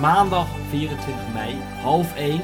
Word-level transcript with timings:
Maandag 0.00 0.48
24 0.68 1.32
mei, 1.32 1.54
half 1.82 2.16
1. 2.16 2.40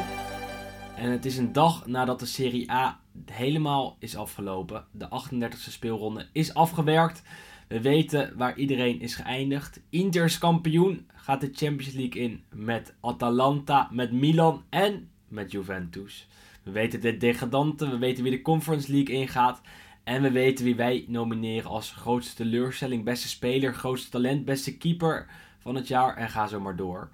En 0.97 1.11
het 1.11 1.25
is 1.25 1.37
een 1.37 1.53
dag 1.53 1.87
nadat 1.87 2.21
de 2.21 2.27
Serie 2.27 2.71
A 2.71 3.01
helemaal 3.31 3.97
is 3.99 4.17
afgelopen. 4.17 4.85
De 4.91 5.09
38e 5.09 5.71
speelronde 5.71 6.27
is 6.33 6.55
afgewerkt. 6.55 7.23
We 7.69 7.81
weten 7.81 8.33
waar 8.37 8.57
iedereen 8.57 9.01
is 9.01 9.15
geëindigd. 9.15 9.81
Inter 9.91 10.25
is 10.25 10.39
kampioen, 10.39 11.07
gaat 11.15 11.41
de 11.41 11.51
Champions 11.53 11.95
League 11.95 12.23
in 12.23 12.45
met 12.51 12.95
Atalanta, 13.01 13.89
met 13.91 14.13
Milan 14.13 14.63
en 14.69 15.09
met 15.29 15.51
Juventus. 15.51 16.29
We 16.63 16.71
weten 16.71 17.01
de 17.01 17.17
degradanten, 17.17 17.91
we 17.91 17.99
weten 17.99 18.23
wie 18.23 18.33
de 18.33 18.43
Conference 18.43 18.93
League 18.93 19.15
ingaat. 19.15 19.61
En 20.05 20.23
we 20.23 20.31
weten 20.31 20.65
wie 20.65 20.77
wij 20.77 21.05
nomineren 21.09 21.71
als 21.71 21.91
grootste 21.91 22.35
teleurstelling, 22.35 23.05
beste 23.05 23.29
speler, 23.29 23.75
grootste 23.75 24.11
talent, 24.11 24.45
beste 24.45 24.77
keeper 24.77 25.27
van 25.59 25.75
het 25.75 25.89
jaar. 25.89 26.17
En 26.17 26.29
ga 26.29 26.47
zo 26.47 26.61
maar 26.61 26.77
door. 26.77 27.11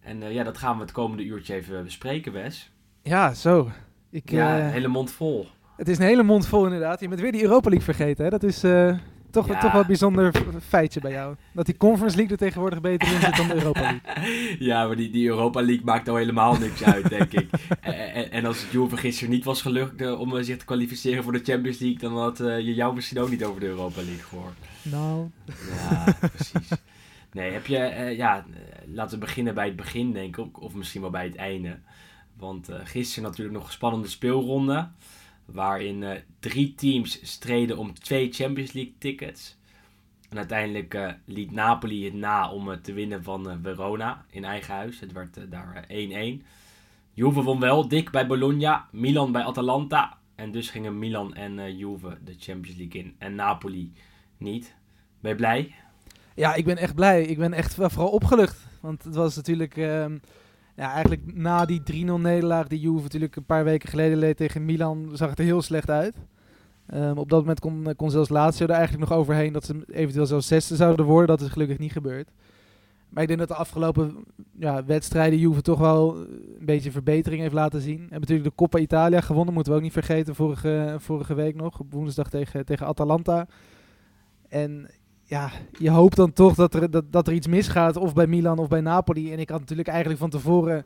En 0.00 0.22
eh, 0.22 0.32
ja, 0.34 0.44
dat 0.44 0.58
gaan 0.58 0.74
we 0.76 0.82
het 0.82 0.92
komende 0.92 1.24
uurtje 1.24 1.54
even 1.54 1.84
bespreken, 1.84 2.32
Wes. 2.32 2.70
Ja, 3.02 3.34
zo. 3.34 3.70
Ik, 4.10 4.30
Ja, 4.30 4.58
eh, 4.58 4.64
een 4.64 4.70
hele 4.70 4.88
mond 4.88 5.12
vol. 5.12 5.48
Het 5.76 5.88
is 5.88 5.98
een 5.98 6.04
hele 6.04 6.22
mond 6.22 6.46
vol 6.46 6.64
inderdaad. 6.64 7.00
Je 7.00 7.08
bent 7.08 7.20
weer 7.20 7.32
die 7.32 7.42
Europa 7.42 7.68
League 7.68 7.94
vergeten. 7.94 8.24
Hè? 8.24 8.30
Dat 8.30 8.42
is 8.42 8.62
eh, 8.62 8.94
toch, 9.30 9.48
Ja. 9.48 9.60
toch 9.60 9.72
wel 9.72 9.80
een 9.80 9.86
bijzonder 9.86 10.32
feitje 10.68 11.00
bij 11.00 11.10
jou. 11.10 11.34
Dat 11.52 11.66
die 11.66 11.76
Conference 11.76 12.16
League 12.16 12.32
er 12.36 12.42
tegenwoordig 12.42 12.80
beter 12.80 13.12
in 13.12 13.20
zit 13.20 13.36
dan 13.36 13.48
de 13.48 13.54
Europa 13.54 13.80
League. 13.80 14.56
Ja, 14.68 14.86
maar 14.86 14.96
die, 14.96 15.10
die 15.10 15.28
Europa 15.28 15.60
League 15.62 15.84
maakt 15.84 16.08
al 16.08 16.16
helemaal 16.16 16.56
niks 16.58 16.84
uit, 16.84 17.08
denk 17.08 17.32
ik. 17.32 17.48
En, 17.80 18.30
en, 18.30 18.44
als 18.44 18.62
het 18.62 18.70
Juve 18.70 18.96
gisteren 18.96 19.30
niet 19.30 19.44
was 19.44 19.62
gelukt 19.62 20.00
eh, 20.02 20.20
om 20.20 20.36
eh, 20.36 20.44
zich 20.44 20.56
te 20.56 20.64
kwalificeren 20.64 21.22
voor 21.22 21.32
de 21.32 21.40
Champions 21.44 21.78
League, 21.78 21.98
dan 21.98 22.18
had 22.18 22.40
eh, 22.40 22.58
je 22.58 22.74
jou 22.74 22.94
misschien 22.94 23.18
ook 23.18 23.30
niet 23.30 23.44
over 23.44 23.60
de 23.60 23.66
Europa 23.66 24.00
League 24.02 24.22
gehoord. 24.28 24.54
Nou, 24.82 25.30
Ja, 25.80 26.04
precies. 26.28 26.68
Nee, 27.32 27.52
heb 27.52 27.66
je, 27.66 27.78
eh, 27.78 28.16
ja, 28.16 28.36
eh, 28.36 28.94
laten 28.94 29.18
we 29.18 29.24
beginnen 29.24 29.54
bij 29.54 29.66
het 29.66 29.76
begin, 29.76 30.12
denk 30.12 30.36
ik, 30.36 30.60
of 30.60 30.74
misschien 30.74 31.00
wel 31.00 31.10
bij 31.10 31.24
het 31.24 31.36
einde. 31.36 31.78
Want 32.36 32.68
eh, 32.68 32.80
gisteren 32.84 33.28
natuurlijk 33.28 33.56
nog 33.58 33.66
een 33.66 33.72
spannende 33.72 34.08
speelronde, 34.08 34.88
waarin 35.44 36.22
drie 36.38 36.74
teams 36.74 37.20
streden 37.22 37.78
om 37.78 37.94
twee 37.94 38.32
Champions 38.32 38.72
League 38.72 38.94
tickets. 38.98 39.58
En 40.30 40.36
uiteindelijk 40.36 41.16
liet 41.24 41.50
Napoli 41.50 42.04
het 42.04 42.14
na 42.14 42.50
om 42.50 42.82
te 42.82 42.92
winnen 42.92 43.22
van 43.22 43.60
Verona 43.62 44.24
in 44.30 44.44
eigen 44.44 44.74
huis. 44.74 45.00
Het 45.00 45.12
werd 45.12 45.50
daar 45.50 45.84
eh, 45.88 46.38
1-1. 46.38 46.42
Juve 47.12 47.42
won 47.42 47.60
wel 47.60 47.88
dik 47.88 48.10
bij 48.10 48.26
Bologna, 48.26 48.88
Milan 48.92 49.32
bij 49.32 49.42
Atalanta. 49.42 50.18
En 50.34 50.52
dus 50.52 50.70
gingen 50.70 50.98
Milan 50.98 51.34
en 51.34 51.76
Juve 51.76 52.18
de 52.24 52.34
Champions 52.38 52.78
League 52.78 53.00
in 53.00 53.14
en 53.18 53.34
Napoli 53.34 53.92
niet. 54.36 54.74
Ben 55.20 55.30
je 55.30 55.36
blij? 55.36 55.74
Ja, 56.40 56.54
ik 56.54 56.64
ben 56.64 56.76
echt 56.76 56.94
blij. 56.94 57.22
Ik 57.22 57.38
ben 57.38 57.52
echt 57.52 57.74
vooral 57.74 58.08
opgelucht. 58.08 58.66
Want 58.80 59.04
het 59.04 59.14
was 59.14 59.36
natuurlijk... 59.36 59.76
ehm, 59.76 60.18
ja, 60.76 60.92
eigenlijk 60.92 61.34
na 61.34 61.64
die 61.64 62.06
3-0 62.06 62.20
nederlaag 62.20 62.66
die 62.66 62.80
Juve 62.80 63.02
natuurlijk 63.02 63.36
een 63.36 63.44
paar 63.44 63.64
weken 63.64 63.88
geleden 63.88 64.18
leed 64.18 64.36
tegen 64.36 64.64
Milan, 64.64 65.10
zag 65.12 65.30
het 65.30 65.38
er 65.38 65.44
heel 65.44 65.62
slecht 65.62 65.90
uit. 65.90 66.14
Ehm, 66.86 67.16
op 67.16 67.28
dat 67.28 67.40
moment 67.40 67.60
kon, 67.60 67.94
kon 67.96 68.10
zelfs 68.10 68.28
Lazio 68.28 68.66
er 68.66 68.72
eigenlijk 68.72 69.08
nog 69.08 69.18
overheen 69.18 69.52
dat 69.52 69.64
ze 69.64 69.84
eventueel 69.92 70.26
zelfs 70.26 70.46
zesde 70.46 70.76
zouden 70.76 71.04
worden. 71.04 71.26
Dat 71.26 71.40
is 71.40 71.52
gelukkig 71.52 71.78
niet 71.78 71.92
gebeurd. 71.92 72.30
Maar 73.08 73.22
ik 73.22 73.28
denk 73.28 73.40
dat 73.40 73.48
de 73.48 73.54
afgelopen 73.54 74.24
ja, 74.58 74.84
wedstrijden 74.84 75.38
Juve 75.38 75.62
toch 75.62 75.78
wel 75.78 76.14
eh, 76.14 76.20
een 76.58 76.66
beetje 76.66 76.90
verbetering 76.90 77.40
heeft 77.40 77.54
laten 77.54 77.80
zien. 77.80 78.06
En 78.10 78.20
natuurlijk 78.20 78.48
de 78.48 78.54
Coppa 78.54 78.78
Italia 78.78 79.20
gewonnen, 79.20 79.54
moeten 79.54 79.72
we 79.72 79.78
ook 79.78 79.84
niet 79.84 79.92
vergeten, 79.92 80.34
vorige, 80.34 80.96
vorige 80.98 81.34
week 81.34 81.54
nog. 81.54 81.80
Op 81.80 81.92
woensdag 81.92 82.30
tegen, 82.30 82.64
tegen 82.64 82.86
Atalanta. 82.86 83.46
En 84.48 84.88
ja, 85.30 85.50
je 85.78 85.90
hoopt 85.90 86.16
dan 86.16 86.32
toch 86.32 86.54
dat 86.54 86.74
er, 86.74 86.90
dat, 86.90 87.12
dat 87.12 87.26
er 87.26 87.32
iets 87.32 87.46
misgaat, 87.46 87.96
of 87.96 88.14
bij 88.14 88.26
Milan 88.26 88.58
of 88.58 88.68
bij 88.68 88.80
Napoli. 88.80 89.32
En 89.32 89.38
ik 89.38 89.48
had 89.50 89.60
natuurlijk 89.60 89.88
eigenlijk 89.88 90.20
van 90.20 90.30
tevoren 90.30 90.84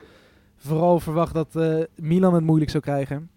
vooral 0.56 1.00
verwacht 1.00 1.34
dat 1.34 1.56
eh, 1.56 1.76
Milan 1.96 2.34
het 2.34 2.44
moeilijk 2.44 2.70
zou 2.70 2.82
krijgen. 2.82 3.30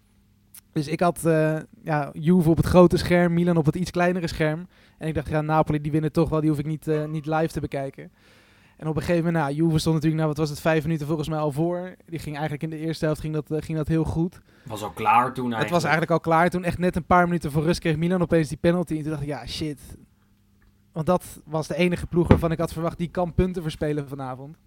Dus 0.72 0.88
ik 0.88 1.00
had 1.00 1.25
eh, 1.25 1.57
ja, 1.84 2.09
Juve 2.13 2.50
op 2.50 2.57
het 2.57 2.66
grote 2.66 2.97
scherm, 2.97 3.34
Milan 3.34 3.57
op 3.57 3.66
het 3.66 3.75
iets 3.75 3.91
kleinere 3.91 4.28
scherm. 4.28 4.67
En 4.97 5.07
ik 5.07 5.13
dacht, 5.13 5.29
ja, 5.29 5.41
Napoli 5.41 5.81
die 5.81 5.91
winnen 5.91 6.12
toch 6.12 6.29
wel, 6.29 6.40
die 6.40 6.50
hoef 6.50 6.59
ik 6.59 6.66
niet, 6.66 6.88
eh, 6.88 7.06
niet 7.06 7.25
live 7.25 7.53
te 7.53 7.59
bekijken. 7.59 8.12
En 8.78 8.88
op 8.88 8.96
een 8.96 9.01
gegeven 9.01 9.25
moment, 9.25 9.44
nou, 9.44 9.56
Juve 9.56 9.79
stond 9.79 9.96
natuurlijk, 9.96 10.22
nou, 10.22 10.28
wat 10.28 10.38
was 10.38 10.50
het, 10.50 10.59
vijf 10.59 10.84
minuten 10.84 11.07
volgens 11.07 11.29
mij 11.29 11.40
al 11.40 11.51
voor. 11.51 11.96
Die 12.06 12.19
ging 12.19 12.38
eigenlijk 12.38 12.63
in 12.63 12.69
de 12.69 12.85
eerste 12.85 13.06
helft 13.06 13.19
ging 13.19 13.34
dat, 13.34 13.63
ging 13.63 13.78
dat 13.78 13.88
heel 13.88 14.03
goed. 14.03 14.41
Was 14.66 14.84
al 14.84 14.91
klaar 14.91 15.34
toen 15.34 15.53
eigenlijk. 15.53 15.59
Het 15.59 15.69
was 15.69 15.84
eigenlijk 15.84 16.12
al 16.12 16.19
klaar. 16.19 16.50
Toen 16.50 16.63
echt 16.63 16.78
net 16.78 16.96
een 16.96 17.06
paar 17.06 17.25
minuten 17.25 17.51
voor 17.51 17.63
rust 17.63 17.79
kreeg 17.79 17.97
Milan 17.97 18.22
opeens 18.22 18.47
die 18.47 18.57
penalty. 18.57 18.96
En 18.96 19.01
toen 19.01 19.12
dacht 19.12 19.22
ik, 19.22 19.28
ja, 19.28 19.46
shit. 19.46 19.79
Want 20.97 21.09
dat 21.09 21.41
was 21.46 21.68
de 21.68 21.75
enige 21.75 22.08
ploeg 22.08 22.28
waarvan 22.28 22.52
ik 22.52 22.58
had 22.58 22.74
verwacht, 22.74 22.97
die 22.97 23.09
kan 23.09 23.34
punten 23.34 23.62
verspelen 23.62 24.08
vanavond. 24.08 24.58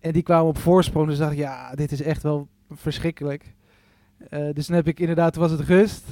En 0.00 0.12
die 0.12 0.22
kwamen 0.22 0.46
op 0.46 0.58
voorsprong. 0.58 1.08
Dus 1.08 1.18
dacht 1.18 1.32
ik, 1.32 1.38
ja, 1.38 1.74
dit 1.74 1.92
is 1.92 2.02
echt 2.02 2.22
wel 2.22 2.48
verschrikkelijk. 2.70 3.54
Eh, 4.28 4.48
dus 4.52 4.66
toen 4.66 4.74
heb 4.74 4.88
ik 4.88 5.00
inderdaad, 5.00 5.32
toen 5.32 5.42
was 5.42 5.50
het 5.50 5.60
rust. 5.60 6.04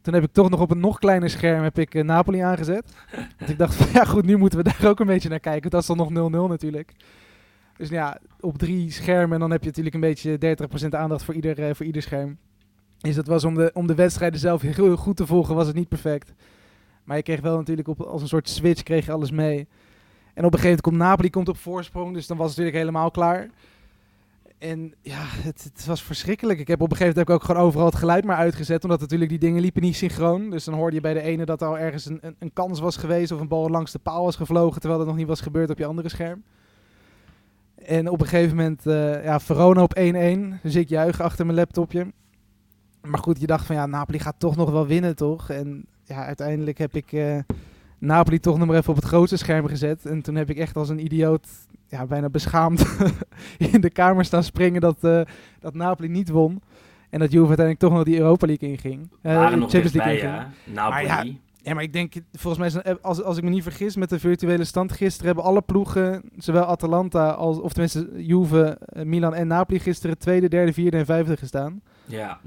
Toen 0.00 0.14
heb 0.14 0.22
ik 0.22 0.32
toch 0.32 0.50
nog 0.50 0.60
op 0.60 0.70
een 0.70 0.80
nog 0.80 0.98
kleiner 0.98 1.30
scherm 1.30 1.62
heb 1.62 1.78
ik, 1.78 1.94
eh, 1.94 2.04
Napoli 2.04 2.38
aangezet. 2.38 2.94
Want 3.38 3.50
ik 3.50 3.58
dacht, 3.58 3.74
van, 3.74 3.92
ja 4.00 4.04
goed, 4.04 4.24
nu 4.24 4.36
moeten 4.36 4.58
we 4.58 4.64
daar 4.64 4.90
ook 4.90 5.00
een 5.00 5.06
beetje 5.06 5.28
naar 5.28 5.40
kijken. 5.40 5.70
Dat 5.70 5.80
is 5.80 5.86
dan 5.86 5.96
nog 5.96 6.10
0-0 6.10 6.48
natuurlijk. 6.48 6.92
Dus 7.76 7.88
ja, 7.88 8.20
op 8.40 8.58
drie 8.58 8.90
schermen. 8.90 9.32
En 9.34 9.40
dan 9.40 9.50
heb 9.50 9.60
je 9.60 9.66
natuurlijk 9.66 9.94
een 9.94 10.00
beetje 10.00 10.38
30% 10.38 10.88
aandacht 10.94 11.24
voor 11.24 11.34
ieder, 11.34 11.68
eh, 11.68 11.74
voor 11.74 11.86
ieder 11.86 12.02
scherm. 12.02 12.38
Dus 12.98 13.14
dat 13.14 13.26
was 13.26 13.44
om 13.44 13.54
de, 13.54 13.70
om 13.74 13.86
de 13.86 13.94
wedstrijden 13.94 14.40
zelf 14.40 14.62
heel, 14.62 14.84
heel 14.84 14.96
goed 14.96 15.16
te 15.16 15.26
volgen, 15.26 15.54
was 15.54 15.66
het 15.66 15.76
niet 15.76 15.88
perfect. 15.88 16.32
Maar 17.10 17.18
je 17.18 17.24
kreeg 17.24 17.40
wel 17.40 17.56
natuurlijk 17.56 17.88
op, 17.88 18.00
als 18.00 18.22
een 18.22 18.28
soort 18.28 18.48
switch 18.48 18.82
kreeg 18.82 19.06
je 19.06 19.12
alles 19.12 19.30
mee. 19.30 19.68
En 20.34 20.44
op 20.44 20.52
een 20.52 20.58
gegeven 20.58 20.62
moment 20.62 20.80
komt 20.80 20.96
Napoli 20.96 21.30
komt 21.30 21.48
op 21.48 21.56
voorsprong, 21.56 22.14
dus 22.14 22.26
dan 22.26 22.36
was 22.36 22.48
het 22.48 22.56
natuurlijk 22.56 22.84
helemaal 22.84 23.10
klaar. 23.10 23.50
En 24.58 24.94
ja, 25.00 25.18
het, 25.20 25.70
het 25.74 25.86
was 25.86 26.02
verschrikkelijk. 26.02 26.58
Ik 26.58 26.68
heb 26.68 26.80
op 26.80 26.90
een 26.90 26.96
gegeven 26.96 27.18
moment 27.18 27.28
heb 27.28 27.36
ik 27.36 27.42
ook 27.42 27.50
gewoon 27.50 27.66
overal 27.66 27.86
het 27.86 27.94
geluid 27.94 28.24
maar 28.24 28.36
uitgezet, 28.36 28.82
omdat 28.82 29.00
natuurlijk 29.00 29.30
die 29.30 29.38
dingen 29.38 29.60
liepen 29.60 29.82
niet 29.82 29.96
synchroon. 29.96 30.50
Dus 30.50 30.64
dan 30.64 30.74
hoorde 30.74 30.94
je 30.94 31.00
bij 31.00 31.14
de 31.14 31.20
ene 31.20 31.44
dat 31.44 31.60
er 31.60 31.68
al 31.68 31.78
ergens 31.78 32.06
een, 32.06 32.18
een, 32.20 32.36
een 32.38 32.52
kans 32.52 32.80
was 32.80 32.96
geweest 32.96 33.32
of 33.32 33.40
een 33.40 33.48
bal 33.48 33.70
langs 33.70 33.92
de 33.92 33.98
paal 33.98 34.24
was 34.24 34.36
gevlogen, 34.36 34.80
terwijl 34.80 35.00
dat 35.00 35.08
nog 35.08 35.18
niet 35.18 35.28
was 35.28 35.40
gebeurd 35.40 35.70
op 35.70 35.78
je 35.78 35.86
andere 35.86 36.08
scherm. 36.08 36.42
En 37.74 38.08
op 38.08 38.20
een 38.20 38.26
gegeven 38.26 38.56
moment, 38.56 38.86
eh, 38.86 39.24
ja, 39.24 39.40
Verona 39.40 39.82
op 39.82 39.98
1-1. 39.98 40.60
Dus 40.62 40.74
ik 40.74 40.88
juich 40.88 41.20
achter 41.20 41.46
mijn 41.46 41.58
laptopje. 41.58 42.06
Maar 43.02 43.20
goed, 43.20 43.40
je 43.40 43.46
dacht 43.46 43.66
van 43.66 43.76
ja, 43.76 43.86
Napoli 43.86 44.18
gaat 44.18 44.38
toch 44.38 44.56
nog 44.56 44.70
wel 44.70 44.86
winnen, 44.86 45.16
toch? 45.16 45.50
En 45.50 45.84
ja, 46.10 46.24
uiteindelijk 46.24 46.78
heb 46.78 46.94
ik 46.94 47.12
eh, 47.12 47.38
Napoli 47.98 48.38
toch 48.38 48.58
nog 48.58 48.66
maar 48.66 48.76
even 48.76 48.90
op 48.90 48.96
het 48.96 49.04
grootste 49.04 49.36
scherm 49.36 49.66
gezet. 49.66 50.06
En 50.06 50.22
toen 50.22 50.34
heb 50.34 50.50
ik 50.50 50.58
echt 50.58 50.76
als 50.76 50.88
een 50.88 51.04
idioot, 51.04 51.46
ja, 51.88 52.06
bijna 52.06 52.28
beschaamd 52.28 52.96
in 53.72 53.80
de 53.80 53.90
kamer 53.90 54.24
staan 54.24 54.44
springen 54.44 54.80
dat, 54.80 55.04
eh, 55.04 55.20
dat 55.60 55.74
Napoli 55.74 56.08
niet 56.08 56.28
won. 56.28 56.62
En 57.10 57.18
dat 57.18 57.32
Juve 57.32 57.46
uiteindelijk 57.46 57.78
toch 57.78 57.92
nog 57.92 58.04
die 58.04 58.18
Europa 58.18 58.46
League 58.46 58.68
inging. 58.68 59.10
Nog 59.22 59.70
Champions 59.70 59.92
League 59.92 60.14
inging. 60.14 60.32
Napoli. 60.64 61.06
Maar 61.06 61.26
ja, 61.26 61.32
Ja, 61.62 61.74
maar 61.74 61.82
ik 61.82 61.92
denk, 61.92 62.14
volgens 62.32 62.74
mij, 62.74 62.98
als, 63.00 63.22
als 63.22 63.36
ik 63.36 63.44
me 63.44 63.50
niet 63.50 63.62
vergis 63.62 63.96
met 63.96 64.10
de 64.10 64.18
virtuele 64.18 64.64
stand 64.64 64.92
gisteren, 64.92 65.26
hebben 65.26 65.44
alle 65.44 65.62
ploegen, 65.62 66.22
zowel 66.36 66.64
Atalanta 66.64 67.30
als, 67.30 67.60
of 67.60 67.72
tenminste 67.72 68.10
Juve, 68.16 68.78
Milan 69.04 69.34
en 69.34 69.46
Napoli 69.46 69.78
gisteren 69.78 70.18
tweede, 70.18 70.48
derde, 70.48 70.72
vierde 70.72 70.96
en 70.96 71.04
vijfde 71.04 71.36
gestaan. 71.36 71.82
Ja. 72.10 72.40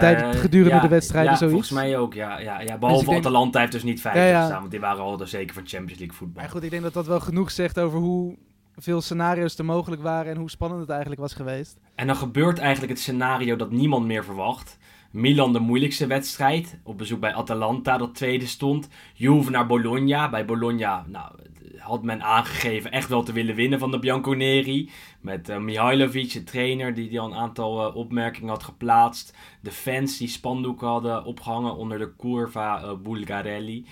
Tijdens- 0.00 0.36
gedurende 0.36 0.74
ja, 0.74 0.80
de 0.80 0.88
wedstrijden, 0.88 1.30
ja, 1.30 1.36
zoiets. 1.36 1.54
volgens 1.56 1.80
mij 1.82 1.98
ook, 1.98 2.14
ja. 2.14 2.38
ja, 2.38 2.60
ja 2.60 2.78
behalve 2.78 3.02
ik 3.02 3.08
denk- 3.10 3.24
Atalanta 3.24 3.60
heeft 3.60 3.72
dus 3.72 3.82
niet 3.82 4.00
vijfde 4.00 4.20
Ja, 4.20 4.26
ja. 4.26 4.40
gestaan, 4.40 4.58
want 4.58 4.70
die 4.70 4.80
waren 4.80 5.02
al 5.02 5.20
er 5.20 5.28
zeker 5.28 5.54
van 5.54 5.66
Champions 5.66 5.98
League 5.98 6.16
voetbal. 6.16 6.42
Maar 6.42 6.50
goed, 6.50 6.62
ik 6.62 6.70
denk 6.70 6.82
dat 6.82 6.92
dat 6.92 7.06
wel 7.06 7.20
genoeg 7.20 7.50
zegt 7.50 7.78
over 7.80 7.98
hoe 7.98 8.36
veel 8.76 9.00
scenario's 9.00 9.58
er 9.58 9.64
mogelijk 9.64 10.02
waren 10.02 10.32
en 10.32 10.38
hoe 10.38 10.50
spannend 10.50 10.80
het 10.80 10.90
eigenlijk 10.90 11.20
was 11.20 11.34
geweest. 11.34 11.78
En 11.94 12.06
dan 12.06 12.16
gebeurt 12.16 12.58
eigenlijk 12.58 12.92
het 12.92 13.00
scenario 13.00 13.56
dat 13.56 13.70
niemand 13.70 14.06
meer 14.06 14.24
verwacht. 14.24 14.78
Milan 15.14 15.52
de 15.52 15.58
moeilijkste 15.58 16.06
wedstrijd. 16.06 16.78
Op 16.82 16.98
bezoek 16.98 17.20
bij 17.20 17.34
Atalanta, 17.34 17.98
dat 17.98 18.14
tweede 18.14 18.46
stond. 18.46 18.88
Juve 19.14 19.50
naar 19.50 19.66
Bologna. 19.66 20.30
Bij 20.30 20.44
Bologna 20.44 21.04
nou, 21.08 21.32
had 21.78 22.02
men 22.02 22.22
aangegeven 22.22 22.92
echt 22.92 23.08
wel 23.08 23.22
te 23.22 23.32
willen 23.32 23.54
winnen 23.54 23.78
van 23.78 23.90
de 23.90 23.98
Bianconeri. 23.98 24.90
Met 25.20 25.48
uh, 25.48 25.56
Mihailovic, 25.56 26.32
de 26.32 26.44
trainer, 26.44 26.94
die, 26.94 27.08
die 27.08 27.20
al 27.20 27.26
een 27.26 27.36
aantal 27.36 27.88
uh, 27.88 27.96
opmerkingen 27.96 28.48
had 28.48 28.62
geplaatst. 28.62 29.36
De 29.60 29.70
fans 29.70 30.18
die 30.18 30.28
spandoeken 30.28 30.86
hadden 30.86 31.24
opgehangen 31.24 31.76
onder 31.76 31.98
de 31.98 32.12
Curva 32.18 32.82
uh, 32.82 32.92
Bulgarelli. 33.02 33.86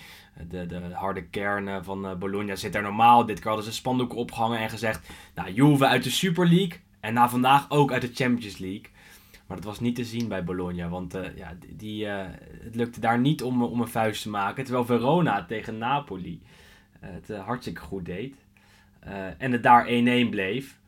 De, 0.48 0.66
de 0.66 0.80
harde 0.92 1.24
kern 1.24 1.84
van 1.84 2.18
Bologna 2.18 2.56
zit 2.56 2.74
er 2.74 2.82
normaal. 2.82 3.26
Dit 3.26 3.38
keer 3.38 3.48
hadden 3.48 3.64
ze 3.64 3.72
spandoeken 3.72 4.18
opgehangen 4.18 4.58
en 4.58 4.70
gezegd... 4.70 5.10
Nou, 5.34 5.52
Juve 5.52 5.86
uit 5.86 6.04
de 6.04 6.10
Super 6.10 6.48
League 6.48 6.80
en 7.00 7.14
na 7.14 7.28
vandaag 7.28 7.70
ook 7.70 7.92
uit 7.92 8.02
de 8.02 8.10
Champions 8.14 8.58
League. 8.58 8.91
Maar 9.52 9.60
dat 9.60 9.70
was 9.70 9.80
niet 9.80 9.94
te 9.94 10.04
zien 10.04 10.28
bij 10.28 10.44
Bologna, 10.44 10.88
want 10.88 11.18
ja, 11.36 11.56
die, 11.76 12.06
het 12.06 12.74
lukte 12.74 13.00
daar 13.00 13.18
niet 13.18 13.42
om, 13.42 13.62
om 13.62 13.80
een 13.80 13.88
vuist 13.88 14.22
te 14.22 14.30
maken. 14.30 14.64
Terwijl 14.64 14.84
Verona 14.84 15.44
tegen 15.44 15.78
Napoli 15.78 16.42
het 17.00 17.28
hartstikke 17.28 17.80
goed 17.80 18.04
deed. 18.04 18.34
en 19.38 19.52
het 19.52 19.62
daar 19.62 19.86
1-1 19.86 19.90
bleef 20.30 20.78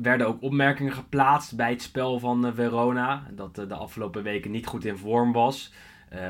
werden 0.00 0.26
ook 0.26 0.42
opmerkingen 0.42 0.92
geplaatst 0.92 1.56
bij 1.56 1.70
het 1.70 1.82
spel 1.82 2.18
van 2.18 2.54
Verona. 2.54 3.26
Dat 3.30 3.54
de 3.54 3.74
afgelopen 3.74 4.22
weken 4.22 4.50
niet 4.50 4.66
goed 4.66 4.84
in 4.84 4.98
vorm 4.98 5.32
was. 5.32 5.72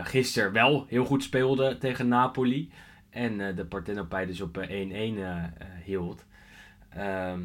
Gisteren 0.02 0.52
wel 0.52 0.86
heel 0.88 1.04
goed 1.04 1.22
speelde 1.22 1.78
tegen 1.78 2.08
Napoli. 2.08 2.70
En 3.10 3.54
de 3.54 3.64
Partenopij 3.64 4.26
dus 4.26 4.40
op 4.40 4.66
1-1 4.68 4.72
hield. 5.84 6.26
Ehm, 6.88 7.40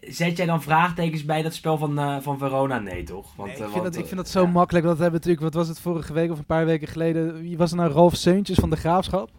zet 0.00 0.36
jij 0.36 0.46
dan 0.46 0.62
vraagtekens 0.62 1.24
bij 1.24 1.42
dat 1.42 1.54
spel 1.54 1.78
van, 1.78 2.22
van 2.22 2.38
Verona? 2.38 2.78
Nee, 2.78 3.02
toch? 3.02 3.32
Want, 3.36 3.58
nee, 3.58 3.66
ik, 3.66 3.72
vind 3.72 3.84
dat, 3.84 3.96
ik 3.96 4.06
vind 4.06 4.16
dat 4.16 4.28
zo 4.28 4.46
makkelijk. 4.46 4.84
Dat 4.84 4.98
hebben 4.98 5.20
natuurlijk, 5.20 5.42
wat 5.42 5.54
was 5.54 5.68
het 5.68 5.80
vorige 5.80 6.12
week 6.12 6.30
of 6.30 6.38
een 6.38 6.44
paar 6.44 6.66
weken 6.66 6.88
geleden? 6.88 7.40
Wie 7.40 7.56
was 7.56 7.70
er 7.70 7.76
nou? 7.76 7.92
Rolf 7.92 8.16
Seuntjes 8.16 8.58
van 8.58 8.70
de 8.70 8.76
Graafschap. 8.76 9.30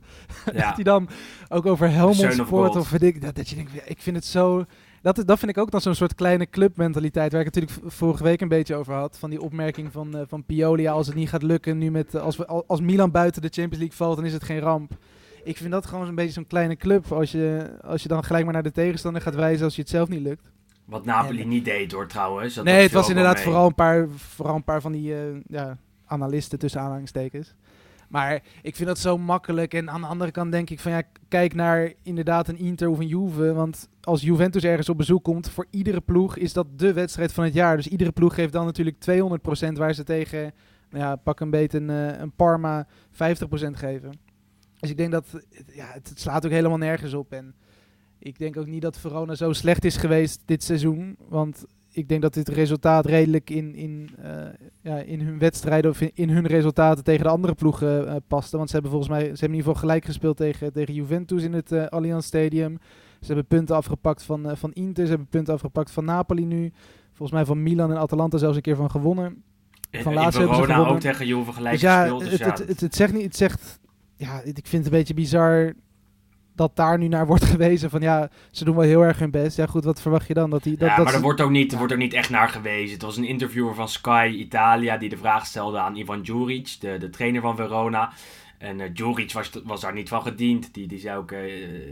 Ja. 0.54 0.66
dat 0.66 0.76
hij 0.76 0.84
dan 0.84 1.10
ook 1.50 1.66
over 1.66 1.90
Helmond 1.92 2.34
Sport 2.34 2.76
of 2.76 2.90
weet 2.90 3.04
ik. 3.04 3.22
Dat, 3.22 3.36
dat 3.36 3.50
je 3.50 3.56
denkt, 3.56 3.72
ik 3.86 4.02
vind 4.02 4.16
het 4.16 4.26
zo 4.26 4.66
dat, 5.02 5.16
dat 5.26 5.40
vind 5.40 5.52
ik 5.52 5.58
ook 5.58 5.72
dan 5.72 5.82
zo'n 5.82 5.96
soort 5.96 6.16
kleine 6.16 6.50
clubmentaliteit. 6.50 7.32
Waar 7.32 7.42
ik 7.42 7.54
het 7.54 7.56
natuurlijk 7.56 7.94
vorige 7.96 8.24
week 8.24 8.42
een 8.42 8.48
beetje 8.48 8.76
over 8.76 8.94
had. 8.94 9.18
Van 9.18 9.30
die 9.30 9.42
opmerking 9.42 9.92
van, 9.92 10.16
uh, 10.16 10.22
van 10.28 10.44
Piolia. 10.44 10.92
Als 10.92 11.08
het 11.08 11.16
niet 11.16 11.30
gaat 11.30 11.44
lukken 11.44 11.78
nu 11.78 11.92
met. 11.92 12.16
als, 12.16 12.38
we, 12.38 12.46
als 12.46 12.82
Milan 12.82 13.12
buiten 13.12 13.42
de 13.42 13.50
Champions 13.52 13.78
League 13.78 13.98
valt, 13.98 14.16
dan 14.16 14.26
is 14.26 14.34
het 14.34 14.44
geen 14.44 14.60
ramp. 14.60 14.92
Ik 15.50 15.58
vind 15.58 15.72
dat 15.72 15.86
gewoon 15.86 16.08
een 16.08 16.16
beetje 16.16 16.32
zo'n 16.32 16.48
kleine 16.48 16.76
club. 16.76 17.12
Als 17.12 17.32
je, 17.32 17.78
als 17.82 18.02
je 18.02 18.08
dan 18.08 18.24
gelijk 18.24 18.44
maar 18.44 18.54
naar 18.54 18.64
de 18.64 18.72
tegenstander 18.72 19.22
gaat 19.22 19.36
wijzen 19.36 19.66
als 19.66 19.76
je 19.76 19.82
het 19.82 19.90
zelf 19.90 20.10
niet 20.10 20.22
lukt. 20.22 20.52
Wat 20.86 21.06
Napoli 21.06 21.46
niet 21.46 21.66
deed 21.66 21.92
hoor 21.92 22.08
trouwens. 22.08 22.54
Dat 22.54 22.64
nee, 22.64 22.82
het 22.82 22.92
was 22.92 23.10
inderdaad 23.10 23.42
vooral 23.42 23.68
een, 23.68 23.76
paar, 23.76 24.08
vooral 24.10 24.56
een 24.56 24.64
paar 24.64 24.82
van 24.82 24.92
die 24.92 25.12
uh, 25.12 25.20
ja, 25.48 25.78
analisten 26.06 26.60
tussen 26.60 26.82
aanhalingstekens. 26.82 27.56
Maar 28.10 28.42
ik 28.62 28.76
vind 28.76 28.88
dat 28.88 28.98
zo 28.98 29.18
makkelijk. 29.18 29.74
En 29.74 29.90
aan 29.90 30.02
de 30.02 30.08
andere 30.08 30.32
kant 30.32 30.52
denk 30.52 30.70
ik 30.70 30.80
van 30.80 30.92
ja, 30.92 31.02
kijk 31.28 31.54
naar 31.54 31.94
inderdaad 32.04 32.48
een 32.48 32.58
Inter 32.58 32.90
of 32.90 33.00
een 33.00 33.08
Juve. 33.08 33.54
Want 33.54 33.90
als 34.02 34.22
Juventus 34.22 34.64
ergens 34.64 34.90
op 34.90 34.98
bezoek 34.98 35.24
komt, 35.24 35.50
voor 35.50 35.68
iedere 35.70 36.02
ploeg 36.02 36.38
is 36.38 36.54
dat 36.54 36.68
de 36.76 36.94
wedstrijd 36.94 37.34
van 37.34 37.44
het 37.44 37.54
jaar. 37.54 37.76
Dus 37.76 37.88
iedere 37.88 38.12
ploeg 38.12 38.34
geeft 38.34 38.54
dan 38.54 38.66
natuurlijk 38.66 38.98
200% 39.70 39.72
waar 39.74 39.94
ze 39.94 40.04
tegen, 40.04 40.54
nou 40.90 41.04
ja, 41.04 41.16
pak 41.16 41.40
een 41.40 41.50
beetje 41.50 41.78
een, 41.78 41.90
eh, 41.90 42.20
een 42.20 42.32
Parma 42.32 42.88
50% 43.12 43.78
geven. 43.78 44.29
Dus 44.80 44.90
ik 44.90 44.98
denk 44.98 45.12
dat 45.12 45.26
ja, 45.74 45.86
het, 45.94 46.10
het 46.10 46.20
slaat 46.20 46.46
ook 46.46 46.52
helemaal 46.52 46.78
nergens 46.78 47.14
op. 47.14 47.32
En 47.32 47.56
ik 48.20 48.40
denk 48.40 48.58
ook 48.58 48.68
niet 48.68 48.82
dat 48.82 49.00
Verona 49.00 49.36
zo 49.36 49.54
slecht 49.54 49.86
is 49.86 49.98
geweest 49.98 50.42
dit 50.46 50.64
seizoen. 50.64 51.18
Want 51.28 51.66
ik 51.92 52.10
denk 52.10 52.22
dat 52.22 52.34
dit 52.34 52.48
resultaat 52.48 53.06
redelijk 53.06 53.50
in, 53.50 53.76
in, 53.76 54.10
uh, 54.24 54.30
ja, 54.82 54.98
in 54.98 55.22
hun 55.22 55.40
wedstrijden 55.40 55.92
of 55.92 56.02
in, 56.02 56.30
hun 56.30 56.48
resultaten 56.48 57.04
tegen 57.04 57.24
de 57.24 57.30
andere 57.30 57.54
ploegen 57.54 58.06
uh, 58.06 58.16
paste. 58.28 58.58
Want 58.58 58.70
ze 58.70 58.74
hebben 58.74 58.92
volgens 58.92 59.12
mij 59.12 59.22
ze 59.22 59.28
hebben 59.28 59.48
in 59.48 59.56
ieder 59.56 59.66
geval 59.66 59.82
gelijk 59.82 60.06
gespeeld 60.06 60.38
tegen, 60.38 60.74
tegen 60.74 60.94
Juventus 60.94 61.44
in 61.44 61.54
het 61.54 61.72
uh, 61.72 61.86
Allianz 61.86 62.26
Stadium. 62.26 62.78
Ze 63.20 63.26
hebben 63.26 63.46
punten 63.46 63.76
afgepakt 63.76 64.24
van, 64.24 64.58
van 64.58 64.74
Inter, 64.74 65.04
ze 65.04 65.10
hebben 65.10 65.28
punten 65.28 65.54
afgepakt 65.54 65.92
van 65.92 66.06
Napoli 66.06 66.46
nu. 66.46 66.72
Volgens 67.08 67.32
mij 67.32 67.46
van 67.46 67.64
Milan 67.64 67.92
en 67.92 67.98
Atalanta 67.98 68.38
zelfs 68.38 68.56
een 68.56 68.62
keer 68.62 68.76
van 68.76 68.92
gewonnen. 68.92 69.44
Van 69.92 70.14
hebben 70.14 70.34
ze 70.34 70.40
gewonnen. 70.40 70.88
ook 70.88 71.00
tegen 71.00 71.26
Juve 71.26 71.54
gelijk 71.54 71.74
dus 71.74 71.82
ja, 71.82 72.02
gespeeld. 72.02 72.20
Dus 72.22 72.32
het, 72.32 72.40
ja, 72.40 72.50
het, 72.50 72.68
het, 72.68 72.80
het, 72.80 72.96
zegt 72.96 73.14
niet, 73.14 73.24
het 73.24 73.36
zegt, 73.36 73.80
ja, 74.20 74.42
ik 74.42 74.68
vind 74.68 74.84
het 74.84 74.94
een 74.94 75.00
beetje 75.00 75.14
bizar 75.14 75.74
dat 76.56 76.76
daar 76.76 76.98
nu 76.98 77.08
naar 77.08 77.28
wordt 77.28 77.46
gewezen 77.56 77.90
van 77.90 78.02
ja, 78.02 78.30
ze 78.52 78.66
doen 78.66 78.76
wel 78.76 78.86
heel 78.86 79.02
erg 79.02 79.20
hun 79.20 79.32
best. 79.32 79.58
Ja 79.58 79.66
goed, 79.66 79.84
wat 79.84 80.02
verwacht 80.02 80.28
je 80.28 80.34
dan? 80.34 80.50
Dat 80.50 80.64
die, 80.64 80.78
dat, 80.78 80.90
ja, 80.90 80.96
dat 80.96 81.06
maar 81.06 81.14
er 81.14 81.22
wordt, 81.22 81.42
ook 81.42 81.50
niet, 81.50 81.72
er 81.72 81.78
wordt 81.78 81.94
ook 81.94 82.00
niet 82.00 82.14
echt 82.14 82.30
naar 82.30 82.50
gewezen. 82.50 82.94
Het 82.94 83.02
was 83.02 83.18
een 83.18 83.28
interviewer 83.28 83.76
van 83.76 83.90
Sky 83.90 84.36
Italia 84.38 84.98
die 84.98 85.10
de 85.10 85.18
vraag 85.18 85.46
stelde 85.46 85.80
aan 85.80 85.96
Ivan 85.96 86.22
Djuric, 86.22 86.76
de, 86.80 86.98
de 86.98 87.10
trainer 87.10 87.42
van 87.42 87.56
Verona. 87.56 88.12
En 88.58 88.80
uh, 88.80 88.86
Djuric 88.94 89.32
was, 89.32 89.52
was 89.64 89.82
daar 89.82 89.94
niet 89.94 90.10
van 90.10 90.22
gediend. 90.22 90.74
Die, 90.74 90.88
die 90.88 91.00
zei 91.00 91.18
ook, 91.18 91.32
uh, 91.32 91.40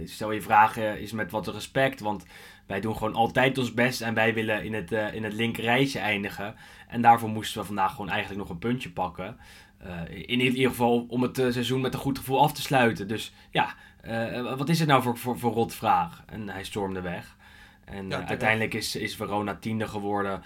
stel 0.06 0.32
je 0.32 0.42
vragen 0.42 1.02
is 1.02 1.12
met 1.12 1.32
wat 1.32 1.48
respect, 1.48 2.00
want 2.00 2.26
wij 2.66 2.80
doen 2.80 2.96
gewoon 2.96 3.14
altijd 3.14 3.58
ons 3.58 3.74
best 3.74 4.02
en 4.02 4.14
wij 4.14 4.34
willen 4.34 4.64
in 4.64 4.74
het, 4.74 4.92
uh, 4.92 5.14
in 5.14 5.24
het 5.24 5.34
linkerrijtje 5.34 6.00
eindigen. 6.00 6.56
En 6.88 7.02
daarvoor 7.02 7.30
moesten 7.30 7.62
we 7.62 7.68
vandaag 7.68 7.92
gewoon 7.92 8.10
eigenlijk 8.10 8.40
nog 8.40 8.50
een 8.50 8.58
puntje 8.58 8.90
pakken. 8.90 9.38
In 10.10 10.40
ieder 10.40 10.70
geval 10.70 11.06
om 11.10 11.22
het 11.22 11.36
seizoen 11.36 11.82
met 11.82 11.94
een 11.94 12.00
goed 12.00 12.18
gevoel 12.18 12.42
af 12.42 12.54
te 12.54 12.62
sluiten. 12.62 13.08
Dus 13.08 13.34
ja, 13.52 13.76
uh, 14.08 14.58
wat 14.58 14.70
is 14.70 14.80
het 14.80 14.88
nou 14.88 15.02
voor, 15.02 15.18
voor, 15.18 15.40
voor 15.40 15.54
rotvraag? 15.54 16.24
En 16.26 16.50
hij 16.50 16.64
stormde 16.64 17.02
weg. 17.02 17.36
En 17.86 18.28
uiteindelijk 18.28 18.74
is, 18.74 18.96
is 18.96 19.16
Verona 19.16 19.56
tiende 19.56 19.88
geworden. 19.88 20.42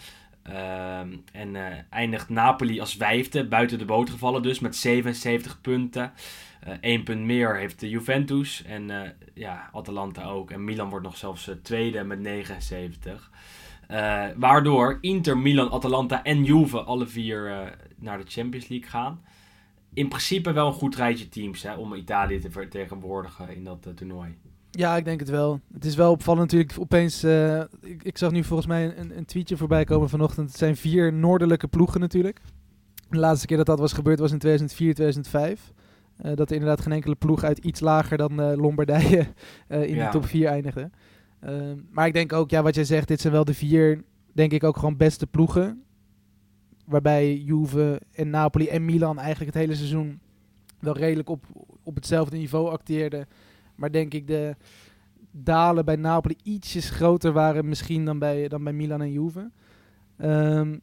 Uh, 0.49 0.99
en 1.31 1.55
uh, 1.55 1.65
eindigt 1.89 2.29
Napoli 2.29 2.79
als 2.79 2.95
vijfde, 2.95 3.47
buiten 3.47 3.77
de 3.77 3.85
boot 3.85 4.09
gevallen 4.09 4.41
dus, 4.41 4.59
met 4.59 4.75
77 4.75 5.61
punten. 5.61 6.11
Eén 6.81 7.03
punt 7.03 7.21
meer 7.21 7.55
heeft 7.57 7.79
de 7.79 7.89
Juventus 7.89 8.63
en 8.63 9.15
ja, 9.33 9.69
Atalanta 9.71 10.23
ook. 10.23 10.51
En 10.51 10.63
Milan 10.63 10.89
wordt 10.89 11.05
nog 11.05 11.17
zelfs 11.17 11.49
tweede 11.61 12.03
met 12.03 12.19
79. 12.19 13.30
Waardoor 14.35 14.97
Inter, 15.01 15.37
Milan, 15.37 15.71
Atalanta 15.71 16.23
en 16.23 16.43
Juve 16.43 16.79
alle 16.79 17.07
vier 17.07 17.73
naar 17.95 18.17
de 18.17 18.23
Champions 18.27 18.67
League 18.67 18.89
gaan 18.89 19.21
in 19.93 20.07
principe 20.07 20.51
wel 20.51 20.67
een 20.67 20.73
goed 20.73 20.95
rijtje 20.95 21.29
teams 21.29 21.63
hè, 21.63 21.75
om 21.75 21.93
Italië 21.93 22.39
te 22.39 22.51
vertegenwoordigen 22.51 23.55
in 23.55 23.63
dat 23.63 23.85
uh, 23.87 23.93
toernooi. 23.93 24.37
Ja, 24.71 24.97
ik 24.97 25.05
denk 25.05 25.19
het 25.19 25.29
wel. 25.29 25.59
Het 25.73 25.85
is 25.85 25.95
wel 25.95 26.11
opvallend 26.11 26.51
natuurlijk. 26.51 26.79
Opeens, 26.79 27.23
ik, 27.81 28.03
ik, 28.03 28.17
zag 28.17 28.31
nu 28.31 28.43
volgens 28.43 28.67
mij 28.67 28.97
een, 28.97 29.17
een, 29.17 29.25
tweetje 29.25 29.57
voorbij 29.57 29.83
komen 29.83 30.09
vanochtend. 30.09 30.47
Het 30.49 30.57
zijn 30.57 30.75
vier 30.75 31.13
noordelijke 31.13 31.67
ploegen 31.67 31.99
natuurlijk. 31.99 32.41
De 33.09 33.17
laatste 33.17 33.47
keer 33.47 33.57
dat 33.57 33.65
dat 33.65 33.79
was 33.79 33.93
gebeurd 33.93 34.19
was 34.19 34.31
in 34.31 34.39
2004, 34.39 34.93
2005. 34.93 35.71
Uh, 36.25 36.35
dat 36.35 36.49
er 36.49 36.55
inderdaad 36.55 36.81
geen 36.81 36.93
enkele 36.93 37.15
ploeg 37.15 37.43
uit 37.43 37.57
iets 37.57 37.79
lager 37.79 38.17
dan 38.17 38.55
Lombardije 38.55 39.27
in 39.67 39.97
de 39.97 40.07
top 40.11 40.25
4 40.25 40.47
eindigde. 40.47 40.89
Ehm, 41.41 41.77
maar 41.89 42.07
ik 42.07 42.13
denk 42.13 42.33
ook, 42.33 42.49
ja, 42.49 42.61
wat 42.61 42.75
jij 42.75 42.83
zegt, 42.83 43.07
dit 43.07 43.21
zijn 43.21 43.33
wel 43.33 43.45
de 43.45 43.53
vier, 43.53 44.03
denk 44.33 44.51
ik 44.51 44.63
ook 44.63 44.77
gewoon 44.77 44.97
beste 44.97 45.27
ploegen 45.27 45.83
waarbij 46.85 47.37
Juve 47.37 48.01
en 48.11 48.29
Napoli 48.29 48.67
en 48.67 48.85
Milan 48.85 49.19
eigenlijk 49.19 49.53
het 49.53 49.63
hele 49.63 49.75
seizoen 49.75 50.19
wel 50.79 50.97
redelijk 50.97 51.29
op, 51.29 51.45
op 51.83 51.95
hetzelfde 51.95 52.37
niveau 52.37 52.69
acteerden. 52.69 53.27
Maar 53.75 53.91
denk 53.91 54.13
ik 54.13 54.27
de 54.27 54.55
dalen 55.31 55.85
bij 55.85 55.95
Napoli 55.95 56.35
ietsjes 56.43 56.89
groter 56.89 57.31
waren 57.31 57.67
misschien 57.67 58.05
dan 58.05 58.19
bij, 58.19 58.47
dan 58.47 58.63
bij 58.63 58.73
Milan 58.73 59.01
en 59.01 59.11
Juve. 59.11 59.51
Um, 60.21 60.81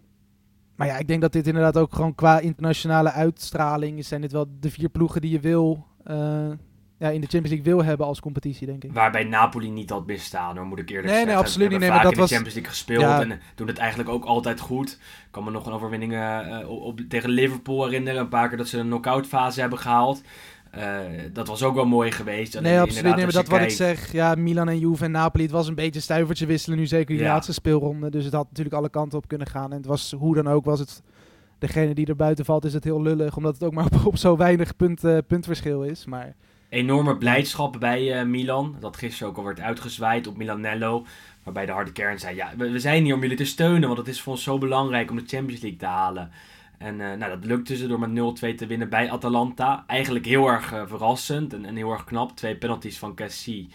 maar 0.75 0.87
ja, 0.87 0.99
ik 0.99 1.09
denk 1.09 1.21
dat 1.21 1.33
dit 1.33 1.47
inderdaad 1.47 1.77
ook 1.77 1.95
gewoon 1.95 2.15
qua 2.15 2.39
internationale 2.39 3.11
uitstraling 3.11 4.05
zijn 4.05 4.21
dit 4.21 4.33
wel 4.33 4.47
de 4.61 4.71
vier 4.71 4.89
ploegen 4.89 5.21
die 5.21 5.31
je 5.31 5.41
wil 5.41 5.87
uh, 6.11 6.51
ja, 6.99 7.09
in 7.09 7.21
de 7.21 7.27
Champions 7.27 7.49
League 7.49 7.75
wil 7.75 7.85
hebben 7.85 8.07
als 8.07 8.21
competitie, 8.21 8.67
denk 8.67 8.85
ik. 8.85 8.93
Waarbij 8.93 9.25
Napoli 9.25 9.71
niet 9.71 9.91
had 9.91 10.07
misstaan, 10.07 10.57
hoor, 10.57 10.67
moet 10.67 10.79
ik 10.79 10.89
eerlijk 10.89 11.07
nee, 11.07 11.15
zeggen. 11.15 11.35
Nee, 11.35 11.45
absoluut 11.45 11.71
niet. 11.71 11.79
Nee, 11.79 11.89
maar 11.89 12.03
dat 12.03 12.13
in 12.13 12.21
de 12.21 12.27
Champions 12.27 12.55
League 12.55 12.73
gespeeld 12.73 13.21
en 13.21 13.41
doen 13.55 13.67
het 13.67 13.79
eigenlijk 13.79 14.09
ook 14.09 14.25
altijd 14.25 14.61
goed. 14.61 14.91
Ik 14.91 15.29
kan 15.31 15.45
me 15.45 15.51
nog 15.51 15.67
een 15.67 15.73
overwinning 15.73 16.13
uh, 16.13 16.69
op, 16.69 17.01
tegen 17.09 17.31
Liverpool 17.31 17.85
herinneren. 17.85 18.21
Een 18.21 18.29
paar 18.29 18.49
keer 18.49 18.59
dat 18.59 18.69
ze 18.69 18.79
een 18.79 18.87
knock-out 18.87 19.27
fase 19.27 19.61
hebben 19.61 19.79
gehaald. 19.79 20.23
Uh, 20.77 20.99
dat 21.33 21.47
was 21.47 21.63
ook 21.63 21.75
wel 21.75 21.87
mooi 21.87 22.13
geweest. 22.13 22.61
Nee, 22.61 22.81
absoluut. 22.81 23.15
Nee, 23.15 23.25
maar 23.25 23.33
dat 23.33 23.49
wat 23.49 23.61
ik 23.61 23.71
zeg, 23.71 24.13
ja, 24.13 24.35
Milan 24.35 24.69
en 24.69 24.79
Juve 24.79 25.05
en 25.05 25.11
Napoli, 25.11 25.43
het 25.43 25.53
was 25.53 25.69
een 25.69 25.75
beetje 25.75 26.01
stuivertje 26.01 26.47
wisselen 26.47 26.79
nu, 26.79 26.87
zeker 26.87 27.17
die 27.17 27.25
laatste 27.25 27.53
speelronde. 27.53 28.11
Dus 28.11 28.25
het 28.25 28.33
had 28.33 28.47
natuurlijk 28.49 28.77
alle 28.77 28.91
kanten 28.91 29.19
op 29.19 29.29
kunnen 29.29 29.47
gaan. 29.47 29.71
En 29.71 29.77
het 29.77 29.87
was, 29.87 30.15
hoe 30.19 30.35
dan 30.35 30.49
ook, 30.49 30.65
was 30.65 30.79
het, 30.79 31.03
degene 31.59 31.95
die 31.95 32.07
er 32.07 32.17
buiten 32.17 32.45
valt, 32.45 32.65
is 32.65 32.75
het 32.75 32.85
heel 32.85 33.03
lullig. 33.03 33.37
Omdat 33.37 33.55
het 33.55 33.65
ook 33.65 33.73
maar 33.73 33.85
op, 33.85 34.07
op 34.07 34.17
zo 34.17 34.37
weinig 34.37 34.77
punt, 34.77 35.05
uh, 35.05 35.19
puntverschil 35.27 35.83
is. 35.83 36.07
Maar 36.07 36.35
enorme 36.69 37.17
blijdschap 37.17 37.77
bij 37.81 38.21
uh, 38.21 38.27
Milan. 38.27 38.77
Dat 38.81 38.97
gisteren 38.97 39.29
ook 39.29 39.37
al 39.37 39.45
werd 39.45 39.61
uitgezwaaid 39.61 40.27
op 40.27 40.37
Milanello. 40.37 41.07
Waarbij 41.43 41.67
de 41.67 41.73
harde 41.73 41.93
kern 41.93 42.19
zei: 42.19 42.37
Ja, 42.37 42.53
we, 42.57 42.79
zijn 42.79 43.05
hier 43.05 43.15
om 43.15 43.21
jullie 43.21 43.37
te 43.37 43.45
steunen. 43.45 43.89
Want 43.89 43.99
het 43.99 44.09
is 44.09 44.21
voor 44.21 44.33
ons 44.33 44.43
zo 44.43 44.59
belangrijk 44.59 45.11
om 45.11 45.17
de 45.17 45.27
Champions 45.27 45.61
League 45.61 45.79
te 45.79 45.87
halen. 45.87 46.31
En 46.79 46.95
uh, 46.95 47.13
nou, 47.13 47.31
dat 47.31 47.45
lukte 47.45 47.77
ze 47.77 47.87
door 47.87 47.99
met 47.99 48.53
0-2 48.53 48.55
te 48.55 48.67
winnen 48.67 48.89
bij 48.89 49.11
Atalanta. 49.11 49.85
Eigenlijk 49.87 50.27
heel 50.27 50.47
erg 50.47 50.73
uh, 50.73 50.83
verrassend 50.87 51.53
en, 51.53 51.77
heel 51.77 51.93
erg 51.93 52.05
knap. 52.05 52.37
Twee 52.37 52.57
penalties 52.57 52.99
van 52.99 53.15
Cassie. 53.15 53.69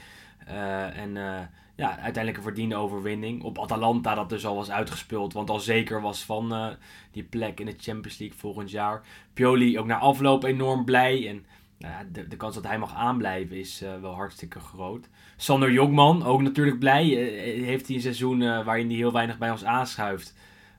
Eh, 0.45 0.97
en 0.97 1.17
eh, 1.17 1.41
ja, 1.75 1.89
uiteindelijk 1.89 2.38
een 2.38 2.43
verdiende 2.43 2.75
overwinning. 2.75 3.43
Op 3.43 3.59
Atalanta 3.59 4.15
dat 4.15 4.29
dus 4.29 4.45
al 4.45 4.55
was 4.55 4.71
uitgespeeld. 4.71 5.33
Want 5.33 5.50
al 5.50 5.59
zeker 5.59 6.01
was 6.01 6.23
van 6.23 6.53
eh, 6.53 6.67
die 7.12 7.23
plek 7.23 7.59
in 7.59 7.65
de 7.65 7.75
Champions 7.77 8.17
League 8.17 8.38
volgend 8.38 8.71
jaar. 8.71 9.01
Pioli 9.33 9.79
ook 9.79 9.85
na 9.85 9.97
afloop 9.97 10.43
enorm 10.43 10.85
blij. 10.85 11.29
En 11.29 11.45
nou 11.83 11.93
ja, 11.93 12.03
de, 12.11 12.27
de 12.27 12.35
kans 12.35 12.55
dat 12.55 12.67
hij 12.67 12.77
mag 12.77 12.95
aanblijven 12.95 13.57
is 13.57 13.81
eh, 13.81 14.01
wel 14.01 14.13
hartstikke 14.13 14.59
groot. 14.59 15.09
Sander 15.35 15.71
Jongman, 15.71 16.23
ook 16.23 16.41
natuurlijk 16.41 16.79
blij. 16.79 17.03
Eh, 17.03 17.65
heeft 17.65 17.87
hij 17.87 17.95
een 17.95 18.01
seizoen 18.01 18.41
eh, 18.41 18.65
waarin 18.65 18.87
hij 18.87 18.95
heel 18.95 19.11
weinig 19.11 19.37
bij 19.37 19.51
ons 19.51 19.65
aanschuift. 19.65 20.33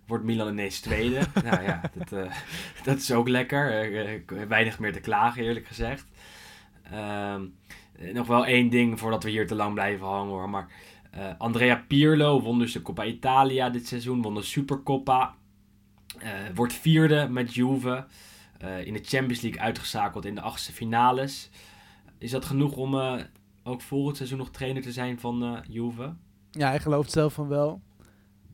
Wordt 0.06 0.24
Milan 0.24 0.48
ineens 0.48 0.80
tweede. 0.80 1.20
nou 1.44 1.62
ja, 1.62 1.80
dat, 1.94 2.12
eh, 2.12 2.32
dat 2.84 2.96
is 2.96 3.12
ook 3.12 3.28
lekker. 3.28 3.70
Eh, 3.70 4.14
eh, 4.14 4.48
weinig 4.48 4.78
meer 4.78 4.92
te 4.92 5.00
klagen, 5.00 5.42
eerlijk 5.42 5.66
gezegd. 5.66 6.06
Ehm, 6.90 7.44
eh, 7.98 8.14
nog 8.14 8.26
wel 8.26 8.46
één 8.46 8.68
ding 8.68 8.98
voordat 8.98 9.22
we 9.22 9.30
hier 9.30 9.46
te 9.46 9.54
lang 9.54 9.74
blijven 9.74 10.06
hangen 10.06 10.32
hoor. 10.32 10.50
Maar 10.50 10.68
eh, 11.10 11.26
Andrea 11.38 11.84
Pirlo 11.88 12.40
won 12.40 12.58
dus 12.58 12.72
de 12.72 12.82
Coppa 12.82 13.04
Italia 13.04 13.70
dit 13.70 13.86
seizoen. 13.86 14.22
Won 14.22 14.34
de 14.34 14.42
Supercoppa. 14.42 15.34
Eh, 16.18 16.30
wordt 16.54 16.72
vierde 16.72 17.28
met 17.28 17.54
Juve. 17.54 18.06
Eh, 18.64 18.86
in 18.86 18.92
de 18.92 19.00
Champions 19.02 19.40
League 19.40 19.60
uitgeschakeld 19.60 20.24
in 20.24 20.34
de 20.34 20.40
achtste 20.40 20.72
finales. 20.72 21.50
Is 22.18 22.30
dat 22.30 22.44
genoeg 22.44 22.76
om 22.76 22.94
eh, 22.94 23.14
ook 23.62 23.80
volgend 23.80 24.16
seizoen 24.16 24.38
nog 24.38 24.50
trainer 24.50 24.82
te 24.82 24.92
zijn 24.92 25.20
van 25.20 25.42
eh, 25.42 25.58
Juve? 25.68 26.14
Ja, 26.50 26.68
hij 26.68 26.80
gelooft 26.80 27.10
zelf 27.10 27.32
van 27.32 27.48
wel. 27.48 27.80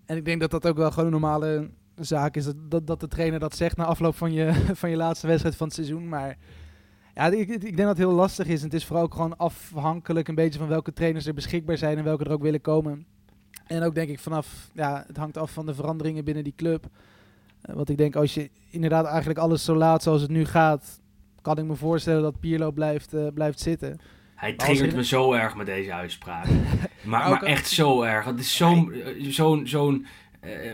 En 0.06 0.16
ik 0.16 0.24
denk 0.24 0.40
dat 0.40 0.50
dat 0.50 0.66
ook 0.66 0.76
wel 0.76 0.90
gewoon 0.90 1.04
een 1.04 1.10
normale 1.10 1.70
zaak 1.94 2.36
is. 2.36 2.44
Dat, 2.44 2.70
dat, 2.70 2.86
dat 2.86 3.00
de 3.00 3.08
trainer 3.08 3.40
dat 3.40 3.56
zegt 3.56 3.76
na 3.76 3.84
afloop 3.84 4.16
van 4.16 4.32
je, 4.32 4.52
van 4.80 4.90
je 4.90 4.96
laatste 4.96 5.26
wedstrijd 5.26 5.56
van 5.56 5.66
het 5.66 5.76
seizoen. 5.76 6.08
Maar 6.08 6.36
ja, 7.14 7.26
ik, 7.26 7.48
ik 7.48 7.60
denk 7.60 7.76
dat 7.76 7.88
het 7.88 7.98
heel 7.98 8.12
lastig 8.12 8.46
is. 8.46 8.58
En 8.58 8.64
het 8.64 8.74
is 8.74 8.84
vooral 8.84 9.04
ook 9.04 9.14
gewoon 9.14 9.36
afhankelijk 9.36 10.28
een 10.28 10.34
beetje 10.34 10.58
van 10.58 10.68
welke 10.68 10.92
trainers 10.92 11.26
er 11.26 11.34
beschikbaar 11.34 11.78
zijn 11.78 11.98
en 11.98 12.04
welke 12.04 12.24
er 12.24 12.32
ook 12.32 12.42
willen 12.42 12.60
komen. 12.60 13.06
En 13.66 13.82
ook 13.82 13.94
denk 13.94 14.08
ik 14.08 14.18
vanaf, 14.18 14.70
ja, 14.74 15.04
het 15.06 15.16
hangt 15.16 15.36
af 15.36 15.52
van 15.52 15.66
de 15.66 15.74
veranderingen 15.74 16.24
binnen 16.24 16.44
die 16.44 16.54
club. 16.56 16.86
Eh, 17.62 17.74
want 17.74 17.88
ik 17.88 17.96
denk 17.96 18.16
als 18.16 18.34
je 18.34 18.50
inderdaad 18.70 19.06
eigenlijk 19.06 19.38
alles 19.38 19.64
zo 19.64 19.74
laat 19.74 20.02
zoals 20.02 20.22
het 20.22 20.30
nu 20.30 20.44
gaat, 20.44 21.00
kan 21.42 21.58
ik 21.58 21.64
me 21.64 21.74
voorstellen 21.74 22.22
dat 22.22 22.40
Pierlo 22.40 22.70
blijft, 22.70 23.14
eh, 23.14 23.26
blijft 23.34 23.60
zitten. 23.60 24.00
Hij 24.34 24.52
triggert 24.52 24.94
me 24.94 25.04
zo 25.04 25.32
erg 25.32 25.56
met 25.56 25.66
deze 25.66 25.92
uitspraak. 25.92 26.46
maar, 27.02 27.26
ook 27.26 27.40
maar 27.40 27.42
echt 27.42 27.68
zo 27.68 28.02
erg. 28.02 28.24
Het 28.24 28.38
is 28.38 28.56
zo'n 28.56 28.92
eh, 28.92 29.30
zo'n 29.30 29.66
zo'n 29.66 30.06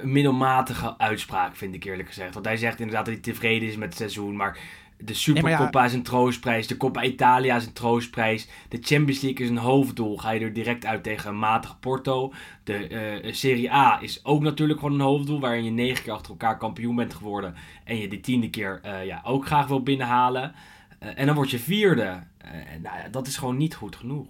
middelmatige 0.03 0.99
uitspraak, 0.99 1.57
vind 1.57 1.75
ik 1.75 1.85
eerlijk 1.85 2.09
gezegd. 2.09 2.35
Want 2.35 2.47
hij 2.47 2.57
zegt 2.57 2.81
inderdaad 2.81 3.05
dat 3.05 3.15
hij 3.15 3.23
tevreden 3.23 3.69
is 3.69 3.77
met 3.77 3.89
het 3.89 3.97
seizoen. 3.97 4.37
Maar 4.37 4.59
de 4.99 5.13
ja- 5.13 5.15
Supercoppa 5.15 5.85
is 5.85 5.93
een 5.93 6.03
troostprijs. 6.03 6.67
De 6.67 6.77
Coppa 6.77 7.03
Italia 7.03 7.57
is 7.57 7.67
een 7.67 7.73
troostprijs. 7.73 8.49
De 8.69 8.79
Champions 8.81 9.21
League 9.21 9.45
is 9.45 9.51
een 9.51 9.57
hoofddoel. 9.57 10.19
Ga 10.19 10.31
je 10.31 10.41
er 10.41 10.53
direct 10.53 10.87
uit 10.87 11.03
tegen 11.03 11.31
een 11.31 11.39
matig 11.39 11.81
Porto. 11.81 12.33
De 12.65 12.89
eh, 12.89 13.33
Serie 13.33 13.73
A 13.73 13.99
is 14.03 14.25
ook 14.25 14.43
natuurlijk 14.43 14.79
gewoon 14.79 14.95
een 14.95 15.07
hoofddoel. 15.07 15.41
Waarin 15.41 15.65
je 15.65 15.71
negen 15.71 16.05
keer 16.05 16.13
achter 16.13 16.31
elkaar 16.31 16.59
kampioen 16.59 16.97
bent 16.97 17.15
geworden. 17.15 17.55
En 17.85 17.97
je 17.99 18.09
die 18.09 18.21
tiende 18.21 18.51
keer 18.51 18.81
eh, 18.83 19.07
ja, 19.07 19.21
ook 19.25 19.47
graag 19.47 19.67
wil 19.67 19.83
binnenhalen. 19.83 20.55
Eh, 20.99 21.09
en 21.15 21.27
dan 21.27 21.35
word 21.35 21.51
je 21.51 21.59
vierde. 21.59 22.19
Eh, 22.39 22.51
nou 22.83 23.11
dat 23.11 23.27
is 23.27 23.37
gewoon 23.37 23.57
niet 23.57 23.75
goed 23.75 23.97
genoeg. 23.97 24.27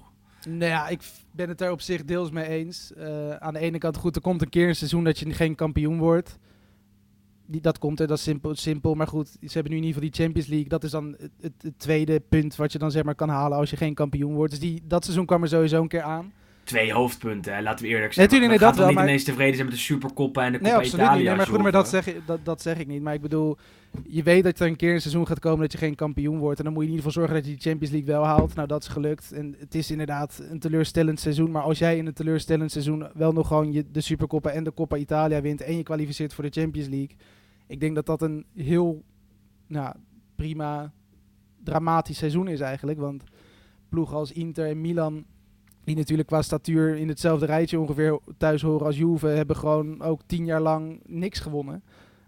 Nou 0.49 0.70
ja, 0.70 0.88
ik 0.88 1.00
ben 1.30 1.49
het 1.49 1.61
er 1.61 1.70
op 1.70 1.80
zich 1.80 2.04
deels 2.04 2.30
mee 2.30 2.46
eens. 2.46 2.92
Eh, 2.94 3.30
aan 3.30 3.52
de 3.52 3.58
ene 3.58 3.78
kant, 3.78 3.96
goed, 3.96 4.16
er 4.16 4.23
komt 4.23 4.42
een 4.42 4.49
keer 4.49 4.68
een 4.68 4.76
seizoen 4.76 5.04
dat 5.04 5.18
je 5.18 5.32
geen 5.32 5.54
kampioen 5.54 5.99
wordt. 5.99 6.38
Die, 7.46 7.60
dat 7.60 7.78
komt 7.78 8.00
er, 8.00 8.06
dat 8.06 8.16
is 8.16 8.22
simpel, 8.22 8.54
simpel. 8.54 8.94
Maar 8.94 9.06
goed, 9.06 9.28
ze 9.28 9.52
hebben 9.52 9.72
nu 9.72 9.78
in 9.78 9.84
ieder 9.84 9.94
geval 9.94 10.10
die 10.10 10.24
Champions 10.24 10.48
League. 10.48 10.68
Dat 10.68 10.84
is 10.84 10.90
dan 10.90 11.14
het, 11.18 11.30
het, 11.40 11.52
het 11.58 11.78
tweede 11.78 12.20
punt 12.20 12.56
wat 12.56 12.72
je 12.72 12.78
dan 12.78 12.90
zeg 12.90 13.04
maar 13.04 13.14
kan 13.14 13.28
halen 13.28 13.58
als 13.58 13.70
je 13.70 13.76
geen 13.76 13.94
kampioen 13.94 14.34
wordt. 14.34 14.50
Dus 14.50 14.60
die, 14.60 14.82
dat 14.86 15.04
seizoen 15.04 15.26
kwam 15.26 15.42
er 15.42 15.48
sowieso 15.48 15.82
een 15.82 15.88
keer 15.88 16.02
aan. 16.02 16.32
Twee 16.66 16.92
hoofdpunten, 16.92 17.54
hè. 17.54 17.62
laten 17.62 17.85
we 17.85 17.90
eerlijk 17.90 18.12
zijn. 18.12 18.25
Natuurlijk, 18.26 18.50
nee, 18.50 18.61
we 18.61 18.66
dat 18.66 18.76
wel, 18.76 18.87
niet 18.87 18.94
maar- 18.94 19.04
ineens 19.04 19.25
tevreden 19.25 19.54
zijn 19.54 19.66
met 19.66 19.75
de 19.76 19.80
Supercoppa 19.82 20.44
en 20.44 20.52
de 20.52 20.58
Nee, 20.58 20.61
Coppa 20.73 20.76
absoluut 20.76 21.04
Italia. 21.04 21.16
niet. 21.18 21.26
Nee, 21.28 21.37
maar 21.37 21.46
goed, 21.46 21.62
maar 21.62 21.73
dat 21.73 21.88
zeg, 21.88 22.06
ik- 22.06 22.20
dat, 22.26 22.44
dat 22.44 22.62
zeg 22.62 22.78
ik 22.78 22.87
niet. 22.87 23.02
Maar 23.02 23.14
ik 23.14 23.20
bedoel, 23.20 23.56
je 24.08 24.23
weet 24.23 24.44
dat 24.44 24.61
er 24.61 24.66
een 24.66 24.76
keer 24.76 24.94
een 24.94 25.00
seizoen 25.00 25.26
gaat 25.26 25.38
komen 25.38 25.61
dat 25.61 25.73
je 25.73 25.78
geen 25.78 25.94
kampioen 25.94 26.38
wordt. 26.38 26.58
En 26.58 26.64
dan 26.64 26.73
moet 26.73 26.82
je 26.82 26.88
in 26.88 26.94
ieder 26.96 27.11
geval 27.11 27.23
zorgen 27.23 27.42
dat 27.42 27.50
je 27.50 27.56
die 27.58 27.70
Champions 27.70 27.94
League 27.94 28.14
wel 28.14 28.25
haalt. 28.25 28.54
Nou, 28.54 28.68
dat 28.68 28.82
is 28.82 28.88
gelukt. 28.88 29.32
En 29.32 29.54
het 29.58 29.75
is 29.75 29.90
inderdaad 29.90 30.42
een 30.50 30.58
teleurstellend 30.58 31.20
seizoen. 31.20 31.50
Maar 31.50 31.62
als 31.62 31.78
jij 31.78 31.96
in 31.96 32.06
een 32.06 32.12
teleurstellend 32.12 32.70
seizoen 32.70 33.06
wel 33.14 33.32
nog 33.32 33.46
gewoon 33.46 33.73
je, 33.73 33.85
de 33.90 34.00
Supercoppa 34.00 34.50
en 34.50 34.64
de 34.64 34.75
Coppa 34.75 34.96
Italia 34.96 35.40
wint. 35.40 35.61
En 35.61 35.76
je 35.76 35.82
kwalificeert 35.82 36.35
voor 36.35 36.44
de 36.44 36.61
Champions 36.61 36.88
League. 36.88 37.16
Ik 37.66 37.80
denk 37.80 37.94
dat 37.94 38.06
dat 38.06 38.23
een 38.23 38.44
heel 38.54 39.02
nou, 39.66 39.94
prima, 40.37 40.92
dramatisch 41.64 42.18
seizoen 42.18 42.49
is 42.49 42.61
eigenlijk. 42.61 42.99
Want 42.99 43.25
ploegen 43.88 44.16
als 44.16 44.32
Inter 44.32 44.66
en 44.66 44.80
Milan 44.80 45.25
die 45.87 45.97
natuurlijk 45.97 46.28
qua 46.28 46.43
statuur 46.43 46.97
in 46.97 47.09
hetzelfde 47.09 47.47
rijtje 47.47 47.81
ongeveer 47.81 48.19
thuis 48.38 48.62
horen 48.62 48.87
als 48.87 48.97
Juve, 48.97 49.26
hebben 49.26 49.57
gewoon 49.57 50.02
ook 50.02 50.21
tien 50.26 50.45
jaar 50.45 50.61
lang 50.61 51.00
niks 51.07 51.40
gewonnen. 51.40 51.83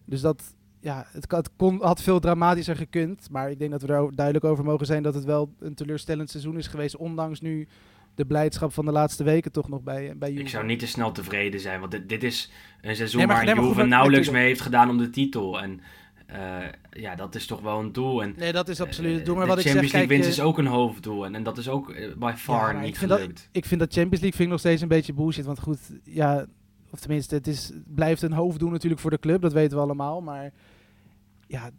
Dus 0.05 0.21
dat, 0.21 0.55
ja, 0.81 1.07
het, 1.12 1.50
kon, 1.57 1.83
had 1.83 2.03
veel 2.03 2.21
dramatischer 2.21 2.77
gekund. 2.77 3.29
Maar 3.31 3.50
ik 3.50 3.59
denk 3.59 3.71
dat 3.71 3.83
we 3.83 3.93
er 3.93 4.15
duidelijk 4.15 4.45
over 4.45 4.65
mogen 4.65 4.87
zijn 4.87 5.03
dat 5.03 5.15
het 5.15 5.25
wel 5.25 5.53
een 5.59 5.75
teleurstellend 5.75 6.31
seizoen 6.31 6.59
is 6.59 6.67
geweest. 6.67 6.97
Ondanks 6.97 7.41
nu 7.41 7.69
de 8.15 8.25
blijdschap 8.25 8.73
van 8.73 8.85
de 8.85 8.93
laatste 8.93 9.25
weken 9.25 9.53
toch 9.53 9.69
nog 9.69 9.83
bij, 9.83 10.12
bij 10.17 10.29
Juve. 10.29 10.43
Ik 10.43 10.49
zou 10.49 10.67
niet 10.67 10.79
te 10.79 10.87
snel 10.87 11.12
tevreden 11.12 11.61
zijn, 11.61 11.81
want 11.81 11.93
dit, 11.93 12.09
dit 12.09 12.23
is 12.23 12.50
een 12.81 12.97
seizoen 12.97 13.19
Nee, 13.19 13.27
maar- 13.27 13.37
waar 13.37 13.45
nee, 13.45 13.55
maar 13.55 13.65
Juve 13.65 13.81
goed, 13.81 13.88
nauwelijks 13.88 14.27
natuurlijk. 14.27 14.45
mee 14.45 14.55
heeft 14.55 14.67
gedaan 14.67 14.91
om 14.91 14.99
de 14.99 15.11
titel. 15.11 15.61
En 15.61 15.81
eh, 16.28 16.58
ja, 16.90 17.14
dat 17.14 17.35
is 17.35 17.47
toch 17.47 17.61
wel 17.61 17.78
een 17.78 17.92
doel. 17.92 18.23
En, 18.23 18.35
Nee, 18.37 18.52
dat 18.52 18.68
is 18.68 18.80
absoluut 18.80 19.11
het 19.11 19.20
eh, 19.20 19.26
doel. 19.26 19.35
Maar 19.37 19.44
de 19.44 19.50
wat 19.50 19.58
ik 19.58 19.64
zeg, 19.64 19.73
Champions 19.73 19.92
League 19.92 20.08
kijk, 20.16 20.23
winst 20.25 20.38
eh, 20.38 20.44
is 20.44 20.50
ook 20.50 20.58
een 20.58 20.66
hoofddoel. 20.73 21.25
En, 21.25 21.35
en 21.35 21.42
dat 21.42 21.58
is 21.58 21.68
ook 21.68 21.90
eh, 21.90 22.14
by 22.16 22.32
far 22.37 22.73
Ja, 22.75 22.80
niet 22.80 22.88
ik 22.88 22.97
vind 22.97 23.11
dat- 23.11 23.20
gelukt. 23.20 23.49
ik 23.52 23.64
vind 23.64 23.80
dat 23.80 23.92
Champions 23.92 24.20
League 24.20 24.32
vind 24.38 24.42
ik 24.42 24.49
nog 24.49 24.58
steeds 24.58 24.82
een 24.82 24.88
beetje 24.88 25.12
bullshit. 25.12 25.44
Want 25.44 25.61
goed, 25.61 25.78
ja, 26.04 26.47
of 26.90 27.00
tenminste, 27.00 27.35
het, 27.35 27.47
is, 27.47 27.68
het 27.68 27.94
blijft 27.94 28.23
een 28.23 28.32
hoofddoel 28.32 28.70
natuurlijk 28.70 29.00
voor 29.00 29.11
de 29.11 29.18
club. 29.18 29.40
Dat 29.42 29.52
weten 29.52 29.76
we 29.76 29.82
allemaal. 29.82 30.20
Maar 30.20 30.52
ja, 31.47 31.70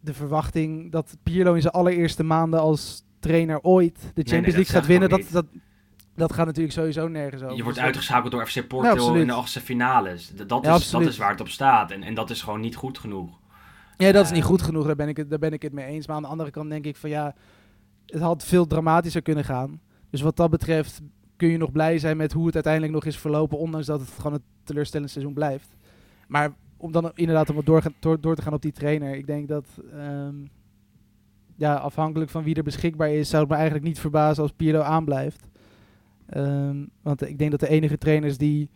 de 0.00 0.14
verwachting 0.14 0.92
dat 0.92 1.16
Pirlo 1.22 1.54
in 1.54 1.60
zijn 1.60 1.72
allereerste 1.74 2.22
maanden 2.22 2.60
als 2.60 3.02
trainer 3.18 3.60
ooit 3.60 3.94
de 3.94 4.00
Champions 4.06 4.30
nee, 4.30 4.40
dat 4.42 4.54
League 4.54 4.74
gaat 4.74 4.86
winnen, 4.86 5.08
dat, 5.08 5.22
dat, 5.30 5.46
dat 6.16 6.32
gaat 6.32 6.46
natuurlijk 6.46 6.74
sowieso 6.74 7.08
nergens 7.08 7.42
over. 7.42 7.56
Je 7.56 7.62
wordt 7.62 7.66
Dus 7.78 7.84
dat- 7.86 7.94
uitgeschakeld 7.94 8.32
door 8.32 8.46
FC 8.46 8.68
Porto 8.68 9.14
in 9.14 9.26
de 9.26 9.32
achtste 9.32 9.60
finales. 9.60 10.32
Dat, 10.46 10.64
Ja, 10.64 10.74
is, 10.74 10.90
dat 10.90 11.00
is 11.02 11.16
waar 11.16 11.30
het 11.30 11.40
op 11.40 11.48
staat. 11.48 11.90
En, 11.90 12.02
en 12.02 12.14
dat 12.14 12.30
is 12.30 12.42
gewoon 12.42 12.60
niet 12.60 12.76
goed 12.76 12.98
genoeg. 12.98 13.38
Ja, 14.00 14.12
dat 14.12 14.24
is 14.24 14.30
niet 14.30 14.44
goed 14.44 14.62
genoeg. 14.62 14.86
Daar 14.86 14.96
ben, 14.96 15.08
ik 15.08 15.16
het, 15.16 15.30
daar 15.30 15.38
ben 15.38 15.52
ik 15.52 15.62
het 15.62 15.72
mee 15.72 15.86
eens. 15.86 16.06
Maar 16.06 16.16
aan 16.16 16.22
de 16.22 16.28
andere 16.28 16.50
kant 16.50 16.70
denk 16.70 16.84
ik 16.84 16.96
van 16.96 17.10
ja, 17.10 17.34
het 18.06 18.20
had 18.20 18.44
veel 18.44 18.66
dramatischer 18.66 19.22
kunnen 19.22 19.44
gaan. 19.44 19.80
Dus 20.10 20.20
wat 20.20 20.36
dat 20.36 20.50
betreft 20.50 21.00
kun 21.36 21.48
je 21.48 21.56
nog 21.56 21.72
blij 21.72 21.98
zijn 21.98 22.16
met 22.16 22.32
hoe 22.32 22.46
het 22.46 22.54
uiteindelijk 22.54 22.92
nog 22.92 23.04
is 23.04 23.18
verlopen. 23.18 23.58
Ondanks 23.58 23.86
dat 23.86 24.00
het 24.00 24.10
gewoon 24.10 24.32
een 24.32 24.42
teleurstellend 24.64 25.10
seizoen 25.10 25.34
blijft. 25.34 25.76
Maar 26.28 26.52
om 26.76 26.92
dan 26.92 27.10
inderdaad 27.14 27.50
om 27.50 27.56
wat 27.56 27.66
door, 27.66 27.82
door, 28.00 28.20
door 28.20 28.34
te 28.34 28.42
gaan 28.42 28.52
op 28.52 28.62
die 28.62 28.72
trainer. 28.72 29.14
Ik 29.14 29.26
denk 29.26 29.48
dat 29.48 29.66
ehm, 29.92 30.34
ja, 31.56 31.74
afhankelijk 31.74 32.30
van 32.30 32.44
wie 32.44 32.54
er 32.54 32.62
beschikbaar 32.62 33.10
is, 33.10 33.28
zou 33.28 33.42
het 33.42 33.50
me 33.50 33.56
eigenlijk 33.56 33.86
niet 33.86 34.00
verbazen 34.00 34.42
als 34.42 34.52
Pirlo 34.52 34.80
aanblijft. 34.80 35.48
Ehm, 36.26 36.84
want 37.02 37.28
ik 37.28 37.38
denk 37.38 37.50
dat 37.50 37.60
de 37.60 37.68
enige 37.68 37.98
trainers 37.98 38.38
die 38.38 38.70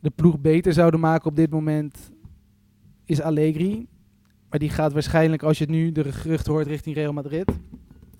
de 0.00 0.10
ploeg 0.10 0.40
beter 0.40 0.72
zouden 0.72 1.00
maken 1.00 1.28
op 1.28 1.36
dit 1.36 1.50
moment 1.50 2.10
is 3.04 3.20
Allegri. 3.20 3.88
Maar 4.50 4.58
die 4.58 4.70
gaat 4.70 4.92
waarschijnlijk, 4.92 5.42
als 5.42 5.58
je 5.58 5.64
het 5.64 5.72
nu 5.72 5.92
de 5.92 6.12
gerucht 6.12 6.46
hoort, 6.46 6.66
richting 6.66 6.96
Real 6.96 7.12
Madrid. 7.12 7.52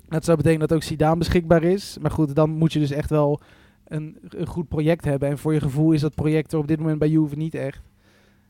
Dat 0.09 0.25
zou 0.25 0.37
betekenen 0.37 0.69
dat 0.69 0.77
ook 0.77 0.83
Zidane 0.83 1.17
beschikbaar 1.17 1.63
is. 1.63 1.97
Maar 2.01 2.11
goed, 2.11 2.35
dan 2.35 2.51
moet 2.51 2.73
je 2.73 2.79
dus 2.79 2.91
echt 2.91 3.11
wel 3.11 3.41
een, 3.85 4.19
een 4.29 4.47
goed 4.47 4.69
project 4.69 5.05
hebben. 5.05 5.29
En 5.29 5.39
voor 5.39 5.53
je 5.53 5.61
gevoel 5.61 5.93
is 5.93 6.01
dat 6.01 6.15
project 6.15 6.53
er 6.53 6.59
op 6.59 6.69
dit 6.69 6.79
moment 6.79 6.99
bij 6.99 7.09
Juve 7.09 7.37
niet 7.37 7.55
echt. 7.55 7.83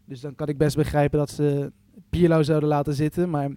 Dus 0.05 0.21
dan 0.21 0.35
kan 0.35 0.49
ik 0.49 0.59
best 0.59 0.77
begrijpen 0.77 1.19
dat 1.19 1.31
ze 1.31 1.73
Pirlo 2.11 2.43
zouden 2.43 2.69
laten 2.69 2.95
zitten. 2.95 3.31
Maar 3.31 3.51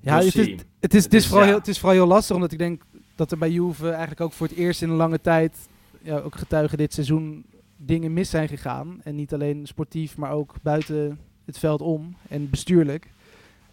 ja, 0.00 0.16
het 0.16 0.24
is, 0.24 0.34
het, 0.34 0.46
is, 0.46 0.64
het, 0.80 0.94
is 0.94 1.04
Het 1.04 1.14
is, 1.14 1.26
vooral 1.26 1.46
heel, 1.46 1.58
het 1.58 1.68
is 1.68 1.78
vooral 1.78 1.96
heel 1.96 2.06
lastig. 2.06 2.34
Omdat 2.36 2.52
ik 2.52 2.58
denk 2.58 2.82
dat 3.14 3.30
er 3.30 3.38
bij 3.38 3.50
Juve 3.50 3.88
eigenlijk 3.88 4.20
ook 4.20 4.32
voor 4.32 4.46
het 4.46 4.56
eerst 4.56 4.82
in 4.82 4.90
een 4.90 4.96
lange 4.96 5.20
tijd... 5.20 5.68
Ja, 6.02 6.18
ook 6.18 6.36
getuigen 6.36 6.78
dit 6.78 6.92
seizoen 6.94 7.44
dingen 7.76 8.12
mis 8.12 8.30
zijn 8.30 8.48
gegaan. 8.48 9.00
En 9.02 9.14
niet 9.14 9.34
alleen 9.34 9.66
sportief, 9.66 10.16
maar 10.16 10.30
ook 10.30 10.54
buiten 10.62 11.18
het 11.48 11.58
veld 11.58 11.80
om 11.80 12.16
en 12.28 12.50
bestuurlijk. 12.50 13.10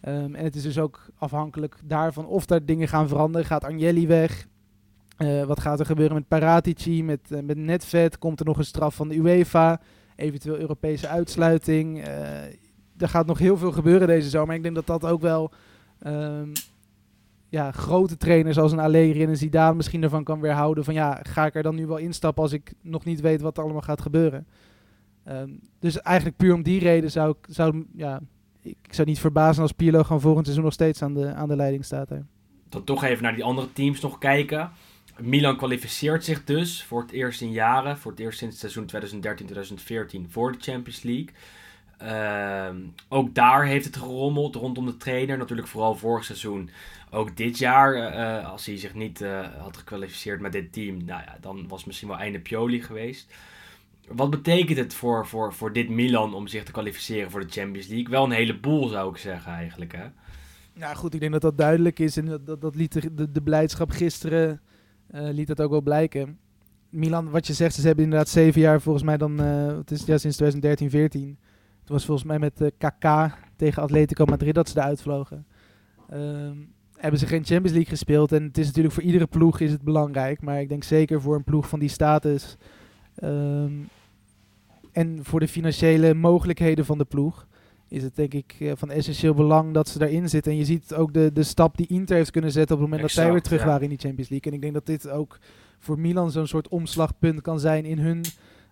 Ehm, 0.01 0.35
en 0.35 0.43
het 0.43 0.55
is 0.55 0.61
dus 0.61 0.79
ook 0.79 1.05
afhankelijk 1.17 1.75
daarvan 1.83 2.25
of 2.25 2.45
daar 2.45 2.65
dingen 2.65 2.87
gaan 2.87 3.07
veranderen. 3.07 3.47
Gaat 3.47 3.63
Agnelli 3.63 4.07
weg? 4.07 4.47
Eh, 5.17 5.43
wat 5.43 5.59
gaat 5.59 5.79
er 5.79 5.85
gebeuren 5.85 6.15
met 6.15 6.27
Paratici, 6.27 7.03
met, 7.03 7.31
eh, 7.31 7.41
met 7.41 7.57
Netvet? 7.57 8.17
Komt 8.17 8.39
er 8.39 8.45
nog 8.45 8.57
een 8.57 8.65
straf 8.65 8.95
van 8.95 9.07
de 9.07 9.15
UEFA? 9.15 9.81
Eventueel 10.15 10.57
Europese 10.57 11.07
uitsluiting? 11.07 12.03
Eh, 12.03 12.43
er 12.97 13.09
gaat 13.09 13.25
nog 13.25 13.37
heel 13.37 13.57
veel 13.57 13.71
gebeuren 13.71 14.07
deze 14.07 14.29
zomer. 14.29 14.55
Ik 14.55 14.63
denk 14.63 14.75
dat 14.75 14.87
dat 14.87 15.05
ook 15.05 15.21
wel 15.21 15.51
ehm, 15.99 16.49
ja, 17.49 17.71
grote 17.71 18.17
trainers 18.17 18.57
als 18.57 18.71
een 18.71 18.79
Allegri 18.79 19.23
en 19.23 19.29
een 19.29 19.37
Zidane 19.37 19.75
misschien 19.75 20.03
ervan 20.03 20.23
kan 20.23 20.39
weerhouden. 20.39 20.83
Van 20.83 20.93
ja, 20.93 21.19
ga 21.23 21.45
ik 21.45 21.55
er 21.55 21.63
dan 21.63 21.75
nu 21.75 21.87
wel 21.87 21.97
instappen 21.97 22.43
als 22.43 22.51
ik 22.51 22.73
nog 22.81 23.05
niet 23.05 23.21
weet 23.21 23.41
wat 23.41 23.57
er 23.57 23.63
allemaal 23.63 23.81
gaat 23.81 24.01
gebeuren? 24.01 24.47
Ehm, 25.25 25.49
dus 25.79 26.01
eigenlijk 26.01 26.37
puur 26.37 26.53
om 26.53 26.63
die 26.63 26.79
reden 26.79 27.11
zou 27.11 27.29
ik, 27.29 27.53
zou, 27.55 27.85
ja, 27.95 28.21
ik 28.61 28.77
zou 28.89 29.07
niet 29.07 29.19
verbazen 29.19 29.61
als 29.61 29.71
Pirlo 29.71 30.03
gewoon 30.03 30.21
volgend 30.21 30.43
seizoen 30.43 30.65
nog 30.65 30.73
steeds 30.73 31.01
aan 31.01 31.13
de, 31.13 31.33
aan 31.33 31.47
de 31.47 31.55
leiding 31.55 31.85
staat. 31.85 32.09
Hè. 32.09 32.17
Dan 32.69 32.83
toch 32.83 33.03
even 33.03 33.23
naar 33.23 33.35
die 33.35 33.43
andere 33.43 33.73
teams 33.73 33.99
nog 33.99 34.17
kijken. 34.17 34.71
Milan 35.19 35.57
kwalificeert 35.57 36.23
zich 36.23 36.43
dus 36.43 36.83
voor 36.83 37.01
het 37.01 37.11
eerst 37.11 37.41
in 37.41 37.51
jaren, 37.51 37.97
voor 37.97 38.11
het 38.11 38.19
eerst 38.19 38.39
sinds 38.39 38.59
seizoen 38.59 38.89
2013-2014 40.25 40.29
voor 40.29 40.51
de 40.51 40.57
Champions 40.59 41.01
League. 41.01 41.29
Ehm, 41.97 42.77
ook 43.07 43.35
daar 43.35 43.65
heeft 43.65 43.85
het 43.85 43.97
gerommeld 43.97 44.55
rondom 44.55 44.85
de 44.85 44.97
trainer. 44.97 45.37
Natuurlijk 45.37 45.67
vooral 45.67 45.95
vorig 45.95 46.23
seizoen. 46.23 46.69
Ook 47.11 47.37
dit 47.37 47.57
jaar, 47.57 47.93
eh, 47.93 48.37
eh, 48.37 48.49
als 48.51 48.65
hij 48.65 48.77
zich 48.77 48.93
niet 48.93 49.21
eh, 49.21 49.47
had 49.57 49.77
gekwalificeerd 49.77 50.41
met 50.41 50.51
dit 50.51 50.73
team, 50.73 51.05
nou 51.05 51.21
ja, 51.21 51.37
dan 51.41 51.67
was 51.67 51.77
het 51.77 51.87
misschien 51.87 52.07
wel 52.07 52.17
einde 52.17 52.39
Pioli 52.39 52.81
geweest. 52.81 53.33
Wat 54.11 54.29
betekent 54.29 54.77
het 54.77 54.93
voor, 54.93 55.27
voor, 55.27 55.53
voor 55.53 55.73
dit 55.73 55.89
Milan 55.89 56.33
om 56.33 56.47
zich 56.47 56.63
te 56.63 56.71
kwalificeren 56.71 57.31
voor 57.31 57.39
de 57.39 57.51
Champions 57.51 57.87
League? 57.87 58.09
Wel 58.09 58.23
een 58.23 58.31
heleboel 58.31 58.87
zou 58.87 59.09
ik 59.09 59.17
zeggen 59.17 59.51
eigenlijk. 59.51 59.91
Hè? 59.91 60.05
Nou 60.73 60.95
goed, 60.95 61.13
ik 61.13 61.19
denk 61.19 61.31
dat 61.31 61.41
dat 61.41 61.57
duidelijk 61.57 61.99
is. 61.99 62.17
En 62.17 62.25
dat, 62.25 62.45
dat, 62.45 62.61
dat 62.61 62.75
liet 62.75 62.93
de, 62.93 63.13
de, 63.13 63.31
de 63.31 63.41
blijdschap 63.41 63.89
gisteren 63.89 64.61
eh, 65.07 65.29
liet 65.31 65.47
dat 65.47 65.61
ook 65.61 65.71
wel 65.71 65.81
blijken. 65.81 66.37
Milan, 66.89 67.29
wat 67.29 67.47
je 67.47 67.53
zegt, 67.53 67.75
ze 67.75 67.87
hebben 67.87 68.03
inderdaad 68.03 68.29
zeven 68.29 68.61
jaar 68.61 68.81
volgens 68.81 69.03
mij 69.03 69.17
dan... 69.17 69.39
eh, 69.39 69.77
het 69.77 69.91
is 69.91 70.05
ja, 70.05 70.17
sinds 70.17 70.37
2013, 70.37 70.89
14. 70.89 71.37
Toen 71.83 71.95
was 71.95 72.05
volgens 72.05 72.27
mij 72.27 72.39
met 72.39 72.61
eh 72.61 72.67
KK 72.77 73.35
tegen 73.55 73.83
Atletico 73.83 74.25
Madrid 74.25 74.53
dat 74.55 74.69
ze 74.69 74.79
eruit 74.79 75.01
vlogen. 75.01 75.45
Ehm, 76.09 76.55
hebben 76.97 77.19
ze 77.19 77.27
geen 77.27 77.45
Champions 77.45 77.71
League 77.71 77.89
gespeeld. 77.89 78.31
En 78.31 78.43
het 78.43 78.57
is 78.57 78.65
natuurlijk 78.65 78.93
voor 78.93 79.03
iedere 79.03 79.27
ploeg 79.27 79.59
is 79.59 79.71
het 79.71 79.81
belangrijk. 79.81 80.41
Maar 80.41 80.61
ik 80.61 80.69
denk 80.69 80.83
zeker 80.83 81.21
voor 81.21 81.35
een 81.35 81.43
ploeg 81.43 81.69
van 81.69 81.79
die 81.79 81.89
status... 81.89 82.57
ehm, 83.15 83.71
en 84.95 85.19
voor 85.21 85.39
de 85.39 85.47
financiële 85.47 86.13
mogelijkheden 86.13 86.85
van 86.85 86.97
de 86.97 87.05
ploeg 87.05 87.47
is 87.87 88.03
het 88.03 88.15
denk 88.15 88.33
ik 88.33 88.55
eh, 88.59 88.71
van 88.75 88.91
essentieel 88.91 89.33
belang 89.33 89.73
dat 89.73 89.89
ze 89.89 89.99
daarin 89.99 90.29
zitten. 90.29 90.51
En 90.51 90.57
je 90.57 90.65
ziet 90.65 90.93
ook 90.93 91.13
de, 91.13 91.31
de 91.33 91.43
stap 91.43 91.77
die 91.77 91.87
Inter 91.87 92.15
heeft 92.15 92.31
kunnen 92.31 92.51
zetten 92.51 92.75
op 92.75 92.81
het 92.81 92.91
moment 92.91 93.07
dat 93.07 93.23
zij 93.23 93.31
weer 93.31 93.41
terug 93.41 93.59
ja. 93.59 93.65
waren 93.65 93.83
in 93.83 93.89
die 93.89 93.97
Champions 93.97 94.29
League. 94.29 94.51
En 94.51 94.57
ik 94.57 94.61
denk 94.61 94.73
dat 94.73 94.85
dit 94.85 95.09
ook 95.09 95.39
voor 95.79 95.99
Milan 95.99 96.31
zo'n 96.31 96.47
soort 96.47 96.67
omslagpunt 96.67 97.41
kan 97.41 97.59
zijn 97.59 97.85
in 97.85 97.99
hun 97.99 98.21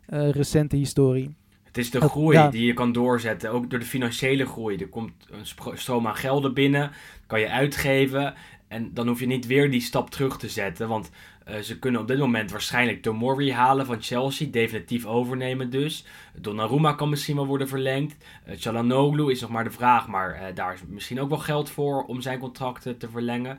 eh, 0.05 0.29
recente 0.29 0.75
historie. 0.75 1.35
Het 1.63 1.77
is 1.77 1.91
de 1.91 2.01
groei 2.01 2.37
ja. 2.37 2.49
die 2.49 2.65
je 2.65 2.73
kan 2.73 2.91
doorzetten, 2.91 3.51
ook 3.51 3.69
door 3.69 3.79
de 3.79 3.85
financiële 3.85 4.45
groei. 4.45 4.77
Er 4.77 4.89
komt 4.89 5.13
een 5.29 5.77
stroom 5.77 6.07
aan 6.07 6.15
gelden 6.15 6.53
binnen, 6.53 6.91
kan 7.27 7.39
je 7.39 7.49
uitgeven. 7.49 8.33
En 8.67 8.93
dan 8.93 9.07
hoef 9.07 9.19
je 9.19 9.25
niet 9.25 9.47
weer 9.47 9.71
die 9.71 9.81
stap 9.81 10.09
terug 10.09 10.37
te 10.37 10.49
zetten. 10.49 10.87
Want 10.87 11.09
eh, 11.45 11.59
ze 11.59 11.79
kunnen 11.79 12.01
op 12.01 12.07
dit 12.07 12.17
moment 12.17 12.51
waarschijnlijk 12.51 13.01
Tomori 13.01 13.51
halen 13.51 13.85
van 13.85 14.01
Chelsea. 14.01 14.47
Definitief 14.51 15.05
overnemen 15.05 15.69
dus. 15.69 16.05
Donnarumma 16.35 16.93
kan 16.93 17.09
misschien 17.09 17.35
wel 17.35 17.47
worden 17.47 17.67
verlengd. 17.67 18.15
Uh, 18.47 18.55
Çalhanoğlu 18.57 19.31
is 19.31 19.41
nog 19.41 19.49
maar 19.49 19.63
de 19.63 19.71
vraag. 19.71 20.07
Maar 20.07 20.33
eh, 20.33 20.55
daar 20.55 20.73
is 20.73 20.79
misschien 20.87 21.21
ook 21.21 21.29
wel 21.29 21.37
geld 21.37 21.69
voor 21.69 22.03
om 22.03 22.21
zijn 22.21 22.39
contracten 22.39 22.97
te 22.97 23.09
verlengen. 23.09 23.57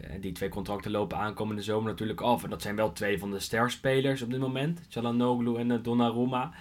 Eh, 0.00 0.10
die 0.20 0.32
twee 0.32 0.48
contracten 0.48 0.90
lopen 0.90 1.18
aankomende 1.18 1.62
zomer 1.62 1.90
natuurlijk 1.90 2.20
af. 2.20 2.44
En 2.44 2.50
dat 2.50 2.62
zijn 2.62 2.76
wel 2.76 2.92
twee 2.92 3.18
van 3.18 3.30
de 3.30 3.40
sterspelers 3.40 4.22
op 4.22 4.30
dit 4.30 4.40
moment. 4.40 4.80
Çalhanoğlu 4.88 5.58
en 5.58 5.70
eh, 5.70 5.78
Donnarumma. 5.82 6.52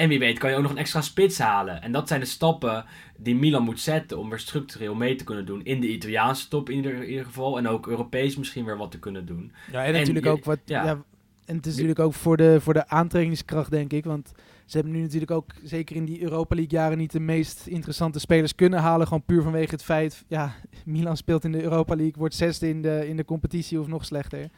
En 0.00 0.08
wie 0.08 0.18
weet 0.18 0.38
kan 0.38 0.50
je 0.50 0.56
ook 0.56 0.62
nog 0.62 0.70
een 0.70 0.78
extra 0.78 1.00
spits 1.00 1.38
halen. 1.38 1.82
En 1.82 1.92
dat 1.92 2.08
zijn 2.08 2.20
de 2.20 2.26
stappen 2.26 2.84
die 3.16 3.34
Milan 3.34 3.62
moet 3.62 3.80
zetten 3.80 4.18
om 4.18 4.28
weer 4.28 4.38
structureel 4.38 4.94
mee 4.94 5.14
te 5.16 5.24
kunnen 5.24 5.46
doen. 5.46 5.64
In 5.64 5.80
de 5.80 5.88
Italiaanse 5.88 6.48
top 6.48 6.70
in 6.70 6.76
ieder, 6.76 6.94
in 6.94 7.08
ieder 7.08 7.24
geval. 7.24 7.58
En 7.58 7.68
ook 7.68 7.86
Europees 7.86 8.36
misschien 8.36 8.64
weer 8.64 8.76
wat 8.76 8.90
te 8.90 8.98
kunnen 8.98 9.26
doen. 9.26 9.52
Ja, 9.72 9.80
en 9.84 9.86
En 9.86 9.92
natuurlijk 9.92 10.26
je- 10.26 10.32
ook 10.32 10.44
wat. 10.44 10.58
ja. 10.64 10.84
Ja. 10.84 11.02
en 11.44 11.56
het 11.56 11.66
is 11.66 11.72
natuurlijk 11.72 11.98
ook 11.98 12.12
voor 12.14 12.36
de, 12.36 12.60
voor 12.60 12.74
de 12.74 12.88
aantrekkingskracht, 12.88 13.70
denk 13.70 13.92
ik. 13.92 14.04
Want 14.04 14.32
ze 14.66 14.76
hebben 14.76 14.94
nu 14.94 15.00
natuurlijk 15.00 15.30
ook, 15.30 15.50
zeker 15.62 15.96
in 15.96 16.04
die 16.04 16.22
Europa 16.22 16.54
League 16.54 16.78
jaren, 16.78 16.98
niet 16.98 17.12
de 17.12 17.20
meest 17.20 17.66
interessante 17.66 18.18
spelers 18.20 18.54
kunnen 18.54 18.78
halen. 18.80 19.06
Gewoon 19.06 19.24
puur 19.24 19.42
vanwege 19.42 19.70
het 19.70 19.84
feit, 19.84 20.24
ja, 20.28 20.54
Milan 20.84 21.16
speelt 21.16 21.44
in 21.44 21.52
de 21.52 21.62
Europa 21.62 21.94
League, 21.96 22.14
wordt 22.18 22.34
zesde 22.34 22.68
in 22.68 22.82
de, 22.82 23.08
in 23.08 23.16
de 23.16 23.24
competitie 23.24 23.80
of 23.80 23.86
nog 23.86 24.04
slechter. 24.04 24.48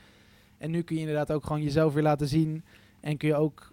En 0.58 0.70
nu 0.70 0.82
kun 0.82 0.94
je 0.94 1.00
inderdaad 1.00 1.32
ook 1.32 1.46
gewoon 1.46 1.62
jezelf 1.62 1.92
weer 1.94 2.02
laten 2.02 2.28
zien. 2.28 2.64
En 3.00 3.16
kun 3.16 3.28
je 3.28 3.34
ook, 3.34 3.72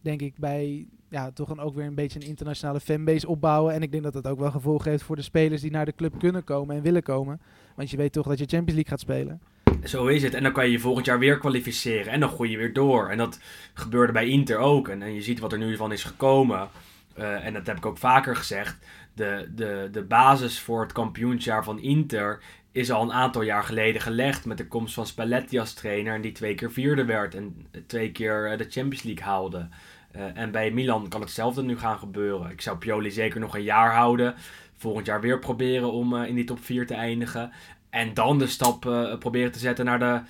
denk 0.00 0.20
ik, 0.22 0.34
bij 0.38 0.86
ja, 1.10 1.30
toch 1.30 1.48
dan 1.48 1.60
ook 1.60 1.74
weer 1.74 1.86
een 1.86 1.94
beetje 1.94 2.20
een 2.20 2.26
internationale 2.26 2.80
fanbase 2.80 3.28
opbouwen. 3.28 3.74
En 3.74 3.82
ik 3.82 3.90
denk 3.90 4.02
dat 4.02 4.12
dat 4.12 4.26
ook 4.26 4.38
wel 4.38 4.50
gevolgen 4.50 4.90
heeft 4.90 5.02
voor 5.02 5.16
de 5.16 5.22
spelers 5.22 5.60
die 5.60 5.70
naar 5.70 5.84
de 5.84 5.94
club 5.94 6.18
kunnen 6.18 6.44
komen 6.44 6.76
en 6.76 6.82
willen 6.82 7.02
komen. 7.02 7.40
Want 7.76 7.90
je 7.90 7.96
weet 7.96 8.12
toch 8.12 8.26
dat 8.26 8.38
je 8.38 8.44
Champions 8.44 8.74
League 8.74 8.90
gaat 8.90 9.00
spelen. 9.00 9.40
Zo 9.84 10.06
is 10.06 10.22
het. 10.22 10.34
En 10.34 10.42
dan 10.42 10.52
kan 10.52 10.64
je 10.64 10.70
je 10.70 10.78
volgend 10.78 11.06
jaar 11.06 11.18
weer 11.18 11.38
kwalificeren. 11.38 12.12
En 12.12 12.20
dan 12.20 12.30
gooi 12.30 12.50
je 12.50 12.56
weer 12.56 12.72
door. 12.72 13.08
En 13.08 13.18
dat 13.18 13.40
gebeurde 13.74 14.12
bij 14.12 14.28
Inter 14.28 14.58
ook. 14.58 14.88
En, 14.88 15.02
en 15.02 15.14
je 15.14 15.22
ziet 15.22 15.40
wat 15.40 15.52
er 15.52 15.58
nu 15.58 15.76
van 15.76 15.92
is 15.92 16.04
gekomen. 16.04 16.68
Eh, 17.14 17.46
en 17.46 17.52
dat 17.52 17.66
heb 17.66 17.76
ik 17.76 17.86
ook 17.86 17.98
vaker 17.98 18.36
gezegd. 18.36 18.76
De, 19.14 19.48
de, 19.54 19.88
de 19.92 20.02
basis 20.02 20.60
voor 20.60 20.80
het 20.80 20.92
kampioensjaar 20.92 21.64
van 21.64 21.80
Inter 21.80 22.42
is 22.72 22.90
al 22.90 23.02
een 23.02 23.12
aantal 23.12 23.42
jaar 23.42 23.64
geleden 23.64 24.00
gelegd. 24.00 24.44
Met 24.44 24.58
de 24.58 24.66
komst 24.66 24.94
van 24.94 25.06
Spalletti 25.06 25.58
als 25.58 25.74
trainer. 25.74 26.14
En 26.14 26.20
die 26.20 26.32
twee 26.32 26.54
keer 26.54 26.72
vierde 26.72 27.04
werd. 27.04 27.34
En 27.34 27.66
twee 27.86 28.12
keer 28.12 28.50
eh, 28.50 28.58
de 28.58 28.66
Champions 28.68 29.02
League 29.02 29.24
haalde. 29.24 29.68
Eh, 30.12 30.36
en 30.36 30.50
bij 30.50 30.70
Milan 30.70 31.08
kan 31.08 31.20
hetzelfde 31.20 31.62
nu 31.62 31.78
gaan 31.78 31.98
gebeuren. 31.98 32.50
Ik 32.50 32.60
zou 32.60 32.78
Pioli 32.78 33.10
zeker 33.10 33.40
nog 33.40 33.54
een 33.54 33.62
jaar 33.62 33.94
houden. 33.94 34.34
Volgend 34.76 35.06
jaar 35.06 35.20
weer 35.20 35.38
proberen 35.38 35.92
om 35.92 36.16
eh, 36.16 36.28
in 36.28 36.34
die 36.34 36.44
top 36.44 36.64
4 36.64 36.86
te 36.86 36.94
eindigen. 36.94 37.52
En 37.90 38.14
dan 38.14 38.38
de 38.38 38.46
stap 38.46 38.86
eh, 38.86 39.18
proberen 39.18 39.52
te 39.52 39.58
zetten 39.58 39.84
naar 39.84 39.98
de, 39.98 40.22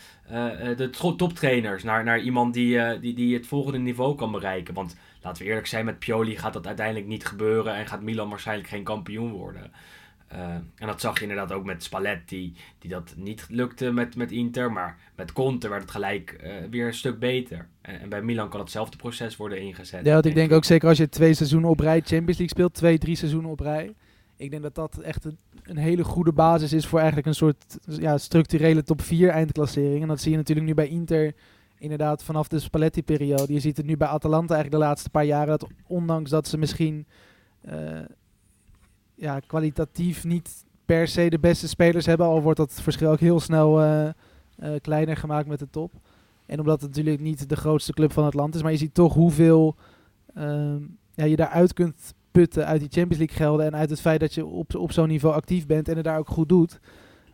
de 0.76 1.14
toptrainers. 1.16 1.82
Naar, 1.82 2.04
naar 2.04 2.20
iemand 2.20 2.54
die, 2.54 2.98
die, 3.00 3.14
die 3.14 3.34
het 3.34 3.46
volgende 3.46 3.78
niveau 3.78 4.14
kan 4.14 4.32
bereiken. 4.32 4.74
Want 4.74 4.96
laten 5.22 5.42
we 5.42 5.48
eerlijk 5.48 5.66
zijn, 5.66 5.84
met 5.84 5.98
Pioli 5.98 6.36
gaat 6.36 6.52
dat 6.52 6.66
uiteindelijk 6.66 7.06
niet 7.06 7.26
gebeuren. 7.26 7.74
En 7.74 7.86
gaat 7.86 8.02
Milan 8.02 8.28
waarschijnlijk 8.28 8.68
geen 8.68 8.84
kampioen 8.84 9.32
worden. 9.32 9.72
Eh, 10.30 10.54
en 10.54 10.86
dat 10.86 11.00
zag 11.00 11.16
je 11.16 11.22
inderdaad 11.22 11.52
ook 11.52 11.64
met 11.64 11.82
Spalletti. 11.82 12.54
Die 12.78 12.90
dat 12.90 13.14
niet 13.16 13.46
lukte 13.48 13.92
met, 13.92 14.16
met 14.16 14.32
Inter. 14.32 14.72
Maar 14.72 14.98
met 15.14 15.32
Conte 15.32 15.68
werd 15.68 15.82
het 15.82 15.90
gelijk 15.90 16.30
eh, 16.30 16.52
weer 16.70 16.86
een 16.86 16.94
stuk 16.94 17.18
beter. 17.18 17.68
En, 17.80 18.00
en 18.00 18.08
bij 18.08 18.22
Milan 18.22 18.48
kan 18.48 18.60
hetzelfde 18.60 18.96
proces 18.96 19.36
worden 19.36 19.60
ingezet. 19.60 20.04
Ja, 20.04 20.12
want 20.12 20.26
ik 20.26 20.34
denk 20.34 20.52
ook 20.52 20.64
zeker 20.64 20.88
als 20.88 20.98
je 20.98 21.08
twee 21.08 21.34
seizoenen 21.34 21.70
op 21.70 21.80
rij 21.80 22.00
Champions 22.00 22.26
League 22.38 22.48
speelt, 22.48 22.74
twee, 22.74 22.98
drie 22.98 23.16
seizoenen 23.16 23.50
op 23.50 23.60
rij. 23.60 23.94
Ik 24.36 24.50
denk 24.50 24.62
dat 24.62 24.74
dat 24.74 24.98
echt 24.98 25.24
een, 25.24 25.38
een 25.62 25.76
hele 25.76 26.04
goede 26.04 26.32
basis 26.32 26.72
is 26.72 26.86
voor 26.86 26.98
eigenlijk 26.98 27.28
een 27.28 27.34
soort 27.34 27.78
ja, 27.86 28.18
structurele 28.18 28.82
top 28.82 29.02
4 29.02 29.28
eindklassering. 29.28 30.02
En 30.02 30.08
dat 30.08 30.20
zie 30.20 30.30
je 30.30 30.36
natuurlijk 30.36 30.66
nu 30.66 30.74
bij 30.74 30.88
Inter 30.88 31.32
inderdaad 31.78 32.22
vanaf 32.22 32.48
de 32.48 32.58
Spalletti-periode. 32.58 33.52
Je 33.52 33.60
ziet 33.60 33.76
het 33.76 33.86
nu 33.86 33.96
bij 33.96 34.08
Atalanta 34.08 34.54
eigenlijk 34.54 34.82
de 34.82 34.88
laatste 34.88 35.10
paar 35.10 35.24
jaren. 35.24 35.58
Dat 35.58 35.70
ondanks 35.86 36.30
dat 36.30 36.48
ze 36.48 36.58
misschien 36.58 37.06
eh, 37.60 37.98
ja, 39.20 39.40
kwalitatief 39.46 40.24
niet 40.24 40.64
per 40.84 41.08
se 41.08 41.30
de 41.30 41.38
beste 41.38 41.68
spelers 41.68 42.06
hebben, 42.06 42.26
al 42.26 42.42
wordt 42.42 42.58
dat 42.58 42.80
verschil 42.82 43.10
ook 43.10 43.20
heel 43.20 43.40
snel 43.40 43.80
eh, 43.82 44.06
eh, 44.08 44.12
kleiner 44.80 45.16
gemaakt 45.16 45.48
met 45.48 45.58
de 45.58 45.70
top. 45.70 45.92
En 46.46 46.58
omdat 46.60 46.80
het 46.80 46.90
natuurlijk 46.90 47.20
niet 47.20 47.48
de 47.48 47.56
grootste 47.56 47.92
club 47.92 48.12
van 48.12 48.24
het 48.24 48.34
land 48.34 48.54
is, 48.54 48.62
maar 48.62 48.72
je 48.72 48.76
ziet 48.78 48.94
toch 48.94 49.14
hoeveel 49.14 49.76
ehm, 50.34 50.78
ja, 51.14 51.24
je 51.24 51.36
daaruit 51.36 51.72
kunt 51.72 52.14
putten 52.30 52.66
uit 52.66 52.80
die 52.80 52.88
Champions 52.92 53.18
League 53.18 53.36
gelden 53.36 53.66
en 53.66 53.76
uit 53.76 53.90
het 53.90 54.00
feit 54.00 54.20
dat 54.20 54.34
je 54.34 54.46
op, 54.46 54.74
op 54.74 54.92
zo'n 54.92 55.08
niveau 55.08 55.34
actief 55.34 55.66
bent 55.66 55.88
en 55.88 55.94
het 55.96 56.04
daar 56.04 56.18
ook 56.18 56.28
goed 56.28 56.48
doet. 56.48 56.78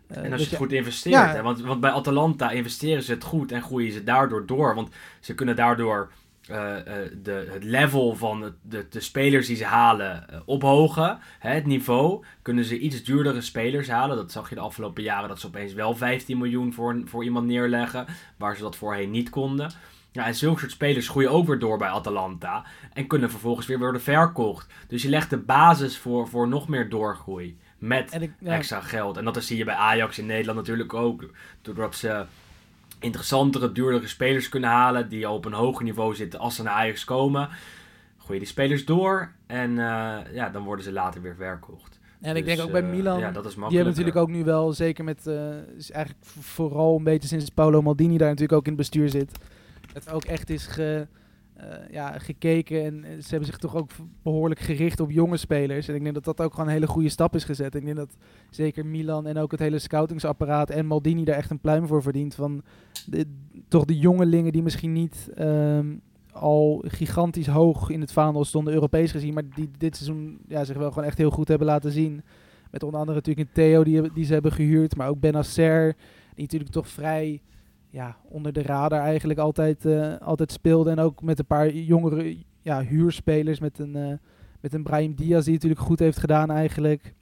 Eh, 0.06 0.16
En 0.16 0.22
dat 0.22 0.32
als 0.32 0.40
je 0.40 0.44
je- 0.44 0.50
het 0.50 0.64
goed 0.64 0.72
investeert. 0.72 1.14
Ja. 1.14 1.34
Hè? 1.34 1.42
Want, 1.42 1.60
want 1.60 1.80
bij 1.80 1.90
Atalanta 1.90 2.50
investeren 2.50 3.02
ze 3.02 3.12
het 3.12 3.24
goed 3.24 3.52
en 3.52 3.62
groeien 3.62 3.92
ze 3.92 4.04
daardoor 4.04 4.46
door. 4.46 4.74
Want 4.74 4.88
ze 5.20 5.34
kunnen 5.34 5.56
daardoor 5.56 5.98
eh, 6.00 6.08
eh, 6.08 6.25
de, 6.46 7.48
het 7.50 7.64
level 7.64 8.14
van 8.14 8.42
het- 8.42 8.54
de, 8.62 8.86
de 8.90 9.00
spelers 9.00 9.46
die 9.46 9.56
ze 9.56 9.64
halen 9.64 10.28
eh, 10.28 10.40
ophogen. 10.44 11.18
Hè, 11.38 11.50
het 11.50 11.66
niveau. 11.66 12.24
Kunnen 12.42 12.64
ze 12.64 12.78
iets 12.78 13.02
duurdere 13.04 13.40
spelers 13.40 13.88
halen. 13.88 14.16
Dat 14.16 14.32
zag 14.32 14.48
je 14.48 14.54
de 14.54 14.60
afgelopen 14.60 15.02
jaren. 15.02 15.28
Dat 15.28 15.40
ze 15.40 15.46
opeens 15.46 15.72
wel 15.72 15.96
15 15.96 16.38
miljoen 16.38 16.72
voor, 16.72 17.00
voor 17.04 17.24
iemand 17.24 17.46
neerleggen. 17.46 18.06
Waar 18.36 18.56
ze 18.56 18.62
dat 18.62 18.76
voorheen 18.76 19.10
niet 19.10 19.30
konden. 19.30 19.70
Ja, 20.12 20.26
en 20.26 20.34
zulke 20.34 20.58
soort 20.60 20.70
spelers 20.70 21.08
groeien 21.08 21.30
ook 21.30 21.46
weer 21.46 21.58
door 21.58 21.78
bij 21.78 21.88
Atalanta. 21.88 22.64
En 22.92 23.06
kunnen 23.06 23.30
vervolgens 23.30 23.66
weer 23.66 23.78
worden 23.78 24.02
verkocht. 24.02 24.72
Dus 24.88 25.02
je 25.02 25.08
legt 25.08 25.30
de 25.30 25.38
basis 25.38 25.98
voor, 25.98 26.28
voor 26.28 26.48
nog 26.48 26.68
meer 26.68 26.88
doorgroei. 26.88 27.58
Met 27.78 28.10
en 28.10 28.22
ik, 28.22 28.32
ja, 28.40 28.52
extra 28.54 28.80
geld. 28.80 29.16
En 29.16 29.24
dat 29.24 29.44
zie 29.44 29.56
je 29.56 29.64
bij 29.64 29.74
Ajax 29.74 30.18
in 30.18 30.26
Nederland 30.26 30.58
natuurlijk 30.58 30.94
ook. 30.94 31.30
Doordat 31.62 31.94
ze 31.94 32.24
interessantere, 32.98 33.72
duurdere 33.72 34.06
spelers 34.06 34.48
kunnen 34.48 34.70
halen. 34.70 35.08
Die 35.08 35.26
al 35.26 35.34
op 35.34 35.44
een 35.44 35.52
hoger 35.52 35.84
niveau 35.84 36.14
zitten 36.14 36.40
als 36.40 36.54
ze 36.54 36.62
naar 36.62 36.72
Ajax 36.72 37.04
komen. 37.04 37.48
Gooi 38.16 38.32
je 38.32 38.44
die 38.44 38.54
spelers 38.54 38.84
door. 38.84 39.32
En 39.46 39.70
eh, 39.70 40.16
ja, 40.32 40.48
dan 40.48 40.62
worden 40.62 40.84
ze 40.84 40.92
later 40.92 41.22
weer 41.22 41.34
verkocht. 41.36 41.98
en 42.20 42.36
ik 42.36 42.44
Dus, 42.44 42.54
denk 42.54 42.66
ook 42.66 42.72
bij 42.72 42.82
eh, 42.82 42.88
Milan, 42.88 43.18
Ja, 43.18 43.30
dat 43.30 43.46
is 43.46 43.54
die 43.54 43.62
hebben 43.62 43.86
natuurlijk 43.86 44.16
ook 44.16 44.28
nu 44.28 44.44
wel, 44.44 44.72
zeker 44.72 45.04
met, 45.04 45.26
eh, 45.26 45.56
is 45.76 45.90
eigenlijk 45.90 46.24
vooral 46.26 46.96
een 46.96 47.04
beetje 47.04 47.28
sinds 47.28 47.50
Paolo 47.50 47.82
Maldini 47.82 48.16
daar 48.16 48.28
natuurlijk 48.28 48.58
ook 48.58 48.64
in 48.66 48.72
het 48.72 48.80
bestuur 48.80 49.08
zit. 49.08 49.38
Het 49.92 50.10
ook 50.12 50.24
echt 50.24 50.50
is 50.50 50.66
ge, 50.66 51.06
ja, 51.90 52.18
gekeken 52.18 52.84
en 52.84 53.04
eh, 53.04 53.10
ze 53.10 53.28
hebben 53.28 53.48
zich 53.48 53.58
toch 53.58 53.76
ook 53.76 53.90
behoorlijk 54.22 54.60
gericht 54.60 55.00
op 55.00 55.10
jonge 55.10 55.36
spelers. 55.36 55.88
En 55.88 55.94
ik 55.94 56.02
denk 56.02 56.14
dat 56.14 56.24
dat 56.24 56.40
ook 56.40 56.50
gewoon 56.50 56.66
een 56.66 56.72
hele 56.72 56.86
goede 56.86 57.08
stap 57.08 57.34
is 57.34 57.44
gezet. 57.44 57.74
Ik 57.74 57.84
denk 57.84 57.96
dat 57.96 58.16
zeker 58.50 58.86
Milan 58.86 59.26
en 59.26 59.38
ook 59.38 59.50
het 59.50 59.60
hele 59.60 59.78
scoutingsapparaat 59.78 60.70
en 60.70 60.86
Maldini 60.86 61.24
daar 61.24 61.36
echt 61.36 61.50
een 61.50 61.58
pluim 61.60 61.86
voor 61.86 62.02
verdient. 62.02 62.34
Van 62.34 62.62
de, 63.06 63.26
toch 63.68 63.84
de 63.84 63.98
jongelingen 63.98 64.52
die 64.52 64.62
misschien 64.62 64.92
niet 64.92 65.30
ehm, 65.34 65.94
al 66.32 66.84
gigantisch 66.86 67.46
hoog 67.46 67.90
in 67.90 68.00
het 68.00 68.12
vaandel 68.12 68.44
stonden, 68.44 68.74
Europees 68.74 69.10
gezien, 69.10 69.34
maar 69.34 69.48
die 69.54 69.70
dit 69.78 69.96
seizoen 69.96 70.38
ja, 70.48 70.64
zich 70.64 70.76
wel 70.76 70.88
gewoon 70.88 71.08
echt 71.08 71.18
heel 71.18 71.30
goed 71.30 71.48
hebben 71.48 71.66
laten 71.66 71.92
zien. 71.92 72.22
Met 72.70 72.82
onder 72.82 73.00
andere 73.00 73.18
natuurlijk 73.18 73.48
een 73.48 73.54
Theo 73.54 73.84
die, 73.84 74.12
die 74.12 74.24
ze 74.24 74.32
hebben 74.32 74.52
gehuurd, 74.52 74.96
maar 74.96 75.08
ook 75.08 75.20
Benacer, 75.20 75.94
die 76.34 76.42
natuurlijk 76.42 76.72
toch 76.72 76.88
vrij 76.88 77.40
ja, 77.96 78.16
onder 78.28 78.52
de 78.52 78.62
radar 78.62 79.00
eigenlijk 79.00 79.38
altijd, 79.38 79.84
eh, 79.84 80.16
altijd 80.20 80.52
speelde. 80.52 80.90
En 80.90 80.98
ook 80.98 81.22
met 81.22 81.38
een 81.38 81.46
paar 81.46 81.70
jongere 81.70 82.36
ja, 82.62 82.82
huurspelers. 82.82 83.60
Met 83.60 83.78
een, 83.78 83.96
eh 83.96 84.12
met 84.60 84.74
een 84.74 84.82
Brahim 84.82 85.14
Diaz 85.14 85.44
die 85.44 85.52
natuurlijk 85.52 85.80
goed 85.80 85.98
heeft 85.98 86.18
gedaan 86.18 86.50
eigenlijk. 86.50 87.14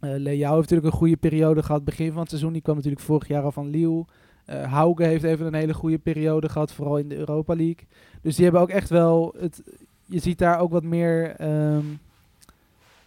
Eh 0.00 0.10
Leao 0.16 0.54
heeft 0.54 0.70
natuurlijk 0.70 0.92
een 0.92 0.98
goede 0.98 1.16
periode 1.16 1.62
gehad. 1.62 1.84
Begin 1.84 2.12
van 2.12 2.20
het 2.20 2.28
seizoen. 2.28 2.52
Die 2.52 2.62
kwam 2.62 2.76
natuurlijk 2.76 3.02
vorig 3.02 3.28
jaar 3.28 3.42
al 3.42 3.52
van 3.52 3.68
Lille. 3.68 4.04
Hauge 4.46 5.04
heeft 5.04 5.24
even 5.24 5.46
een 5.46 5.54
hele 5.54 5.74
goede 5.74 5.98
periode 5.98 6.48
gehad. 6.48 6.72
Vooral 6.72 6.98
in 6.98 7.08
de 7.08 7.16
Europa 7.16 7.54
League. 7.54 7.86
Dus 8.22 8.34
die 8.34 8.44
hebben 8.44 8.62
ook 8.62 8.70
echt 8.70 8.88
wel... 8.88 9.34
Het, 9.38 9.62
je 10.04 10.18
ziet 10.18 10.38
daar 10.38 10.58
ook 10.58 10.70
wat 10.70 10.82
meer... 10.82 11.34
ehm, 11.36 11.84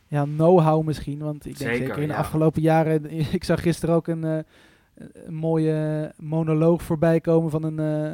ja, 0.08 0.24
know-how 0.24 0.84
misschien. 0.84 1.20
Want 1.20 1.46
ik 1.46 1.58
denk 1.58 1.72
Zeker, 1.72 1.88
zeker 1.88 2.02
in 2.02 2.08
de 2.08 2.14
ja. 2.14 2.20
afgelopen 2.20 2.62
jaren... 2.62 3.12
Ik 3.40 3.44
zag 3.44 3.62
gisteren 3.62 3.96
ook 3.96 4.08
een, 4.08 4.46
een 4.96 5.34
mooie 5.34 6.12
monoloog 6.18 6.84
voorbij 6.84 7.22
komen 7.22 7.52
van 7.52 7.64
een 7.64 7.80
eh, 7.80 8.12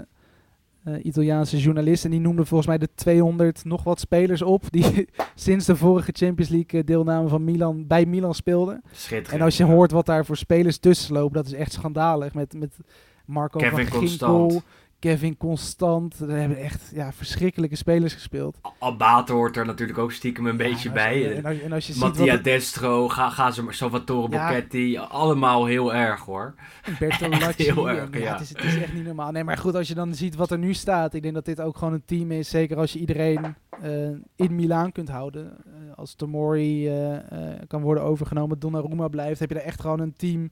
eh, 0.84 1.06
Italiaanse 1.06 1.58
journalist. 1.58 2.06
En 2.06 2.12
die 2.12 2.20
noemde 2.20 2.46
volgens 2.46 2.70
mij 2.70 2.78
de 2.78 2.90
200 2.96 3.66
nog 3.66 3.84
wat 3.84 4.00
spelers 4.00 4.42
op... 4.42 4.64
die 4.70 5.08
sinds 5.36 5.66
de 5.66 5.76
vorige 5.76 6.12
Champions 6.14 6.50
League 6.52 6.80
eh, 6.80 6.86
deelname 6.86 7.28
van 7.28 7.44
Milan 7.44 7.88
bij 7.88 8.06
Milan 8.06 8.34
speelden. 8.34 8.82
Schitterend. 8.92 9.40
En 9.40 9.46
als 9.46 9.58
je 9.58 9.64
hoort 9.64 9.92
wat 9.92 10.06
daar 10.06 10.26
voor 10.26 10.38
spelers 10.38 10.78
tussen 10.78 11.14
lopen, 11.14 11.34
dat 11.34 11.46
is 11.46 11.54
echt 11.54 11.72
schandalig. 11.72 12.34
Met, 12.34 12.54
met 12.54 12.78
Marco 13.26 13.60
Kevin 13.60 13.88
van 13.88 14.00
Ginkel, 14.00 14.00
Constant. 14.00 14.64
Kevin 15.02 15.38
Constant. 15.38 16.20
Er 16.20 16.30
hebben 16.30 16.58
echt 16.58 16.92
ja, 16.94 17.14
verschrikkelijke 17.14 17.76
spelers 17.76 18.14
gespeeld. 18.14 18.58
Abate 18.80 19.34
hoort 19.34 19.58
er 19.58 19.66
natuurlijk 19.66 20.00
ook 20.00 20.12
stiekem 20.12 20.46
een 20.48 20.58
beetje 20.58 20.88
en 20.90 20.94
bij. 20.96 21.20
je- 21.20 21.30
En 21.34 21.46
als, 21.46 21.56
je- 21.56 21.62
en 21.64 21.72
als 21.72 21.88
je 21.88 21.94
ziet 21.94 22.02
Mattia 22.02 22.34
wat 22.34 22.44
Destro, 22.44 23.10
ga, 23.10 23.30
ga 23.30 23.52
ze 23.52 23.64
maar, 23.64 23.74
Salvatore 23.74 24.32
Ja. 24.32 24.48
Bocchetti, 24.48 24.98
allemaal 24.98 25.66
heel 25.66 25.94
erg 25.94 26.22
hoor. 26.22 26.54
Bertolacci, 27.00 27.64
heel 27.64 27.90
erg, 27.90 28.20
ja. 28.20 28.32
het, 28.32 28.42
is, 28.42 28.50
het 28.50 28.64
is 28.64 28.76
echt 28.76 28.94
niet 28.94 29.06
normaal. 29.06 29.32
Nee, 29.32 29.44
maar 29.44 29.58
goed, 29.58 29.76
als 29.76 29.88
je 29.88 29.94
dan 29.94 30.16
ziet 30.16 30.36
wat 30.36 30.52
er 30.52 30.58
nu 30.58 30.74
staat. 30.74 31.14
Ik 31.14 31.22
denk 31.22 31.34
dat 31.34 31.46
dit 31.46 31.62
ook 31.62 31.78
gewoon 31.78 31.94
een 31.94 32.06
team 32.06 32.32
is. 32.32 32.50
Zeker 32.50 32.78
als 32.78 32.94
je 32.94 33.00
iedereen 33.00 33.56
eh, 33.82 34.10
in 34.36 34.56
Milaan 34.56 34.92
kunt 34.92 35.10
houden. 35.10 35.58
Eh, 35.66 35.98
als 35.98 36.14
Tomori 36.14 36.88
eh, 36.88 37.16
eh, 37.16 37.60
kan 37.68 37.82
worden 37.82 38.04
overgenomen, 38.04 38.60
Donnarumma 38.60 39.08
blijft. 39.08 39.40
Heb 39.40 39.50
je 39.50 39.56
er 39.60 39.66
echt 39.66 39.82
gewoon 39.82 40.00
een 40.00 40.14
team 40.18 40.52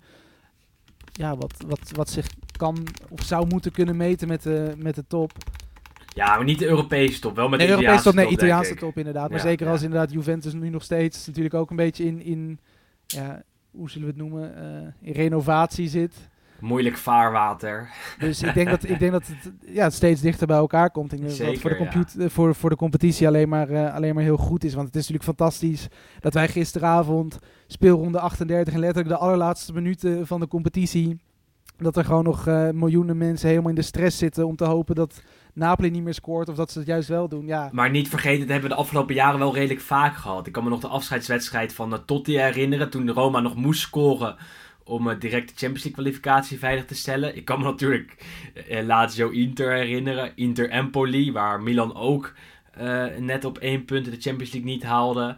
ja, 1.13 1.35
wat, 1.38 1.53
wat, 1.67 1.91
wat 1.95 2.09
zich 2.09 2.27
kan 2.60 2.88
of 3.10 3.24
zou 3.24 3.48
moeten 3.48 3.72
kunnen 3.72 3.98
meten 3.98 4.28
met 4.28 4.43
de, 4.43 4.74
met 4.78 4.95
de 4.95 5.04
top. 5.08 5.32
Ja, 6.13 6.36
maar 6.36 6.43
niet 6.43 6.60
de 6.60 6.67
Europese 6.67 7.19
top, 7.19 7.36
wel 7.36 7.50
met 7.50 7.60
Nee, 7.60 7.67
de 7.67 7.74
Italiaanse 7.74 8.04
top, 8.04 8.13
nee, 8.13 8.24
top, 8.24 8.34
Italiaanse 8.34 8.76
top 8.76 8.98
inderdaad. 8.98 9.30
Maar 9.30 9.38
Ja, 9.38 9.45
zeker 9.45 9.65
ja. 9.65 9.72
als 9.72 9.82
inderdaad 9.82 10.12
Juventus 10.12 10.54
nu 10.54 10.69
nog 10.69 10.84
steeds 10.84 11.28
natuurlijk 11.28 11.56
ook 11.56 11.69
een 11.69 11.76
beetje 11.76 12.06
in, 12.06 12.22
in 12.22 12.60
ja, 13.08 13.43
hoe 13.72 13.89
zullen 13.89 14.08
we 14.08 14.13
het 14.13 14.22
noemen, 14.22 14.56
eh, 14.56 15.08
in 15.08 15.13
renovatie 15.13 15.89
zit. 15.89 16.30
Moeilijk 16.60 16.98
vaarwater. 16.98 17.89
Dus 18.19 18.41
ik 18.43 18.54
denk 18.54 18.69
dat, 18.69 18.84
ik 18.84 19.00
denk 19.04 19.12
dat 19.12 19.28
het 19.28 19.54
ja, 19.65 19.89
steeds 19.89 20.22
dichter 20.22 20.48
bij 20.48 20.58
elkaar 20.58 20.91
komt. 20.91 21.13
Ik 21.13 21.19
denk 21.19 21.38
dat 21.38 21.60
voor 21.60 21.69
de, 21.69 21.76
ja. 21.76 21.84
computer, 21.84 22.22
eh, 22.22 22.30
voor, 22.30 22.56
voor 22.56 22.69
de 22.69 22.76
competitie 22.76 23.28
alleen 23.28 23.50
maar, 23.50 23.69
eh, 23.69 23.93
alleen 23.93 24.15
maar 24.15 24.24
heel 24.24 24.38
goed 24.38 24.63
is. 24.63 24.74
Want 24.74 24.88
het 24.88 24.95
is 24.95 25.10
natuurlijk 25.10 25.38
fantastisch 25.38 25.88
dat 26.19 26.34
wij 26.34 26.48
gisteravond 26.48 27.39
speelronde 27.67 28.19
38 28.19 28.74
en 28.74 28.80
letterlijk 28.80 29.10
de 29.10 29.17
allerlaatste 29.17 29.74
minuten 29.74 30.28
van 30.28 30.39
de 30.39 30.48
competitie. 30.48 31.19
Dat 31.79 31.97
er 31.97 32.05
gewoon 32.05 32.23
nog 32.23 32.47
eh, 32.47 32.69
miljoenen 32.69 33.17
mensen 33.17 33.49
helemaal 33.49 33.69
in 33.69 33.75
de 33.75 33.81
stress 33.81 34.17
zitten 34.17 34.47
om 34.47 34.55
te 34.55 34.63
hopen 34.65 34.95
dat 34.95 35.21
Napoli 35.53 35.89
niet 35.89 36.03
meer 36.03 36.13
scoort 36.13 36.49
of 36.49 36.55
dat 36.55 36.71
ze 36.71 36.79
het 36.79 36.87
juist 36.87 37.09
wel 37.09 37.29
doen. 37.29 37.45
Ja, 37.45 37.69
Maar 37.71 37.89
niet 37.89 38.09
vergeten, 38.09 38.39
dat 38.39 38.49
hebben 38.49 38.69
we 38.69 38.75
de 38.75 38.81
afgelopen 38.81 39.15
jaren 39.15 39.39
wel 39.39 39.53
redelijk 39.53 39.81
vaak 39.81 40.15
gehad. 40.15 40.47
Ik 40.47 40.53
kan 40.53 40.63
me 40.63 40.69
nog 40.69 40.79
de 40.79 40.87
afscheidswedstrijd 40.87 41.73
van 41.73 41.93
eh, 41.93 41.99
Totti 42.05 42.37
herinneren. 42.37 42.89
Toen 42.89 43.11
Roma 43.11 43.39
nog 43.39 43.55
moest 43.55 43.81
scoren 43.81 44.35
om 44.83 45.09
eh, 45.09 45.19
direct 45.19 45.49
de 45.49 45.55
Champions 45.55 45.83
League 45.83 45.91
kwalificatie 45.91 46.59
veilig 46.59 46.85
te 46.85 46.95
stellen. 46.95 47.35
Ik 47.35 47.45
kan 47.45 47.59
me 47.59 47.65
natuurlijk 47.65 48.25
Lazio 48.83 49.29
Inter 49.29 49.73
herinneren. 49.73 50.31
Inter 50.35 50.69
Empoli, 50.69 51.31
waar 51.31 51.61
Milan 51.61 51.95
ook 51.95 52.33
net 53.19 53.45
op 53.45 53.57
één 53.57 53.85
punt 53.85 54.05
de 54.05 54.11
Champions 54.11 54.51
League 54.51 54.71
niet 54.71 54.83
haalde. 54.83 55.37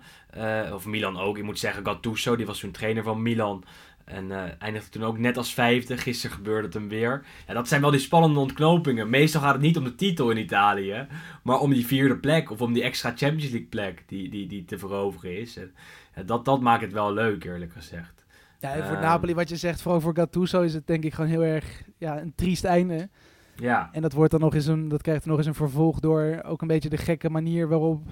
Of 0.74 0.86
Milan 0.86 1.20
ook, 1.20 1.38
ik 1.38 1.44
moet 1.44 1.60
zeggen 1.60 1.86
Gattuso, 1.86 2.36
die 2.36 2.46
was 2.46 2.60
toen 2.60 2.72
trainer 2.72 3.04
van 3.04 3.22
Milan. 3.22 3.64
En 4.06 4.32
eh, 4.32 4.44
eindigde 4.60 4.90
toen 4.90 5.04
ook 5.04 5.18
net 5.18 5.38
als 5.38 5.54
vijfde. 5.54 5.98
Gisteren 5.98 6.36
gebeurde 6.36 6.66
het 6.66 6.74
hem 6.74 6.90
weer. 6.90 7.26
Ja, 7.48 7.54
dat 7.54 7.68
zijn 7.68 7.82
wel 7.82 7.92
die 7.92 8.00
spannende 8.00 8.40
ontknopingen. 8.40 9.10
Meestal 9.10 9.42
gaat 9.42 9.54
het 9.54 9.62
niet 9.62 9.78
om 9.78 9.84
de 9.84 9.96
titel 9.96 10.32
in 10.32 10.38
Italië. 10.38 11.08
Maar 11.44 11.60
om 11.60 11.74
die 11.74 11.86
vierde 11.86 12.18
plek. 12.18 12.52
Of 12.52 12.62
om 12.62 12.74
die 12.74 12.84
extra 12.84 13.10
Champions 13.10 13.50
League 13.50 13.68
plek 13.70 14.04
die, 14.08 14.30
die, 14.30 14.48
die 14.48 14.66
te 14.66 14.78
veroveren 14.78 15.38
is. 15.40 15.58
En, 15.58 15.76
ja, 16.16 16.24
dat, 16.24 16.46
dat 16.46 16.62
maakt 16.62 16.82
het 16.82 16.94
wel 16.94 17.14
leuk, 17.14 17.44
eerlijk 17.44 17.72
gezegd. 17.72 18.26
ja 18.60 18.74
en 18.74 18.84
voor 18.86 18.96
Ehm. 18.96 19.02
Napoli, 19.02 19.34
wat 19.34 19.50
je 19.50 19.56
zegt, 19.56 19.82
vooral 19.82 20.02
voor 20.02 20.16
Gattuso 20.16 20.62
is 20.62 20.74
het 20.74 20.88
denk 20.88 21.04
ik 21.04 21.14
gewoon 21.14 21.30
heel 21.30 21.44
erg 21.44 21.84
ja, 21.98 22.22
een 22.22 22.34
triest 22.36 22.64
einde. 22.64 23.10
Ja, 23.56 23.90
En 23.92 24.02
dat, 24.02 24.14
wordt 24.14 24.32
dan 24.32 24.40
nog 24.40 24.56
eens 24.56 24.66
een, 24.66 24.88
dat 24.88 25.02
krijgt 25.02 25.26
nog 25.26 25.38
eens 25.38 25.46
een 25.46 25.54
vervolg 25.54 26.00
door 26.00 26.42
ook 26.46 26.62
een 26.62 26.68
beetje 26.68 26.90
de 26.90 26.98
gekke 26.98 27.30
manier 27.30 27.68
waarop 27.68 28.08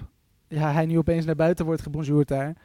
ja, 0.48 0.72
hij 0.72 0.86
nu 0.86 0.98
opeens 0.98 1.24
naar 1.24 1.34
buiten 1.34 1.64
wordt 1.64 1.82
gebonjourd 1.82 2.28
daar. 2.28 2.56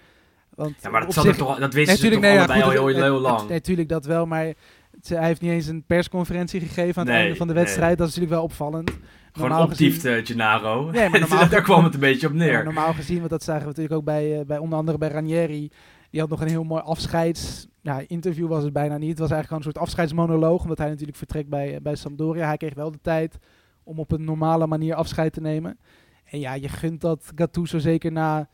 Want 0.56 0.76
ja 0.82 0.90
maar 0.90 1.02
dat, 1.06 1.14
zat 1.14 1.24
zich- 1.24 1.36
toch, 1.38 1.60
dat 1.60 1.74
wisten 1.74 1.98
ze 1.98 2.04
Natuurlijk, 2.04 2.22
toch 2.22 2.48
nee, 2.48 2.58
ja, 2.58 2.66
goed, 2.68 2.78
al 2.80 2.88
heel, 2.88 3.20
lang. 3.20 3.50
Natuurlijk 3.50 3.90
dat 3.90 4.06
wel, 4.06 4.26
maar 4.26 4.46
het- 4.46 5.10
hij 5.10 5.26
heeft 5.26 5.42
niet 5.42 5.52
eens 5.52 5.68
een 5.68 5.84
persconferentie 5.84 6.60
gegeven 6.60 7.02
aan 7.02 7.08
het 7.08 7.16
einde 7.16 7.36
van 7.36 7.48
de 7.48 7.54
wedstrijd. 7.54 7.98
Dat 7.98 8.08
is 8.08 8.14
natuurlijk 8.16 8.40
wel 8.42 8.50
opvallend. 8.50 8.92
Gewoon 9.34 9.62
optiefde 9.62 10.22
Gennaro. 10.26 10.90
Nee, 10.92 11.10
maar 11.10 11.20
normaal- 11.30 11.50
Daar 11.50 11.62
kwam 11.62 11.84
het 11.84 11.94
een 11.94 12.00
beetje 12.00 12.28
op 12.28 12.34
neer. 12.34 12.64
normaal 12.64 12.94
gezien, 12.94 13.18
want 13.18 13.30
dat 13.30 13.44
zagen 13.44 13.62
we 13.62 13.68
natuurlijk 13.68 13.96
ook 13.96 14.04
bij, 14.06 14.40
eh, 14.40 14.46
bij 14.46 14.58
onder 14.58 14.78
andere 14.78 14.98
bij 14.98 15.10
Ranieri. 15.10 15.70
Die 16.10 16.20
had 16.20 16.30
nog 16.30 16.42
een 16.42 16.48
heel 16.48 16.64
mooi 16.64 16.82
afscheids... 16.82 17.68
Ja, 17.82 18.02
interview 18.08 18.48
was 18.48 18.64
het 18.64 18.74
bijna 18.74 18.98
niet. 18.98 19.10
Het 19.10 19.20
was 19.20 19.32
eigenlijk 19.32 19.48
gewoon 19.48 19.64
een 19.66 19.72
soort 19.72 19.86
afscheidsmonoloog. 19.86 20.62
Omdat 20.62 20.78
hij 20.78 20.90
natuurlijk 20.90 21.18
vertrekt 21.18 21.50
bij, 21.50 21.76
eh, 21.76 21.82
bij 21.82 21.96
Sampdoria. 21.96 22.46
Hij 22.48 22.58
kreeg 22.58 22.74
wel 22.74 22.92
de 22.92 23.00
tijd 23.02 23.38
om 23.84 24.00
op 24.00 24.12
een 24.12 24.24
normale 24.24 24.68
manier 24.68 24.96
afscheid 24.96 25.34
te 25.34 25.42
nemen. 25.42 25.78
En 26.26 26.40
ja, 26.40 26.54
je 26.54 26.70
gunt 26.70 27.02
dat 27.02 27.32
Gattuso 27.36 27.78
zeker 27.80 28.12
na 28.12 28.50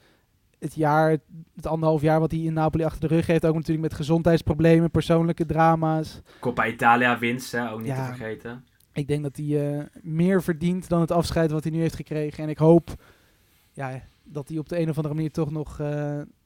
het 0.62 0.76
jaar, 0.76 1.18
het 1.56 1.68
anderhalf 1.68 2.02
jaar 2.02 2.20
wat 2.20 2.32
hij 2.32 2.40
in 2.40 2.54
Napoli 2.54 2.84
achter 2.84 3.08
de 3.10 3.16
rug 3.16 3.28
heeft. 3.28 3.46
Ook 3.46 3.56
natuurlijk 3.56 3.82
met 3.88 3.94
gezondheidsproblemen, 3.94 4.92
persoonlijke 4.92 5.46
drama's. 5.46 6.22
Coppa 6.40 6.68
Italia 6.68 7.20
winst, 7.20 7.52
hè, 7.52 7.72
ook 7.72 7.80
niet 7.80 7.88
Ja. 7.88 7.96
te 8.08 8.16
vergeten. 8.16 8.66
Ik 8.94 9.08
denk 9.08 9.24
dat 9.24 9.36
hij 9.38 9.78
eh, 9.78 9.86
meer 10.02 10.44
verdient 10.44 10.90
dan 10.90 11.02
het 11.02 11.12
afscheid 11.12 11.52
wat 11.52 11.64
hij 11.64 11.72
nu 11.72 11.80
heeft 11.80 11.96
gekregen. 11.96 12.44
En 12.44 12.50
ik 12.50 12.58
hoop 12.58 12.90
ja, 13.72 14.02
dat 14.24 14.48
hij 14.50 14.58
op 14.58 14.70
de 14.70 14.80
een 14.80 14.90
of 14.90 14.96
andere 14.96 15.16
manier 15.16 15.32
toch 15.32 15.52
nog... 15.52 15.80
eh, 15.80 15.88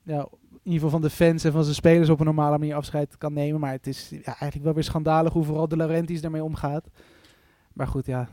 ja, 0.03 0.27
in 0.51 0.71
ieder 0.71 0.87
geval 0.87 0.89
van 0.89 1.01
de 1.01 1.09
fans 1.09 1.43
en 1.43 1.51
van 1.51 1.63
zijn 1.63 1.75
spelers 1.75 2.09
op 2.09 2.19
een 2.19 2.25
normale 2.25 2.57
manier 2.57 2.75
afscheid 2.75 3.17
kan 3.17 3.33
nemen. 3.33 3.59
Maar 3.59 3.71
het 3.71 3.87
is 3.87 4.09
ja, 4.09 4.23
eigenlijk 4.25 4.63
wel 4.63 4.73
weer 4.73 4.83
schandalig 4.83 5.33
hoe 5.33 5.43
vooral 5.43 5.67
de 5.67 5.77
Laurentiis 5.77 6.21
daarmee 6.21 6.43
omgaat. 6.43 6.89
Maar 7.73 7.87
goed, 7.87 8.05
ja. 8.05 8.27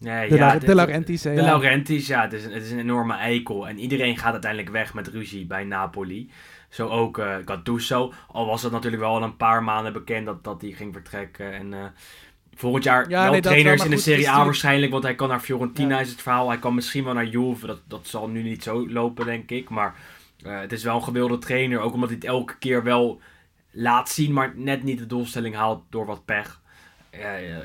Nee, 0.00 0.28
De, 0.28 0.34
ja, 0.36 0.58
de- 0.58 0.66
de 0.66 0.74
Laurentiis, 0.74 1.24
hè, 1.24 1.34
De 1.34 1.40
ja. 1.40 1.46
Laurentiis, 1.46 2.06
ja, 2.06 2.22
het 2.22 2.32
is, 2.32 2.44
een, 2.44 2.52
het 2.52 2.62
is 2.62 2.70
een 2.70 2.78
enorme 2.78 3.14
eikel. 3.14 3.68
En 3.68 3.78
iedereen 3.78 4.16
gaat 4.18 4.32
uiteindelijk 4.32 4.72
weg 4.72 4.94
met 4.94 5.08
ruzie 5.08 5.46
bij 5.46 5.64
Napoli. 5.64 6.30
Zo 6.68 6.88
ook 6.88 7.18
eh 7.18 7.34
Gattuso. 7.44 8.12
Al 8.28 8.46
was 8.46 8.62
het 8.62 8.72
natuurlijk 8.72 9.02
wel 9.02 9.14
al 9.14 9.22
een 9.22 9.36
paar 9.36 9.62
maanden 9.62 9.92
bekend 9.92 10.26
dat, 10.26 10.44
dat 10.44 10.60
hij 10.60 10.70
ging 10.70 10.92
vertrekken. 10.92 11.52
En 11.52 11.72
eh, 11.74 11.84
volgend 12.54 12.84
jaar 12.84 13.08
Ja, 13.10 13.22
wel 13.22 13.30
nee, 13.32 13.40
trainers 13.40 13.76
wel, 13.82 13.84
in 13.90 13.96
de 13.96 14.02
Serie 14.02 14.18
A 14.18 14.20
natuurlijk- 14.20 14.44
waarschijnlijk. 14.46 14.92
Want 14.92 15.04
hij 15.04 15.14
kan 15.14 15.28
naar 15.28 15.40
Fiorentina, 15.40 15.94
Ja. 15.94 16.00
is 16.00 16.10
het 16.10 16.22
verhaal. 16.22 16.48
Hij 16.48 16.58
kan 16.58 16.74
misschien 16.74 17.04
wel 17.04 17.14
naar 17.14 17.26
Juve. 17.26 17.66
Dat, 17.66 17.80
dat 17.88 18.06
zal 18.06 18.28
nu 18.28 18.42
niet 18.42 18.62
zo 18.62 18.88
lopen, 18.90 19.26
denk 19.26 19.50
ik. 19.50 19.68
Maar 19.68 19.94
eh, 20.44 20.60
het 20.60 20.72
is 20.72 20.82
wel 20.84 20.94
een 20.96 21.02
gewilde 21.04 21.38
trainer. 21.38 21.80
Ook 21.80 21.92
omdat 21.94 22.08
hij 22.08 22.18
het 22.20 22.28
elke 22.28 22.58
keer 22.58 22.82
wel 22.82 23.20
laat 23.70 24.08
zien, 24.08 24.32
maar 24.32 24.52
net 24.56 24.82
niet 24.82 24.98
de 24.98 25.06
doelstelling 25.06 25.54
haalt 25.54 25.82
door 25.90 26.06
wat 26.06 26.24
pech. 26.24 26.59
Eh, 27.10 27.56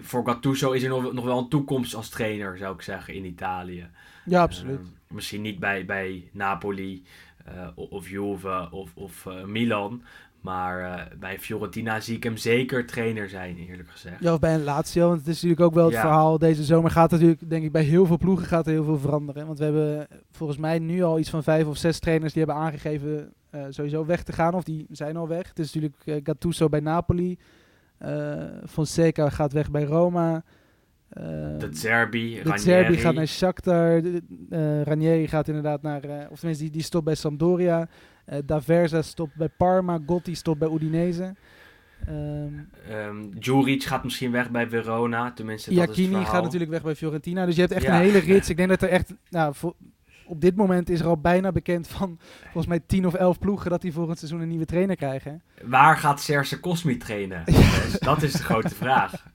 voor 0.00 0.26
Gattuso 0.26 0.70
is 0.72 0.82
er 0.82 0.88
nog, 0.88 1.12
nog 1.12 1.24
wel 1.24 1.38
een 1.38 1.48
toekomst 1.48 1.94
als 1.94 2.08
trainer, 2.08 2.56
zou 2.58 2.74
ik 2.74 2.82
zeggen, 2.82 3.14
in 3.14 3.24
Italië. 3.24 3.86
Ja, 4.24 4.42
absoluut. 4.42 4.78
Eh, 4.78 5.14
misschien 5.14 5.42
niet 5.42 5.58
bij, 5.58 5.84
bij 5.84 6.28
Napoli 6.32 7.02
eh, 7.44 7.68
of 7.74 8.08
Juve 8.08 8.68
of, 8.70 8.90
of 8.94 9.26
eh, 9.26 9.44
Milan. 9.44 10.02
Maar 10.40 10.80
eh, 10.80 11.16
bij 11.18 11.38
Fiorentina 11.38 12.00
zie 12.00 12.16
ik 12.16 12.22
hem 12.22 12.36
zeker 12.36 12.86
trainer 12.86 13.28
zijn, 13.28 13.56
eerlijk 13.56 13.90
gezegd. 13.90 14.20
Ja, 14.20 14.32
of 14.32 14.38
bij 14.38 14.54
een 14.54 14.64
Lazio. 14.64 15.06
Want 15.08 15.18
het 15.18 15.28
is 15.28 15.34
natuurlijk 15.34 15.60
ook 15.60 15.74
wel 15.74 15.84
het 15.84 15.94
Ja. 15.94 16.00
verhaal. 16.00 16.38
Deze 16.38 16.64
zomer 16.64 16.90
gaat 16.90 17.10
natuurlijk, 17.10 17.50
denk 17.50 17.64
ik, 17.64 17.72
bij 17.72 17.82
heel 17.82 18.06
veel 18.06 18.18
ploegen 18.18 18.46
gaat 18.46 18.66
er 18.66 18.72
heel 18.72 18.84
veel 18.84 18.98
veranderen. 18.98 19.46
Want 19.46 19.58
we 19.58 19.64
hebben 19.64 20.06
volgens 20.30 20.58
mij 20.58 20.78
nu 20.78 21.02
al 21.02 21.18
iets 21.18 21.30
van 21.30 21.42
vijf 21.42 21.66
of 21.66 21.76
zes 21.76 21.98
trainers 21.98 22.32
die 22.32 22.42
hebben 22.44 22.62
aangegeven 22.62 23.32
sowieso 23.68 24.06
weg 24.06 24.22
te 24.22 24.32
gaan. 24.32 24.54
Of 24.54 24.64
die 24.64 24.86
zijn 24.90 25.16
al 25.16 25.28
weg. 25.28 25.48
Het 25.48 25.58
is 25.58 25.72
natuurlijk 25.74 26.26
Gattuso 26.26 26.68
bij 26.68 26.80
Napoli. 26.80 27.38
Eh 28.02 28.44
Fonseca 28.68 29.28
gaat 29.30 29.52
weg 29.52 29.70
bij 29.70 29.84
Roma. 29.84 30.42
eh, 31.08 31.22
De 31.58 31.68
Zerbi, 31.70 32.30
de 32.34 32.36
Ranieri. 32.36 32.58
Zerbi 32.60 32.96
gaat 32.96 33.14
naar 33.14 33.26
Shakhtar. 33.26 34.02
de- 34.02 34.22
eh, 34.50 34.82
Ranieri 34.82 35.28
gaat 35.28 35.48
inderdaad 35.48 35.82
naar... 35.82 36.02
eh, 36.04 36.30
of 36.30 36.38
tenminste, 36.38 36.64
die, 36.64 36.72
die 36.72 36.82
stopt 36.82 37.04
bij 37.04 37.14
Sampdoria. 37.14 37.88
Daversa 38.44 39.02
stopt 39.02 39.34
bij 39.36 39.48
Parma. 39.48 39.98
Gotti 40.06 40.34
stopt 40.34 40.58
bij 40.58 40.68
Udinese. 40.70 41.34
Ehm 42.06 42.48
Ehm, 42.88 43.30
Djuric 43.38 43.82
gaat 43.84 44.04
misschien 44.04 44.30
weg 44.30 44.50
bij 44.50 44.68
Verona. 44.68 45.32
Tenminste, 45.32 45.70
dat 45.74 45.78
is 45.82 45.88
het 45.88 45.98
Iacchini 45.98 46.24
gaat 46.24 46.42
natuurlijk 46.42 46.70
weg 46.70 46.82
bij 46.82 46.94
Fiorentina. 46.94 47.46
Dus 47.46 47.54
je 47.54 47.60
hebt 47.60 47.72
echt 47.72 47.82
Ja. 47.82 47.94
een 47.94 48.00
hele 48.00 48.18
rits. 48.18 48.48
Ik 48.50 48.56
denk 48.56 48.68
dat 48.68 48.82
er 48.82 48.88
echt... 48.88 49.14
Nou, 49.30 49.54
voor- 49.54 49.74
op 50.32 50.40
dit 50.40 50.56
moment 50.56 50.90
is 50.90 51.00
er 51.00 51.06
al 51.06 51.20
bijna 51.20 51.52
bekend 51.52 51.88
van... 51.88 52.18
Volgens 52.42 52.66
mij 52.66 52.80
10 52.86 53.06
of 53.06 53.14
11 53.14 53.38
ploegen... 53.38 53.70
dat 53.70 53.80
die 53.80 53.92
volgend 53.92 54.18
seizoen 54.18 54.40
een 54.40 54.48
nieuwe 54.48 54.64
trainer 54.64 54.96
krijgen. 54.96 55.42
Waar 55.62 55.96
gaat 55.98 56.20
Serse 56.20 56.60
Cosmi 56.60 56.96
trainen? 56.96 57.42
Dus 57.44 57.98
dat 57.98 58.22
is 58.22 58.32
de 58.32 58.42
grote 58.42 58.74
vraag. 58.74 59.26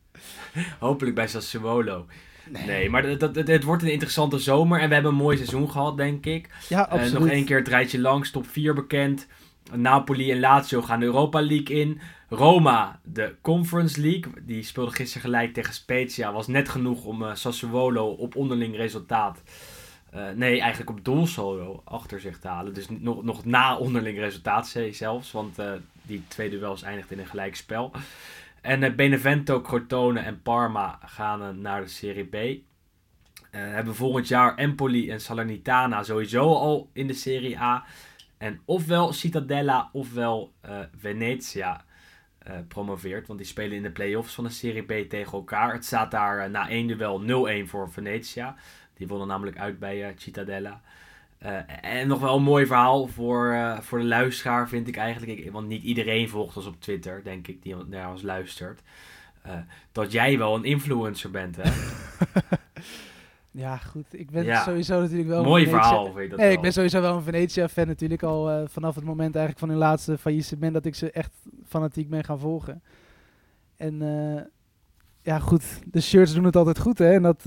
Hopelijk 0.80 1.16
bij 1.16 1.28
Sassuolo. 1.28 2.06
Nee, 2.66 2.90
maar 2.90 3.18
dat, 3.18 3.34
dat, 3.36 3.48
het 3.48 3.64
wordt 3.64 3.84
een 3.84 3.92
interessante 3.92 4.40
zomer 4.40 4.80
en 4.80 4.88
we 4.88 4.94
hebben 4.94 5.12
een 5.12 5.18
mooi 5.18 5.38
seizoen 5.38 5.72
gehad, 5.72 5.98
denk 5.98 6.26
ik. 6.26 6.50
Ja, 6.70 6.86
Eh, 6.86 6.92
absoluut. 6.92 7.20
nog 7.20 7.30
één 7.30 7.46
keer 7.46 7.58
het 7.58 7.68
rijtje 7.68 8.00
langs, 8.00 8.32
top 8.32 8.48
4 8.48 8.74
bekend. 8.74 9.28
Napoli 9.74 10.32
en 10.32 10.40
Lazio 10.40 10.82
gaan 10.82 11.00
de 11.00 11.06
Europa 11.06 11.42
League 11.42 11.80
in. 11.80 12.00
Roma, 12.30 13.00
de 13.04 13.36
Conference 13.42 14.02
League. 14.02 14.32
Die 14.42 14.64
speelde 14.64 14.92
gisteren 14.92 15.22
gelijk 15.22 15.54
tegen 15.54 15.74
Spezia. 15.74 16.32
Was 16.34 16.48
net 16.48 16.70
genoeg 16.70 17.06
om 17.06 17.24
eh, 17.24 17.34
Sassuolo 17.36 18.08
op 18.10 18.36
onderling 18.36 18.76
resultaat. 18.76 19.42
Eh, 20.10 20.30
nee, 20.36 20.60
eigenlijk 20.60 20.90
op 20.90 21.06
doelsaldo 21.06 21.82
achter 21.86 22.20
zich 22.20 22.40
te 22.40 22.48
halen. 22.48 22.74
Dus 22.74 22.88
nog, 22.90 23.24
nog 23.24 23.46
na 23.46 23.78
onderling 23.78 24.18
resultaat 24.18 24.68
ze- 24.68 24.92
zelfs. 24.92 25.32
Want 25.32 25.60
eh, 25.60 25.72
die 26.02 26.24
twee 26.28 26.50
duels 26.50 26.82
eindigt 26.82 27.12
in 27.12 27.20
een 27.20 27.26
gelijkspel. 27.26 27.92
En 28.62 28.84
eh, 28.84 28.94
Benevento, 28.96 29.62
Crotone 29.62 30.20
en 30.20 30.42
Parma 30.42 31.00
gaan 31.06 31.62
naar 31.62 31.82
de 31.82 31.88
Serie 31.88 32.26
B. 32.26 32.66
Hebben 33.52 33.96
volgend 33.96 34.28
jaar 34.28 34.56
Empoli 34.56 35.10
en 35.12 35.22
Salernitana 35.22 36.04
sowieso 36.04 36.54
al 36.54 36.90
in 36.94 37.08
de 37.08 37.14
Serie 37.14 37.60
A. 37.60 37.86
En 38.38 38.62
ofwel 38.66 39.14
Cittadella 39.14 39.90
ofwel 39.92 40.54
Venezia 40.98 41.86
promoveert. 42.68 43.28
Want 43.28 43.40
die 43.40 43.48
spelen 43.48 43.78
in 43.78 43.84
de 43.84 43.92
play-offs 43.92 44.34
van 44.34 44.44
de 44.44 44.50
Serie 44.50 44.82
B 45.06 45.10
tegen 45.10 45.32
elkaar. 45.32 45.74
Het 45.74 45.86
staat 45.86 46.12
daar 46.12 46.50
na 46.50 46.70
één 46.70 46.88
duel 46.88 47.22
0-1 47.66 47.68
voor 47.70 47.92
Venezia. 47.92 48.56
Die 48.98 49.08
wonnen 49.08 49.28
namelijk 49.28 49.58
uit 49.58 49.80
bij 49.80 50.04
eh, 50.08 50.14
Cittadella. 50.18 50.82
Eh, 51.38 51.58
en 51.82 52.08
nog 52.08 52.20
wel 52.20 52.36
een 52.36 52.44
mooi 52.44 52.66
verhaal 52.66 53.08
voor, 53.08 53.52
eh, 53.52 53.80
voor 53.80 54.00
de 54.00 54.06
luisteraar 54.06 54.68
vind 54.70 54.88
ik 54.88 54.98
eigenlijk. 54.98 55.40
Ik, 55.40 55.52
want 55.52 55.68
niet 55.68 55.84
iedereen 55.84 56.30
volgt 56.30 56.58
ons 56.58 56.66
op 56.66 56.82
Twitter, 56.82 57.24
denk 57.24 57.48
ik, 57.48 57.62
die 57.64 57.76
naar 57.76 58.12
ons 58.12 58.22
luistert. 58.22 58.82
Dat 59.92 60.12
jij 60.12 60.38
wel 60.38 60.56
een 60.56 60.64
influencer 60.64 61.32
bent, 61.32 61.56
hè? 61.56 61.72
Ja, 63.52 63.78
goed. 63.78 64.06
Ik 64.10 64.30
ben 64.32 64.44
Ja. 64.44 64.64
sowieso 64.64 65.02
natuurlijk 65.02 65.30
wel... 65.30 65.40
een 65.40 65.46
Mooi 65.48 65.64
Venetia- 65.66 65.88
verhaal, 65.88 66.06
vind 66.14 66.30
dat 66.30 66.38
Nee, 66.40 66.48
wel. 66.48 66.56
ik 66.56 66.62
ben 66.62 66.74
sowieso 66.74 67.02
wel 67.02 67.16
een 67.16 67.24
Venetia-fan 67.24 67.88
natuurlijk 67.88 68.24
al 68.24 68.68
vanaf 68.68 68.96
het 68.96 69.04
moment 69.04 69.36
eigenlijk 69.36 69.60
van 69.60 69.70
hun 69.70 69.78
laatste 69.78 70.18
faillissement 70.18 70.74
dat 70.74 70.86
ik 70.86 70.96
ze 70.96 71.12
echt 71.12 71.32
fanatiek 71.68 72.10
ben 72.10 72.24
gaan 72.24 72.40
volgen. 72.40 72.82
En 73.78 74.00
ja, 75.22 75.40
goed, 75.40 75.64
de 75.86 76.02
shirts 76.02 76.34
doen 76.34 76.44
het 76.44 76.56
altijd 76.56 76.80
goed, 76.80 76.98
hè. 76.98 77.12
En 77.14 77.22
dat, 77.22 77.44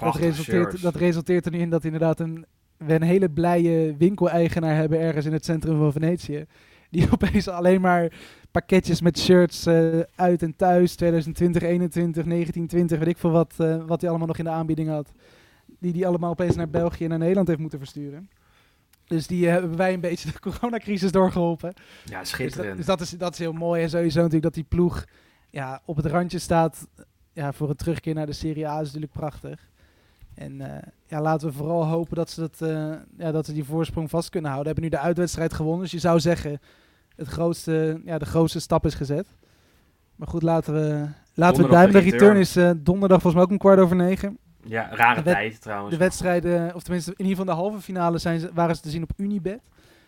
dat, 0.00 0.16
resulteert, 0.16 0.68
shirts. 0.68 0.82
dat 0.82 0.94
resulteert 0.94 1.46
er 1.46 1.52
nu 1.52 1.58
in 1.58 1.70
dat 1.70 1.84
inderdaad 1.84 2.20
een, 2.20 2.46
we 2.76 2.94
een 2.94 3.02
hele 3.02 3.30
blije 3.30 3.96
winkeleigenaar 3.96 4.76
hebben 4.76 5.00
ergens 5.00 5.26
in 5.26 5.32
het 5.32 5.44
centrum 5.44 5.78
van 5.78 5.92
Venetië. 5.92 6.44
Die 6.90 7.10
opeens 7.12 7.48
alleen 7.48 7.80
maar 7.80 8.12
pakketjes 8.50 9.00
met 9.00 9.18
shirts 9.18 9.66
eh, 9.66 10.00
uit 10.14 10.42
en 10.42 10.56
thuis, 10.56 10.94
2020, 10.94 11.62
21, 11.62 12.24
1920, 12.24 12.98
weet 12.98 13.08
ik 13.08 13.18
veel 13.18 13.30
wat, 13.30 13.54
eh, 13.58 13.84
wat 13.86 14.00
hij 14.00 14.10
allemaal 14.10 14.28
nog 14.28 14.38
in 14.38 14.44
de 14.44 14.50
aanbieding 14.50 14.88
had. 14.88 15.12
Die 15.78 15.92
die 15.92 16.06
allemaal 16.06 16.30
opeens 16.30 16.56
naar 16.56 16.70
België 16.70 17.04
en 17.04 17.10
naar 17.10 17.18
Nederland 17.18 17.48
heeft 17.48 17.60
moeten 17.60 17.78
versturen. 17.78 18.30
Dus 19.04 19.26
die 19.26 19.46
eh, 19.46 19.52
hebben 19.52 19.76
wij 19.76 19.92
een 19.92 20.00
beetje 20.00 20.32
de 20.32 20.38
coronacrisis 20.50 21.12
doorgeholpen. 21.12 21.72
Ja, 21.74 21.80
Dus, 22.04 22.12
dat, 22.12 22.26
schitterend. 22.26 22.76
dus 22.76 22.86
dat, 22.86 23.00
is, 23.00 23.10
dat 23.10 23.32
is 23.32 23.38
heel 23.38 23.52
mooi. 23.52 23.82
En 23.82 23.90
sowieso 23.90 24.16
natuurlijk 24.16 24.44
dat 24.44 24.54
die 24.54 24.64
ploeg 24.64 25.04
ja, 25.50 25.82
op 25.84 25.96
het 25.96 26.06
randje 26.06 26.38
staat 26.38 26.86
ja, 27.32 27.52
voor 27.52 27.68
een 27.68 27.76
terugkeer 27.76 28.14
naar 28.14 28.26
de 28.26 28.32
Serie 28.32 28.68
A 28.68 28.80
is 28.80 28.86
natuurlijk 28.86 29.12
prachtig. 29.12 29.69
En 30.40 30.60
eh, 30.60 30.82
ja, 31.06 31.20
laten 31.20 31.48
we 31.48 31.54
vooral 31.54 31.86
hopen 31.86 32.16
dat 32.16 32.30
ze, 32.30 32.40
dat, 32.40 32.60
eh, 32.60 32.92
ja, 33.18 33.32
dat 33.32 33.46
ze 33.46 33.52
die 33.52 33.64
voorsprong 33.64 34.10
vast 34.10 34.28
kunnen 34.30 34.50
houden. 34.50 34.72
Hebben 34.72 34.90
nu 34.90 34.96
de 34.96 35.06
uitwedstrijd 35.06 35.52
gewonnen. 35.52 35.82
Dus 35.82 35.90
je 35.90 35.98
zou 35.98 36.20
zeggen, 36.20 36.60
het 37.16 37.28
grootste, 37.28 38.00
ja, 38.04 38.18
de 38.18 38.24
grootste 38.24 38.60
stap 38.60 38.86
is 38.86 38.94
gezet. 38.94 39.26
Maar 40.16 40.28
goed, 40.28 40.42
laten 40.42 40.74
we, 40.74 41.06
laten 41.34 41.62
we 41.64 41.70
duimen. 41.70 42.04
De 42.04 42.10
return 42.10 42.36
is 42.36 42.56
eh, 42.56 42.70
donderdag 42.76 43.20
volgens 43.20 43.34
mij 43.34 43.42
ook 43.42 43.50
om 43.50 43.58
kwart 43.58 43.78
over 43.78 43.96
negen. 43.96 44.38
Ja, 44.64 44.88
rare 44.92 45.22
tijd 45.22 45.60
trouwens. 45.60 45.90
De 45.90 45.98
wedstrijden, 45.98 46.74
of 46.74 46.82
tenminste 46.82 47.10
in 47.10 47.24
ieder 47.24 47.36
geval 47.36 47.54
de 47.54 47.60
halve 47.60 47.80
finale, 47.80 48.18
zijn 48.18 48.40
ze, 48.40 48.50
waren 48.54 48.76
ze 48.76 48.82
te 48.82 48.90
zien 48.90 49.02
op 49.02 49.12
Unibet. 49.16 49.60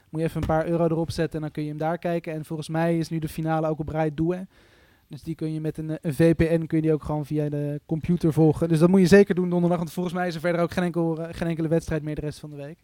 Moet 0.09 0.21
je 0.21 0.27
even 0.27 0.40
een 0.40 0.47
paar 0.47 0.66
euro 0.66 0.85
erop 0.85 1.11
zetten 1.11 1.35
en 1.35 1.40
dan 1.40 1.51
kun 1.51 1.62
je 1.62 1.68
hem 1.68 1.79
daar 1.79 1.99
kijken. 1.99 2.33
En 2.33 2.45
volgens 2.45 2.68
mij 2.68 2.99
is 2.99 3.09
nu 3.09 3.18
de 3.18 3.29
finale 3.29 3.68
ook 3.68 3.79
op 3.79 3.88
Rai 3.88 4.14
Douai. 4.14 4.47
Dus 5.12 5.22
die 5.22 5.35
kun 5.35 5.53
je 5.53 5.61
met 5.61 5.79
een, 5.79 5.90
eh, 5.90 5.96
een 6.01 6.14
VPN 6.14 6.66
kun 6.66 6.77
je 6.77 6.83
die 6.83 6.92
ook 6.92 7.05
gewoon 7.05 7.27
via 7.27 7.48
de 7.48 7.81
computer 7.87 8.33
volgen. 8.33 8.68
Dus 8.68 8.79
dat 8.79 8.88
moet 8.88 9.01
je 9.01 9.07
zeker 9.07 9.35
doen 9.35 9.51
donderdag. 9.51 9.79
Want 9.79 9.92
volgens 9.92 10.14
mij 10.14 10.27
is 10.27 10.35
er 10.35 10.40
verder 10.40 10.61
ook 10.61 10.72
geen, 10.72 10.85
enkel, 10.85 11.18
eh, 11.18 11.35
geen 11.35 11.48
enkele 11.48 11.68
wedstrijd 11.68 12.03
meer 12.03 12.14
de 12.14 12.20
rest 12.20 12.38
van 12.38 12.51
de 12.51 12.57
week. 12.57 12.79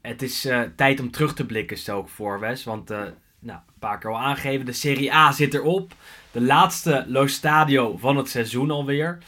Het 0.00 0.22
is 0.22 0.44
eh, 0.44 0.62
tijd 0.76 1.00
om 1.00 1.10
terug 1.10 1.34
te 1.34 1.46
blikken, 1.46 1.78
stel 1.78 2.00
ik 2.00 2.08
voor. 2.08 2.40
Want, 2.64 2.88
nou, 2.88 3.58
een 3.58 3.78
paar 3.78 3.98
keer 3.98 4.10
al 4.10 4.18
aangegeven, 4.18 4.66
de 4.66 4.72
Serie 4.72 5.14
A 5.14 5.32
zit 5.32 5.54
erop. 5.54 5.94
De 6.30 6.40
laatste 6.40 7.04
Lo 7.08 7.26
Stadio 7.26 7.96
van 7.96 8.16
het 8.16 8.28
seizoen 8.28 8.70
alweer. 8.70 9.18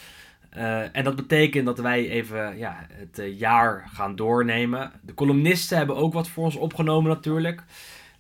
En 0.93 1.05
dat 1.05 1.17
betekent 1.17 1.67
dat 1.67 1.79
wij 1.79 2.09
even 2.09 2.59
ja, 2.59 2.87
het 2.91 3.23
jaar 3.39 3.89
gaan 3.93 4.17
doornemen. 4.17 4.93
De 5.03 5.15
columnisten 5.15 5.77
hebben 5.77 5.97
ook 5.97 6.13
wat 6.13 6.29
voor 6.29 6.45
ons 6.45 6.57
opgenomen 6.57 7.11
natuurlijk. 7.11 7.63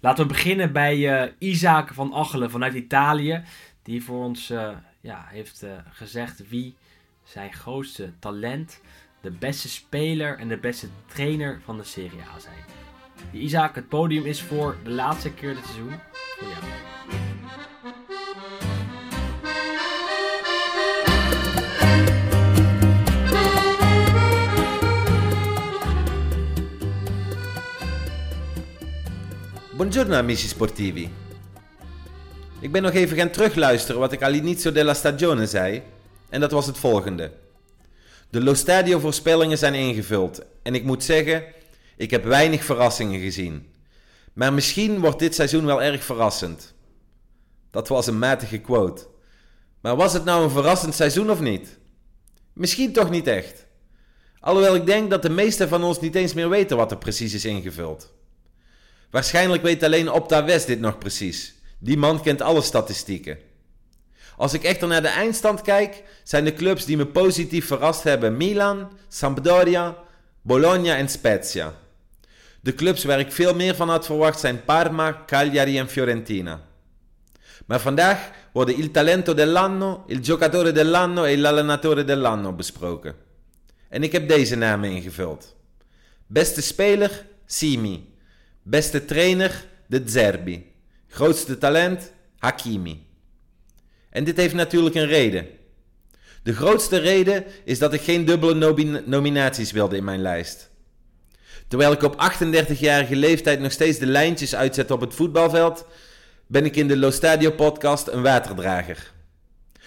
Laten 0.01 0.27
we 0.27 0.33
beginnen 0.33 0.73
bij 0.73 1.23
eh, 1.23 1.33
Isaac 1.39 1.93
van 1.95 2.15
Achelen 2.15 2.51
vanuit 2.51 2.75
Italië. 2.75 3.43
Die 3.89 4.05
voor 4.05 4.25
ons 4.25 4.51
eh, 4.51 4.71
ja, 5.01 5.27
heeft 5.29 5.63
eh, 5.63 5.71
gezegd 5.91 6.49
wie 6.49 6.75
zijn 7.25 7.53
grootste 7.53 8.13
talent, 8.19 8.81
de 9.21 9.31
beste 9.31 9.69
speler 9.69 10.39
en 10.39 10.49
de 10.49 10.57
beste 10.59 10.89
trainer 11.07 11.61
van 11.65 11.77
de 11.77 11.85
Serie 11.85 12.21
A 12.21 12.39
zijn. 12.39 12.65
Isaac, 13.33 13.75
het 13.75 13.89
podium 13.89 14.25
is 14.25 14.43
voor 14.43 14.77
de 14.85 14.91
laatste 14.91 15.33
keer 15.33 15.55
dit 15.55 15.65
seizoen 15.65 15.95
voor 16.11 16.49
jou. 16.49 16.65
Buongiorno 29.77 30.15
amici 30.15 30.49
sportivi. 30.49 31.11
Ik 32.61 32.73
ben 32.73 32.83
nog 32.83 32.93
even 32.93 33.17
gaan 33.17 33.31
terugluisteren 33.31 34.01
wat 34.01 34.13
ik 34.13 34.23
all'inizio 34.23 34.73
della 34.73 34.95
stagione 34.95 35.47
zei. 35.47 35.83
En 36.29 36.41
dat 36.41 36.51
was 36.51 36.67
het 36.67 36.79
volgende. 36.79 37.31
De 38.31 38.43
Lo 38.43 38.55
Stadio 38.55 38.99
voorspellingen 38.99 39.59
zijn 39.59 39.75
ingevuld. 39.75 40.43
En 40.63 40.75
ik 40.75 40.85
moet 40.85 41.05
zeggen, 41.05 41.45
ik 41.97 42.11
heb 42.11 42.25
weinig 42.25 42.65
verrassingen 42.65 43.21
gezien. 43.21 43.67
Maar 44.33 44.53
misschien 44.53 45.01
wordt 45.01 45.19
dit 45.19 45.35
seizoen 45.35 45.65
wel 45.65 45.83
erg 45.83 46.05
verrassend. 46.05 46.75
Dat 47.71 47.89
was 47.89 48.07
een 48.07 48.19
matige 48.19 48.59
quote. 48.59 49.07
Maar 49.81 49.97
was 49.97 50.13
het 50.13 50.25
nou 50.25 50.45
een 50.45 50.51
verrassend 50.51 50.95
seizoen 50.95 51.31
of 51.31 51.41
niet? 51.41 51.79
Misschien 52.53 52.93
toch 52.93 53.11
niet 53.11 53.27
echt. 53.27 53.67
Alhoewel 54.41 54.75
ik 54.75 54.87
denk 54.87 55.11
dat 55.11 55.23
de 55.23 55.31
meesten 55.31 55.69
van 55.69 55.85
ons 55.85 56.01
niet 56.01 56.15
eens 56.15 56.35
meer 56.35 56.49
weten 56.49 56.77
wat 56.77 56.91
er 56.91 56.99
precies 56.99 57.35
is 57.35 57.45
ingevuld. 57.45 58.13
Waarschijnlijk 59.11 59.63
weet 59.63 59.83
alleen 59.83 60.11
Opta 60.11 60.45
West 60.45 60.67
dit 60.67 60.81
nog 60.81 60.99
precies. 60.99 61.57
Die 61.79 61.97
man 61.97 62.23
kent 62.23 62.43
alle 62.43 62.63
statistieken. 62.63 63.39
Als 64.37 64.53
ik 64.53 64.63
echter 64.63 64.89
naar 64.89 65.03
de 65.03 65.09
eindstand 65.09 65.63
kijk, 65.63 66.03
zijn 66.23 66.45
de 66.45 66.53
clubs 66.53 66.85
die 66.85 66.97
me 66.97 67.07
positief 67.07 67.67
verrast 67.67 68.03
hebben 68.03 68.37
Milan, 68.37 68.91
Sampdoria, 69.09 69.97
Bologna 70.43 70.97
en 70.97 71.09
Spezia. 71.09 71.75
De 72.61 72.75
clubs 72.75 73.05
waar 73.05 73.19
ik 73.19 73.33
veel 73.33 73.55
meer 73.55 73.75
van 73.75 73.89
had 73.89 74.07
verwacht 74.07 74.41
zijn 74.41 74.65
Parma, 74.65 75.23
Cagliari 75.27 75.79
en 75.79 75.89
Fiorentina. 75.89 76.61
Maar 77.67 77.81
vandaag 77.81 78.31
worden 78.53 78.79
Il 78.79 78.91
Talento 78.91 79.35
dell'anno, 79.35 80.05
Il 80.07 80.25
Giocatore 80.25 80.73
dell'anno 80.73 81.25
e 81.25 81.37
l'Allenatore 81.37 82.05
dell'anno 82.05 82.53
besproken. 82.53 83.15
En 83.89 84.03
ik 84.03 84.13
heb 84.13 84.29
deze 84.29 84.57
namen 84.57 84.91
ingevuld. 84.91 85.57
Beste 86.27 86.63
speler, 86.63 87.27
Simi. 87.47 88.15
Beste 88.63 89.05
trainer, 89.05 89.65
De 89.87 90.03
Zerbi. 90.07 90.73
Grootste 91.09 91.59
talent, 91.59 92.13
Hakimi. 92.39 93.07
En 94.11 94.25
dit 94.25 94.37
heeft 94.37 94.55
natuurlijk 94.55 94.95
een 94.95 95.07
reden. 95.07 95.47
De 96.43 96.55
grootste 96.55 96.97
reden 96.97 97.45
is 97.65 97.79
dat 97.79 97.93
ik 97.93 98.01
geen 98.01 98.25
dubbele 98.25 99.03
nominaties 99.07 99.73
wilde 99.73 99.97
in 99.97 100.05
mijn 100.05 100.23
lijst. 100.23 100.71
Terwijl 101.69 101.93
ik 101.93 102.03
op 102.03 102.33
38-jarige 102.33 103.17
leeftijd 103.17 103.61
nog 103.61 103.73
steeds 103.73 103.99
de 103.99 104.07
lijntjes 104.07 104.55
uitzet 104.55 104.91
op 104.91 105.01
het 105.01 105.15
voetbalveld, 105.15 105.87
ben 106.47 106.65
ik 106.65 106.77
in 106.77 106.89
de 106.89 106.97
Lo 106.97 107.11
Stadio 107.11 107.51
podcast 107.51 108.07
een 108.07 108.23
waterdrager. 108.23 109.13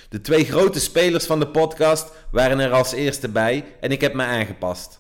De 0.10 0.22
twee 0.22 0.46
grote 0.46 0.80
spelers 0.80 1.26
van 1.26 1.40
de 1.40 1.48
podcast 1.48 2.12
waren 2.32 2.60
er 2.60 2.72
als 2.72 2.92
eerste 2.92 3.30
bij 3.30 3.66
en 3.80 3.92
ik 3.92 4.02
heb 4.02 4.14
me 4.14 4.24
aangepast. 4.24 5.00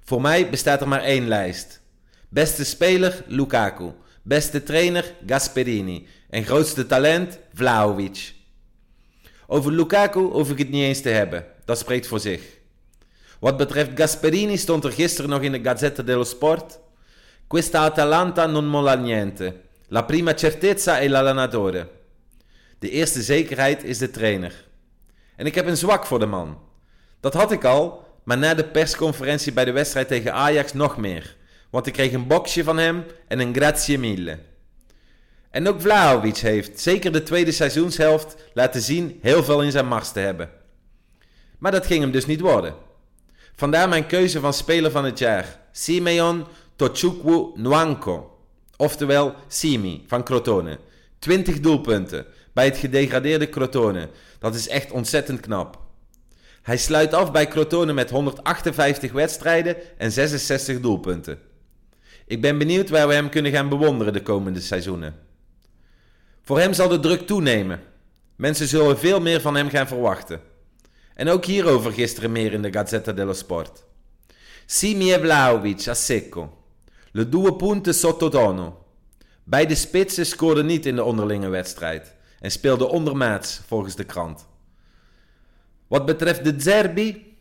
Voor 0.00 0.20
mij 0.20 0.50
bestaat 0.50 0.80
er 0.80 0.88
maar 0.88 1.02
één 1.02 1.28
lijst. 1.28 1.80
Beste 2.28 2.64
speler 2.64 3.24
Lukaku. 3.26 3.92
Beste 4.22 4.62
trainer 4.62 5.14
Gasperini. 5.26 6.06
En 6.30 6.44
grootste 6.44 6.86
talent 6.86 7.38
Vlahovic. 7.54 8.34
Over 9.46 9.72
Lukaku 9.72 10.20
hoef 10.20 10.50
ik 10.50 10.58
het 10.58 10.70
niet 10.70 10.84
eens 10.84 11.00
te 11.00 11.08
hebben. 11.08 11.46
Dat 11.64 11.78
spreekt 11.78 12.06
voor 12.06 12.20
zich. 12.20 12.42
Wat 13.40 13.56
betreft 13.56 13.90
Gasperini 13.94 14.56
stond 14.56 14.84
er 14.84 14.92
gisteren 14.92 15.30
nog 15.30 15.40
in 15.40 15.52
de 15.52 15.60
Gazzetta 15.62 16.02
dello 16.02 16.24
Sport. 16.24 16.78
Questa 17.46 17.84
Atalanta 17.84 18.46
non 18.46 18.66
molla 18.66 18.94
niente. 18.94 19.54
La 19.88 20.04
prima 20.04 20.34
certezza 20.34 20.98
è 20.98 21.08
l'allenatore. 21.08 21.88
De 22.78 22.90
eerste 22.90 23.22
zekerheid 23.22 23.84
is 23.84 23.98
de 23.98 24.10
trainer. 24.10 24.64
En 25.36 25.46
ik 25.46 25.54
heb 25.54 25.66
een 25.66 25.76
zwak 25.76 26.06
voor 26.06 26.18
de 26.18 26.26
man. 26.26 26.58
Dat 27.20 27.34
had 27.34 27.52
ik 27.52 27.64
al, 27.64 28.04
maar 28.24 28.38
na 28.38 28.54
de 28.54 28.64
persconferentie 28.64 29.52
bij 29.52 29.64
de 29.64 29.72
wedstrijd 29.72 30.08
tegen 30.08 30.32
Ajax 30.32 30.72
nog 30.72 30.96
meer. 30.96 31.36
Want 31.72 31.86
ik 31.86 31.92
kreeg 31.92 32.12
een 32.12 32.26
boxje 32.26 32.64
van 32.64 32.78
hem 32.78 33.04
en 33.28 33.38
een 33.38 33.54
grazie 33.54 33.98
mille. 33.98 34.38
En 35.50 35.68
ook 35.68 35.80
Vlahovic 35.80 36.36
heeft, 36.36 36.80
zeker 36.80 37.12
de 37.12 37.22
tweede 37.22 37.52
seizoenshelft, 37.52 38.36
laten 38.54 38.82
zien 38.82 39.18
heel 39.22 39.44
veel 39.44 39.62
in 39.62 39.70
zijn 39.70 39.86
mars 39.88 40.12
te 40.12 40.20
hebben. 40.20 40.50
Maar 41.58 41.72
dat 41.72 41.86
ging 41.86 42.00
hem 42.00 42.10
dus 42.10 42.26
niet 42.26 42.40
worden. 42.40 42.74
Vandaar 43.54 43.88
mijn 43.88 44.06
keuze 44.06 44.40
van 44.40 44.52
speler 44.52 44.90
van 44.90 45.04
het 45.04 45.18
jaar, 45.18 45.60
Simeon 45.72 46.46
Tochukwu 46.76 47.50
Nwanko. 47.54 48.38
Oftewel 48.76 49.34
Simi 49.48 50.04
van 50.06 50.24
Crotone. 50.24 50.78
20 51.18 51.60
doelpunten 51.60 52.26
bij 52.52 52.64
het 52.64 52.76
gedegradeerde 52.76 53.48
Crotone. 53.48 54.08
Dat 54.38 54.54
is 54.54 54.68
echt 54.68 54.90
ontzettend 54.90 55.40
knap. 55.40 55.78
Hij 56.62 56.76
sluit 56.76 57.14
af 57.14 57.32
bij 57.32 57.48
Crotone 57.48 57.92
met 57.92 58.10
158 58.10 59.12
wedstrijden 59.12 59.76
en 59.98 60.12
66 60.12 60.80
doelpunten. 60.80 61.50
Ik 62.26 62.40
ben 62.40 62.58
benieuwd 62.58 62.88
waar 62.88 63.08
we 63.08 63.14
hem 63.14 63.28
kunnen 63.28 63.52
gaan 63.52 63.68
bewonderen 63.68 64.12
de 64.12 64.22
komende 64.22 64.60
seizoenen. 64.60 65.14
Voor 66.42 66.58
hem 66.58 66.72
zal 66.72 66.88
de 66.88 67.00
druk 67.00 67.26
toenemen. 67.26 67.80
Mensen 68.36 68.66
zullen 68.66 68.98
veel 68.98 69.20
meer 69.20 69.40
van 69.40 69.54
hem 69.54 69.68
gaan 69.68 69.86
verwachten. 69.86 70.40
En 71.14 71.28
ook 71.28 71.44
hierover 71.44 71.92
gisteren 71.92 72.32
meer 72.32 72.52
in 72.52 72.62
de 72.62 72.72
Gazzetta 72.72 73.12
dello 73.12 73.32
Sport. 73.32 73.84
Simi 74.66 75.12
e 75.12 75.20
Vlaovic 75.20 75.88
a 75.88 75.94
secco. 75.94 76.64
Le 77.12 77.28
due 77.28 77.54
punte 77.54 77.92
sottotono. 77.92 78.84
Beide 79.44 79.74
spitsen 79.74 80.26
scoorden 80.26 80.66
niet 80.66 80.86
in 80.86 80.94
de 80.94 81.04
onderlinge 81.04 81.48
wedstrijd 81.48 82.14
en 82.40 82.50
speelden 82.50 82.90
ondermaats 82.90 83.60
volgens 83.66 83.94
de 83.94 84.04
krant. 84.04 84.46
Wat 85.86 86.06
betreft 86.06 86.44
de 86.44 86.54
Zerbi, 86.56 87.36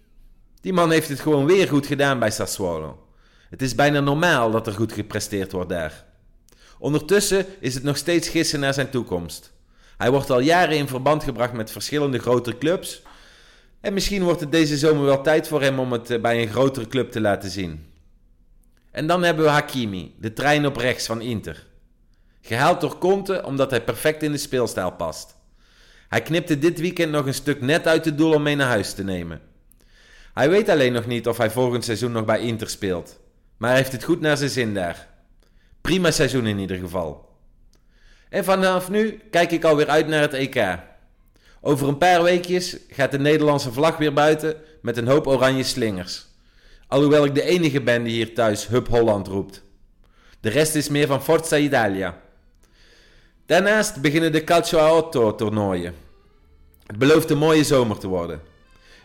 die 0.61 0.73
man 0.73 0.91
heeft 0.91 1.09
het 1.09 1.19
gewoon 1.19 1.45
weer 1.45 1.67
goed 1.67 1.85
gedaan 1.85 2.19
bij 2.19 2.31
Sassuolo. 2.31 3.07
Het 3.51 3.61
is 3.61 3.75
bijna 3.75 3.99
normaal 3.99 4.51
dat 4.51 4.67
er 4.67 4.73
goed 4.73 4.93
gepresteerd 4.93 5.51
wordt 5.51 5.69
daar. 5.69 6.05
Ondertussen 6.79 7.45
is 7.59 7.73
het 7.73 7.83
nog 7.83 7.97
steeds 7.97 8.29
gissen 8.29 8.59
naar 8.59 8.73
zijn 8.73 8.89
toekomst. 8.89 9.51
Hij 9.97 10.11
wordt 10.11 10.29
al 10.29 10.39
jaren 10.39 10.77
in 10.77 10.87
verband 10.87 11.23
gebracht 11.23 11.53
met 11.53 11.71
verschillende 11.71 12.19
grotere 12.19 12.57
clubs. 12.57 13.01
En 13.81 13.93
misschien 13.93 14.23
wordt 14.23 14.39
het 14.39 14.51
deze 14.51 14.77
zomer 14.77 15.05
wel 15.05 15.21
tijd 15.21 15.47
voor 15.47 15.61
hem 15.61 15.79
om 15.79 15.91
het 15.91 16.09
eh, 16.09 16.21
bij 16.21 16.41
een 16.41 16.47
grotere 16.47 16.87
club 16.87 17.11
te 17.11 17.21
laten 17.21 17.49
zien. 17.49 17.85
En 18.91 19.07
dan 19.07 19.23
hebben 19.23 19.45
we 19.45 19.51
Hakimi, 19.51 20.15
de 20.19 20.33
trein 20.33 20.65
op 20.65 20.77
rechts 20.77 21.05
van 21.05 21.21
Inter. 21.21 21.65
Gehaald 22.41 22.81
door 22.81 22.97
Conte 22.97 23.45
omdat 23.45 23.69
hij 23.69 23.83
perfect 23.83 24.23
in 24.23 24.31
de 24.31 24.37
speelstijl 24.37 24.91
past. 24.91 25.35
Hij 26.09 26.21
knipte 26.21 26.59
dit 26.59 26.79
weekend 26.79 27.11
nog 27.11 27.25
een 27.25 27.33
stuk 27.33 27.61
net 27.61 27.87
uit 27.87 28.05
het 28.05 28.17
doel 28.17 28.33
om 28.33 28.41
mee 28.41 28.55
naar 28.55 28.67
huis 28.67 28.93
te 28.93 29.03
nemen. 29.03 29.41
Hij 30.33 30.49
weet 30.49 30.69
alleen 30.69 30.93
nog 30.93 31.05
niet 31.05 31.27
of 31.27 31.37
hij 31.37 31.51
volgend 31.51 31.83
seizoen 31.83 32.11
nog 32.11 32.25
bij 32.25 32.39
Inter 32.39 32.69
speelt. 32.69 33.19
Maar 33.61 33.69
hij 33.69 33.79
heeft 33.79 33.91
het 33.91 34.03
goed 34.03 34.21
naar 34.21 34.37
zijn 34.37 34.49
zin 34.49 34.73
daar. 34.73 35.07
Prima 35.81 36.11
seizoen 36.11 36.47
in 36.47 36.59
ieder 36.59 36.77
geval. 36.77 37.29
En 38.29 38.43
vanaf 38.43 38.89
nu 38.89 39.19
kijk 39.31 39.51
ik 39.51 39.63
alweer 39.63 39.87
uit 39.89 40.07
naar 40.07 40.21
het 40.21 40.33
EK. 40.33 40.77
Over 41.61 41.87
een 41.87 41.97
paar 41.97 42.23
weekjes 42.23 42.77
gaat 42.89 43.11
de 43.11 43.19
Nederlandse 43.19 43.71
vlag 43.71 43.97
weer 43.97 44.13
buiten 44.13 44.55
met 44.81 44.97
een 44.97 45.07
hoop 45.07 45.27
oranje 45.27 45.63
slingers. 45.63 46.25
Alhoewel 46.87 47.25
ik 47.25 47.35
de 47.35 47.43
enige 47.43 47.81
ben 47.81 48.03
die 48.03 48.13
hier 48.13 48.33
thuis 48.33 48.67
Hub 48.67 48.87
Holland 48.87 49.27
roept. 49.27 49.63
De 50.39 50.49
rest 50.49 50.75
is 50.75 50.89
meer 50.89 51.07
van 51.07 51.23
Forza 51.23 51.57
Italia. 51.57 52.21
Daarnaast 53.45 54.01
beginnen 54.01 54.31
de 54.31 54.43
Calcio 54.43 54.79
a 54.79 54.93
Otto 54.93 55.35
toernooien. 55.35 55.95
Het 56.85 56.97
belooft 56.97 57.29
een 57.29 57.37
mooie 57.37 57.63
zomer 57.63 57.97
te 57.97 58.07
worden. 58.07 58.41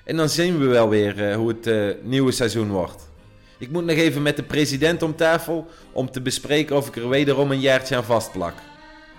En 0.05 0.17
dan 0.17 0.29
zien 0.29 0.59
we 0.59 0.67
wel 0.67 0.89
weer 0.89 1.29
uh, 1.29 1.37
hoe 1.37 1.49
het 1.49 1.67
uh, 1.67 1.95
nieuwe 2.03 2.33
seizoen 2.33 2.69
wordt. 2.69 3.15
Ik 3.59 3.71
moet 3.71 3.85
nog 3.85 3.97
even 3.97 4.23
met 4.23 4.37
de 4.37 4.43
president 4.43 5.03
om 5.03 5.17
tafel 5.17 5.67
om 5.93 6.11
te 6.11 6.21
bespreken 6.21 6.77
of 6.77 6.89
ik 6.89 6.97
er 6.97 7.09
wederom 7.09 7.51
een 7.51 7.61
jaartje 7.61 7.97
aan 7.97 8.05
vastplak. 8.05 8.55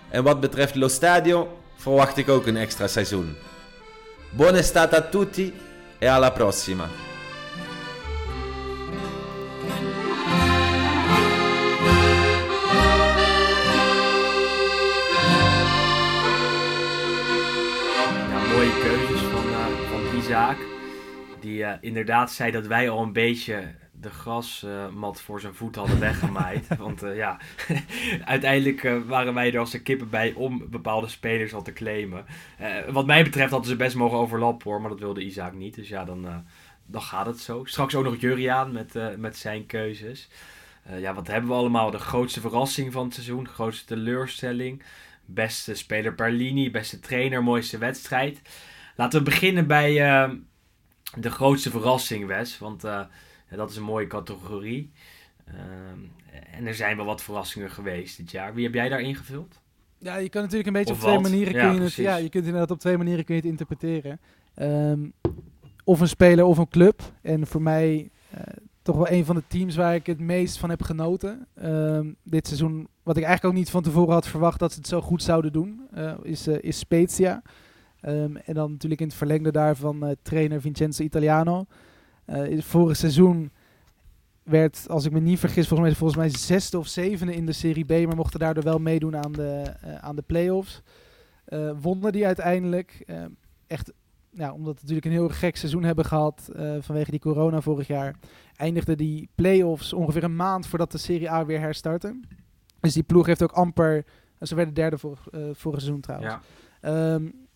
En 0.09 0.23
wat 0.23 0.39
betreft 0.39 0.75
Lo 0.75 0.87
Stadio 0.87 1.59
verwacht 1.75 2.17
ik 2.17 2.29
ook 2.29 2.45
een 2.45 2.57
extra 2.57 2.87
seizoen. 2.87 3.35
Buona 4.29 4.57
estate 4.57 4.95
a 4.95 5.01
tutti 5.01 5.53
e 5.99 6.07
alla 6.07 6.31
prossima. 6.31 6.87
Mooie 18.53 18.79
keuzes 18.81 19.21
van, 19.21 19.45
uh, 19.49 19.65
van 19.91 20.19
Isaac. 20.19 20.57
Die 21.39 21.59
uh, 21.59 21.71
inderdaad 21.81 22.31
zei 22.31 22.51
dat 22.51 22.67
wij 22.67 22.89
al 22.89 23.03
een 23.03 23.13
beetje 23.13 23.63
de 24.07 24.13
grasmat 24.13 25.21
voor 25.21 25.39
zijn 25.39 25.53
voet 25.53 25.75
hadden 25.75 25.99
weggemaaid. 25.99 26.67
Want 26.77 27.03
uh, 27.03 27.15
ja, 27.15 27.39
uiteindelijk 28.25 28.83
uh, 28.83 29.01
waren 29.05 29.33
wij 29.33 29.53
er 29.53 29.59
als 29.59 29.71
de 29.71 29.81
kippen 29.81 30.09
bij 30.09 30.33
om 30.33 30.69
bepaalde 30.69 31.07
spelers 31.07 31.53
al 31.53 31.61
te 31.61 31.73
claimen. 31.73 32.25
wat 32.89 33.05
mij 33.05 33.23
betreft 33.23 33.51
hadden 33.51 33.69
ze 33.69 33.75
best 33.75 33.95
mogen 33.95 34.17
overlappen 34.17 34.71
hoor, 34.71 34.81
maar 34.81 34.89
dat 34.89 34.99
wilde 34.99 35.23
Isaac 35.23 35.53
niet. 35.53 35.75
Dus 35.75 35.87
ja, 35.87 36.05
dan, 36.05 36.45
dan 36.85 37.01
gaat 37.01 37.25
het 37.25 37.39
zo. 37.39 37.65
Straks 37.65 37.95
ook 37.95 38.03
nog 38.03 38.19
Juriaan 38.19 38.71
met, 38.71 39.17
met 39.17 39.37
zijn 39.37 39.65
keuzes. 39.65 40.29
ja, 40.99 41.13
wat 41.13 41.27
hebben 41.27 41.49
we 41.49 41.55
allemaal? 41.55 41.91
De 41.91 41.99
grootste 41.99 42.41
verrassing 42.41 42.91
van 42.91 43.03
het 43.05 43.13
seizoen, 43.13 43.43
de 43.43 43.49
grootste 43.49 43.85
teleurstelling. 43.85 44.83
Beste 45.25 45.75
speler 45.75 46.15
Berlini, 46.15 46.71
beste 46.71 46.99
trainer, 46.99 47.43
mooiste 47.43 47.77
wedstrijd. 47.77 48.41
Laten 48.95 49.19
we 49.19 49.25
beginnen 49.25 49.67
bij 49.67 49.93
de 51.15 51.31
grootste 51.31 51.69
verrassing, 51.69 52.27
Wes. 52.27 52.57
Want 52.57 52.83
dat 53.55 53.69
is 53.69 53.75
een 53.75 53.83
mooie 53.83 54.07
categorie. 54.07 54.91
Um, 55.49 56.11
en 56.51 56.67
er 56.67 56.75
zijn 56.75 56.97
wel 56.97 57.05
wat 57.05 57.21
verrassingen 57.21 57.71
geweest 57.71 58.17
dit 58.17 58.31
jaar. 58.31 58.53
Wie 58.53 58.63
heb 58.63 58.73
jij 58.73 58.89
daar 58.89 59.01
ingevuld? 59.01 59.59
Ja, 59.97 60.15
je 60.15 60.29
kan 60.29 60.41
natuurlijk 60.41 60.67
een 60.67 60.73
beetje 60.73 60.93
of 60.93 61.03
op 61.03 61.07
twee 61.07 61.19
manieren 61.19 61.53
ja, 61.53 61.69
kun 61.69 61.75
je 61.75 61.81
het. 61.81 61.93
Ja, 61.93 62.15
je 62.15 62.29
kunt 62.29 62.45
inderdaad 62.45 62.71
op 62.71 62.79
twee 62.79 62.97
manieren 62.97 63.25
kun 63.25 63.35
je 63.35 63.41
het 63.41 63.49
interpreteren. 63.49 64.19
Um, 64.61 65.13
of 65.83 65.99
een 65.99 66.07
speler 66.07 66.45
of 66.45 66.57
een 66.57 66.69
club. 66.69 67.01
En 67.21 67.47
voor 67.47 67.61
mij 67.61 68.09
uh, 68.33 68.39
toch 68.81 68.95
wel 68.95 69.09
een 69.09 69.25
van 69.25 69.35
de 69.35 69.43
teams 69.47 69.75
waar 69.75 69.95
ik 69.95 70.05
het 70.05 70.19
meest 70.19 70.57
van 70.57 70.69
heb 70.69 70.81
genoten. 70.81 71.47
Um, 71.63 72.15
dit 72.23 72.47
seizoen, 72.47 72.87
wat 73.03 73.17
ik 73.17 73.23
eigenlijk 73.23 73.53
ook 73.53 73.59
niet 73.59 73.69
van 73.69 73.83
tevoren 73.83 74.13
had 74.13 74.27
verwacht 74.27 74.59
dat 74.59 74.71
ze 74.71 74.77
het 74.77 74.87
zo 74.87 75.01
goed 75.01 75.23
zouden 75.23 75.51
doen, 75.53 75.81
uh, 75.95 76.13
is, 76.21 76.47
uh, 76.47 76.57
is 76.61 76.79
Spezia. 76.79 77.41
en 77.99 78.53
dan 78.53 78.71
natuurlijk 78.71 79.01
in 79.01 79.07
het 79.07 79.17
verlengde 79.17 79.51
daarvan 79.51 80.15
trainer 80.21 80.61
Vincenzo 80.61 81.03
Italiano. 81.03 81.65
Uh, 82.27 82.61
vorig 82.61 82.97
seizoen 82.97 83.51
werd, 84.43 84.85
als 84.89 85.05
ik 85.05 85.11
me 85.11 85.19
niet 85.19 85.39
vergis, 85.39 85.67
volgens 85.67 85.89
mij, 85.89 85.97
volgens 85.97 86.19
mij 86.19 86.29
zesde 86.29 86.77
of 86.77 86.87
zevende 86.87 87.35
in 87.35 87.45
de 87.45 87.51
Serie 87.51 87.85
B, 87.85 88.07
maar 88.07 88.15
mochten 88.15 88.39
daardoor 88.39 88.63
wel 88.63 88.79
meedoen 88.79 89.17
aan 89.17 89.31
de, 89.31 89.73
uh, 89.85 89.95
aan 89.95 90.15
de 90.15 90.21
play-offs. 90.21 90.81
Uh, 91.47 91.71
wonnen 91.81 92.11
die 92.11 92.25
uiteindelijk. 92.25 93.05
echt, 93.67 93.93
ja, 94.29 94.53
omdat 94.53 94.73
we 94.73 94.79
natuurlijk 94.81 95.05
een 95.05 95.11
heel 95.11 95.29
gek 95.29 95.55
seizoen 95.55 95.83
hebben 95.83 96.05
gehad 96.05 96.49
vanwege 96.79 97.11
die 97.11 97.19
corona 97.19 97.61
vorig 97.61 97.87
jaar, 97.87 98.15
eindigde 98.55 98.95
die 98.95 99.29
play-offs 99.35 99.93
ongeveer 99.93 100.23
een 100.23 100.35
maand 100.35 100.67
voordat 100.67 100.91
de 100.91 100.97
Serie 100.97 101.31
A 101.31 101.45
weer 101.45 101.59
herstartte. 101.59 102.19
Dus 102.79 102.93
die 102.93 103.03
ploeg 103.03 103.25
heeft 103.25 103.43
ook 103.43 103.51
amper, 103.51 104.05
ze 104.41 104.55
werden 104.55 104.73
derde 104.73 104.97
voor, 104.97 105.17
vorig 105.53 105.81
seizoen 105.81 106.01
trouwens. 106.01 106.35
Ja. 106.81 107.13
Um, 107.13 107.46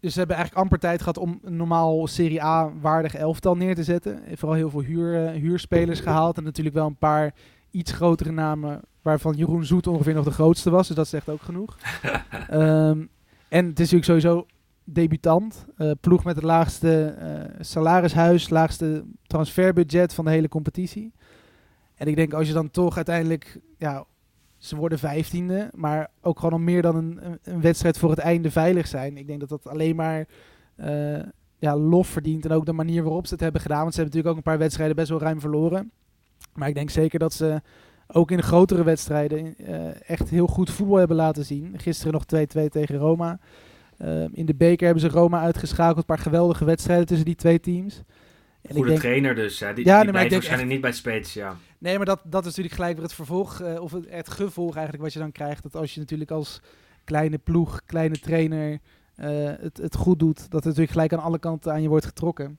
dus 0.00 0.12
ze 0.12 0.18
hebben 0.18 0.36
eigenlijk 0.36 0.64
amper 0.64 0.88
tijd 0.88 0.98
gehad 0.98 1.18
om 1.18 1.38
een 1.42 1.56
normaal 1.56 2.06
Serie 2.06 2.42
A 2.42 2.72
waardig 2.80 3.14
elftal 3.14 3.56
neer 3.56 3.74
te 3.74 3.84
zetten. 3.84 4.22
Vooral 4.34 4.56
heel 4.56 4.70
veel 4.70 4.82
huur, 4.82 5.34
uh, 5.34 5.40
huurspelers 5.40 6.00
gehaald. 6.00 6.36
En 6.36 6.44
natuurlijk 6.44 6.74
wel 6.74 6.86
een 6.86 6.96
paar 6.96 7.34
iets 7.70 7.92
grotere 7.92 8.32
namen. 8.32 8.80
Waarvan 9.02 9.34
Jeroen 9.34 9.64
Zoet 9.64 9.86
ongeveer 9.86 10.14
nog 10.14 10.24
de 10.24 10.30
grootste 10.30 10.70
was. 10.70 10.86
Dus 10.86 10.96
dat 10.96 11.08
zegt 11.08 11.28
ook 11.28 11.42
genoeg. 11.42 11.78
um, 12.52 13.08
en 13.48 13.66
het 13.66 13.80
is 13.80 13.90
natuurlijk 13.90 14.04
sowieso 14.04 14.46
debutant. 14.84 15.66
Uh, 15.78 15.90
ploeg 16.00 16.24
met 16.24 16.36
het 16.36 16.44
laagste 16.44 17.16
uh, 17.18 17.56
salarishuis. 17.60 18.48
Laagste 18.48 19.04
transferbudget 19.26 20.14
van 20.14 20.24
de 20.24 20.30
hele 20.30 20.48
competitie. 20.48 21.12
En 21.94 22.06
ik 22.06 22.16
denk 22.16 22.32
als 22.32 22.46
je 22.46 22.52
dan 22.52 22.70
toch 22.70 22.96
uiteindelijk 22.96 23.60
ja, 23.78 24.04
ze 24.58 24.76
worden 24.76 24.98
vijftiende, 24.98 25.70
maar 25.74 26.10
ook 26.20 26.38
gewoon 26.38 26.52
al 26.52 26.64
meer 26.64 26.82
dan 26.82 26.96
een, 26.96 27.38
een, 27.42 27.60
wedstrijd 27.60 27.98
voor 27.98 28.10
het 28.10 28.18
einde 28.18 28.50
veilig 28.50 28.86
zijn. 28.86 29.16
Ik 29.16 29.26
denk 29.26 29.40
dat 29.40 29.48
dat 29.48 29.68
alleen 29.68 29.96
maar 29.96 30.26
uh, 30.76 31.18
ja, 31.58 31.76
lof 31.76 32.06
verdient. 32.06 32.44
En 32.44 32.50
ook 32.50 32.66
de 32.66 32.72
manier 32.72 33.02
waarop 33.02 33.26
ze 33.26 33.32
het 33.32 33.42
hebben 33.42 33.60
gedaan. 33.60 33.80
Want 33.80 33.94
ze 33.94 34.00
hebben 34.00 34.16
natuurlijk 34.16 34.46
ook 34.46 34.46
een 34.46 34.52
paar 34.52 34.66
wedstrijden 34.66 34.96
best 34.96 35.08
wel 35.08 35.20
ruim 35.20 35.40
verloren. 35.40 35.90
Maar 36.54 36.68
ik 36.68 36.74
denk 36.74 36.90
zeker 36.90 37.18
dat 37.18 37.32
ze 37.32 37.62
ook 38.06 38.30
in 38.30 38.42
grotere 38.42 38.82
wedstrijden 38.82 39.54
uh, 39.58 40.10
echt 40.10 40.28
heel 40.28 40.46
goed 40.46 40.70
voetbal 40.70 40.96
hebben 40.96 41.16
laten 41.16 41.44
zien. 41.44 41.74
Gisteren 41.76 42.12
nog 42.12 42.24
2-2 42.66 42.68
tegen 42.68 42.96
Roma. 42.96 43.38
Uh, 43.98 44.24
in 44.32 44.46
de 44.46 44.54
beker 44.54 44.84
hebben 44.84 45.10
ze 45.10 45.16
Roma 45.16 45.40
uitgeschakeld. 45.40 45.96
Een 45.96 46.04
paar 46.04 46.18
geweldige 46.18 46.64
wedstrijden 46.64 47.06
tussen 47.06 47.26
die 47.26 47.34
twee 47.34 47.60
teams. 47.60 48.02
En 48.62 48.74
Goede 48.74 48.88
denk, 48.88 49.00
trainer 49.00 49.34
dus. 49.34 49.60
Hè? 49.60 49.74
Die, 49.74 49.84
ja, 49.84 49.94
die 49.94 50.02
nee, 50.02 50.12
blijft 50.12 50.32
waarschijnlijk 50.32 50.70
echt, 50.70 50.80
niet 50.80 50.80
bij 50.80 50.92
Spezia. 50.92 51.56
Nee, 51.78 51.96
maar 51.96 52.06
dat, 52.06 52.20
dat 52.24 52.40
is 52.40 52.48
natuurlijk 52.48 52.74
gelijk 52.74 52.94
weer 52.94 53.04
het 53.04 53.14
vervolg, 53.14 53.60
uh, 53.60 53.80
of 53.80 53.92
het, 53.92 54.04
het, 54.08 54.28
gevolg 54.28 54.74
eigenlijk 54.74 55.04
wat 55.04 55.12
je 55.12 55.18
dan 55.18 55.32
krijgt. 55.32 55.62
Dat 55.62 55.76
als 55.76 55.94
je 55.94 56.00
natuurlijk 56.00 56.30
als 56.30 56.60
kleine 57.04 57.38
ploeg, 57.38 57.80
kleine 57.86 58.18
trainer 58.18 58.78
eh, 59.14 59.28
het, 59.60 59.76
het 59.76 59.96
goed 59.96 60.18
doet, 60.18 60.36
dat 60.36 60.52
het 60.52 60.64
natuurlijk 60.64 60.90
gelijk 60.90 61.12
aan 61.12 61.22
alle 61.22 61.38
kanten 61.38 61.72
aan 61.72 61.82
je 61.82 61.88
wordt 61.88 62.04
getrokken. 62.04 62.58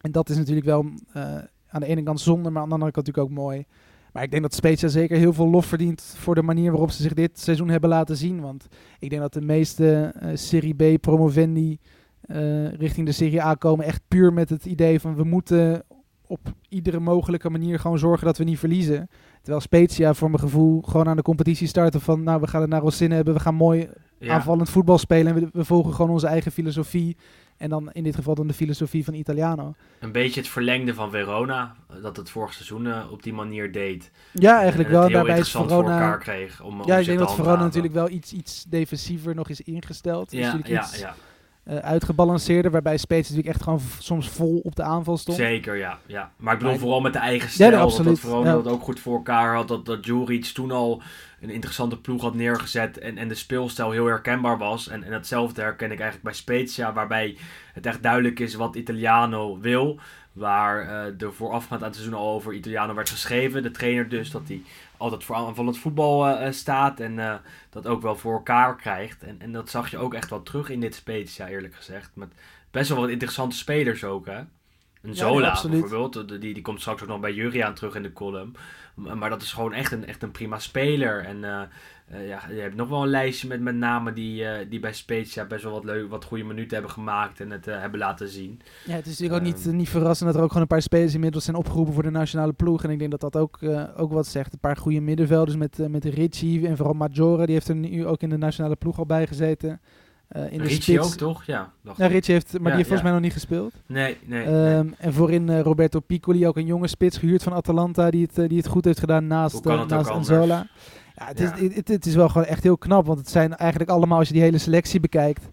En 0.00 0.12
dat 0.12 0.28
is 0.28 0.36
natuurlijk 0.36 0.66
wel 0.66 0.90
eh, 1.12 1.22
aan 1.68 1.80
de 1.80 1.86
ene 1.86 2.02
kant 2.02 2.20
zonde, 2.20 2.50
maar 2.50 2.62
aan 2.62 2.68
de 2.68 2.74
andere 2.74 2.92
kant 2.92 3.06
natuurlijk 3.06 3.32
ook 3.32 3.44
mooi. 3.44 3.64
Maar 4.12 4.22
ik 4.22 4.30
denk 4.30 4.42
dat 4.42 4.54
Spezia 4.54 4.88
zeker 4.88 5.16
heel 5.16 5.32
veel 5.32 5.48
lof 5.48 5.66
verdient 5.66 6.14
voor 6.16 6.34
de 6.34 6.42
manier 6.42 6.70
waarop 6.70 6.90
ze 6.90 7.02
zich 7.02 7.14
dit 7.14 7.38
seizoen 7.38 7.68
hebben 7.68 7.90
laten 7.90 8.16
zien. 8.16 8.40
Want 8.40 8.66
ik 8.98 9.10
denk 9.10 9.22
dat 9.22 9.32
de 9.32 9.40
meeste 9.40 10.12
eh, 10.14 10.30
Serie 10.34 10.74
B 10.74 11.00
promovendi 11.00 11.78
eh, 12.20 12.72
richting 12.72 13.06
de 13.06 13.12
Serie 13.12 13.42
A 13.42 13.54
komen 13.54 13.84
echt 13.84 14.00
puur 14.08 14.32
met 14.32 14.50
het 14.50 14.64
idee 14.64 15.00
van 15.00 15.16
we 15.16 15.24
moeten 15.24 15.82
op 16.26 16.40
iedere 16.68 17.00
mogelijke 17.00 17.50
manier 17.50 17.78
gewoon 17.78 17.98
zorgen 17.98 18.26
dat 18.26 18.38
we 18.38 18.44
niet 18.44 18.58
verliezen. 18.58 19.08
Terwijl 19.40 19.60
Spezia 19.60 20.14
voor 20.14 20.30
mijn 20.30 20.42
gevoel 20.42 20.82
gewoon 20.82 21.08
aan 21.08 21.16
de 21.16 21.22
competitie 21.22 21.66
starten 21.66 22.00
van 22.00 22.22
nou 22.22 22.40
we 22.40 22.46
gaan 22.46 22.60
het 22.60 22.70
naar 22.70 22.82
ons 22.82 22.96
zin 22.96 23.10
hebben, 23.10 23.34
we 23.34 23.40
gaan 23.40 23.54
mooi 23.54 23.88
Ja. 24.18 24.34
aanvallend 24.34 24.70
voetbal 24.70 24.98
spelen 24.98 25.34
en 25.34 25.40
we, 25.40 25.48
we 25.52 25.64
volgen 25.64 25.94
gewoon 25.94 26.10
onze 26.10 26.26
eigen 26.26 26.52
filosofie. 26.52 27.16
En 27.56 27.68
dan 27.68 27.92
in 27.92 28.02
dit 28.02 28.14
geval 28.14 28.34
dan 28.34 28.46
de 28.46 28.54
filosofie 28.54 29.04
van 29.04 29.14
Italiano. 29.14 29.74
Een 30.00 30.12
beetje 30.12 30.40
het 30.40 30.48
verlengde 30.48 30.94
van 30.94 31.10
Verona, 31.10 31.74
eh, 31.90 32.02
dat 32.02 32.16
het 32.16 32.30
vorig 32.30 32.52
seizoen 32.52 32.86
eh, 32.86 33.00
op 33.10 33.22
die 33.22 33.32
manier 33.32 33.72
deed. 33.72 34.10
Ja, 34.32 34.58
eigenlijk 34.58 34.88
En 34.88 34.94
wel. 34.94 35.10
Daarbij 35.10 35.38
is 35.38 35.50
voor 35.50 35.68
Verona... 35.68 35.92
elkaar 35.92 36.18
kreeg. 36.18 36.62
Om, 36.62 36.80
om 36.80 36.86
Ja, 36.86 36.96
ik 36.96 37.06
denk 37.06 37.18
dat 37.18 37.34
Verona 37.34 37.62
natuurlijk 37.62 37.94
wel 37.94 38.08
iets, 38.10 38.32
iets 38.32 38.64
defensiever 38.68 39.34
nog 39.34 39.48
is 39.48 39.60
ingesteld. 39.60 40.32
Ja, 40.32 40.58
ja, 40.64 40.88
ja, 40.98 41.14
eh, 41.68 41.76
uitgebalanceerder. 41.76 42.70
Waarbij 42.70 42.96
Spezia 42.96 43.22
natuurlijk 43.22 43.48
echt 43.48 43.62
gewoon 43.62 43.80
soms 43.98 44.28
vol 44.28 44.60
op 44.64 44.76
de 44.76 44.82
aanval 44.82 45.16
stond. 45.16 45.36
zeker, 45.36 45.76
ja, 45.76 45.98
ja. 46.06 46.32
Maar 46.36 46.52
ik 46.52 46.58
bedoel 46.58 46.72
Maar- 46.72 46.82
vooral 46.82 47.00
met 47.00 47.12
de 47.12 47.18
eigen 47.18 47.46
Ja, 47.48 47.52
stijl. 47.54 47.70
nee, 47.70 47.78
dat 47.78 47.88
absoluut. 47.88 48.10
dat 48.10 48.20
Verona 48.30 48.48
Ja. 48.48 48.54
dat 48.54 48.72
ook 48.72 48.82
goed 48.82 49.00
voor 49.00 49.16
elkaar 49.16 49.54
had. 49.54 49.68
Dat, 49.68 49.86
dat 49.86 50.04
Juric 50.06 50.44
toen 50.44 50.70
al 50.70 51.02
een 51.40 51.50
interessante 51.50 52.00
ploeg 52.00 52.22
had 52.22 52.34
neergezet. 52.34 52.98
En, 52.98 53.18
en 53.18 53.28
de 53.28 53.34
speelstijl 53.34 53.90
heel 53.90 54.06
herkenbaar 54.06 54.58
was. 54.58 54.88
En, 54.88 55.02
en 55.04 55.12
hetzelfde 55.12 55.60
herken 55.60 55.86
ik 55.92 56.00
eigenlijk 56.00 56.22
bij 56.22 56.32
Spezia. 56.32 56.92
Waarbij 56.92 57.36
het 57.72 57.86
echt 57.86 58.02
duidelijk 58.02 58.40
is 58.40 58.54
wat 58.54 58.76
Italiano 58.76 59.58
wil. 59.60 59.98
Waar 60.32 60.80
eh 60.88 61.22
er 61.22 61.32
voorafgaand 61.34 61.80
aan 61.80 61.86
het 61.86 61.96
seizoen 61.96 62.18
al 62.18 62.34
over 62.34 62.52
Italiano 62.52 62.94
werd 62.94 63.10
geschreven. 63.10 63.62
De 63.62 63.70
trainer 63.70 64.08
dus, 64.08 64.30
dat 64.30 64.42
hij 64.46 64.62
altijd 64.98 65.24
voor 65.24 65.36
aanvallend 65.36 65.78
voetbal 65.78 66.26
eh, 66.26 66.46
eh, 66.46 66.52
staat. 66.52 67.00
En 67.00 67.18
eh, 67.18 67.34
dat 67.70 67.86
ook 67.86 68.02
wel 68.02 68.16
voor 68.16 68.32
elkaar 68.32 68.76
krijgt. 68.76 69.22
En, 69.22 69.40
en 69.40 69.52
dat 69.52 69.70
zag 69.70 69.90
je 69.90 69.98
ook 69.98 70.14
echt 70.14 70.30
wel 70.30 70.42
terug 70.42 70.70
in 70.70 70.80
dit 70.80 70.94
Spezia, 70.94 71.48
eerlijk 71.48 71.74
gezegd. 71.74 72.10
Met 72.14 72.32
best 72.70 72.88
wel 72.88 73.00
wat 73.00 73.08
interessante 73.08 73.56
spelers 73.56 74.04
ook, 74.04 74.26
hè. 74.26 74.40
Een 75.02 75.14
Zola 75.14 75.60
bijvoorbeeld, 75.70 76.28
die, 76.28 76.54
die 76.54 76.62
komt 76.62 76.80
straks 76.80 77.02
ook 77.02 77.08
nog 77.08 77.20
bij 77.20 77.32
Juriaan 77.32 77.74
terug 77.74 77.94
in 77.94 78.02
de 78.02 78.12
column. 78.12 78.52
Maar 78.94 79.30
dat 79.30 79.42
is 79.42 79.52
gewoon 79.52 79.72
echt 79.72 79.92
een, 79.92 80.06
echt 80.06 80.22
een 80.22 80.30
prima 80.30 80.58
speler. 80.58 81.24
En 81.24 81.70
eh, 82.10 82.28
ja, 82.28 82.40
je 82.50 82.60
hebt 82.60 82.74
nog 82.74 82.88
wel 82.88 83.02
een 83.02 83.08
lijstje 83.08 83.48
met, 83.48 83.60
met 83.60 83.74
namen 83.74 84.14
die, 84.14 84.44
eh, 84.44 84.66
die 84.70 84.80
bij 84.80 84.92
Spezia 84.92 85.44
best 85.44 85.62
wel 85.62 85.72
wat, 85.72 85.84
leuk, 85.84 86.10
wat 86.10 86.24
goede 86.24 86.44
minuten 86.44 86.72
hebben 86.72 86.90
gemaakt 86.90 87.40
en 87.40 87.50
het 87.50 87.66
eh, 87.66 87.80
hebben 87.80 87.98
laten 87.98 88.28
zien. 88.28 88.60
Ja, 88.84 88.94
het 88.94 89.06
is 89.06 89.18
natuurlijk 89.18 89.40
ook 89.40 89.54
niet, 89.54 89.66
Ehm. 89.66 89.76
niet 89.76 89.88
verrassend 89.88 90.28
dat 90.28 90.36
er 90.36 90.42
ook 90.42 90.48
gewoon 90.48 90.62
een 90.62 90.68
paar 90.68 90.82
spelers 90.82 91.14
inmiddels 91.14 91.44
zijn 91.44 91.56
opgeroepen 91.56 91.94
voor 91.94 92.02
de 92.02 92.10
nationale 92.10 92.52
ploeg. 92.52 92.84
En 92.84 92.90
ik 92.90 92.98
denk 92.98 93.10
dat 93.10 93.20
dat 93.20 93.36
ook, 93.36 93.58
ook 93.96 94.12
wat 94.12 94.26
zegt. 94.26 94.52
Een 94.52 94.58
paar 94.58 94.76
goede 94.76 95.00
middenvelders 95.00 95.56
met, 95.56 95.78
met 95.88 96.04
Ricci 96.04 96.66
en 96.66 96.76
vooral 96.76 96.94
Maggiore. 96.94 97.44
Die 97.44 97.54
heeft 97.54 97.68
er 97.68 97.74
nu 97.74 98.06
ook 98.06 98.20
in 98.22 98.28
de 98.28 98.36
nationale 98.36 98.76
ploeg 98.76 98.98
al 98.98 99.06
bij 99.06 99.26
gezeten. 99.26 99.80
In 100.50 100.58
de 100.62 100.68
spits. 100.68 101.06
ook, 101.06 101.14
toch? 101.14 101.44
Ja, 101.44 101.72
ja 101.96 102.06
Ricci 102.06 102.32
heeft, 102.32 102.52
maar 102.52 102.60
ja, 102.60 102.66
die 102.66 102.76
heeft 102.76 102.88
volgens 102.88 103.02
mij 103.02 103.12
nog 103.12 103.20
niet 103.20 103.32
gespeeld. 103.32 103.72
Nee, 103.86 104.16
nee. 104.24 104.46
Um, 104.46 104.86
nee. 104.86 104.94
En 104.98 105.12
voorin 105.12 105.60
Roberto 105.60 106.00
Piccoli, 106.00 106.46
ook 106.46 106.56
een 106.56 106.66
jonge 106.66 106.86
spits 106.86 107.18
gehuurd 107.18 107.42
van 107.42 107.52
Atalanta, 107.52 108.10
die 108.10 108.28
het, 108.32 108.48
die 108.48 108.58
het 108.58 108.66
goed 108.66 108.84
heeft 108.84 108.98
gedaan 108.98 109.26
naast, 109.26 109.64
naast 109.64 110.10
Anzola. 110.10 110.66
Ja, 111.18 111.26
het, 111.26 111.38
ja. 111.38 111.54
Is, 111.54 111.74
het, 111.74 111.88
het, 111.88 112.06
is 112.06 112.14
wel 112.14 112.28
gewoon 112.28 112.46
echt 112.46 112.62
heel 112.62 112.78
knap, 112.78 113.06
want 113.06 113.18
het 113.18 113.30
zijn 113.30 113.56
eigenlijk 113.56 113.90
allemaal, 113.90 114.18
als 114.18 114.26
je 114.28 114.34
die 114.34 114.42
hele 114.42 114.58
selectie 114.58 115.00
bekijkt, 115.00 115.48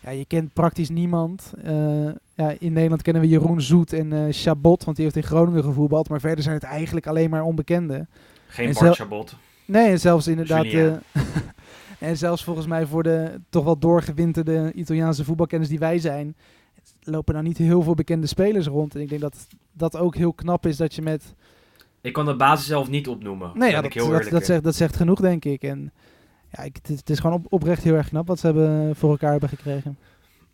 ja, 0.00 0.10
je 0.10 0.24
kent 0.24 0.52
praktisch 0.52 0.88
niemand. 0.88 1.52
Uh, 1.64 2.08
ja, 2.34 2.54
in 2.58 2.72
Nederland 2.72 3.02
kennen 3.02 3.22
we 3.22 3.28
Jeroen 3.28 3.60
Zoet 3.60 3.92
en 3.92 4.12
uh, 4.12 4.24
Chabot, 4.30 4.84
want 4.84 4.96
die 4.96 5.04
heeft 5.04 5.16
in 5.16 5.22
Groningen 5.22 5.64
gevoetbald, 5.64 6.08
maar 6.08 6.20
verder 6.20 6.42
zijn 6.42 6.54
het 6.54 6.64
eigenlijk 6.64 7.06
alleen 7.06 7.30
maar 7.30 7.42
onbekenden. 7.42 8.08
Geen 8.46 8.72
Bart 8.72 8.96
Chabot. 8.96 9.36
Nee, 9.64 9.88
en 9.88 10.00
zelfs 10.00 10.26
inderdaad... 10.26 10.64
Uh, 10.64 10.92
en 11.98 12.16
zelfs 12.16 12.44
volgens 12.44 12.66
mij 12.66 12.86
voor 12.86 13.02
de 13.02 13.40
toch 13.48 13.64
wel 13.64 13.78
doorgewinterde 13.78 14.72
Italiaanse 14.74 15.24
voetbalkenners 15.24 15.70
die 15.70 15.78
wij 15.78 15.98
zijn, 15.98 16.34
lopen 17.02 17.34
nou 17.34 17.46
niet 17.46 17.58
heel 17.58 17.82
veel 17.82 17.94
bekende 17.94 18.26
spelers 18.26 18.66
rond. 18.66 18.94
En 18.94 19.00
ik 19.00 19.08
denk 19.08 19.20
dat 19.20 19.46
dat 19.72 19.96
ook 19.96 20.16
heel 20.16 20.32
knap 20.32 20.66
is 20.66 20.76
dat 20.76 20.94
je 20.94 21.02
met... 21.02 21.34
Ik 22.00 22.12
kan 22.12 22.24
de 22.24 22.36
basis 22.36 22.66
zelf 22.66 22.88
niet 22.88 23.08
opnoemen. 23.08 23.50
Nee, 23.54 23.70
ja, 23.70 23.80
dat, 23.80 23.92
dat, 23.92 24.28
dat, 24.30 24.44
zegt, 24.44 24.64
dat 24.64 24.74
zegt 24.74 24.96
genoeg, 24.96 25.20
denk 25.20 25.44
ik. 25.44 25.62
En 25.62 25.92
ja, 26.52 26.62
ik, 26.62 26.76
het, 26.82 26.88
het, 26.98 27.10
is 27.10 27.18
gewoon 27.18 27.36
op, 27.36 27.46
oprecht 27.52 27.82
heel 27.82 27.94
erg 27.94 28.08
knap 28.08 28.26
wat 28.26 28.38
ze 28.38 28.46
hebben 28.46 28.96
voor 28.96 29.10
elkaar 29.10 29.30
hebben 29.30 29.48
gekregen. 29.48 29.98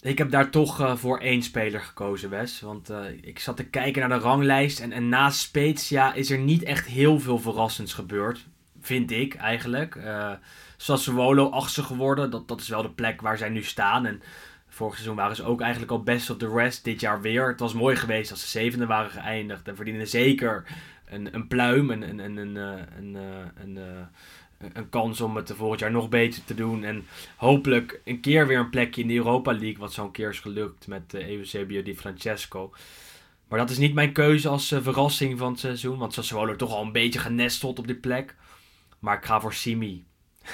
Ik 0.01 0.18
heb 0.18 0.30
daar 0.30 0.51
toch 0.51 0.80
uh, 0.80 0.97
voor 0.97 1.18
één 1.18 1.42
speler 1.42 1.80
gekozen, 1.80 2.30
Wes. 2.30 2.61
Want 2.61 2.90
uh, 2.90 2.99
ik 3.20 3.38
zat 3.38 3.57
te 3.57 3.64
kijken 3.64 4.09
naar 4.09 4.18
de 4.18 4.24
ranglijst. 4.24 4.80
En, 4.80 4.92
en 4.92 5.09
naast 5.09 5.38
Spezia 5.38 6.14
is 6.14 6.30
er 6.30 6.38
niet 6.38 6.62
echt 6.62 6.86
heel 6.86 7.20
veel 7.20 7.38
verrassends 7.38 7.94
gebeurd. 7.94 8.47
Vind 8.80 9.11
ik 9.11 9.34
eigenlijk. 9.34 9.94
Uh, 9.94 10.30
Sassuolo 10.76 11.49
achtste 11.49 11.82
geworden. 11.82 12.30
Dat, 12.30 12.49
dat 12.49 12.61
is 12.61 12.68
wel 12.68 12.82
de 12.82 12.90
plek 12.90 13.20
waar 13.20 13.38
zij 13.38 13.49
nu 13.49 13.62
staan. 13.62 14.07
En 14.07 14.22
vorig 14.68 14.94
seizoen 14.94 15.16
waren 15.16 15.36
ze 15.36 15.44
ook 15.44 15.61
eigenlijk 15.61 15.92
al 15.92 16.03
best 16.03 16.30
of 16.30 16.36
the 16.36 16.53
rest. 16.55 16.84
Dit 16.84 17.01
jaar 17.01 17.20
weer. 17.20 17.49
Het 17.49 17.61
was 17.61 17.74
mooi 17.74 17.97
geweest 17.97 18.30
als 18.30 18.40
ze 18.40 18.49
zevende 18.49 18.86
waren 18.86 19.11
geëindigd. 19.11 19.68
En 19.68 19.76
verdienen 19.76 20.09
zeker 20.09 20.64
een, 21.07 21.34
een 21.34 21.46
pluim. 21.46 21.90
Een, 21.90 22.02
een, 22.02 22.18
een, 22.18 22.36
een, 22.36 22.57
een, 22.57 23.14
een, 23.57 23.76
een, 23.76 24.09
een 24.72 24.88
kans 24.88 25.20
om 25.20 25.36
het 25.36 25.52
volgend 25.57 25.80
jaar 25.80 25.90
nog 25.90 26.09
beter 26.09 26.44
te 26.44 26.54
doen. 26.54 26.84
En 26.84 27.04
hopelijk 27.36 28.00
een 28.04 28.20
keer 28.20 28.46
weer 28.46 28.59
een 28.59 28.70
plekje 28.70 29.02
in 29.02 29.09
de 29.09 29.14
Europa 29.14 29.52
League. 29.52 29.78
Wat 29.78 29.92
zo'n 29.92 30.11
keer 30.11 30.28
is 30.28 30.40
gelukt 30.40 30.86
met 30.86 31.14
uh, 31.14 31.28
Eusebio 31.28 31.82
Di 31.82 31.96
Francesco. 31.96 32.72
Maar 33.48 33.59
dat 33.59 33.70
is 33.70 33.78
niet 33.78 33.94
mijn 33.94 34.12
keuze 34.12 34.48
als 34.48 34.72
uh, 34.72 34.78
verrassing 34.82 35.38
van 35.38 35.50
het 35.50 35.61
seizoen. 35.61 35.98
Want 35.98 36.12
Sassuolo 36.12 36.57
toch 36.57 36.72
al 36.72 36.82
een 36.82 36.92
beetje 36.92 37.18
genesteld 37.18 37.78
op 37.78 37.86
die 37.86 37.96
plek. 37.96 38.34
Maar 38.98 39.16
ik 39.16 39.24
ga 39.24 39.40
voor 39.40 39.54
Simi. 39.54 40.04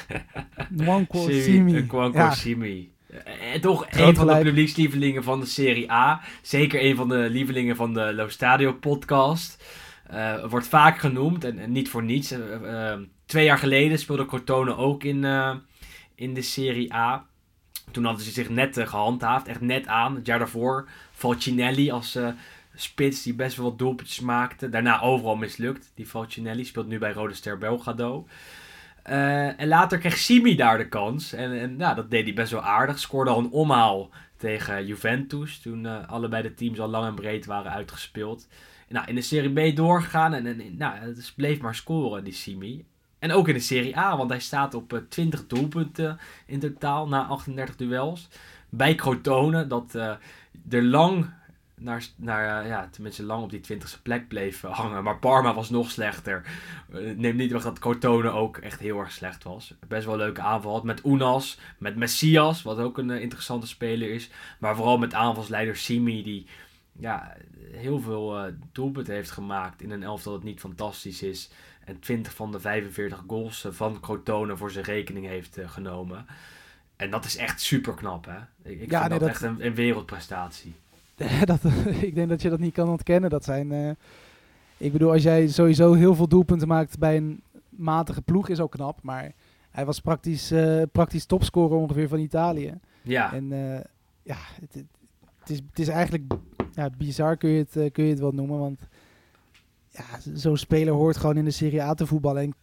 Nwanko 0.71 1.29
Simi. 1.31 1.73
Nwanko 1.73 2.19
ja. 2.19 2.31
Simi. 2.31 2.91
Toch 3.61 3.87
Groot 3.91 4.09
een 4.09 4.17
van 4.17 4.27
de 4.27 4.39
publiekslievelingen 4.39 5.23
van 5.23 5.41
de 5.41 5.47
Serie 5.47 5.93
A. 5.93 6.21
Zeker 6.43 6.85
een 6.85 6.97
van 6.97 7.09
de 7.09 7.29
lievelingen 7.31 7.77
van 7.77 7.95
de 7.95 8.15
Lo 8.15 8.29
Stadio 8.29 8.73
podcast. 8.73 9.65
Uh, 10.13 10.45
wordt 10.45 10.67
vaak 10.67 10.99
genoemd 10.99 11.45
en, 11.45 11.73
niet 11.73 11.89
voor 11.89 12.03
niets. 12.03 12.33
Uh, 12.33 12.95
twee 13.27 13.45
jaar 13.45 13.59
geleden 13.59 13.99
speelde 13.99 14.27
Crotone 14.27 14.77
ook 14.77 15.05
in, 15.05 15.25
in 16.15 16.35
de 16.35 16.43
Serie 16.43 16.95
A. 16.95 17.27
Toen 17.91 18.05
hadden 18.05 18.25
ze 18.25 18.31
zich 18.31 18.49
net 18.49 18.81
gehandhaafd, 18.85 19.47
echt 19.47 19.61
net 19.61 19.87
aan. 19.87 20.15
Het 20.15 20.27
jaar 20.27 20.39
daarvoor 20.39 20.89
Falcinelli 21.13 21.91
als 21.91 22.19
spits 22.75 23.23
die 23.23 23.35
best 23.35 23.57
wel 23.57 23.69
wat 23.69 23.79
doelpuntjes 23.79 24.21
maakte. 24.21 24.69
Daarna 24.69 25.01
overal 25.01 25.37
mislukt. 25.37 25.93
Die 25.95 26.07
Falcinelli 26.07 26.65
speelt 26.65 26.89
nu 26.89 26.99
bij 26.99 27.13
Rode 27.13 27.35
Ster 27.35 27.59
Belgrado. 27.59 28.27
En 29.03 29.69
later 29.69 29.99
kreeg 29.99 30.17
Simi 30.17 30.57
daar 30.57 30.79
de 30.79 30.89
kans. 30.89 31.33
En, 31.33 31.61
en 31.61 31.77
nou, 31.77 31.95
dat 31.95 32.11
deed 32.11 32.25
hij 32.25 32.35
best 32.35 32.53
wel 32.53 32.63
aardig. 32.63 32.99
Scoorde 32.99 33.31
al 33.31 33.39
een 33.39 33.51
omhaal 33.51 34.11
tegen 34.37 34.87
Juventus. 34.87 35.61
Toen 35.61 36.07
allebei 36.07 36.43
de 36.43 36.55
teams 36.55 36.81
al 36.81 36.89
lang 36.89 37.07
en 37.07 37.15
breed 37.15 37.47
waren 37.47 37.73
uitgespeeld. 37.73 38.49
Nou, 38.93 39.07
in 39.07 39.15
de 39.15 39.21
Serie 39.21 39.73
B 39.73 39.77
doorgegaan. 39.77 40.35
En, 40.35 40.47
en 40.47 40.77
nou, 40.77 40.97
het 40.99 41.33
bleef 41.37 41.61
maar 41.61 41.75
scoren, 41.75 42.25
die 42.25 42.33
Simi. 42.33 42.85
En 43.19 43.33
ook 43.33 43.49
in 43.49 43.55
de 43.55 43.61
Serie 43.61 43.99
A, 43.99 44.17
want 44.17 44.31
hij 44.31 44.41
staat 44.41 44.75
op 44.75 44.93
uh, 44.93 45.01
20 45.09 45.47
doelpunten 45.47 46.19
in 46.47 46.61
totaal 46.61 47.09
na 47.09 47.27
38 47.27 47.77
duels. 47.77 48.29
Bij 48.69 48.95
Crotone, 48.95 49.67
dat 49.67 49.93
uh, 49.95 50.13
er 50.71 50.83
lang 50.83 51.31
naar, 51.75 52.05
naar 52.17 52.67
ja, 52.67 52.89
tenminste 52.91 53.23
lang 53.23 53.43
op 53.43 53.51
die 53.51 53.61
20ste 53.73 54.03
plek 54.03 54.29
bleef 54.29 54.61
hangen. 54.61 55.03
Maar 55.03 55.19
Parma 55.19 55.55
was 55.55 55.71
nog 55.71 55.91
slechter. 55.91 56.47
Neem 57.17 57.37
niet 57.37 57.53
weg 57.53 57.63
dat 57.63 57.79
Crotone 57.79 58.31
ook 58.31 58.57
echt 58.57 58.81
heel 58.81 58.99
erg 58.99 59.13
slecht 59.13 59.45
was. 59.45 59.75
Best 59.89 60.05
wel 60.05 60.15
een 60.15 60.21
leuke 60.21 60.41
aanval 60.41 60.73
had 60.73 60.85
met 60.85 61.05
Unas, 61.05 61.59
met 61.79 61.97
Messias, 61.97 62.63
wat 62.63 62.79
ook 62.79 62.99
een 62.99 63.11
interessante 63.11 63.67
speler 63.67 64.11
is. 64.11 64.31
Maar 64.59 64.77
vooral 64.77 64.99
met 64.99 65.15
aanvalsleider 65.15 65.77
Simi, 65.77 66.23
die 66.23 66.47
ja, 66.99 67.37
heel 67.73 68.01
veel 68.01 68.47
uh, 68.47 68.53
doelpunten 68.73 69.15
heeft 69.15 69.31
gemaakt 69.31 69.83
in 69.83 69.91
een 69.91 70.03
elftal 70.03 70.33
dat 70.33 70.43
niet 70.43 70.61
fantastisch 70.61 71.23
is. 71.23 71.51
En 71.85 71.99
20 71.99 72.35
van 72.35 72.53
de 72.53 72.61
45 72.61 73.25
goals 73.27 73.67
van 73.71 74.01
Crotone 74.01 74.57
voor 74.57 74.71
zijn 74.71 74.85
rekening 74.85 75.27
heeft 75.27 75.59
genomen. 75.67 76.27
En 76.97 77.11
dat 77.11 77.25
is 77.25 77.37
echt 77.37 77.61
super 77.61 77.95
knap, 77.95 78.25
hè? 78.25 78.71
Ik, 78.71 78.81
ik 78.81 78.91
ja, 78.91 78.99
vind 78.99 79.11
nee, 79.11 79.19
dat, 79.19 79.29
echt 79.29 79.43
een, 79.43 79.67
een 79.67 79.75
wereldprestatie. 79.75 80.75
dat, 81.45 81.65
ik 82.01 82.15
denk 82.15 82.29
dat 82.29 82.43
je 82.43 82.51
dat 82.51 82.59
niet 82.59 82.75
kan 82.75 82.89
ontkennen. 82.89 83.31
Dat 83.31 83.45
zijn, 83.45 83.97
ik 84.77 84.93
bedoel, 84.93 85.13
als 85.13 85.23
jij 85.23 85.49
sowieso 85.49 85.93
heel 85.93 86.15
veel 86.15 86.29
doelpunten 86.29 86.69
maakt 86.69 86.99
bij 86.99 87.17
een 87.17 87.43
matige 87.69 88.23
ploeg, 88.23 88.49
is 88.49 88.61
ook 88.61 88.71
knap. 88.71 89.03
Maar 89.03 89.33
hij 89.73 89.85
was 89.85 90.01
praktisch, 90.01 90.53
uh, 90.53 90.83
praktisch 90.93 91.27
topscorer 91.27 91.77
ongeveer 91.77 92.09
van 92.09 92.19
Italië. 92.19 92.75
Ja. 93.03 93.33
En 93.33 93.53
uh, 93.53 93.81
ja, 94.23 94.37
het, 94.61 94.85
het, 95.39 95.51
is, 95.51 95.57
het 95.71 95.79
is 95.79 95.89
eigenlijk 95.89 96.33
ja, 96.75 96.91
bizar, 96.99 97.37
kun 97.37 97.51
je, 97.51 97.67
het, 97.71 97.93
kun 97.93 98.05
je 98.05 98.11
het 98.11 98.21
wel 98.21 98.33
noemen. 98.33 98.59
Want 98.59 98.81
ja, 99.91 100.05
zo'n 100.35 100.57
speler 100.57 100.95
hoort 100.95 101.17
gewoon 101.17 101.37
in 101.37 101.45
de 101.45 101.51
Serie 101.51 101.83
A 101.83 101.95
te 101.95 102.07
voetballen. 102.07 102.43
En 102.43 102.55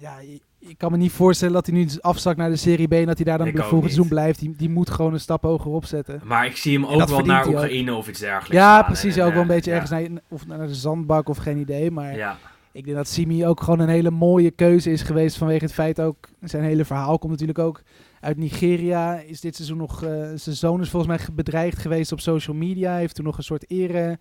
ja, 0.00 0.16
ik 0.58 0.78
kan 0.78 0.90
me 0.90 0.96
niet 0.96 1.12
voorstellen 1.12 1.54
dat 1.54 1.66
hij 1.66 1.74
nu 1.74 1.88
afzakt 2.00 2.38
naar 2.38 2.50
de 2.50 2.56
Serie 2.56 2.88
B 2.88 2.92
en 2.92 3.06
dat 3.06 3.16
hij 3.16 3.24
daar 3.24 3.38
dan 3.38 3.46
Ik 3.46 3.52
bij 3.52 3.62
ook 3.62 3.68
volgend 3.68 3.88
niet. 3.90 3.98
seizoen 3.98 4.18
blijft. 4.18 4.38
Die, 4.40 4.54
die 4.56 4.68
moet 4.68 4.90
gewoon 4.90 5.12
een 5.12 5.20
stap 5.20 5.42
hoger 5.42 5.70
opzetten. 5.70 6.20
Maar 6.24 6.46
ik 6.46 6.56
zie 6.56 6.72
hem 6.72 6.86
ook 6.86 7.08
wel 7.08 7.20
naar 7.20 7.42
ook. 7.46 7.48
Oekraïne 7.48 7.94
of 7.94 8.08
iets 8.08 8.20
dergelijks 8.20 8.54
Ja, 8.56 8.74
gaan. 8.76 8.84
precies. 8.84 9.16
En, 9.16 9.24
ook 9.24 9.32
wel 9.32 9.42
een 9.42 9.48
eh, 9.48 9.54
beetje 9.54 9.70
ja. 9.70 9.76
ergens 9.80 10.00
naar, 10.00 10.20
of 10.28 10.46
naar 10.46 10.66
de 10.66 10.74
zandbak 10.74 11.28
of 11.28 11.36
geen 11.36 11.58
idee. 11.58 11.90
Maar 11.90 12.16
Ja, 12.16 12.38
ik 12.72 12.84
denk 12.84 12.96
dat 12.96 13.08
Simi 13.08 13.46
ook 13.46 13.60
gewoon 13.62 13.78
een 13.80 13.88
hele 13.88 14.10
mooie 14.10 14.50
keuze 14.50 14.90
is 14.90 15.02
geweest 15.02 15.36
vanwege 15.36 15.64
het 15.64 15.74
feit 15.74 16.00
ook... 16.00 16.16
Zijn 16.42 16.64
hele 16.64 16.84
verhaal 16.84 17.18
komt 17.18 17.32
natuurlijk 17.32 17.58
ook 17.58 17.82
uit 18.20 18.36
Nigeria. 18.36 19.18
Is 19.18 19.40
dit 19.40 19.54
seizoen 19.56 19.76
nog... 19.76 20.02
eh, 20.02 20.30
zijn 20.34 20.56
zoon 20.56 20.80
is 20.80 20.90
volgens 20.90 21.16
mij 21.16 21.34
bedreigd 21.34 21.78
geweest 21.78 22.12
op 22.12 22.20
social 22.20 22.56
media. 22.56 22.96
Heeft 22.96 23.14
toen 23.14 23.24
nog 23.24 23.36
een 23.36 23.42
soort 23.44 23.70
ere... 23.70 24.18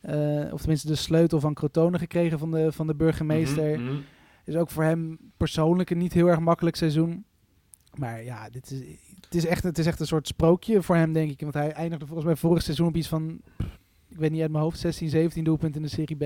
eh, 0.00 0.52
of 0.52 0.58
tenminste 0.58 0.86
de 0.86 0.94
sleutel 0.94 1.40
van 1.40 1.54
Crotone 1.54 1.98
gekregen 1.98 2.38
van 2.38 2.50
de, 2.50 2.72
van 2.72 2.86
de 2.86 2.94
burgemeester. 2.94 3.80
Mhm. 3.80 3.94
Is 4.44 4.56
ook 4.56 4.70
voor 4.70 4.84
hem 4.84 5.18
persoonlijk 5.36 5.90
een 5.90 5.98
niet 5.98 6.12
heel 6.12 6.26
erg 6.26 6.40
makkelijk 6.40 6.76
seizoen. 6.76 7.24
Maar 7.94 8.24
ja, 8.24 8.50
dit 8.50 8.70
is, 8.70 8.78
het, 9.20 9.34
is 9.34 9.46
echt, 9.46 9.62
het 9.62 9.78
is 9.78 9.86
echt 9.86 10.00
een 10.00 10.06
soort 10.06 10.26
sprookje 10.26 10.82
voor 10.82 10.96
hem, 10.96 11.12
denk 11.12 11.30
ik. 11.30 11.40
Want 11.40 11.54
hij 11.54 11.72
eindigde 11.72 12.06
volgens 12.06 12.26
mij 12.26 12.36
vorig 12.36 12.62
seizoen 12.62 12.86
op 12.86 12.96
iets 12.96 13.08
van, 13.08 13.40
ik 14.08 14.18
weet 14.18 14.30
niet 14.30 14.40
uit 14.40 14.50
mijn 14.50 14.62
hoofd, 14.62 14.78
16, 14.78 15.08
17 15.08 15.44
doelpunten 15.44 15.80
in 15.80 15.86
de 15.86 15.92
Serie 15.94 16.16
B. 16.16 16.22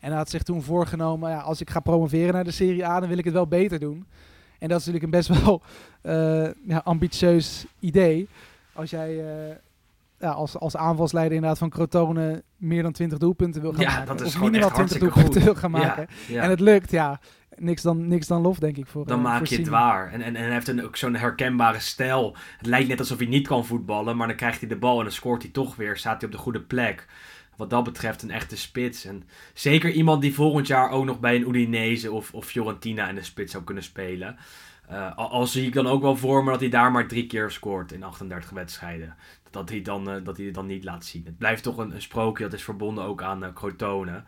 En 0.00 0.08
hij 0.08 0.16
had 0.16 0.30
zich 0.30 0.42
toen 0.42 0.62
voorgenomen, 0.62 1.30
ja, 1.30 1.40
als 1.40 1.60
ik 1.60 1.70
ga 1.70 1.80
promoveren 1.80 2.34
naar 2.34 2.44
de 2.44 2.50
Serie 2.50 2.86
A, 2.86 3.00
dan 3.00 3.08
wil 3.08 3.18
ik 3.18 3.24
het 3.24 3.34
wel 3.34 3.46
beter 3.48 3.78
doen. 3.78 4.06
En 4.58 4.68
dat 4.68 4.80
is 4.80 4.86
natuurlijk 4.86 5.04
een 5.04 5.18
best 5.18 5.28
wel 5.42 5.62
eh, 6.02 6.54
ja, 6.66 6.80
ambitieus 6.84 7.66
idee. 7.78 8.28
Als 8.72 8.90
jij 8.90 9.18
eh, 9.18 9.54
ja, 10.20 10.30
als, 10.30 10.58
als 10.58 10.76
aanvalsleider 10.76 11.34
inderdaad 11.34 11.58
van 11.58 11.70
Crotone 11.70 12.42
meer 12.56 12.82
dan 12.82 12.92
20 12.92 13.18
doelpunten 13.18 13.60
wil 13.62 13.72
gaan 13.72 13.80
Ja, 13.80 13.90
maken. 13.90 14.06
dat 14.06 14.20
is 14.20 14.26
of 14.26 14.32
gewoon 14.32 14.50
minimaal 14.50 14.68
echt 14.78 14.88
20 14.88 14.98
hartstikke 14.98 15.14
doelpunten 15.14 15.52
wil 15.52 15.54
gaan 15.54 15.70
maken. 15.70 16.08
En 16.42 16.50
het 16.50 16.60
lukt, 16.60 16.90
ja. 16.90 17.20
Niks 17.60 17.82
dan, 17.82 18.08
niks 18.08 18.26
dan 18.26 18.42
lof, 18.42 18.58
denk 18.58 18.76
ik. 18.76 18.86
Voor, 18.86 19.06
Dan 19.06 19.18
eh, 19.18 19.24
maak 19.24 19.38
voor 19.38 19.46
je 19.48 19.56
het 19.56 19.68
waar. 19.68 20.12
En, 20.12 20.22
en, 20.22 20.36
en 20.36 20.42
hij 20.42 20.52
heeft 20.52 20.68
een, 20.68 20.84
ook 20.84 20.96
zo'n 20.96 21.14
herkenbare 21.14 21.80
stijl. 21.80 22.36
Het 22.58 22.66
lijkt 22.66 22.88
net 22.88 22.98
alsof 22.98 23.18
hij 23.18 23.26
niet 23.26 23.46
kan 23.46 23.66
voetballen, 23.66 24.16
maar 24.16 24.26
dan 24.26 24.36
krijgt 24.36 24.60
hij 24.60 24.68
de 24.68 24.76
bal 24.76 24.98
en 24.98 25.04
dan 25.04 25.12
scoort 25.12 25.42
hij 25.42 25.50
toch 25.50 25.76
weer. 25.76 25.96
Staat 25.96 26.20
hij 26.20 26.30
op 26.30 26.36
de 26.36 26.40
goede 26.42 26.60
plek. 26.60 27.06
Wat 27.58 27.70
dat 27.70 27.84
betreft 27.84 28.22
een 28.22 28.30
echte 28.30 28.56
spits. 28.56 29.04
En 29.04 29.22
zeker 29.54 29.90
iemand 29.90 30.22
die 30.22 30.34
volgend 30.34 30.66
jaar 30.66 30.90
ook 30.90 31.04
nog 31.04 31.20
bij 31.20 31.36
een 31.36 31.48
Udinese 31.48 32.12
of, 32.12 32.34
of 32.34 32.46
Fiorentina 32.46 33.08
in 33.08 33.14
de 33.14 33.22
spits 33.22 33.52
zou 33.52 33.64
kunnen 33.64 33.82
spelen. 33.82 34.36
Eh, 34.88 35.16
al, 35.16 35.30
al 35.30 35.46
zie 35.46 35.66
ik 35.66 35.72
dan 35.72 35.86
ook 35.86 36.02
wel 36.02 36.16
voor 36.16 36.44
me 36.44 36.50
dat 36.50 36.60
hij 36.60 36.68
daar 36.68 36.92
maar 36.92 37.08
drie 37.08 37.26
keer 37.26 37.50
scoort 37.50 37.92
in 37.92 38.02
38 38.02 38.50
wedstrijden. 38.50 39.16
Dat 39.50 39.68
hij, 39.68 39.82
dan, 39.82 40.10
eh, 40.10 40.24
dat 40.24 40.36
hij 40.36 40.46
het 40.46 40.54
dan 40.54 40.66
niet 40.66 40.84
laat 40.84 41.04
zien. 41.04 41.24
Het 41.24 41.38
blijft 41.38 41.62
toch 41.62 41.76
een, 41.78 41.94
een 41.94 42.02
sprookje 42.02 42.44
dat 42.44 42.52
is 42.52 42.64
verbonden 42.64 43.04
ook 43.04 43.22
aan 43.22 43.44
eh 43.44 43.52
Crotone. 43.52 44.22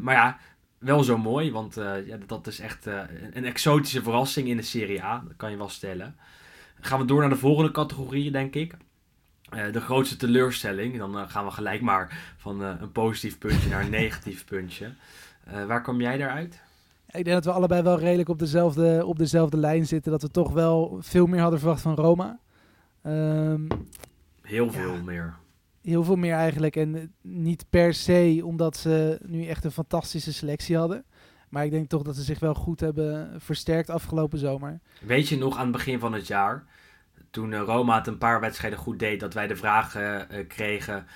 Maar 0.00 0.14
ja, 0.14 0.38
wel 0.78 1.02
zo 1.04 1.18
mooi, 1.18 1.52
want 1.52 1.74
ja, 2.06 2.18
dat 2.26 2.46
is 2.46 2.60
echt 2.60 2.86
een, 2.86 3.36
een 3.36 3.44
exotische 3.44 4.02
verrassing 4.02 4.48
in 4.48 4.56
de 4.56 4.62
Serie 4.62 5.02
A. 5.02 5.22
Dat 5.26 5.36
kan 5.36 5.50
je 5.50 5.56
wel 5.56 5.68
stellen. 5.68 6.16
Gaan 6.80 7.00
we 7.00 7.04
door 7.04 7.20
naar 7.20 7.28
de 7.28 7.36
volgende 7.36 7.70
categorie, 7.70 8.30
denk 8.30 8.54
ik. 8.54 8.74
Eh, 9.50 9.72
de 9.72 9.80
grootste 9.80 10.16
teleurstelling. 10.16 10.98
Dan 10.98 11.18
eh, 11.18 11.28
gaan 11.28 11.44
we 11.44 11.50
gelijk 11.50 11.80
maar 11.80 12.34
van 12.36 12.62
eh, 12.62 12.70
een 12.80 12.92
positief 12.92 13.38
puntje 13.38 13.68
naar 13.68 13.82
een 13.84 13.90
negatief 14.02 14.44
puntje. 14.44 14.92
Waar 15.66 15.82
kwam 15.82 16.00
jij 16.00 16.16
daaruit? 16.18 16.62
Ik 17.06 17.24
denk 17.24 17.36
dat 17.36 17.44
we 17.44 17.50
allebei 17.52 17.82
wel 17.82 17.98
redelijk 17.98 18.28
op 18.28 18.38
dezelfde, 18.38 19.06
op 19.06 19.18
dezelfde 19.18 19.56
lijn 19.56 19.86
zitten. 19.86 20.12
Dat 20.12 20.22
we 20.22 20.30
toch 20.30 20.52
wel 20.52 20.98
veel 21.00 21.26
meer 21.26 21.40
hadden 21.40 21.58
verwacht 21.58 21.80
van 21.82 21.94
Roma. 21.94 22.38
Ehm, 23.02 23.60
Heel 24.42 24.64
Ja. 24.64 24.70
veel 24.72 25.02
meer. 25.02 25.34
heel 25.82 26.04
veel 26.04 26.16
meer 26.16 26.34
eigenlijk. 26.34 26.76
En 26.76 27.12
niet 27.20 27.64
per 27.70 27.94
se 27.94 28.40
omdat 28.44 28.76
ze 28.76 29.18
nu 29.26 29.46
echt 29.46 29.64
een 29.64 29.70
fantastische 29.70 30.32
selectie 30.32 30.76
hadden. 30.76 31.04
Maar 31.48 31.64
ik 31.64 31.70
denk 31.70 31.88
toch 31.88 32.02
dat 32.02 32.16
ze 32.16 32.22
zich 32.22 32.38
wel 32.38 32.54
goed 32.54 32.80
hebben 32.80 33.40
versterkt 33.40 33.90
afgelopen 33.90 34.38
zomer. 34.38 34.80
Weet 35.00 35.28
je 35.28 35.38
nog 35.38 35.56
aan 35.56 35.62
het 35.62 35.72
begin 35.72 35.98
van 35.98 36.12
het 36.12 36.26
jaar, 36.26 36.64
toen 37.34 37.52
eh, 37.52 37.60
Roma 37.60 37.96
het 37.96 38.06
een 38.06 38.18
paar 38.18 38.40
wedstrijden 38.40 38.78
goed 38.78 38.98
deed, 38.98 39.20
dat 39.20 39.34
wij 39.34 39.46
de 39.46 39.56
vraag 39.56 39.94
eh, 39.94 40.20
eh, 40.20 40.48
kregen 40.48 41.06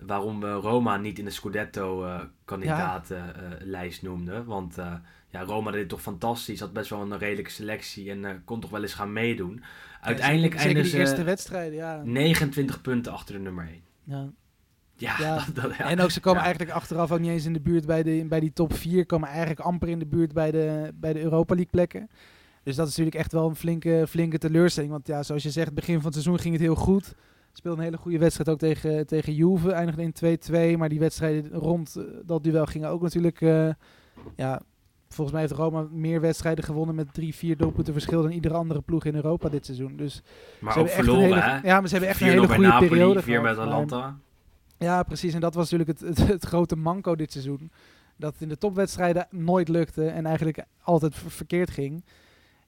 waarom 0.00 0.40
we 0.40 0.52
Roma 0.52 0.96
niet 0.96 1.18
in 1.18 1.24
de 1.24 1.30
Scudetto-kandidatenlijst 1.30 4.02
noemden. 4.02 4.44
Want 4.44 4.78
eh, 4.78 4.92
ja, 5.28 5.42
Roma 5.42 5.70
deed 5.70 5.80
het 5.80 5.88
toch 5.88 6.02
fantastisch, 6.02 6.60
had 6.60 6.72
best 6.72 6.90
wel 6.90 7.00
een 7.00 7.18
redelijke 7.18 7.50
selectie 7.50 8.10
en 8.10 8.24
eh, 8.24 8.30
kon 8.44 8.60
toch 8.60 8.70
wel 8.70 8.82
eens 8.82 8.94
gaan 8.94 9.12
meedoen. 9.12 9.62
Uiteindelijk 10.00 10.54
Ja, 10.62 10.68
die 10.82 10.96
eerste 10.96 11.24
wedstrijden, 11.24 11.74
ja. 11.78 12.02
ze 12.04 12.10
29 12.10 12.80
punten 12.80 13.12
achter 13.12 13.34
de 13.34 13.40
nummer 13.40 13.68
1. 13.68 13.80
ja. 14.04 14.28
Ja, 14.98 15.14
Ja. 15.18 15.36
dat, 15.44 15.54
dat- 15.54 15.76
ja. 15.76 15.88
En 15.90 16.00
ook 16.00 16.10
ze 16.10 16.20
komen 16.20 16.38
Ja. 16.40 16.44
eigenlijk 16.46 16.76
achteraf 16.76 17.12
ook 17.12 17.20
niet 17.20 17.30
eens 17.30 17.44
in 17.44 17.52
de 17.52 17.60
buurt 17.60 17.86
bij, 17.86 18.02
de, 18.02 18.24
bij 18.28 18.40
die 18.40 18.52
top 18.52 18.74
4. 18.74 19.06
Komen 19.06 19.28
eigenlijk 19.28 19.60
amper 19.60 19.88
in 19.88 19.98
de 19.98 20.06
buurt 20.06 20.32
bij 20.32 20.50
de, 20.50 20.92
bij 20.94 21.12
de 21.12 21.20
Europa 21.20 21.54
League 21.54 21.70
plekken. 21.72 22.10
Dus 22.66 22.76
dat 22.76 22.86
is 22.88 22.96
natuurlijk 22.96 23.16
echt 23.16 23.32
wel 23.32 23.48
een 23.48 23.56
flinke, 23.56 24.04
flinke 24.08 24.38
teleurstelling. 24.38 24.92
Want 24.92 25.06
ja, 25.06 25.22
zoals 25.22 25.42
je 25.42 25.50
zegt, 25.50 25.74
begin 25.74 25.94
van 25.94 26.04
het 26.04 26.12
seizoen 26.12 26.38
ging 26.38 26.54
het 26.54 26.62
heel 26.62 26.74
goed. 26.74 27.14
Speelde 27.52 27.78
een 27.78 27.84
hele 27.84 27.96
goede 27.96 28.18
wedstrijd 28.18 28.48
ook 28.48 28.58
tegen, 28.58 29.06
tegen 29.06 29.34
Juve. 29.34 29.70
Eindigde 29.72 30.02
in 30.02 30.38
2-2. 30.74 30.78
Maar 30.78 30.88
die 30.88 30.98
wedstrijden 30.98 31.52
rond 31.52 31.96
eh, 31.96 32.04
dat 32.24 32.44
duel 32.44 32.66
gingen 32.66 32.88
ook 32.88 33.02
natuurlijk... 33.02 33.40
eh, 33.40 33.68
ja, 34.36 34.60
volgens 35.08 35.36
mij 35.36 35.40
heeft 35.46 35.52
Roma 35.60 35.86
meer 35.90 36.20
wedstrijden 36.20 36.64
gewonnen 36.64 36.94
met 36.94 37.14
drie, 37.14 37.34
vier 37.34 37.56
doelpunten 37.56 37.92
verschil 37.92 38.22
dan 38.22 38.30
iedere 38.30 38.54
andere 38.54 38.80
ploeg 38.80 39.04
in 39.04 39.14
Europa 39.14 39.48
dit 39.48 39.64
seizoen. 39.64 39.96
Dus 39.96 40.22
maar 40.60 40.72
ze 40.72 40.78
ook 40.78 40.86
hebben 40.88 40.90
echt 40.90 40.98
een 40.98 41.04
verloren, 41.04 41.42
hele, 41.42 41.60
hè? 41.60 41.68
Ja, 41.68 41.78
maar 41.80 41.88
ze 41.88 41.94
hebben 41.96 42.10
echt 42.10 42.20
een 42.20 42.26
4-0 42.26 42.30
hele 42.30 42.46
goede 42.46 42.60
Napoli, 42.68 42.88
periode 42.88 43.22
4 43.22 43.42
met 43.42 43.58
Atalanta. 43.58 44.16
ja, 44.78 45.02
precies. 45.02 45.34
En 45.34 45.40
dat 45.40 45.54
was 45.54 45.70
natuurlijk 45.70 45.98
het, 46.00 46.08
het, 46.18 46.28
het 46.28 46.44
grote 46.44 46.76
manco 46.76 47.16
dit 47.16 47.32
seizoen. 47.32 47.70
Dat 48.16 48.32
het 48.32 48.42
in 48.42 48.48
de 48.48 48.58
topwedstrijden 48.58 49.26
nooit 49.30 49.68
lukte 49.68 50.06
en 50.06 50.26
eigenlijk 50.26 50.64
altijd 50.82 51.14
ver- 51.14 51.30
verkeerd 51.30 51.70
ging. 51.70 52.04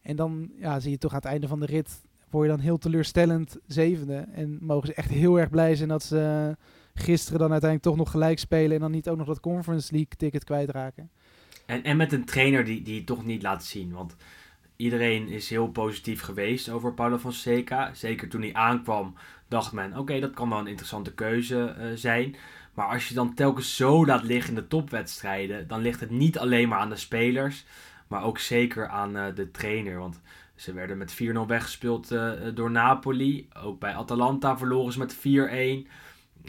En 0.02 0.16
dan 0.16 0.50
ja, 0.58 0.80
zie 0.80 0.90
je 0.90 0.98
toch 0.98 1.10
aan 1.10 1.16
het 1.16 1.26
einde 1.26 1.48
van 1.48 1.60
de 1.60 1.66
rit, 1.66 2.02
word 2.30 2.44
je 2.44 2.50
dan 2.50 2.60
heel 2.60 2.78
teleurstellend 2.78 3.56
zevende. 3.66 4.26
En 4.32 4.58
mogen 4.60 4.86
ze 4.86 4.94
echt 4.94 5.10
heel 5.10 5.38
erg 5.38 5.50
blij 5.50 5.74
zijn 5.74 5.88
dat 5.88 6.02
ze 6.02 6.54
eh, 6.56 6.64
gisteren 7.02 7.38
dan 7.38 7.50
uiteindelijk 7.50 7.90
toch 7.90 8.04
nog 8.04 8.10
gelijk 8.10 8.38
spelen. 8.38 8.74
En 8.74 8.80
dan 8.80 8.90
niet 8.90 9.08
ook 9.08 9.16
nog 9.16 9.26
dat 9.26 9.40
Conference 9.40 9.92
League 9.92 10.16
ticket 10.16 10.44
kwijtraken. 10.44 11.10
En, 11.66 11.82
en 11.82 11.96
met 11.96 12.12
een 12.12 12.24
trainer 12.24 12.64
die, 12.64 12.82
die 12.82 12.96
het 12.96 13.06
toch 13.06 13.24
niet 13.24 13.42
laat 13.42 13.64
zien. 13.64 13.92
Want 13.92 14.16
iedereen 14.76 15.28
is 15.28 15.50
heel 15.50 15.68
positief 15.68 16.20
geweest 16.20 16.68
over 16.68 16.94
Paulo 16.94 17.18
Fonseca. 17.18 17.94
Zeker 17.94 18.28
toen 18.28 18.40
hij 18.40 18.54
aankwam, 18.54 19.14
dacht 19.48 19.72
men: 19.72 19.96
oké, 19.96 20.20
dat 20.20 20.34
kan 20.34 20.48
wel 20.48 20.58
een 20.58 20.66
interessante 20.66 21.14
keuze 21.14 21.64
eh, 21.64 21.86
zijn. 21.94 22.36
Maar 22.74 22.86
als 22.86 23.08
je 23.08 23.14
dan 23.14 23.34
telkens 23.34 23.76
zo 23.76 24.06
laat 24.06 24.22
liggen 24.22 24.48
in 24.48 24.60
de 24.60 24.68
topwedstrijden, 24.68 25.68
dan 25.68 25.80
ligt 25.80 26.00
het 26.00 26.10
niet 26.10 26.38
alleen 26.38 26.68
maar 26.68 26.78
aan 26.78 26.88
de 26.88 26.96
spelers, 26.96 27.64
maar 28.08 28.22
ook 28.22 28.38
zeker 28.38 28.88
aan 28.88 29.16
eh, 29.16 29.34
de 29.34 29.50
trainer. 29.50 29.98
Want 29.98 30.20
ze 30.54 30.72
werden 30.72 30.98
met 30.98 31.14
4-0 31.22 31.46
weggespeeld 31.46 32.10
eh, 32.10 32.30
door 32.54 32.70
Napoli. 32.70 33.48
Ook 33.62 33.78
bij 33.78 33.94
Atalanta 33.94 34.58
verloren 34.58 34.92
ze 34.92 34.98
met 34.98 35.16
4-1 35.16 35.88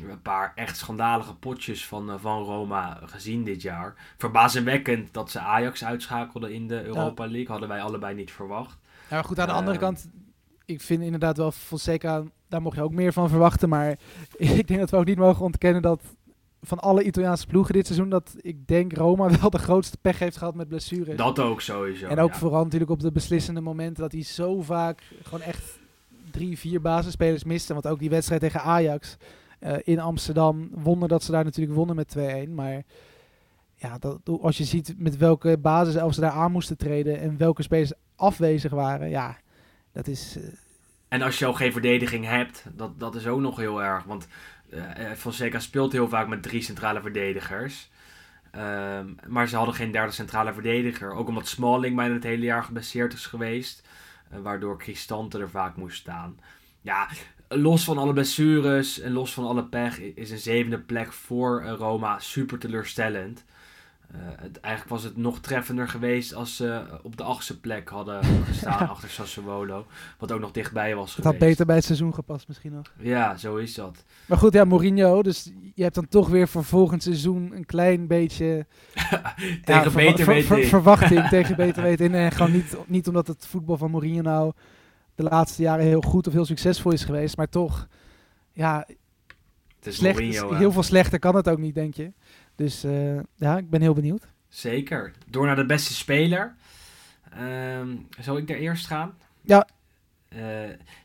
een 0.08 0.22
paar 0.22 0.52
echt 0.56 0.78
schandalige 0.78 1.36
potjes 1.36 1.88
van, 1.88 2.10
eh, 2.10 2.16
van 2.20 2.44
Roma 2.44 3.00
gezien 3.06 3.44
dit 3.44 3.62
jaar. 3.62 4.14
Verbazingwekkend 4.18 5.14
dat 5.14 5.32
ze 5.32 5.40
Ajax 5.40 5.86
uitschakelden 5.86 6.54
in 6.54 6.68
de 6.68 6.84
Europa 6.84 7.24
League. 7.24 7.48
Hadden 7.48 7.70
wij 7.70 7.82
allebei 7.82 8.16
niet 8.16 8.32
verwacht. 8.32 8.78
Ja, 9.10 9.16
maar 9.16 9.24
goed, 9.24 9.40
aan 9.40 9.48
de 9.48 9.54
andere 9.54 9.78
kant, 9.78 10.10
ik 10.66 10.82
vind 10.82 11.02
inderdaad 11.02 11.38
wel 11.38 11.52
Fonseca, 11.52 12.24
daar 12.48 12.62
mocht 12.62 12.76
je 12.76 12.82
ook 12.82 12.94
meer 12.94 13.14
van 13.14 13.30
verwachten. 13.30 13.70
Maar 13.70 13.90
ik 14.38 14.68
denk 14.68 14.80
dat 14.80 14.90
we 14.90 14.98
ook 14.98 15.06
niet 15.06 15.18
mogen 15.18 15.46
ontkennen 15.46 15.82
dat 15.82 16.02
van 16.62 16.80
alle 16.80 17.04
Italiaanse 17.04 17.48
ploegen 17.48 17.74
dit 17.74 17.86
seizoen, 17.86 18.10
dat 18.10 18.36
ik 18.42 18.68
denk 18.68 18.94
Roma 18.94 19.30
wel 19.42 19.50
de 19.50 19.58
grootste 19.58 19.98
pech 20.02 20.20
heeft 20.20 20.38
gehad 20.38 20.56
met 20.56 20.68
blessures. 20.68 21.18
Dat 21.18 21.40
ook 21.40 21.62
sowieso. 21.62 22.08
en 22.08 22.20
ook 22.20 22.32
ja. 22.32 22.38
vooral 22.38 22.64
natuurlijk 22.64 22.92
op 22.92 23.00
de 23.00 23.12
beslissende 23.12 23.62
momenten 23.62 24.04
dat 24.04 24.12
hij 24.12 24.24
zo 24.24 24.62
vaak 24.62 25.02
gewoon 25.24 25.42
echt 25.42 25.80
drie, 26.32 26.58
vier 26.58 26.82
basisspelers 26.82 27.44
miste. 27.44 27.74
Want 27.74 27.88
ook 27.88 28.00
die 28.00 28.10
wedstrijd 28.10 28.42
tegen 28.42 28.62
Ajax 28.62 29.18
eh, 29.60 29.76
in 29.84 30.00
Amsterdam, 30.00 30.70
wonder 30.74 31.10
dat 31.10 31.24
ze 31.24 31.32
daar 31.32 31.44
natuurlijk 31.44 31.76
wonnen 31.76 31.96
met 31.96 32.16
2-1. 32.18 32.50
Maar 32.50 32.84
ja, 33.76 33.98
dat, 33.98 34.20
als 34.42 34.58
je 34.58 34.64
ziet 34.64 34.94
met 34.98 35.18
welke 35.18 35.58
basis 35.58 35.96
elf 35.96 36.14
ze 36.14 36.22
daar 36.22 36.32
aan 36.32 36.52
moesten 36.52 36.78
treden 36.78 37.20
en 37.20 37.38
welke 37.38 37.64
spelers 37.64 37.94
afwezig 38.16 38.72
waren, 38.72 39.10
ja, 39.10 39.38
dat 39.92 40.08
is... 40.08 40.38
eh, 40.38 40.44
En 41.08 41.22
als 41.22 41.40
je 41.40 41.46
al 41.46 41.54
geen 41.54 41.72
verdediging 41.72 42.26
hebt, 42.26 42.66
dat, 42.76 43.00
dat 43.00 43.16
is 43.16 43.28
ook 43.28 43.40
nog 43.40 43.58
heel 43.58 43.84
erg. 43.84 44.04
Want 44.04 44.28
Fonseca 45.16 45.60
speelt 45.60 45.92
heel 45.92 46.10
vaak 46.10 46.28
met 46.28 46.44
drie 46.44 46.62
centrale 46.62 47.02
verdedigers. 47.02 47.90
Ehm, 48.52 49.08
maar 49.28 49.48
ze 49.48 49.56
hadden 49.56 49.76
geen 49.76 49.92
derde 49.92 50.12
centrale 50.12 50.54
verdediger. 50.54 51.12
Ook 51.12 51.28
omdat 51.28 51.48
Smalling 51.48 51.96
bijna 51.96 52.14
het 52.14 52.24
hele 52.24 52.46
jaar 52.46 52.64
geblesseerd 52.64 53.14
is 53.14 53.26
geweest. 53.26 53.88
eh, 54.30 54.40
waardoor 54.40 54.78
Cristante 54.78 55.40
er 55.40 55.50
vaak 55.50 55.76
moest 55.76 55.98
staan. 55.98 56.40
Ja, 56.82 57.08
los 57.48 57.84
van 57.84 57.98
alle 57.98 58.14
blessures 58.14 59.00
en 59.00 59.12
los 59.12 59.34
van 59.34 59.46
alle 59.48 59.66
pech 59.66 60.00
is 60.00 60.32
een 60.32 60.38
zevende 60.38 60.80
plek 60.80 61.14
voor 61.14 61.62
eh, 61.62 61.74
Roma 61.78 62.20
super 62.20 62.60
teleurstellend. 62.60 63.46
Eh, 64.14 64.20
het, 64.36 64.60
eigenlijk 64.60 64.96
was 64.96 65.04
het 65.04 65.18
nog 65.18 65.40
treffender 65.40 65.88
geweest 65.88 66.34
als 66.34 66.56
ze 66.56 66.82
op 67.04 67.18
de 67.18 67.24
achtste 67.24 67.60
plek 67.60 67.90
hadden 67.90 68.24
gestaan 68.50 68.90
achter 68.90 69.10
Sassuolo. 69.10 69.86
Wat 70.18 70.32
ook 70.32 70.40
nog 70.40 70.52
dichtbij 70.52 70.96
was 70.96 71.16
Het 71.16 71.16
geweest. 71.26 71.40
had 71.40 71.50
beter 71.50 71.66
bij 71.66 71.76
het 71.76 71.86
seizoen 71.86 72.14
gepast 72.14 72.48
misschien 72.48 72.72
nog. 72.74 72.92
Ja, 73.00 73.38
zo 73.38 73.56
is 73.56 73.74
dat. 73.76 74.04
Maar 74.26 74.38
goed, 74.38 74.54
ja, 74.54 74.64
Mourinho. 74.66 75.22
Dus 75.24 75.52
je 75.76 75.84
hebt 75.84 75.96
dan 75.96 76.08
toch 76.08 76.28
weer 76.30 76.48
voor 76.48 76.64
volgend 76.64 77.04
seizoen 77.04 77.52
een 77.56 77.66
klein 77.66 78.08
beetje... 78.08 78.66
Tegen 79.64 79.64
ja, 79.64 79.90
beter 79.90 79.92
ver- 79.92 80.26
weten 80.34 80.48
ver- 80.48 80.60
in. 80.60 80.68
verwachting 80.68 81.28
tegen 81.28 81.56
beter 81.56 81.84
weten 81.84 82.06
in. 82.06 82.14
En 82.16 82.32
gewoon 82.32 82.52
niet, 82.52 82.76
niet 82.88 83.08
omdat 83.08 83.28
het 83.28 83.46
voetbal 83.48 83.78
van 83.78 83.92
Mourinho 83.92 84.22
nou 84.22 84.52
de 85.16 85.24
laatste 85.24 85.62
jaren 85.62 85.86
heel 85.86 86.02
goed 86.02 86.28
of 86.28 86.34
heel 86.34 86.46
succesvol 86.46 86.92
is 86.92 87.04
geweest. 87.04 87.38
Maar 87.38 87.50
toch, 87.50 87.88
ja, 88.54 88.86
Het 89.78 89.88
is 89.88 89.96
slecht, 89.96 90.20
Mourinho, 90.20 90.52
hè. 90.52 90.58
heel 90.58 90.72
veel 90.72 90.84
slechter 90.84 91.20
kan 91.20 91.36
het 91.36 91.50
ook 91.50 91.58
niet, 91.60 91.76
denk 91.76 91.94
je. 91.94 92.12
Dus 92.60 92.84
eh, 92.84 93.20
ja, 93.36 93.58
ik 93.58 93.70
ben 93.70 93.82
heel 93.82 93.94
benieuwd. 93.94 94.28
Zeker. 94.48 95.14
Door 95.28 95.46
naar 95.46 95.56
de 95.56 95.66
beste 95.66 95.94
speler. 95.94 96.56
Ehm, 97.32 97.88
zal 98.20 98.38
ik 98.38 98.48
daar 98.48 98.58
eerst 98.58 98.88
gaan? 98.88 99.14
Ja. 99.42 99.68
Eh, 100.28 100.40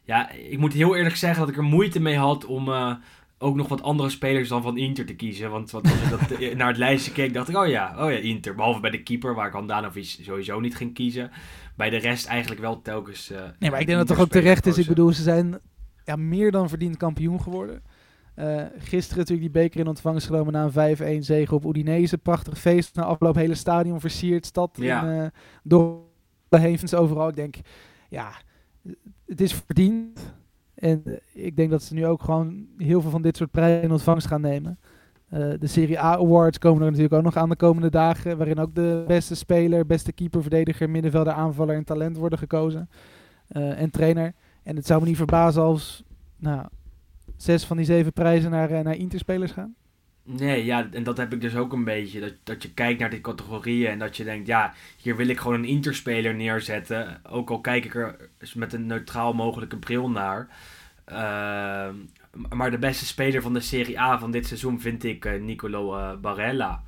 ja, 0.04 0.30
ik 0.30 0.58
moet 0.58 0.72
heel 0.72 0.96
eerlijk 0.96 1.16
zeggen 1.16 1.40
dat 1.40 1.48
ik 1.48 1.56
er 1.56 1.62
moeite 1.62 2.00
mee 2.00 2.16
had 2.16 2.44
om 2.44 2.68
eh, 2.68 2.94
ook 3.38 3.56
nog 3.56 3.68
wat 3.68 3.82
andere 3.82 4.08
spelers 4.08 4.48
dan 4.48 4.62
van 4.62 4.78
Inter 4.78 5.06
te 5.06 5.14
kiezen. 5.14 5.50
Want, 5.50 5.70
want 5.70 5.84
als 5.84 6.00
ik 6.00 6.10
dat, 6.10 6.40
naar 6.58 6.68
het 6.68 6.76
lijstje 6.76 7.12
keek, 7.12 7.34
dacht 7.34 7.48
ik, 7.48 7.56
oh 7.56 7.66
ja, 7.66 8.04
oh 8.04 8.10
ja, 8.10 8.18
Inter. 8.18 8.54
Behalve 8.54 8.80
bij 8.80 8.90
de 8.90 9.02
keeper, 9.02 9.34
waar 9.34 9.46
ik 9.46 9.52
Handanovic 9.52 10.16
sowieso 10.22 10.60
niet 10.60 10.76
ging 10.76 10.94
kiezen. 10.94 11.30
Bij 11.76 11.90
de 11.90 11.98
rest 11.98 12.26
eigenlijk 12.26 12.60
wel 12.60 12.82
telkens 12.82 13.28
Nee, 13.58 13.70
maar 13.70 13.80
ik 13.80 13.86
denk 13.86 13.98
dat 13.98 14.08
het 14.08 14.16
toch 14.16 14.26
ook 14.26 14.32
terecht 14.32 14.66
is. 14.66 14.78
Ik 14.78 14.86
bedoel, 14.86 15.12
ze 15.12 15.22
zijn 15.22 15.58
ja, 16.04 16.16
meer 16.16 16.50
dan 16.50 16.68
verdiend 16.68 16.96
kampioen 16.96 17.40
geworden. 17.40 17.82
Eh, 18.34 18.62
gisteren 18.78 19.18
natuurlijk 19.18 19.52
die 19.52 19.62
beker 19.62 19.80
in 19.80 19.86
ontvangst 19.88 20.26
genomen 20.26 20.52
na 20.52 20.64
een 20.64 21.20
5-1 21.20 21.24
zege 21.24 21.54
op 21.54 21.64
Udinese. 21.64 22.18
Prachtig 22.18 22.58
feest. 22.58 22.94
Na 22.94 23.02
afloop 23.02 23.34
hele 23.34 23.54
stadion 23.54 24.00
versierd. 24.00 24.46
Stad 24.46 24.76
Ja. 24.80 25.02
in, 25.04 25.20
eh, 25.22 25.26
door 25.62 26.00
de 26.48 26.58
hevens 26.58 26.94
overal. 26.94 27.28
Ik 27.28 27.36
denk, 27.36 27.56
ja, 28.08 28.32
het 29.26 29.40
is 29.40 29.54
verdiend. 29.54 30.34
En 30.74 31.02
eh, 31.04 31.44
ik 31.46 31.56
denk 31.56 31.70
dat 31.70 31.82
ze 31.82 31.94
nu 31.94 32.06
ook 32.06 32.22
gewoon 32.22 32.66
heel 32.78 33.00
veel 33.00 33.10
van 33.10 33.22
dit 33.22 33.36
soort 33.36 33.50
prijzen 33.50 33.82
in 33.82 33.92
ontvangst 33.92 34.26
gaan 34.26 34.40
nemen. 34.40 34.78
De 35.58 35.66
Serie 35.66 35.98
A 36.00 36.16
Awards 36.16 36.58
komen 36.58 36.78
er 36.82 36.86
natuurlijk 36.86 37.14
ook 37.14 37.22
nog 37.22 37.36
aan 37.36 37.48
de 37.48 37.56
komende 37.56 37.90
dagen. 37.90 38.36
Waarin 38.36 38.58
ook 38.58 38.74
de 38.74 39.04
beste 39.06 39.34
speler, 39.34 39.86
beste 39.86 40.12
keeper, 40.12 40.40
verdediger, 40.40 40.90
middenvelder, 40.90 41.32
aanvaller 41.32 41.76
en 41.76 41.84
talent 41.84 42.16
worden 42.16 42.38
gekozen. 42.38 42.88
En 43.48 43.90
trainer. 43.90 44.34
En 44.62 44.76
het 44.76 44.86
zou 44.86 45.00
me 45.00 45.06
niet 45.06 45.16
verbazen 45.16 45.62
als 45.62 46.04
nou, 46.36 46.66
zes 47.36 47.64
van 47.64 47.76
die 47.76 47.86
zeven 47.86 48.12
prijzen 48.12 48.50
naar, 48.50 48.70
eh, 48.70 48.80
naar 48.80 48.96
Interspelers 48.96 49.52
gaan. 49.52 49.74
Nee, 50.26 50.64
ja, 50.64 50.88
en 50.92 51.02
dat 51.02 51.16
heb 51.16 51.32
ik 51.32 51.40
dus 51.40 51.56
ook 51.56 51.72
een 51.72 51.84
beetje. 51.84 52.20
Dat, 52.20 52.34
dat 52.42 52.62
je 52.62 52.74
kijkt 52.74 53.00
naar 53.00 53.10
die 53.10 53.20
categorieën 53.20 53.90
en 53.90 53.98
dat 53.98 54.16
je 54.16 54.24
denkt, 54.24 54.46
ja, 54.46 54.72
hier 54.96 55.16
wil 55.16 55.28
ik 55.28 55.38
gewoon 55.38 55.58
een 55.58 55.64
interspeler 55.64 56.34
neerzetten. 56.34 57.20
Ook 57.24 57.50
al 57.50 57.60
kijk 57.60 57.84
ik 57.84 57.94
er 57.94 58.30
met 58.54 58.72
een 58.72 58.86
neutraal 58.86 59.32
mogelijke 59.32 59.78
bril 59.78 60.10
naar. 60.10 60.48
Ehm, 61.04 61.94
maar 62.54 62.70
de 62.70 62.78
beste 62.78 63.06
speler 63.06 63.42
van 63.42 63.52
de 63.52 63.60
Serie 63.60 64.00
A 64.00 64.18
van 64.18 64.30
dit 64.30 64.46
seizoen 64.46 64.80
vind 64.80 65.04
ik 65.04 65.24
eh, 65.24 65.40
Nicolo 65.40 65.96
eh, 65.96 66.16
Barella. 66.16 66.82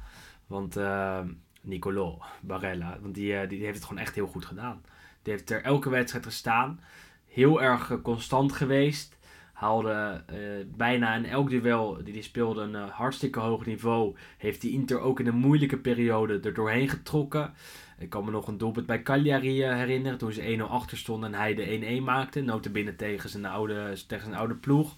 Want, 0.47 0.77
eh, 0.77 1.21
Nicolo 1.61 2.23
Barella, 2.41 2.99
want 3.01 3.15
die, 3.15 3.47
die 3.47 3.65
heeft 3.65 3.77
het 3.77 3.85
gewoon 3.85 4.03
echt 4.03 4.15
heel 4.15 4.27
goed 4.27 4.45
gedaan. 4.45 4.83
Die 5.23 5.33
heeft 5.33 5.51
er 5.51 5.63
elke 5.63 5.91
wedstrijd 5.91 6.25
gestaan. 6.25 6.81
Heel 7.27 7.63
erg 7.63 8.01
constant 8.03 8.53
geweest 8.53 9.16
haalde 9.57 10.23
eh, 10.27 10.37
bijna 10.77 11.15
in 11.15 11.27
elk 11.27 11.51
duel 11.51 11.99
die 12.05 12.13
hij 12.13 12.23
speelde 12.23 12.63
een 12.63 12.75
eh, 12.75 12.91
hartstikke 12.91 13.41
hoog 13.41 13.67
niveau. 13.67 14.17
Heeft 14.39 14.61
die 14.61 14.73
Inter 14.73 15.01
ook 15.01 15.21
in 15.21 15.27
een 15.27 15.37
moeilijke 15.37 15.77
periode 15.77 16.41
er 16.41 16.55
doorheen 16.55 16.89
getrokken. 16.89 17.53
Ik 17.99 18.11
kan 18.11 18.25
me 18.25 18.31
nog 18.31 18.49
een 18.49 18.59
doelpunt 18.59 18.87
bij 18.87 19.03
Cagliari 19.03 19.63
eh, 19.63 19.75
herinneren 19.77 20.19
toen 20.19 20.33
ze 20.33 20.57
1-0 20.59 20.63
achter 20.63 20.99
stonden 20.99 21.35
en 21.35 21.41
hij 21.41 21.55
de 21.55 21.99
1-1 22.01 22.05
maakte. 22.05 22.41
Notabene 22.41 22.97
tegen 22.97 23.31
zijn 23.31 23.47
oude, 23.47 23.97
tegen 24.07 24.25
zijn 24.25 24.39
oude 24.39 24.55
ploeg. 24.55 24.95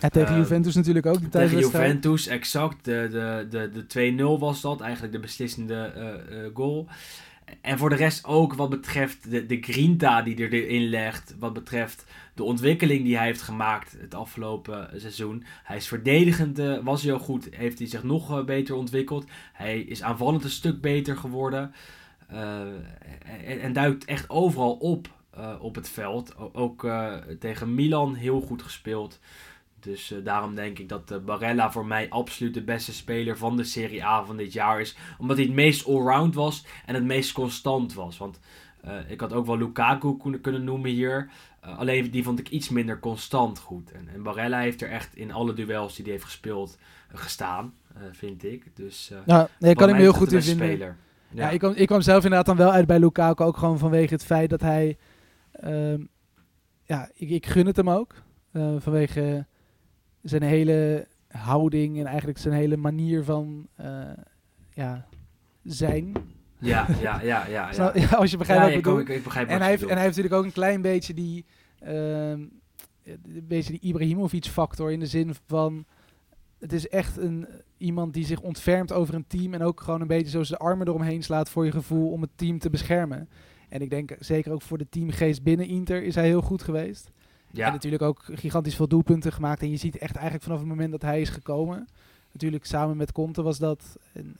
Ja, 0.00 0.08
tegen 0.08 0.34
Eh, 0.34 0.36
Juventus 0.36 0.74
natuurlijk 0.74 1.06
ook. 1.06 1.18
Die 1.18 1.28
Tegen. 1.28 1.58
Juventus, 1.58 2.26
exact. 2.26 2.84
De, 2.84 3.08
de, 3.10 3.46
de, 3.50 3.84
de 3.86 4.36
2-0 4.36 4.40
was 4.40 4.60
dat, 4.60 4.80
eigenlijk 4.80 5.12
de 5.12 5.20
beslissende 5.20 6.50
goal. 6.54 6.88
En 7.60 7.78
voor 7.78 7.88
de 7.88 7.96
rest 7.96 8.24
ook 8.24 8.54
wat 8.54 8.70
betreft 8.70 9.30
de, 9.30 9.46
de 9.46 9.58
grinta 9.60 10.22
die 10.22 10.44
er 10.44 10.52
erin 10.52 10.88
legt. 10.88 11.34
Wat 11.38 11.52
betreft 11.52 12.04
de 12.40 12.46
ontwikkeling 12.46 13.04
die 13.04 13.16
hij 13.16 13.26
heeft 13.26 13.42
gemaakt 13.42 13.96
het 14.00 14.14
afgelopen 14.14 14.88
seizoen. 14.96 15.44
Hij 15.64 15.76
is 15.76 15.88
verdedigend, 15.88 16.58
eh, 16.58 16.78
was 16.82 17.02
heel 17.02 17.18
goed. 17.18 17.48
Heeft 17.50 17.78
hij 17.78 17.88
zich 17.88 18.02
nog 18.02 18.30
eh, 18.30 18.44
beter 18.44 18.74
ontwikkeld. 18.74 19.24
Hij 19.52 19.80
is 19.80 20.02
aanvallend 20.02 20.44
een 20.44 20.50
stuk 20.50 20.80
beter 20.80 21.16
geworden. 21.16 21.72
Eh, 22.26 22.60
en, 23.44 23.60
en 23.60 23.72
duikt 23.72 24.04
echt 24.04 24.30
overal 24.30 24.72
op 24.72 25.08
eh, 25.30 25.54
op 25.60 25.74
het 25.74 25.88
veld. 25.88 26.36
Ook 26.52 26.84
eh, 26.84 27.14
tegen 27.38 27.74
Milan 27.74 28.14
heel 28.14 28.40
goed 28.40 28.62
gespeeld. 28.62 29.20
Dus 29.80 30.10
eh, 30.10 30.24
daarom 30.24 30.54
denk 30.54 30.78
ik 30.78 30.88
dat 30.88 31.10
eh, 31.10 31.18
Barella 31.18 31.72
voor 31.72 31.86
mij 31.86 32.10
absoluut 32.10 32.54
de 32.54 32.62
beste 32.62 32.92
speler 32.92 33.36
van 33.38 33.56
de 33.56 33.64
Serie 33.64 34.04
A 34.04 34.24
van 34.24 34.36
dit 34.36 34.52
jaar 34.52 34.80
is. 34.80 34.96
Omdat 35.18 35.36
hij 35.36 35.46
het 35.46 35.54
meest 35.54 35.86
allround 35.86 36.34
was 36.34 36.64
en 36.86 36.94
het 36.94 37.04
meest 37.04 37.32
constant 37.32 37.94
was. 37.94 38.18
Want 38.18 38.40
eh, 38.80 39.10
ik 39.10 39.20
had 39.20 39.32
ook 39.32 39.46
wel 39.46 39.58
Lukaku 39.58 40.16
kunnen 40.40 40.64
noemen 40.64 40.90
hier. 40.90 41.30
Eh, 41.60 41.78
alleen 41.78 42.10
die 42.10 42.22
vond 42.22 42.38
ik 42.38 42.48
iets 42.48 42.68
minder 42.68 42.98
constant 42.98 43.58
goed. 43.58 43.92
En, 43.92 44.08
en 44.08 44.22
Barella 44.22 44.60
heeft 44.60 44.82
er 44.82 44.90
echt 44.90 45.16
in 45.16 45.32
alle 45.32 45.52
duels 45.52 45.94
die 45.94 46.04
hij 46.04 46.12
heeft 46.12 46.24
gespeeld 46.24 46.78
eh, 47.10 47.18
gestaan, 47.18 47.74
eh, 47.94 48.02
vind 48.12 48.44
ik. 48.44 48.76
Dus 48.76 49.12
Ja, 49.26 49.48
nee, 49.58 49.70
ik 49.70 49.76
kan 49.76 49.88
hem 49.88 49.96
heel 49.96 50.12
goed 50.12 50.32
in 50.32 50.42
vinden. 50.42 50.66
speler. 50.66 50.96
Ja. 51.30 51.50
ik, 51.50 51.58
kwam, 51.58 51.72
ik 51.76 51.86
kwam 51.86 52.00
zelf 52.00 52.22
inderdaad 52.24 52.46
dan 52.46 52.56
wel 52.56 52.72
uit 52.72 52.86
bij 52.86 52.98
Lukaku. 52.98 53.44
Ook 53.44 53.56
gewoon 53.56 53.78
vanwege 53.78 54.14
het 54.14 54.24
feit 54.24 54.50
dat 54.50 54.60
hij... 54.60 54.98
ehm, 55.52 56.00
ja, 56.82 57.10
ik, 57.14 57.30
ik 57.30 57.46
gun 57.46 57.66
het 57.66 57.76
hem 57.76 57.90
ook. 57.90 58.14
vanwege 58.78 59.46
zijn 60.22 60.42
hele 60.42 61.06
houding 61.28 61.98
en 61.98 62.06
eigenlijk 62.06 62.38
zijn 62.38 62.54
hele 62.54 62.76
manier 62.76 63.24
van 63.24 63.68
ja, 64.70 65.06
zijn. 65.62 66.12
Ja, 66.60 66.86
ja, 67.00 67.20
ja, 67.22 67.46
ja. 67.46 67.70
Ja. 67.94 68.06
als 68.16 68.30
je 68.30 68.36
begrijpt 68.36 68.62
wat 68.62 68.72
ik 68.72 68.82
bedoel. 68.82 69.00
ik, 69.00 69.08
ik 69.08 69.22
begrijp 69.22 69.46
En 69.46 69.52
wat 69.52 69.62
hij, 69.62 69.70
heeft, 69.70 69.82
en 69.82 69.88
hij 69.88 70.02
heeft 70.02 70.16
natuurlijk 70.16 70.34
ook 70.34 70.44
een 70.44 70.52
klein 70.52 70.82
beetje 70.82 71.14
die, 71.14 71.44
ehm, 71.78 72.40
een 73.04 73.46
beetje 73.48 73.70
die 73.70 73.80
Ibrahimovic-factor 73.80 74.92
in 74.92 75.00
de 75.00 75.06
zin 75.06 75.34
van... 75.46 75.84
Het 76.58 76.72
is 76.72 76.88
echt 76.88 77.16
een, 77.16 77.46
iemand 77.76 78.14
die 78.14 78.24
zich 78.24 78.40
ontfermt 78.40 78.92
over 78.92 79.14
een 79.14 79.26
team 79.26 79.54
en 79.54 79.62
ook 79.62 79.80
gewoon 79.80 80.00
een 80.00 80.06
beetje 80.06 80.30
zo 80.30 80.42
zijn 80.42 80.60
armen 80.60 80.88
eromheen 80.88 81.22
slaat 81.22 81.50
voor 81.50 81.64
je 81.64 81.70
gevoel 81.70 82.10
om 82.10 82.20
het 82.20 82.30
team 82.36 82.58
te 82.58 82.70
beschermen. 82.70 83.28
En 83.68 83.80
ik 83.80 83.90
denk 83.90 84.16
zeker 84.18 84.52
ook 84.52 84.62
voor 84.62 84.78
de 84.78 84.88
teamgeest 84.88 85.42
binnen 85.42 85.66
Inter 85.66 86.02
is 86.02 86.14
hij 86.14 86.24
heel 86.26 86.40
goed 86.40 86.62
geweest. 86.62 87.06
En 87.06 87.58
Ja, 87.58 87.70
natuurlijk 87.70 88.02
ook 88.02 88.24
gigantisch 88.32 88.76
veel 88.76 88.88
doelpunten 88.88 89.32
gemaakt. 89.32 89.62
En 89.62 89.70
je 89.70 89.76
ziet 89.76 89.98
echt 89.98 90.14
eigenlijk 90.14 90.44
vanaf 90.44 90.58
het 90.58 90.68
moment 90.68 90.90
dat 90.90 91.02
hij 91.02 91.20
is 91.20 91.28
gekomen. 91.28 91.88
Natuurlijk 92.32 92.64
samen 92.64 92.96
met 92.96 93.12
Conte 93.12 93.42
was 93.42 93.58
dat. 93.58 93.98
En, 94.12 94.36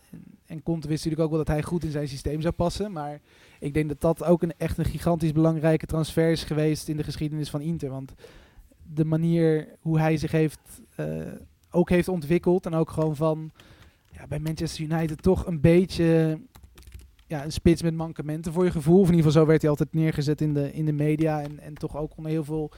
en, 0.46 0.62
Conte 0.62 0.88
wist 0.88 1.04
natuurlijk 1.04 1.22
ook 1.22 1.36
wel 1.36 1.44
dat 1.44 1.54
hij 1.54 1.62
goed 1.62 1.84
in 1.84 1.90
zijn 1.90 2.08
systeem 2.08 2.40
zou 2.40 2.54
passen. 2.54 2.92
Maar 2.92 3.20
ik 3.58 3.74
denk 3.74 3.88
dat 3.88 4.00
dat 4.00 4.24
ook 4.24 4.42
een, 4.42 4.52
echt 4.56 4.78
een 4.78 4.84
gigantisch 4.84 5.32
belangrijke 5.32 5.86
transfer 5.86 6.30
is 6.30 6.44
geweest 6.44 6.88
in 6.88 6.96
de 6.96 7.04
geschiedenis 7.04 7.50
van 7.50 7.60
Inter. 7.60 7.90
Want 7.90 8.14
de 8.94 9.04
manier 9.04 9.68
hoe 9.80 9.98
hij 9.98 10.16
zich 10.16 10.30
heeft, 10.30 10.80
eh, 10.94 11.06
ook 11.70 11.88
heeft 11.88 12.08
ontwikkeld. 12.08 12.66
En 12.66 12.74
ook 12.74 12.90
gewoon 12.90 13.16
van 13.16 13.50
ja, 14.12 14.26
bij 14.26 14.38
Manchester 14.38 14.84
United 14.84 15.22
toch 15.22 15.46
een 15.46 15.60
beetje 15.60 16.40
ja, 17.26 17.44
een 17.44 17.52
spits 17.52 17.82
met 17.82 17.94
mankementen 17.94 18.52
voor 18.52 18.64
je 18.64 18.70
gevoel. 18.70 19.00
Of 19.00 19.08
in 19.08 19.14
ieder 19.14 19.26
geval 19.26 19.42
zo 19.42 19.48
werd 19.48 19.60
hij 19.60 19.70
altijd 19.70 19.94
neergezet 19.94 20.40
in 20.40 20.54
de, 20.54 20.72
in 20.72 20.84
de 20.84 20.92
media. 20.92 21.42
En, 21.42 21.58
en 21.58 21.74
toch 21.74 21.96
ook 21.96 22.16
onder 22.16 22.32
heel 22.32 22.44
veel 22.44 22.70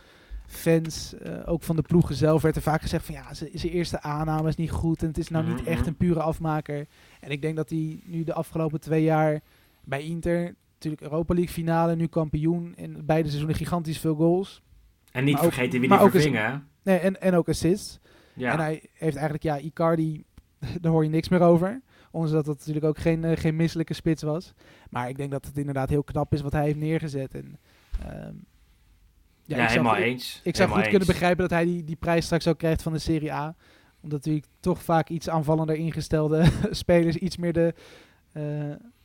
fans, 0.52 1.14
eh, 1.14 1.32
ook 1.44 1.62
van 1.62 1.76
de 1.76 1.82
ploegen 1.82 2.14
zelf, 2.14 2.42
werd 2.42 2.56
er 2.56 2.62
vaak 2.62 2.82
gezegd 2.82 3.04
van 3.04 3.14
ja, 3.14 3.34
zijn 3.34 3.72
eerste 3.72 4.02
aanname 4.02 4.48
is 4.48 4.56
niet 4.56 4.70
goed 4.70 5.02
en 5.02 5.08
het 5.08 5.18
is 5.18 5.28
nou 5.28 5.46
niet 5.46 5.64
echt 5.64 5.80
mhm. 5.80 5.88
een 5.88 5.96
pure 5.96 6.22
afmaker. 6.22 6.86
En 7.20 7.30
ik 7.30 7.42
denk 7.42 7.56
dat 7.56 7.70
hij 7.70 8.00
nu 8.04 8.24
de 8.24 8.34
afgelopen 8.34 8.80
twee 8.80 9.02
jaar 9.02 9.40
bij 9.84 10.02
Inter, 10.02 10.54
natuurlijk 10.72 11.02
Europa 11.02 11.34
League 11.34 11.52
finale, 11.52 11.96
nu 11.96 12.06
kampioen, 12.06 12.72
in 12.76 13.04
beide 13.04 13.28
seizoenen 13.28 13.56
gigantisch 13.56 13.98
veel 13.98 14.14
goals. 14.14 14.62
en 15.10 15.24
niet 15.24 15.34
maar 15.34 15.44
ook- 15.44 15.52
vergeten 15.52 15.80
wie 15.80 15.88
maar 15.88 15.98
die 15.98 16.06
ook 16.06 16.12
vervingen. 16.12 16.66
Nee, 16.82 16.98
en, 16.98 17.20
en 17.20 17.34
ook 17.34 17.48
assists. 17.48 18.00
Ja. 18.34 18.52
En 18.52 18.58
hij 18.58 18.82
heeft 18.92 19.16
eigenlijk, 19.16 19.42
ja, 19.42 19.58
Icardi, 19.58 20.24
daar 20.80 20.92
hoor 20.92 21.04
je 21.04 21.10
niks 21.10 21.28
meer 21.28 21.40
over. 21.40 21.80
Ondanks 22.10 22.36
dat 22.36 22.46
het 22.46 22.58
natuurlijk 22.58 22.86
ook 22.86 22.98
geen, 22.98 23.24
eh, 23.24 23.36
geen 23.36 23.56
misselijke 23.56 23.94
spits 23.94 24.22
was. 24.22 24.54
Maar 24.90 25.08
ik 25.08 25.16
denk 25.16 25.30
dat 25.30 25.46
het 25.46 25.58
inderdaad 25.58 25.88
heel 25.88 26.04
knap 26.04 26.32
is 26.32 26.40
wat 26.40 26.52
hij 26.52 26.64
heeft 26.64 26.78
neergezet. 26.78 27.34
En, 27.34 27.58
ehm, 28.00 28.34
Ja, 29.56 29.62
ik 29.62 29.70
zou 29.70 29.78
helemaal 29.86 29.94
goed- 29.94 30.12
eens. 30.12 30.34
Ik 30.34 30.40
zou 30.42 30.54
Helemaal 30.54 30.78
goed 30.78 30.88
kunnen 30.88 31.06
begrijpen 31.08 31.40
dat 31.48 31.50
hij 31.50 31.64
die, 31.64 31.84
die 31.84 31.96
prijs 31.96 32.24
straks 32.24 32.46
ook 32.48 32.58
krijgt 32.58 32.82
van 32.82 32.92
de 32.92 32.98
Serie 32.98 33.32
A. 33.32 33.54
Omdat 34.00 34.18
natuurlijk 34.18 34.46
toch 34.60 34.82
vaak 34.82 35.08
iets 35.08 35.28
aanvallender 35.28 35.76
ingestelde 35.76 36.44
spelers 36.70 37.16
iets 37.16 37.36
meer 37.36 37.52
de, 37.52 37.74
eh, 38.32 38.42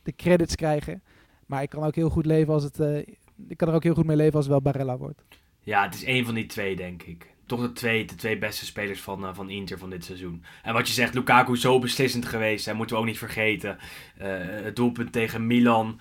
de 0.02 0.12
credits 0.16 0.54
krijgen. 0.54 1.02
Maar 1.46 1.62
ik 1.62 1.68
kan 1.68 1.84
ook 1.84 1.94
heel 1.94 2.10
goed 2.10 2.26
leven 2.26 2.52
als 2.54 2.62
het. 2.62 2.80
eh, 2.80 2.96
ik 3.48 3.56
kan 3.56 3.68
er 3.68 3.74
ook 3.74 3.82
heel 3.82 3.94
goed 3.94 4.06
mee 4.06 4.16
leven 4.16 4.34
als 4.34 4.44
het 4.44 4.52
wel 4.52 4.62
Barella 4.62 4.96
wordt. 4.96 5.22
Ja, 5.60 5.82
het 5.84 5.94
is 5.94 6.04
één 6.04 6.24
van 6.24 6.34
die 6.34 6.46
twee, 6.46 6.76
denk 6.76 7.02
ik. 7.02 7.36
toch 7.46 7.60
de 7.60 7.72
twee, 7.72 8.04
de 8.04 8.14
twee 8.14 8.38
beste 8.38 8.64
spelers 8.64 9.00
van, 9.00 9.24
eh, 9.26 9.34
van 9.34 9.50
Inter 9.50 9.78
van 9.78 9.90
dit 9.90 10.04
seizoen. 10.04 10.44
En 10.62 10.72
wat 10.72 10.86
je 10.88 10.92
zegt, 10.94 11.14
Lukaku 11.14 11.52
is 11.52 11.60
zo 11.60 11.78
beslissend 11.78 12.26
geweest. 12.26 12.64
Dat 12.64 12.74
moeten 12.74 12.96
we 12.96 13.02
ook 13.02 13.08
niet 13.08 13.18
vergeten. 13.18 13.78
Het 14.18 14.76
doelpunt 14.76 15.12
tegen 15.12 15.46
Milan. 15.46 16.00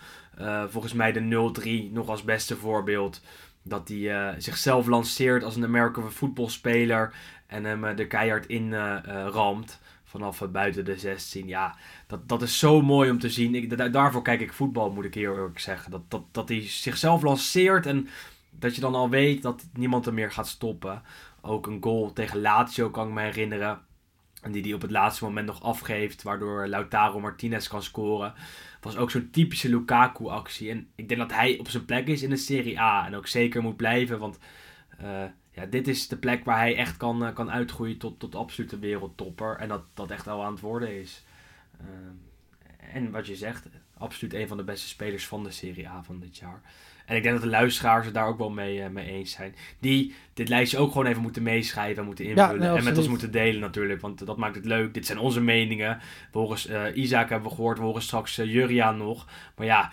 volgens 0.68 0.94
mij 0.94 1.12
de 1.12 1.20
0-3 1.20 1.92
nog 1.92 2.10
als 2.10 2.24
beste 2.24 2.56
voorbeeld. 2.56 3.22
Dat 3.68 3.88
hij 3.88 4.30
eh, 4.30 4.36
zichzelf 4.38 4.88
lanceert 4.88 5.44
als 5.44 5.56
een 5.56 5.64
American 5.64 6.12
voetbalspeler. 6.12 7.14
En 7.48 7.64
hem 7.64 7.86
eh, 7.86 7.96
de 7.96 8.08
keihard 8.08 8.46
in 8.46 8.74
eh, 8.74 9.28
ramt. 9.32 9.80
Vanaf 10.04 10.44
buiten 10.52 10.86
de 10.86 10.98
16. 10.98 11.48
Ja, 11.48 11.76
dat, 12.08 12.30
dat 12.30 12.42
is 12.42 12.60
zo 12.60 12.82
mooi 12.82 13.10
om 13.10 13.20
te 13.20 13.30
zien. 13.30 13.56
Ik, 13.56 13.78
da- 13.78 13.88
daarvoor 13.88 14.22
kijk 14.22 14.42
ik 14.42 14.54
voetbal, 14.54 14.92
moet 14.92 15.06
ik 15.06 15.14
heel 15.14 15.34
eerlijk 15.36 15.60
zeggen. 15.60 15.92
Dat, 15.92 16.02
dat, 16.12 16.24
dat 16.32 16.50
hij 16.50 16.68
zichzelf 16.68 17.22
lanceert 17.22 17.86
en 17.86 18.08
dat 18.50 18.76
je 18.76 18.82
dan 18.82 18.96
al 18.96 19.10
weet 19.10 19.42
dat 19.42 19.66
niemand 19.74 20.06
hem 20.06 20.14
meer 20.14 20.32
gaat 20.32 20.48
stoppen. 20.48 21.02
Ook 21.42 21.68
een 21.68 21.84
goal 21.84 22.14
tegen 22.14 22.42
Lazio 22.42 22.90
kan 22.90 23.08
ik 23.08 23.14
me 23.14 23.22
herinneren. 23.22 23.80
En 24.42 24.52
die 24.52 24.62
hij 24.64 24.74
op 24.74 24.82
het 24.82 24.92
laatste 24.92 25.24
moment 25.24 25.48
nog 25.48 25.64
afgeeft, 25.64 26.24
waardoor 26.24 26.68
Lautaro 26.68 27.20
Martinez 27.20 27.68
kan 27.68 27.84
scoren. 27.84 28.34
Was 28.88 28.98
ook 28.98 29.12
zo'n 29.12 29.30
typische 29.30 29.70
Lukaku-actie. 29.70 30.70
En 30.70 30.88
ik 30.96 31.08
denk 31.08 31.20
dat 31.20 31.32
hij 31.32 31.58
op 31.60 31.70
zijn 31.70 31.86
plek 31.86 32.08
is 32.08 32.22
in 32.22 32.30
de 32.30 32.38
Serie 32.38 32.80
A. 32.80 33.06
En 33.06 33.16
ook 33.16 33.28
zeker 33.28 33.62
moet 33.62 33.78
blijven, 33.78 34.20
want 34.20 34.40
eh, 34.98 35.24
ja, 35.52 35.66
dit 35.66 35.88
is 35.88 36.08
de 36.08 36.18
plek 36.18 36.46
waar 36.46 36.58
hij 36.58 36.76
echt 36.76 36.98
kan, 36.98 37.26
eh, 37.26 37.34
kan 37.34 37.52
uitgroeien 37.52 37.98
tot, 37.98 38.20
tot 38.20 38.36
absolute 38.36 38.80
wereldtopper. 38.80 39.58
En 39.58 39.68
dat 39.68 39.84
dat 39.94 40.12
echt 40.12 40.28
al 40.28 40.44
aan 40.44 40.52
het 40.52 40.62
worden 40.62 41.00
is. 41.00 41.24
Eh, 41.80 42.96
en 42.96 43.12
wat 43.12 43.28
je 43.28 43.36
zegt, 43.36 43.68
absoluut 43.98 44.34
een 44.34 44.48
van 44.48 44.58
de 44.58 44.64
beste 44.64 44.88
spelers 44.88 45.28
van 45.28 45.44
de 45.44 45.52
Serie 45.52 45.90
A 45.90 46.04
van 46.04 46.20
dit 46.20 46.38
jaar. 46.38 46.62
En 47.08 47.16
ik 47.16 47.24
denk 47.24 47.36
dat 47.36 47.44
de 47.44 47.50
luisteraars 47.50 48.06
het 48.06 48.14
daar 48.14 48.28
ook 48.28 48.38
wel 48.38 48.50
mee, 48.50 48.82
eh, 48.82 48.90
mee 48.90 49.06
eens 49.06 49.32
zijn. 49.32 49.56
Die 49.80 50.16
dit 50.34 50.50
lijstje 50.50 50.78
ook 50.78 50.92
gewoon 50.92 51.08
even 51.08 51.22
moeten 51.22 51.44
meeschrijven 51.44 51.98
en 51.98 52.06
moeten 52.06 52.26
invullen. 52.26 52.60
nee, 52.60 52.78
en 52.78 52.84
met 52.84 52.98
ons 52.98 53.08
moeten 53.08 53.32
delen 53.32 53.62
natuurlijk, 53.62 54.02
want 54.02 54.26
dat 54.26 54.38
maakt 54.38 54.56
het 54.56 54.66
leuk. 54.66 54.94
Dit 54.94 55.06
zijn 55.06 55.18
onze 55.18 55.42
meningen. 55.42 56.00
We 56.32 56.40
horen, 56.40 56.58
eh, 56.70 57.04
Isaac 57.04 57.30
hebben 57.30 57.50
we 57.50 57.56
gehoord, 57.56 57.78
we 57.78 57.84
horen 57.84 58.02
straks 58.02 58.36
Juriaan 58.36 58.98
nog. 58.98 59.28
Maar 59.56 59.66
ja, 59.66 59.92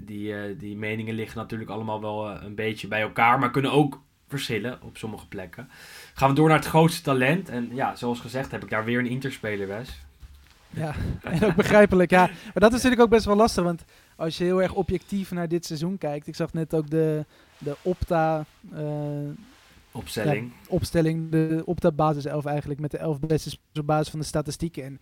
die, 0.00 0.56
die 0.56 0.76
meningen 0.76 1.14
liggen 1.14 1.38
natuurlijk 1.38 1.70
allemaal 1.70 2.00
wel 2.00 2.30
een 2.30 2.54
beetje 2.54 2.88
bij 2.88 3.00
elkaar, 3.00 3.38
maar 3.38 3.50
kunnen 3.50 3.72
ook 3.72 4.02
verschillen 4.28 4.82
op 4.82 4.96
sommige 4.96 5.28
plekken. 5.28 5.68
Gaan 6.14 6.28
we 6.28 6.34
door 6.34 6.48
naar 6.48 6.58
het 6.58 6.66
grootste 6.66 7.02
talent. 7.02 7.48
En 7.48 7.70
ja, 7.72 7.96
zoals 7.96 8.20
gezegd 8.20 8.50
heb 8.50 8.62
ik 8.62 8.70
daar 8.70 8.84
weer 8.84 8.98
een 8.98 9.06
Interspeler, 9.06 9.68
Wes. 9.68 10.04
Ja, 10.70 10.94
en 11.22 11.44
ook 11.44 11.54
begrijpelijk. 11.54 12.10
Ja. 12.10 12.26
Maar 12.26 12.52
dat 12.54 12.72
is 12.72 12.76
natuurlijk 12.76 13.02
ook 13.02 13.10
best 13.10 13.24
wel 13.24 13.36
lastig, 13.36 13.64
want 13.64 13.84
als 14.16 14.38
je 14.38 14.44
heel 14.44 14.62
erg 14.62 14.74
objectief 14.74 15.30
naar 15.30 15.48
dit 15.48 15.66
seizoen 15.66 15.98
kijkt. 15.98 16.26
Ik 16.26 16.34
zag 16.34 16.52
net 16.52 16.74
ook 16.74 16.90
de, 16.90 17.24
de 17.58 17.76
Opta 17.82 18.44
eh, 18.72 18.82
Opstelling. 19.92 20.52
opstelling, 20.68 21.30
de 21.30 21.62
Opta 21.64 21.92
basiself 21.92 22.44
eigenlijk, 22.44 22.80
met 22.80 22.90
de 22.90 22.98
elf 22.98 23.20
beste 23.20 23.50
spelers 23.50 23.78
op 23.78 23.86
basis 23.86 24.10
van 24.10 24.20
de 24.20 24.26
statistieken. 24.26 24.84
En 24.84 25.00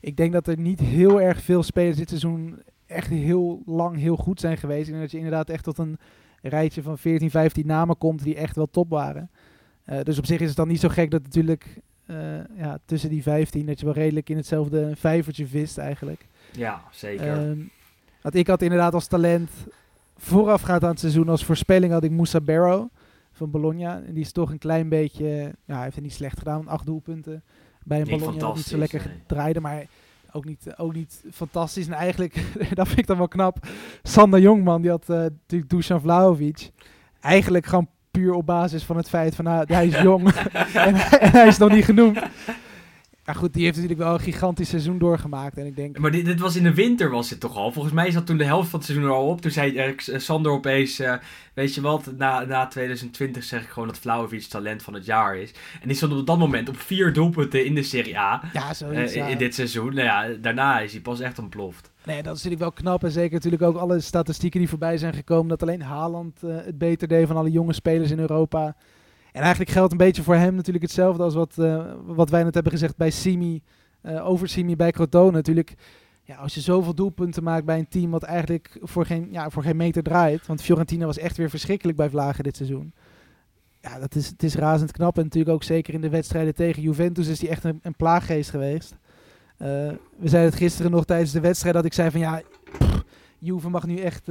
ik 0.00 0.16
denk 0.16 0.32
dat 0.32 0.46
er 0.46 0.58
niet 0.58 0.80
heel 0.80 1.20
erg 1.20 1.42
veel 1.42 1.62
spelers 1.62 1.96
dit 1.96 2.08
seizoen 2.08 2.62
echt 2.86 3.08
heel 3.08 3.62
lang 3.66 3.98
heel 3.98 4.16
goed 4.16 4.40
zijn 4.40 4.56
geweest. 4.56 4.90
En 4.90 5.00
dat 5.00 5.10
je 5.10 5.16
inderdaad 5.16 5.48
echt 5.48 5.64
tot 5.64 5.78
een 5.78 5.98
rijtje 6.42 6.82
van 6.82 6.98
14, 6.98 7.30
15 7.30 7.66
namen 7.66 7.98
komt 7.98 8.22
die 8.22 8.36
echt 8.36 8.56
wel 8.56 8.70
top 8.70 8.90
waren. 8.90 9.30
Eh, 9.84 10.00
dus 10.02 10.18
op 10.18 10.26
zich 10.26 10.40
is 10.40 10.48
het 10.48 10.56
dan 10.56 10.68
niet 10.68 10.80
zo 10.80 10.88
gek 10.88 11.10
dat 11.10 11.22
natuurlijk 11.22 11.80
eh, 12.06 12.56
ja, 12.56 12.78
tussen 12.84 13.10
die 13.10 13.22
15 13.22 13.66
dat 13.66 13.78
je 13.78 13.84
wel 13.84 13.94
redelijk 13.94 14.30
in 14.30 14.36
hetzelfde 14.36 14.96
vijvertje 14.96 15.46
vist 15.46 15.78
eigenlijk. 15.78 16.26
Ja, 16.52 16.82
zeker. 16.90 17.28
Ehm, 17.28 17.60
want 18.24 18.36
ik 18.36 18.46
had 18.46 18.62
inderdaad 18.62 18.94
als 18.94 19.06
talent 19.06 19.50
voorafgaand 20.16 20.82
aan 20.82 20.90
het 20.90 21.00
seizoen 21.00 21.28
als 21.28 21.44
voorspelling 21.44 21.92
had 21.92 22.04
ik 22.04 22.10
Moussa 22.10 22.40
Barrow 22.40 22.88
van 23.32 23.50
Bologna. 23.50 24.02
En 24.06 24.14
die 24.14 24.22
is 24.22 24.32
toch 24.32 24.50
een 24.50 24.58
klein 24.58 24.88
beetje, 24.88 25.26
ja, 25.64 25.74
hij 25.74 25.82
heeft 25.82 25.94
het 25.94 26.04
niet 26.04 26.12
slecht 26.12 26.38
gedaan, 26.38 26.68
acht 26.68 26.86
doelpunten 26.86 27.42
bij 27.82 28.00
een 28.00 28.06
Niet 28.06 28.18
Bologna 28.18 28.52
niet 28.54 28.64
zo 28.64 28.78
lekker 28.78 29.02
nee. 29.06 29.22
draaide, 29.26 29.60
maar 29.60 29.86
ook 30.32 30.44
niet, 30.44 30.74
ook 30.76 30.94
niet 30.94 31.24
fantastisch. 31.32 31.86
En 31.86 31.92
eigenlijk, 31.92 32.34
dat 32.74 32.86
vind 32.86 32.98
ik 32.98 33.06
dan 33.06 33.18
wel 33.18 33.28
knap, 33.28 33.66
Sander 34.02 34.40
Jongman, 34.40 34.82
die 34.82 34.90
had 34.90 35.10
eh, 35.10 35.16
natuurlijk 35.16 35.70
Dusan 35.70 36.00
Vlahovic. 36.00 36.70
Eigenlijk 37.20 37.66
gewoon 37.66 37.88
puur 38.10 38.32
op 38.32 38.46
basis 38.46 38.84
van 38.84 38.96
het 38.96 39.08
feit 39.08 39.34
van, 39.34 39.44
nou, 39.44 39.64
hij 39.66 39.86
is 39.86 40.00
jong 40.00 40.32
en, 40.32 40.94
en 41.26 41.30
hij 41.30 41.46
is 41.46 41.58
nog 41.58 41.70
niet 41.70 41.84
genoemd. 41.84 42.18
Maar 43.24 43.34
goed, 43.34 43.52
die 43.52 43.64
heeft 43.64 43.76
natuurlijk 43.76 44.02
wel 44.02 44.14
een 44.14 44.20
gigantisch 44.20 44.68
seizoen 44.68 44.98
doorgemaakt. 44.98 45.58
En 45.58 45.66
ik 45.66 45.76
denk, 45.76 45.98
Maar 45.98 46.10
dit, 46.10 46.24
dit 46.24 46.40
was 46.40 46.56
in 46.56 46.62
de 46.62 46.74
winter 46.74 47.10
was 47.10 47.28
dit 47.28 47.40
toch 47.40 47.56
al? 47.56 47.72
Volgens 47.72 47.94
mij 47.94 48.10
zat 48.10 48.26
toen 48.26 48.36
de 48.36 48.44
helft 48.44 48.68
van 48.70 48.78
het 48.78 48.88
seizoen 48.88 49.08
er 49.08 49.14
al 49.14 49.28
op. 49.28 49.40
Toen 49.40 49.50
zei 49.50 49.76
eh, 49.76 49.88
eh, 49.88 50.18
Sander 50.18 50.52
opeens, 50.52 50.98
eh, 50.98 51.14
weet 51.54 51.74
je 51.74 51.80
wat, 51.80 52.12
na, 52.16 52.44
na 52.44 52.66
2020 52.66 53.44
zeg 53.44 53.62
ik 53.62 53.68
gewoon 53.68 53.88
dat 53.88 53.98
Vlaovic 53.98 54.42
talent 54.42 54.82
van 54.82 54.94
het 54.94 55.04
jaar 55.04 55.36
is. 55.36 55.50
En 55.80 55.88
die 55.88 55.96
stond 55.96 56.12
op 56.12 56.26
dat 56.26 56.38
moment 56.38 56.68
op 56.68 56.76
vier 56.80 57.12
doelpunten 57.12 57.64
in 57.64 57.74
de 57.74 57.82
Serie 57.82 58.18
A 58.18 58.42
ja, 58.52 58.68
eh, 58.68 58.74
zoiets. 58.74 59.12
in, 59.12 59.22
ja. 59.22 59.28
in 59.28 59.38
dit 59.38 59.54
seizoen. 59.54 59.94
Nou 59.94 60.06
ja, 60.06 60.36
daarna 60.40 60.80
is 60.80 60.92
hij 60.92 61.00
pas 61.00 61.20
echt 61.20 61.38
ontploft. 61.38 61.90
Nee, 62.04 62.22
dat 62.22 62.36
is 62.36 62.42
natuurlijk 62.42 62.60
wel 62.60 62.82
knap. 62.82 63.04
En 63.04 63.10
zeker 63.10 63.32
natuurlijk 63.32 63.62
ook 63.62 63.76
alle 63.76 64.00
statistieken 64.00 64.60
die 64.60 64.68
voorbij 64.68 64.98
zijn 64.98 65.14
gekomen. 65.14 65.48
Dat 65.48 65.62
alleen 65.62 65.82
Haaland 65.82 66.42
eh, 66.42 66.56
het 66.56 66.78
beter 66.78 67.08
deed 67.08 67.26
van 67.26 67.36
alle 67.36 67.50
jonge 67.50 67.72
spelers 67.72 68.10
in 68.10 68.18
Europa. 68.18 68.76
En 69.34 69.40
eigenlijk 69.40 69.70
geldt 69.70 69.92
een 69.92 69.98
beetje 69.98 70.22
voor 70.22 70.34
hem 70.34 70.54
natuurlijk 70.54 70.84
hetzelfde 70.84 71.22
als 71.22 71.34
wat, 71.34 71.58
eh, 71.58 71.92
wat 72.04 72.30
wij 72.30 72.42
net 72.42 72.54
hebben 72.54 72.72
gezegd 72.72 72.96
bij 72.96 73.10
Simi. 73.10 73.62
eh, 74.00 74.28
over 74.28 74.48
Simi 74.48 74.76
bij 74.76 74.90
Crotone 74.90 75.30
natuurlijk. 75.30 75.74
Ja, 76.24 76.36
als 76.36 76.54
je 76.54 76.60
zoveel 76.60 76.94
doelpunten 76.94 77.42
maakt 77.42 77.64
bij 77.64 77.78
een 77.78 77.88
team 77.88 78.10
wat 78.10 78.22
eigenlijk 78.22 78.78
voor 78.82 79.06
geen, 79.06 79.28
ja, 79.30 79.50
voor 79.50 79.62
geen 79.62 79.76
meter 79.76 80.02
draait. 80.02 80.46
Want 80.46 80.62
Fiorentina 80.62 81.06
was 81.06 81.18
echt 81.18 81.36
weer 81.36 81.50
verschrikkelijk 81.50 81.96
bij 81.96 82.10
Vlagen 82.10 82.44
dit 82.44 82.56
seizoen. 82.56 82.92
Ja, 83.80 83.98
dat 83.98 84.14
is, 84.14 84.26
het 84.26 84.42
is 84.42 84.54
razend 84.54 84.92
knap. 84.92 85.16
En 85.16 85.22
natuurlijk 85.22 85.54
ook 85.54 85.62
zeker 85.62 85.94
in 85.94 86.00
de 86.00 86.08
wedstrijden 86.08 86.54
tegen 86.54 86.82
Juventus 86.82 87.28
is 87.28 87.40
hij 87.40 87.50
echt 87.50 87.64
een, 87.64 87.96
plaaggeest 87.96 88.50
geweest. 88.50 88.96
Eh, 89.56 89.68
we 90.16 90.28
zeiden 90.28 90.50
het 90.50 90.60
gisteren 90.60 90.90
nog 90.90 91.04
tijdens 91.04 91.32
de 91.32 91.40
wedstrijd 91.40 91.74
dat 91.74 91.84
ik 91.84 91.92
zei 91.92 92.10
van 92.10 92.20
ja, 92.20 92.42
pff, 92.78 93.02
Juve 93.38 93.70
mag 93.70 93.86
nu 93.86 93.96
echt, 93.96 94.26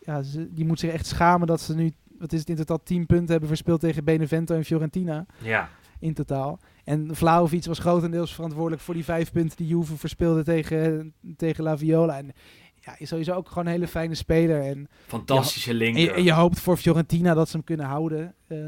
ja, 0.00 0.22
ze, 0.22 0.48
die 0.54 0.66
moet 0.66 0.80
zich 0.80 0.92
echt 0.92 1.06
schamen 1.06 1.46
dat 1.46 1.60
ze 1.60 1.74
nu, 1.74 1.92
wat 2.20 2.32
is 2.32 2.40
het 2.40 2.48
in 2.48 2.56
totaal, 2.56 2.82
10 2.82 3.06
punten 3.06 3.30
hebben 3.30 3.48
verspeeld 3.48 3.80
tegen 3.80 4.04
Benevento 4.04 4.54
en 4.54 4.64
Fiorentina 4.64 5.26
Ja, 5.42 5.68
in 5.98 6.14
totaal. 6.14 6.58
En 6.84 7.16
Vlaovic 7.16 7.64
was 7.64 7.78
grotendeels 7.78 8.34
verantwoordelijk 8.34 8.82
voor 8.82 8.94
die 8.94 9.04
vijf 9.04 9.32
punten 9.32 9.56
die 9.56 9.66
Juve 9.66 9.96
verspeelde 9.96 10.44
tegen, 10.44 11.14
tegen 11.36 11.64
La 11.64 11.78
Viola. 11.78 12.18
En 12.18 12.32
ja, 12.80 12.94
is 12.98 13.08
sowieso 13.08 13.32
ook 13.32 13.48
gewoon 13.48 13.66
een 13.66 13.72
hele 13.72 13.88
fijne 13.88 14.14
speler. 14.14 14.62
En, 14.62 14.88
fantastische 15.06 15.70
en, 15.70 15.76
linker. 15.76 16.02
je, 16.02 16.12
en 16.12 16.22
je 16.22 16.32
hoopt 16.32 16.60
voor 16.60 16.76
Fiorentina 16.76 17.34
dat 17.34 17.48
ze 17.48 17.56
hem 17.56 17.64
kunnen 17.64 17.86
houden. 17.86 18.34
Eh, 18.46 18.58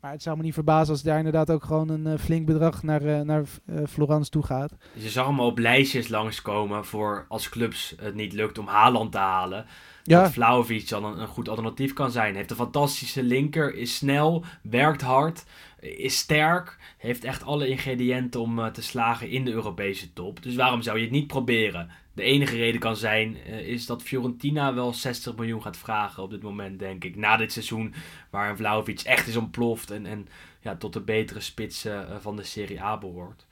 maar 0.00 0.10
het 0.10 0.22
zou 0.22 0.36
me 0.36 0.42
niet 0.42 0.54
verbazen 0.54 0.92
als 0.92 1.02
daar 1.02 1.18
inderdaad 1.18 1.50
ook 1.50 1.64
gewoon 1.64 1.88
een 1.88 2.06
eh, 2.06 2.18
flink 2.18 2.46
bedrag 2.46 2.82
naar, 2.82 3.02
eh, 3.02 3.20
naar 3.20 3.44
Florence 3.88 4.30
toe 4.30 4.42
gaat. 4.42 4.74
Dus 4.94 5.02
je 5.02 5.10
zag 5.10 5.26
hem 5.26 5.40
op 5.40 5.58
lijstjes 5.58 6.08
langskomen 6.08 6.84
voor 6.84 7.24
als 7.28 7.48
clubs 7.48 7.94
het 8.00 8.14
niet 8.14 8.32
lukt 8.32 8.58
om 8.58 8.66
Haaland 8.66 9.12
te 9.12 9.18
halen. 9.18 9.66
Ja, 10.04 10.22
Dat 10.22 10.32
Vlaovic 10.32 10.88
dan 10.88 11.04
een, 11.04 11.26
goed 11.26 11.48
alternatief 11.48 11.92
kan 11.92 12.10
zijn. 12.10 12.34
Heeft 12.34 12.50
een 12.50 12.56
fantastische 12.56 13.22
linker, 13.22 13.74
is 13.74 13.96
snel, 13.96 14.44
werkt 14.62 15.00
hard, 15.00 15.44
is 15.80 16.18
sterk. 16.18 16.78
Heeft 16.98 17.24
echt 17.24 17.44
alle 17.44 17.68
ingrediënten 17.68 18.40
om 18.40 18.58
eh, 18.58 18.66
te 18.66 18.82
slagen 18.82 19.30
in 19.30 19.44
de 19.44 19.52
Europese 19.52 20.12
top. 20.12 20.42
Dus 20.42 20.54
waarom 20.54 20.82
zou 20.82 20.96
je 20.96 21.02
het 21.02 21.12
niet 21.12 21.26
proberen? 21.26 21.90
De 22.14 22.22
enige 22.22 22.56
reden 22.56 22.80
kan 22.80 22.96
zijn, 22.96 23.36
eh, 23.46 23.68
is 23.68 23.86
dat 23.86 24.02
Fiorentina 24.02 24.74
wel 24.74 24.94
60 24.94 25.36
miljoen 25.36 25.62
gaat 25.62 25.76
vragen 25.76 26.22
op 26.22 26.30
dit 26.30 26.42
moment, 26.42 26.78
denk 26.78 27.04
ik. 27.04 27.16
Na 27.16 27.36
dit 27.36 27.52
seizoen, 27.52 27.94
waarin 28.30 28.56
Vlaovic 28.56 29.00
echt 29.00 29.26
is 29.26 29.36
ontploft 29.36 29.90
en, 29.90 30.06
en 30.06 30.28
ja, 30.60 30.76
tot 30.76 30.92
de 30.92 31.00
betere 31.00 31.40
spitsen 31.40 32.08
eh, 32.08 32.16
van 32.20 32.36
de 32.36 32.42
Serie 32.42 32.82
A 32.82 32.98
behoort. 32.98 33.46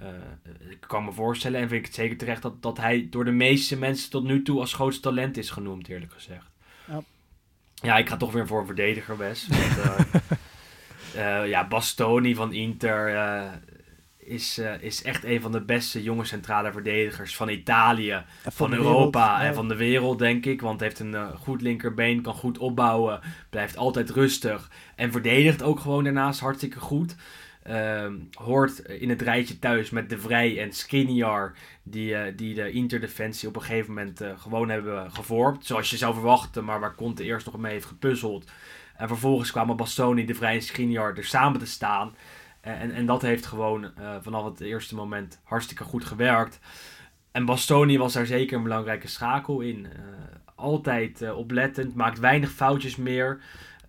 Eh, 0.00 0.70
ik 0.70 0.80
kan 0.80 1.04
me 1.04 1.12
voorstellen 1.12 1.60
en 1.60 1.68
vind 1.68 1.80
ik 1.80 1.86
het 1.86 1.94
zeker 1.94 2.16
terecht 2.16 2.42
dat, 2.42 2.62
dat 2.62 2.76
hij 2.76 3.06
door 3.10 3.24
de 3.24 3.30
meeste 3.30 3.78
mensen 3.78 4.10
tot 4.10 4.24
nu 4.24 4.42
toe 4.42 4.60
als 4.60 4.72
grootste 4.72 5.02
talent 5.02 5.36
is 5.36 5.50
genoemd, 5.50 5.88
eerlijk 5.88 6.12
gezegd. 6.12 6.50
Ja. 6.86 7.02
Ja, 7.74 7.98
ik 7.98 8.08
ga 8.08 8.16
toch 8.16 8.32
weer 8.32 8.46
voor 8.46 8.60
een 8.60 8.66
verdediger, 8.66 9.16
Wes. 9.16 9.48
Eh, 9.48 10.00
eh, 11.42 11.48
ja, 11.48 11.68
Bastoni 11.68 12.34
van 12.34 12.52
Inter 12.52 13.14
is, 14.16 14.58
is 14.80 15.02
echt 15.02 15.24
een 15.24 15.40
van 15.40 15.52
de 15.52 15.60
beste 15.60 16.02
jonge 16.02 16.24
centrale 16.24 16.72
verdedigers 16.72 17.36
van 17.36 17.48
Italië, 17.48 18.22
van, 18.46 18.72
Europa 18.72 19.26
wereld, 19.26 19.48
en 19.48 19.54
van 19.54 19.68
de 19.68 19.76
wereld, 19.76 20.18
denk 20.18 20.46
ik. 20.46 20.60
Want 20.60 20.80
heeft 20.80 20.98
een 20.98 21.36
goed 21.36 21.62
linkerbeen, 21.62 22.22
kan 22.22 22.34
goed 22.34 22.58
opbouwen, 22.58 23.20
blijft 23.50 23.76
altijd 23.76 24.10
rustig 24.10 24.70
en 24.96 25.12
verdedigt 25.12 25.62
ook 25.62 25.80
gewoon 25.80 26.04
daarnaast 26.04 26.40
hartstikke 26.40 26.80
goed. 26.80 27.16
Ehm, 27.62 28.14
hoort 28.32 28.78
in 28.78 29.08
het 29.08 29.22
rijtje 29.22 29.58
thuis 29.58 29.90
met 29.90 30.10
De 30.10 30.18
Vrij 30.18 30.62
en 30.62 30.72
Skriniar, 30.72 31.54
die, 31.82 32.14
eh, 32.14 32.32
die 32.36 32.54
de 32.54 32.70
Interdefensie 32.70 33.48
op 33.48 33.56
een 33.56 33.62
gegeven 33.62 33.94
moment 33.94 34.20
eh, 34.20 34.38
gewoon 34.38 34.68
hebben 34.68 35.10
gevormd. 35.10 35.66
Zoals 35.66 35.90
je 35.90 35.96
zou 35.96 36.14
verwachten, 36.14 36.64
maar 36.64 36.80
waar 36.80 36.94
Conte 36.94 37.24
eerst 37.24 37.46
nog 37.46 37.58
mee 37.58 37.72
heeft 37.72 37.84
gepuzzeld. 37.84 38.50
En 38.96 39.08
vervolgens 39.08 39.50
kwamen 39.50 39.76
Bastoni, 39.76 40.24
De 40.26 40.34
Vrij 40.34 40.54
en 40.54 40.62
Skriniar 40.62 41.16
er 41.16 41.24
samen 41.24 41.58
te 41.58 41.66
staan. 41.66 42.14
En, 42.60 42.90
en 42.90 43.06
dat 43.06 43.22
heeft 43.22 43.46
gewoon 43.46 43.84
eh, 43.96 44.16
vanaf 44.20 44.44
het 44.44 44.60
eerste 44.60 44.94
moment 44.94 45.40
hartstikke 45.44 45.84
goed 45.84 46.04
gewerkt. 46.04 46.60
En 47.32 47.44
Bastoni 47.44 47.98
was 47.98 48.12
daar 48.12 48.26
zeker 48.26 48.56
een 48.56 48.62
belangrijke 48.62 49.08
schakel 49.08 49.60
in. 49.60 49.86
Altijd 50.54 51.32
oplettend, 51.32 51.94
maakt 51.94 52.18
weinig 52.18 52.50
foutjes 52.50 52.96
meer. 52.96 53.40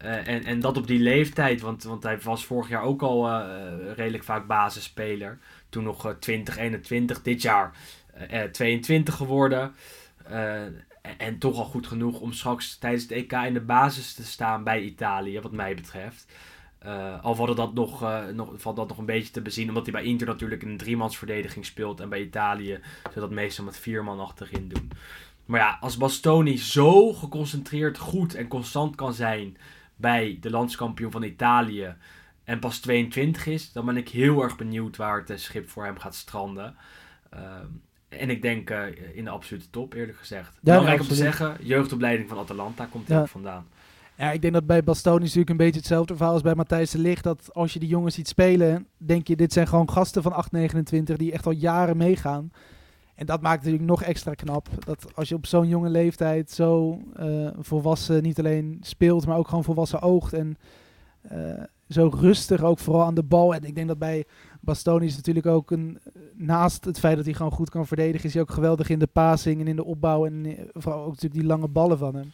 Eh, 0.01 0.27
en, 0.27 0.43
en 0.43 0.59
dat 0.59 0.77
op 0.77 0.87
die 0.87 0.99
leeftijd, 0.99 1.61
want, 1.61 1.83
want 1.83 2.03
hij 2.03 2.19
was 2.19 2.45
vorig 2.45 2.69
jaar 2.69 2.83
ook 2.83 3.01
al 3.01 3.27
eh, 3.29 3.93
redelijk 3.95 4.23
vaak 4.23 4.47
basisspeler. 4.47 5.39
Toen 5.71 5.83
nog 5.83 6.05
eh, 6.05 6.11
20, 6.19 6.57
21, 6.57 7.21
dit 7.21 7.41
jaar 7.41 7.71
eh, 8.13 8.43
eh, 8.43 8.51
22 8.51 9.15
geworden. 9.15 9.73
En, 10.23 10.85
en 11.17 11.37
toch 11.37 11.57
al 11.57 11.63
goed 11.63 11.87
genoeg 11.87 12.19
om 12.19 12.33
straks 12.33 12.77
tijdens 12.77 13.03
het 13.03 13.11
EK 13.11 13.31
in 13.31 13.53
de 13.53 13.61
basis 13.61 14.13
te 14.13 14.23
staan 14.23 14.63
bij 14.63 14.81
Italië, 14.81 15.39
wat 15.39 15.51
mij 15.51 15.75
betreft. 15.75 16.25
Al 17.21 17.35
valt 17.35 17.57
dat, 17.57 17.73
nog, 17.73 18.05
nog, 18.33 18.53
valt 18.55 18.75
dat 18.75 18.87
nog 18.87 18.97
een 18.97 19.05
beetje 19.05 19.31
te 19.31 19.41
bezien, 19.41 19.67
omdat 19.67 19.83
hij 19.83 19.93
bij 19.93 20.03
Inter 20.03 20.27
natuurlijk 20.27 20.61
in 20.61 20.69
een 20.69 20.77
driemansverdediging 20.77 21.65
speelt. 21.65 21.99
En 21.99 22.09
bij 22.09 22.21
Italië 22.21 22.79
ze 23.13 23.19
dat 23.19 23.29
meestal 23.29 23.65
met 23.65 23.77
vier 23.77 24.03
man 24.03 24.19
achterin 24.19 24.67
doen. 24.67 24.91
Maar 25.45 25.59
ja, 25.59 25.77
als 25.79 25.97
Bastoni 25.97 26.57
zo 26.57 27.13
geconcentreerd, 27.13 27.97
goed 27.97 28.35
en 28.35 28.47
constant 28.47 28.95
kan 28.95 29.13
zijn 29.13 29.57
bij 30.01 30.37
de 30.41 30.49
landskampioen 30.49 31.11
van 31.11 31.23
Italië 31.23 31.95
en 32.43 32.59
pas 32.59 32.79
22 32.79 33.45
is, 33.45 33.71
dan 33.71 33.85
ben 33.85 33.97
ik 33.97 34.09
heel 34.09 34.43
erg 34.43 34.57
benieuwd 34.57 34.97
waar 34.97 35.19
het 35.19 35.29
eh, 35.29 35.37
schip 35.37 35.69
voor 35.69 35.85
hem 35.85 35.99
gaat 35.99 36.15
stranden. 36.15 36.75
Ehm, 37.29 37.65
en 38.09 38.29
ik 38.29 38.41
denk 38.41 38.69
eh, 38.69 38.83
in 39.13 39.23
de 39.23 39.29
absolute 39.29 39.69
top, 39.69 39.93
eerlijk 39.93 40.17
gezegd. 40.17 40.57
Belangrijk 40.61 41.01
om 41.01 41.07
te 41.07 41.15
zeggen, 41.15 41.57
jeugdopleiding 41.61 42.29
van 42.29 42.37
Atalanta 42.37 42.85
komt 42.85 43.09
er 43.09 43.19
ook 43.19 43.27
vandaan. 43.27 43.67
Ja, 44.15 44.31
ik 44.31 44.41
denk 44.41 44.53
dat 44.53 44.65
bij 44.65 44.83
Bastoni 44.83 45.19
natuurlijk 45.19 45.49
een 45.49 45.57
beetje 45.57 45.79
hetzelfde 45.79 46.15
verhaal 46.15 46.33
als 46.33 46.41
bij 46.41 46.55
Matthijs 46.55 46.91
de 46.91 46.99
Ligt. 46.99 47.23
Dat 47.23 47.53
als 47.53 47.73
je 47.73 47.79
die 47.79 47.89
jongens 47.89 48.15
ziet 48.15 48.27
spelen, 48.27 48.87
denk 48.97 49.27
je, 49.27 49.35
dit 49.35 49.53
zijn 49.53 49.67
gewoon 49.67 49.89
gasten 49.89 50.21
van 50.21 50.33
829 50.33 51.17
die 51.17 51.31
echt 51.31 51.45
al 51.45 51.51
jaren 51.51 51.97
meegaan. 51.97 52.51
En 53.21 53.27
dat 53.27 53.41
maakt 53.41 53.63
het 53.63 53.63
natuurlijk 53.63 53.99
nog 53.99 54.09
extra 54.09 54.33
knap. 54.33 54.69
Dat 54.85 55.05
als 55.15 55.29
je 55.29 55.35
op 55.35 55.45
zo'n 55.45 55.67
jonge 55.67 55.89
leeftijd 55.89 56.51
zo 56.51 56.99
eh, 57.15 57.47
volwassen 57.59 58.23
niet 58.23 58.39
alleen 58.39 58.77
speelt, 58.81 59.25
maar 59.25 59.37
ook 59.37 59.47
gewoon 59.47 59.63
volwassen 59.63 60.01
oogt. 60.01 60.33
En 60.33 60.57
eh, 61.21 61.63
zo 61.87 62.11
rustig 62.13 62.63
ook 62.63 62.79
vooral 62.79 63.03
aan 63.03 63.13
de 63.13 63.23
bal. 63.23 63.53
En 63.55 63.63
ik 63.63 63.75
denk 63.75 63.87
dat 63.87 63.97
bij 63.97 64.25
Bastoni 64.61 65.05
is 65.05 65.15
natuurlijk 65.15 65.45
ook 65.45 65.71
een, 65.71 65.99
naast 66.33 66.85
het 66.85 66.99
feit 66.99 67.15
dat 67.15 67.25
hij 67.25 67.33
gewoon 67.33 67.51
goed 67.51 67.69
kan 67.69 67.87
verdedigen, 67.87 68.27
is 68.27 68.33
hij 68.33 68.41
ook 68.41 68.51
geweldig 68.51 68.89
in 68.89 68.99
de 68.99 69.07
passing 69.07 69.61
en 69.61 69.67
in 69.67 69.75
de 69.75 69.85
opbouw. 69.85 70.25
En 70.25 70.45
eh, 70.45 70.63
vooral 70.73 71.01
ook 71.01 71.07
natuurlijk 71.07 71.41
die 71.41 71.49
lange 71.49 71.67
ballen 71.67 71.97
van 71.97 72.15
hem. 72.15 72.31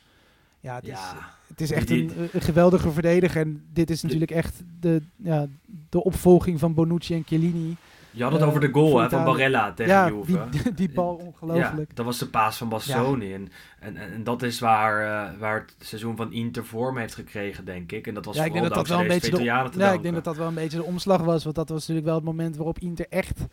Ja, 0.60 0.76
het 0.76 0.88
is, 0.88 1.00
het 1.48 1.62
is 1.62 1.72
echt 1.72 1.90
een, 1.90 2.12
een 2.32 2.42
geweldige 2.42 2.92
verdediger. 2.92 3.42
En 3.42 3.66
dit 3.74 3.90
is 3.90 4.02
natuurlijk 4.02 4.32
echt 4.32 4.64
de, 4.80 5.02
ja, 5.16 5.48
de 5.90 6.04
opvolging 6.04 6.60
van 6.60 6.74
Bonucci 6.74 7.14
en 7.14 7.24
Chiellini. 7.26 7.76
Je 8.18 8.24
had 8.24 8.32
het 8.32 8.42
Eh, 8.42 8.48
over 8.48 8.60
de 8.60 8.70
goal 8.72 8.90
voor 8.90 9.02
hè, 9.02 9.10
van. 9.10 9.24
Barella 9.24 9.74
tegen 9.74 9.94
ja, 9.94 10.08
Juve. 10.08 10.46
die, 10.50 10.74
die 10.74 10.90
bal 10.90 11.16
ongelooflijk. 11.16 11.90
Ja, 11.90 11.96
dat 11.96 12.06
was 12.06 12.18
de 12.18 12.28
paas 12.28 12.58
van 12.58 12.70
Bastoni. 12.70 13.34
En, 13.34 13.50
en, 13.80 13.98
en, 13.98 14.14
en 14.14 14.24
dat 14.24 14.44
is 14.44 14.60
waar, 14.60 15.02
eh, 15.02 15.40
waar 15.40 15.60
het 15.60 15.88
seizoen 15.88 16.16
van 16.16 16.34
Inter 16.34 16.66
vorm 16.66 16.98
heeft 16.98 17.16
gekregen, 17.16 17.66
denk 17.66 17.92
ik. 17.92 18.08
En 18.08 18.14
dat 18.14 18.26
was 18.26 18.36
Ja, 18.36 18.46
ik 18.46 18.54
denk 18.54 18.66
dat 18.66 18.74
dat 18.74 18.88
wel 18.88 19.00
een 19.00 19.08
beetje 19.08 19.32
de, 19.32 19.44
ja, 19.44 19.92
ik 19.92 20.02
denk 20.02 20.16
dat 20.16 20.24
dat 20.24 20.38
wel 20.38 20.48
een 20.48 20.54
beetje 20.54 20.78
de 20.78 20.84
omslag 20.84 21.22
was. 21.22 21.44
Want 21.44 21.56
dat 21.56 21.70
was 21.70 21.80
natuurlijk 21.80 22.06
wel 22.06 22.16
het 22.16 22.24
moment 22.24 22.56
waarop 22.56 22.80
Inter 22.80 23.06
echt, 23.10 23.46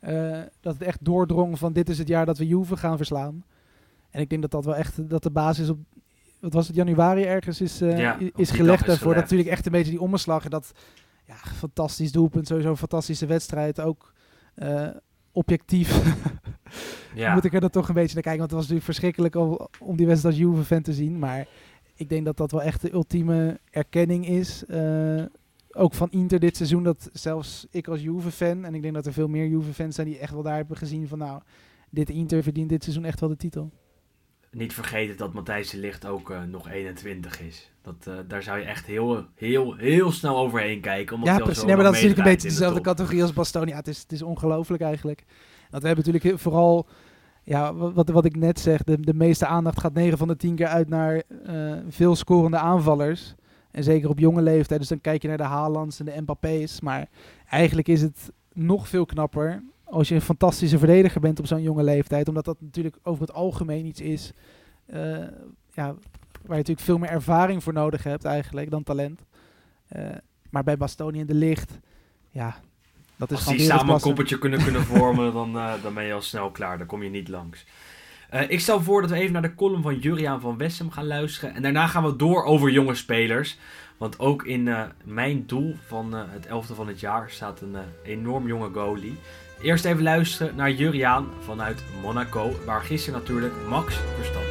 eh, 0.00 0.40
dat 0.60 0.72
het 0.72 0.82
echt 0.82 1.04
doordrong 1.04 1.58
van 1.58 1.72
dit 1.72 1.88
is 1.88 1.98
het 1.98 2.08
jaar 2.08 2.26
dat 2.26 2.38
we 2.38 2.46
Juve 2.46 2.76
gaan 2.76 2.96
verslaan. 2.96 3.44
En 4.10 4.20
ik 4.20 4.28
denk 4.28 4.42
dat 4.42 4.50
dat 4.50 4.64
wel 4.64 4.76
echt 4.76 5.08
dat 5.08 5.22
de 5.22 5.30
basis 5.30 5.68
op, 5.68 5.78
wat 6.40 6.52
was 6.52 6.66
het, 6.66 6.76
januari 6.76 7.24
ergens 7.24 7.60
is, 7.60 7.80
eh, 7.80 7.98
Ja, 7.98 8.18
is 8.36 8.50
gelegd 8.50 8.86
daarvoor. 8.86 9.14
Dat 9.14 9.22
natuurlijk 9.22 9.50
echt 9.50 9.66
een 9.66 9.72
beetje 9.72 9.90
die 9.90 10.00
omslag. 10.00 10.44
En 10.44 10.50
dat, 10.50 10.72
ja, 11.24 11.34
fantastisch 11.34 12.12
doelpunt, 12.12 12.46
sowieso 12.46 12.70
een 12.70 12.76
fantastische 12.76 13.26
wedstrijd. 13.26 13.80
Ook 13.80 14.11
eh, 14.54 14.88
objectief 15.32 16.02
ja. 17.14 17.32
moet 17.34 17.44
ik 17.44 17.54
er 17.54 17.60
dan 17.60 17.70
toch 17.70 17.88
een 17.88 17.94
beetje 17.94 18.14
naar 18.14 18.22
kijken. 18.22 18.40
Want 18.40 18.50
het 18.50 18.60
was 18.60 18.68
natuurlijk 18.68 18.84
verschrikkelijk 18.84 19.34
om, 19.34 19.68
om 19.80 19.96
die 19.96 20.06
wedstrijd 20.06 20.34
als 20.34 20.44
Juve-fan 20.44 20.82
te 20.82 20.92
zien. 20.92 21.18
Maar 21.18 21.46
ik 21.94 22.08
denk 22.08 22.24
dat 22.24 22.36
dat 22.36 22.50
wel 22.50 22.62
echt 22.62 22.80
de 22.80 22.92
ultieme 22.92 23.60
erkenning 23.70 24.26
is. 24.28 24.64
eh, 24.64 25.24
ook 25.72 25.94
van 25.94 26.10
Inter 26.10 26.40
dit 26.40 26.56
seizoen. 26.56 26.82
Dat 26.82 27.10
zelfs 27.12 27.66
ik 27.70 27.88
als 27.88 28.02
Juve-fan, 28.02 28.64
en 28.64 28.74
ik 28.74 28.82
denk 28.82 28.94
dat 28.94 29.06
er 29.06 29.12
veel 29.12 29.28
meer 29.28 29.46
Juve-fans 29.46 29.94
zijn 29.94 30.06
die 30.06 30.18
echt 30.18 30.32
wel 30.32 30.42
daar 30.42 30.56
hebben 30.56 30.76
gezien 30.76 31.08
van 31.08 31.18
nou, 31.18 31.42
dit 31.90 32.10
Inter 32.10 32.42
verdient 32.42 32.68
dit 32.68 32.82
seizoen 32.82 33.04
echt 33.04 33.20
wel 33.20 33.28
de 33.28 33.36
titel. 33.36 33.70
Niet 34.56 34.72
vergeten 34.74 35.16
dat 35.16 35.32
Matthijs 35.32 35.70
de 35.70 35.78
Ligt 35.78 36.06
ook 36.06 36.30
eh, 36.30 36.42
nog 36.42 36.68
21 36.70 37.40
is. 37.40 37.70
Dat, 37.82 37.94
eh, 38.06 38.14
daar 38.28 38.42
zou 38.42 38.58
je 38.58 38.64
echt 38.64 38.86
heel, 38.86 39.24
heel, 39.34 39.74
heel 39.74 40.12
snel 40.12 40.36
overheen 40.38 40.80
kijken. 40.80 41.16
Omdat 41.16 41.28
ja, 41.36 41.38
precies. 41.38 41.60
zo 41.60 41.66
Nee, 41.66 41.74
maar 41.74 41.84
dat 41.84 41.94
is 41.94 42.00
natuurlijk 42.00 42.26
een 42.28 42.34
beetje 42.34 42.48
de 42.48 42.54
dezelfde 42.54 42.80
categorie 42.80 43.22
als 43.22 43.32
Bastoni. 43.32 43.70
Ja, 43.70 43.76
het 43.76 43.88
is, 43.88 43.98
het 43.98 44.12
is 44.12 44.22
ongelooflijk 44.22 44.82
eigenlijk. 44.82 45.24
Want 45.70 45.82
we 45.82 45.88
hebben 45.88 46.04
natuurlijk 46.12 46.40
vooral, 46.40 46.86
ja, 47.42 47.74
wa- 47.74 47.92
wat, 47.92 48.08
wat 48.08 48.24
ik 48.24 48.36
net 48.36 48.60
zeg, 48.60 48.82
de, 48.82 49.00
de 49.00 49.14
meeste 49.14 49.46
aandacht 49.46 49.80
gaat 49.80 49.92
9 49.94 50.18
van 50.18 50.28
de 50.28 50.36
10 50.36 50.54
keer 50.54 50.66
uit 50.66 50.88
naar 50.88 51.22
eh, 51.46 51.72
veel 51.88 52.16
scorende 52.16 52.56
aanvallers. 52.58 53.34
En 53.70 53.84
zeker 53.84 54.08
op 54.08 54.18
jonge 54.18 54.42
leeftijd. 54.42 54.80
Dus 54.80 54.88
dan 54.88 55.00
kijk 55.00 55.22
je 55.22 55.28
naar 55.28 55.36
de 55.36 55.42
Haalands 55.42 55.98
en 56.00 56.04
de 56.04 56.20
Mbappé's. 56.20 56.80
Maar 56.80 57.08
eigenlijk 57.48 57.88
is 57.88 58.02
het 58.02 58.32
nog 58.52 58.88
veel 58.88 59.04
knapper 59.06 59.62
als 59.92 60.08
je 60.08 60.14
een 60.14 60.20
fantastische 60.20 60.78
verdediger 60.78 61.20
bent 61.20 61.38
op 61.38 61.46
zo'n 61.46 61.62
jonge 61.62 61.82
leeftijd. 61.82 62.28
Omdat 62.28 62.44
dat 62.44 62.60
natuurlijk 62.60 62.96
over 63.02 63.20
het 63.20 63.32
algemeen 63.32 63.86
iets 63.86 64.00
is 64.00 64.32
eh, 64.86 65.00
ja, 65.72 65.94
waar 66.32 66.56
je 66.56 66.56
natuurlijk 66.56 66.80
veel 66.80 66.98
meer 66.98 67.08
ervaring 67.08 67.62
voor 67.62 67.72
nodig 67.72 68.02
hebt 68.02 68.24
eigenlijk 68.24 68.70
dan 68.70 68.82
talent. 68.82 69.20
Eh, 69.88 70.04
maar 70.50 70.64
bij 70.64 70.76
Bastoni 70.76 71.20
en 71.20 71.26
de 71.26 71.34
Licht, 71.34 71.78
ja, 72.30 72.56
dat 73.16 73.30
is 73.30 73.36
Als 73.36 73.44
gewoon 73.44 73.58
die 73.58 73.66
samen 73.66 73.94
een 73.94 74.00
koppeltje 74.00 74.38
kunnen, 74.38 74.62
kunnen 74.62 74.82
vormen, 74.82 75.32
dan, 75.40 75.56
eh, 75.58 75.72
dan 75.82 75.94
ben 75.94 76.04
je 76.04 76.12
al 76.12 76.22
snel 76.22 76.50
klaar. 76.50 76.78
Dan 76.78 76.86
kom 76.86 77.02
je 77.02 77.10
niet 77.10 77.28
langs. 77.28 77.66
Ik 78.48 78.60
stel 78.60 78.82
voor 78.82 79.00
dat 79.00 79.10
we 79.10 79.16
even 79.16 79.32
naar 79.32 79.42
de 79.42 79.54
column 79.54 79.82
van 79.82 79.98
Juriaan 79.98 80.40
van 80.40 80.56
Wessem 80.56 80.90
gaan 80.90 81.06
luisteren. 81.06 81.54
En 81.54 81.62
daarna 81.62 81.86
gaan 81.86 82.04
we 82.04 82.16
door 82.16 82.44
over 82.44 82.70
jonge 82.70 82.94
spelers. 82.94 83.58
Want 84.02 84.18
ook 84.18 84.44
in 84.44 84.76
mijn 85.04 85.46
doel 85.46 85.76
van 85.86 86.16
eh, 86.16 86.22
het 86.26 86.46
elfde 86.46 86.74
van 86.74 86.88
het 86.88 87.00
jaar 87.00 87.30
staat 87.30 87.60
een 87.60 87.76
enorm 88.04 88.46
jonge 88.46 88.70
goalie. 88.72 89.16
Eerst 89.62 89.84
even 89.84 90.02
luisteren 90.02 90.54
naar 90.56 90.70
Juriaan 90.70 91.32
vanuit 91.44 91.84
Monaco. 92.00 92.64
Waar 92.64 92.82
gisteren 92.82 93.18
natuurlijk 93.18 93.54
Max 93.68 93.94
Verstappen. 94.16 94.50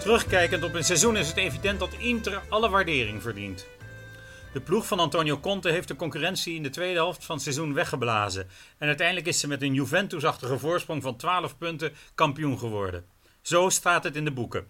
Terugkijkend 0.00 0.64
op 0.64 0.74
een 0.74 0.84
seizoen 0.84 1.16
is 1.16 1.28
het 1.28 1.36
evident 1.36 1.78
dat 1.78 1.94
Inter 1.98 2.42
alle 2.48 2.68
waardering 2.68 3.22
verdient. 3.22 3.66
De 4.52 4.60
ploeg 4.60 4.86
van 4.86 5.00
Antonio 5.00 5.38
Conte 5.38 5.70
heeft 5.70 5.88
de 5.88 5.96
concurrentie 5.96 6.54
in 6.54 6.62
de 6.62 6.70
tweede 6.70 6.98
helft 6.98 7.24
van 7.24 7.34
het 7.34 7.44
seizoen 7.44 7.74
weggeblazen. 7.74 8.48
En 8.78 8.86
uiteindelijk 8.86 9.26
is 9.26 9.40
ze 9.40 9.48
met 9.48 9.62
een 9.62 9.74
Juventus-achtige 9.74 10.58
voorsprong 10.58 11.02
van 11.02 11.16
12 11.16 11.58
punten 11.58 11.92
kampioen 12.14 12.58
geworden. 12.58 13.04
Zo 13.42 13.68
staat 13.68 14.04
het 14.04 14.16
in 14.16 14.24
de 14.24 14.32
boeken. 14.32 14.66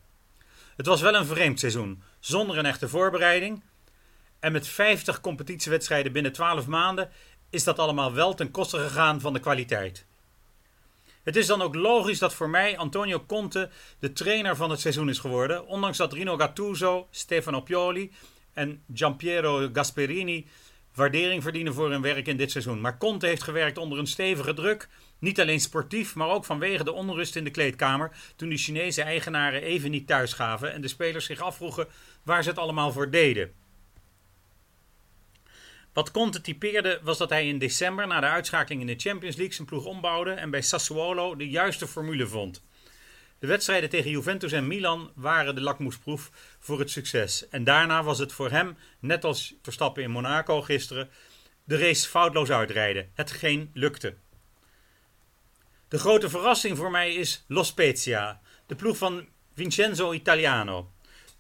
Het 0.77 0.87
was 0.87 1.01
wel 1.01 1.15
een 1.15 1.27
vreemd 1.27 1.59
seizoen, 1.59 2.03
zonder 2.21 2.59
een 2.59 2.67
echte 2.67 2.89
voorbereiding. 2.89 3.63
En 4.39 4.53
met 4.53 4.69
50 4.69 5.21
competitiewedstrijden 5.21 6.13
binnen 6.13 6.33
12 6.33 6.67
maanden 6.67 7.11
is 7.51 7.65
dat 7.65 7.79
allemaal 7.79 8.13
wel 8.13 8.35
ten 8.35 8.51
koste 8.51 8.79
gegaan 8.79 9.21
van 9.21 9.33
de 9.33 9.41
kwaliteit. 9.41 10.07
Het 11.23 11.37
is 11.37 11.47
dan 11.47 11.63
ook 11.63 11.75
logisch 11.75 12.19
dat 12.19 12.35
voor 12.35 12.51
mij 12.51 12.79
Antonio 12.79 13.25
Conte 13.27 13.71
de 13.99 14.13
trainer 14.13 14.57
van 14.57 14.71
het 14.71 14.81
seizoen 14.81 15.09
is 15.09 15.19
geworden, 15.19 15.67
ondanks 15.67 15.97
dat 15.97 16.13
Rino 16.13 16.37
Gattuso, 16.37 17.07
Stefano 17.11 17.61
Pioli 17.61 18.13
en 18.53 18.83
Giampiero 18.95 19.69
Gasperini 19.73 20.47
waardering 20.95 21.43
verdienen 21.43 21.75
voor 21.75 21.91
hun 21.91 22.03
werk 22.03 22.27
in 22.27 22.37
dit 22.37 22.51
seizoen. 22.51 22.81
Maar 22.81 22.99
Conte 22.99 23.27
heeft 23.27 23.43
gewerkt 23.43 23.79
onder 23.79 23.99
een 23.99 24.07
stevige 24.07 24.55
druk, 24.55 24.89
niet 25.19 25.41
alleen 25.41 25.61
sportief, 25.61 26.15
maar 26.15 26.29
ook 26.29 26.45
vanwege 26.45 26.85
de 26.85 26.93
onrust 26.93 27.37
in 27.37 27.45
de 27.45 27.51
kleedkamer, 27.51 28.11
toen 28.37 28.49
de 28.49 28.57
Chinese 28.57 29.03
eigenaren 29.03 29.63
even 29.63 29.91
niet 29.91 30.07
thuis 30.07 30.33
gaven 30.33 30.73
en 30.73 30.81
de 30.81 30.89
spelers 30.89 31.25
zich 31.25 31.41
afvroegen 31.41 31.87
waar 32.23 32.43
ze 32.43 32.49
het 32.49 32.59
allemaal 32.59 32.93
voor 32.93 33.11
deden. 33.11 33.53
Wat 35.93 36.11
Conte 36.11 36.41
typeerde 36.41 37.01
was 37.03 37.19
dat 37.19 37.31
hij 37.31 37.49
in 37.49 37.59
december 37.59 38.07
na 38.07 38.21
de 38.21 38.27
uitschakeling 38.27 38.81
in 38.81 38.87
de 38.87 39.03
Champions 39.03 39.37
League 39.37 39.55
zijn 39.55 39.67
ploeg 39.67 39.85
ombouwde 39.85 40.33
en 40.33 40.51
bij 40.51 40.63
Sassuolo 40.63 41.37
de 41.37 41.49
juiste 41.49 41.87
formule 41.87 42.27
vond. 42.27 42.63
De 43.39 43.47
wedstrijden 43.47 43.91
tegen 43.91 44.11
Juventus 44.11 44.53
en 44.53 44.67
Milan 44.67 45.13
waren 45.15 45.55
de 45.55 45.61
lakmoesproef 45.61 46.31
voor 46.59 46.79
het 46.79 46.91
succes. 46.91 47.49
En 47.49 47.65
daarna 47.65 48.03
was 48.03 48.19
het 48.19 48.33
voor 48.33 48.51
hem, 48.51 48.77
net 48.99 49.25
als 49.25 49.55
Verstappen 49.63 50.03
in 50.03 50.11
Monaco 50.11 50.63
gisteren, 50.63 51.11
de 51.65 51.79
race 51.79 52.09
foutloos 52.09 52.51
uitrijden. 52.51 53.11
Hetgeen 53.15 53.71
lukte. 53.75 54.15
De 55.89 55.99
grote 55.99 56.29
verrassing 56.29 56.77
voor 56.77 56.91
mij 56.91 57.15
is 57.15 57.45
Lo 57.49 57.63
Spezia, 57.63 58.41
de 58.67 58.75
ploeg 58.75 58.97
van 58.97 59.27
Vincenzo 59.55 60.13
Italiano. 60.13 60.91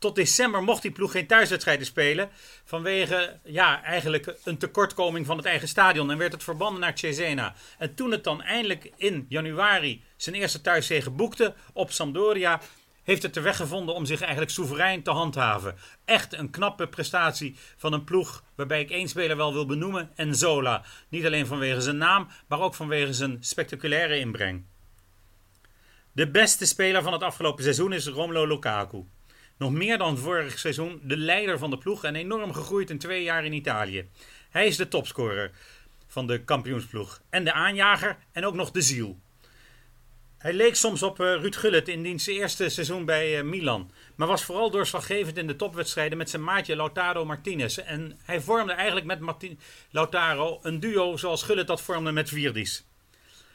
Tot 0.01 0.15
december 0.15 0.63
mocht 0.63 0.83
die 0.83 0.91
ploeg 0.91 1.11
geen 1.11 1.27
thuiswedstrijden 1.27 1.87
spelen. 1.87 2.31
Vanwege 2.65 3.41
ja, 3.45 3.83
eigenlijk 3.83 4.35
een 4.45 4.59
tekortkoming 4.59 5.27
van 5.27 5.37
het 5.37 5.47
eigen 5.47 5.69
stadion. 5.69 6.11
En 6.11 6.19
werd 6.19 6.33
het 6.33 6.43
verbannen 6.43 6.81
naar 6.81 6.99
Cesena. 6.99 7.55
En 7.79 7.95
toen 7.95 8.11
het 8.11 8.25
dan 8.25 8.43
eindelijk 8.43 8.93
in 8.97 9.27
januari 9.29 10.05
zijn 10.17 10.37
eerste 10.37 10.61
thuiszege 10.61 11.11
boekte 11.11 11.55
op 11.73 11.91
Sampdoria. 11.91 12.61
Heeft 13.03 13.23
het 13.23 13.35
de 13.35 13.41
weg 13.41 13.57
gevonden 13.57 13.95
om 13.95 14.05
zich 14.05 14.21
eigenlijk 14.21 14.51
soeverein 14.51 15.03
te 15.03 15.11
handhaven. 15.11 15.77
Echt 16.05 16.33
een 16.33 16.51
knappe 16.51 16.89
prestatie 16.89 17.57
van 17.77 17.93
een 17.93 18.05
ploeg 18.05 18.45
waarbij 18.55 18.81
ik 18.81 18.91
één 18.91 19.09
speler 19.09 19.37
wel 19.37 19.53
wil 19.53 19.67
benoemen. 19.67 20.11
Enzola. 20.15 20.85
Niet 21.09 21.27
alleen 21.27 21.47
vanwege 21.47 21.81
zijn 21.81 21.97
naam, 21.97 22.29
maar 22.47 22.61
ook 22.61 22.75
vanwege 22.75 23.13
zijn 23.13 23.37
spectaculaire 23.41 24.19
inbreng. 24.19 24.65
De 26.13 26.31
beste 26.31 26.67
speler 26.67 27.03
van 27.03 27.13
het 27.13 27.23
afgelopen 27.23 27.63
seizoen 27.63 27.93
is 27.93 28.07
Romelu 28.07 28.47
Lukaku. 28.47 29.05
Nog 29.61 29.73
meer 29.73 29.99
dan 29.99 30.19
vorig 30.19 30.59
seizoen 30.59 31.01
de 31.03 31.17
leider 31.17 31.59
van 31.59 31.71
de 31.71 31.79
ploeg 31.79 32.05
en 32.05 32.17
enorm 32.17 32.53
gegroeid 32.53 32.91
in 32.91 32.99
twee 32.99 33.23
jaar 33.23 33.45
in 33.45 33.53
Italië. 33.53 34.09
Hij 34.51 34.67
is 34.67 34.77
de 34.77 34.89
topscorer 34.89 35.51
van 36.07 36.27
de 36.27 36.45
kampioensploeg 36.45 37.23
en 37.31 37.45
de 37.45 37.53
aanjager 37.53 38.17
en 38.33 38.45
ook 38.45 38.55
nog 38.55 38.71
de 38.71 38.81
ziel. 38.81 39.19
Hij 40.39 40.53
leek 40.53 40.77
soms 40.77 41.03
op 41.03 41.21
uh, 41.21 41.27
Ruud 41.27 41.57
Gullit 41.57 41.89
in 41.89 42.03
diens 42.03 42.27
eerste 42.27 42.69
seizoen 42.69 43.05
bij 43.05 43.39
uh, 43.39 43.45
Milan. 43.45 43.91
Maar 44.15 44.29
was 44.29 44.45
vooral 44.45 44.71
doorslaggevend 44.71 45.37
in 45.37 45.47
de 45.47 45.57
topwedstrijden 45.57 46.19
met 46.19 46.31
zijn 46.31 46.45
maatje 46.45 46.77
Lautaro 46.77 47.25
Martinez. 47.25 47.79
En 47.79 48.19
hij 48.23 48.41
vormde 48.41 48.73
eigenlijk 48.73 49.07
met 49.07 49.21
Martin 49.21 49.59
Lautaro 49.91 50.59
een 50.63 50.81
duo 50.81 51.17
zoals 51.17 51.43
Gullit 51.43 51.67
dat 51.67 51.81
vormde 51.81 52.13
met 52.13 52.29
Virdis. 52.29 52.85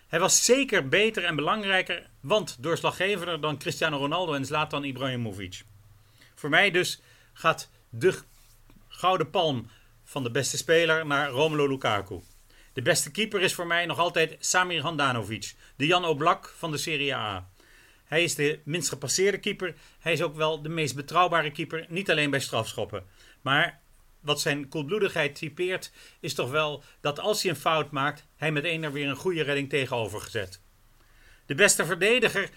Hij 0.08 0.20
was 0.20 0.46
zeker 0.46 0.88
beter 0.88 1.24
en 1.24 1.36
belangrijker, 1.36 2.10
want 2.20 2.58
doorslaggevender 2.60 3.42
dan 3.42 3.58
Cristiano 3.58 3.98
Ronaldo 3.98 4.34
en 4.34 4.46
Zlatan 4.46 4.84
Ibrahimovic. 4.84 5.64
Voor 6.46 6.54
mij 6.54 6.72
dus 6.72 7.02
gaat 7.34 7.70
de 7.90 8.20
gouden 8.88 9.30
palm 9.30 9.70
van 10.04 10.24
de 10.24 10.32
beste 10.32 10.58
speler 10.58 11.06
naar 11.06 11.30
Romelu 11.30 11.68
Lukaku. 11.68 12.20
De 12.74 12.82
beste 12.82 13.12
keeper 13.12 13.42
is 13.42 13.54
voor 13.54 13.68
mij 13.68 13.86
nog 13.86 14.00
altijd 14.00 14.36
Samir 14.40 14.82
Handanovic, 14.82 15.56
de 15.76 15.86
Jan 15.86 16.06
Oblak 16.06 16.54
van 16.58 16.72
de 16.72 16.78
Serie 16.78 17.16
A. 17.16 17.50
Hij 18.04 18.24
is 18.24 18.36
de 18.36 18.60
minst 18.64 18.90
gepasseerde 18.90 19.38
keeper. 19.38 19.76
Hij 20.00 20.14
is 20.14 20.22
ook 20.22 20.36
wel 20.36 20.62
de 20.62 20.70
meest 20.70 20.96
betrouwbare 20.96 21.52
keeper, 21.52 21.86
niet 21.90 22.12
alleen 22.12 22.30
bij 22.30 22.40
strafschoppen. 22.40 23.06
Maar 23.42 23.82
wat 24.20 24.42
zijn 24.42 24.70
koelbloedigheid 24.70 25.36
typeert, 25.36 25.92
is 26.20 26.34
toch 26.34 26.50
wel 26.50 26.84
dat 27.02 27.20
als 27.20 27.42
hij 27.42 27.52
een 27.52 27.58
fout 27.58 27.92
maakt, 27.92 28.26
hij 28.36 28.52
meteen 28.52 28.84
er 28.84 28.92
weer 28.92 29.08
een 29.08 29.16
goede 29.16 29.44
redding 29.44 29.70
tegenover 29.70 30.22
gezet. 30.22 30.62
De 31.46 31.56
beste 31.56 31.86
verdediger, 31.86 32.50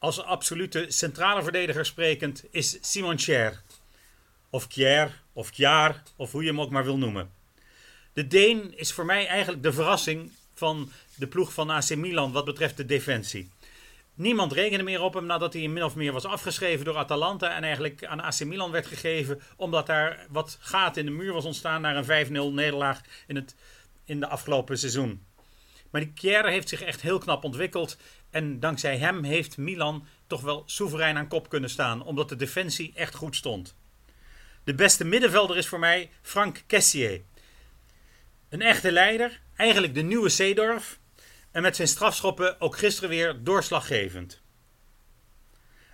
als 0.00 0.22
absolute 0.22 0.86
centrale 0.88 1.42
verdediger 1.42 1.86
sprekend, 1.86 2.44
is 2.50 2.78
Simon 2.80 3.16
Kjær. 3.16 3.62
Of 4.50 4.68
Kjær, 4.68 5.20
of 5.32 5.50
Kjaar, 5.50 6.02
of 6.16 6.32
hoe 6.32 6.42
je 6.42 6.48
hem 6.48 6.60
ook 6.60 6.70
maar 6.70 6.84
wil 6.84 6.98
noemen. 6.98 7.30
De 8.12 8.26
Deen 8.26 8.78
is 8.78 8.92
voor 8.92 9.04
mij 9.04 9.26
eigenlijk 9.26 9.62
de 9.62 9.72
verrassing 9.72 10.30
van 10.54 10.90
de 11.14 11.26
ploeg 11.26 11.52
van 11.52 11.70
AC 11.70 11.96
Milan 11.96 12.32
wat 12.32 12.44
betreft 12.44 12.76
de 12.76 12.86
defensie. 12.86 13.50
Niemand 14.14 14.52
rekende 14.52 14.84
meer 14.84 15.00
op 15.00 15.14
hem 15.14 15.26
nadat 15.26 15.52
hij 15.52 15.68
min 15.68 15.84
of 15.84 15.94
meer 15.94 16.12
was 16.12 16.24
afgeschreven 16.24 16.84
door 16.84 16.96
Atalanta 16.96 17.54
en 17.56 17.64
eigenlijk 17.64 18.04
aan 18.04 18.20
AC 18.20 18.44
Milan 18.44 18.70
werd 18.70 18.86
gegeven 18.86 19.40
omdat 19.56 19.86
daar 19.86 20.26
wat 20.30 20.58
gaten 20.60 21.00
in 21.00 21.06
de 21.06 21.16
muur 21.16 21.32
was 21.32 21.44
ontstaan 21.44 21.80
naar 21.80 21.96
een 21.96 22.26
5-0 22.26 22.30
nederlaag 22.54 23.00
in, 23.26 23.36
het, 23.36 23.54
in 24.04 24.20
de 24.20 24.26
afgelopen 24.26 24.78
seizoen. 24.78 25.24
Maar 25.90 26.00
die 26.00 26.12
Kjær 26.12 26.48
heeft 26.48 26.68
zich 26.68 26.82
echt 26.82 27.00
heel 27.00 27.18
knap 27.18 27.44
ontwikkeld 27.44 27.96
en 28.30 28.60
dankzij 28.60 28.98
hem 28.98 29.22
heeft 29.24 29.56
Milan 29.56 30.06
toch 30.26 30.40
wel 30.40 30.62
soeverein 30.66 31.16
aan 31.16 31.28
kop 31.28 31.48
kunnen 31.48 31.70
staan 31.70 32.02
omdat 32.02 32.28
de 32.28 32.36
defensie 32.36 32.92
echt 32.94 33.14
goed 33.14 33.36
stond. 33.36 33.76
De 34.64 34.74
beste 34.74 35.04
middenvelder 35.04 35.56
is 35.56 35.68
voor 35.68 35.78
mij 35.78 36.10
Frank 36.22 36.62
Kessier. 36.66 37.22
Een 38.48 38.62
echte 38.62 38.92
leider, 38.92 39.40
eigenlijk 39.56 39.94
de 39.94 40.02
nieuwe 40.02 40.28
Seedorf. 40.28 40.98
En 41.50 41.62
met 41.62 41.76
zijn 41.76 41.88
strafschoppen 41.88 42.60
ook 42.60 42.78
gisteren 42.78 43.10
weer 43.10 43.42
doorslaggevend. 43.42 44.40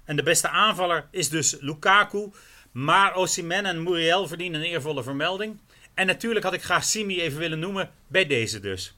En 0.04 0.16
de 0.16 0.22
beste 0.22 0.48
aanvaller 0.48 1.08
is 1.10 1.28
dus 1.28 1.56
Lukaku. 1.60 2.30
Maar 2.72 3.14
Osimhen 3.14 3.66
en 3.66 3.82
Muriel 3.82 4.28
verdienen 4.28 4.60
een 4.60 4.66
eervolle 4.66 5.02
vermelding. 5.02 5.60
En 5.94 6.06
natuurlijk 6.06 6.44
had 6.44 6.52
ik 6.52 6.62
graag 6.62 6.84
Simi 6.84 7.20
even 7.20 7.38
willen 7.38 7.58
noemen, 7.58 7.90
bij 8.06 8.26
deze 8.26 8.60
dus. 8.60 8.95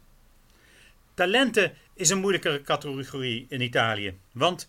Talenten 1.18 1.72
is 1.94 2.10
een 2.10 2.18
moeilijkere 2.18 2.62
categorie 2.62 3.46
in 3.48 3.60
Italië. 3.60 4.18
Want 4.32 4.68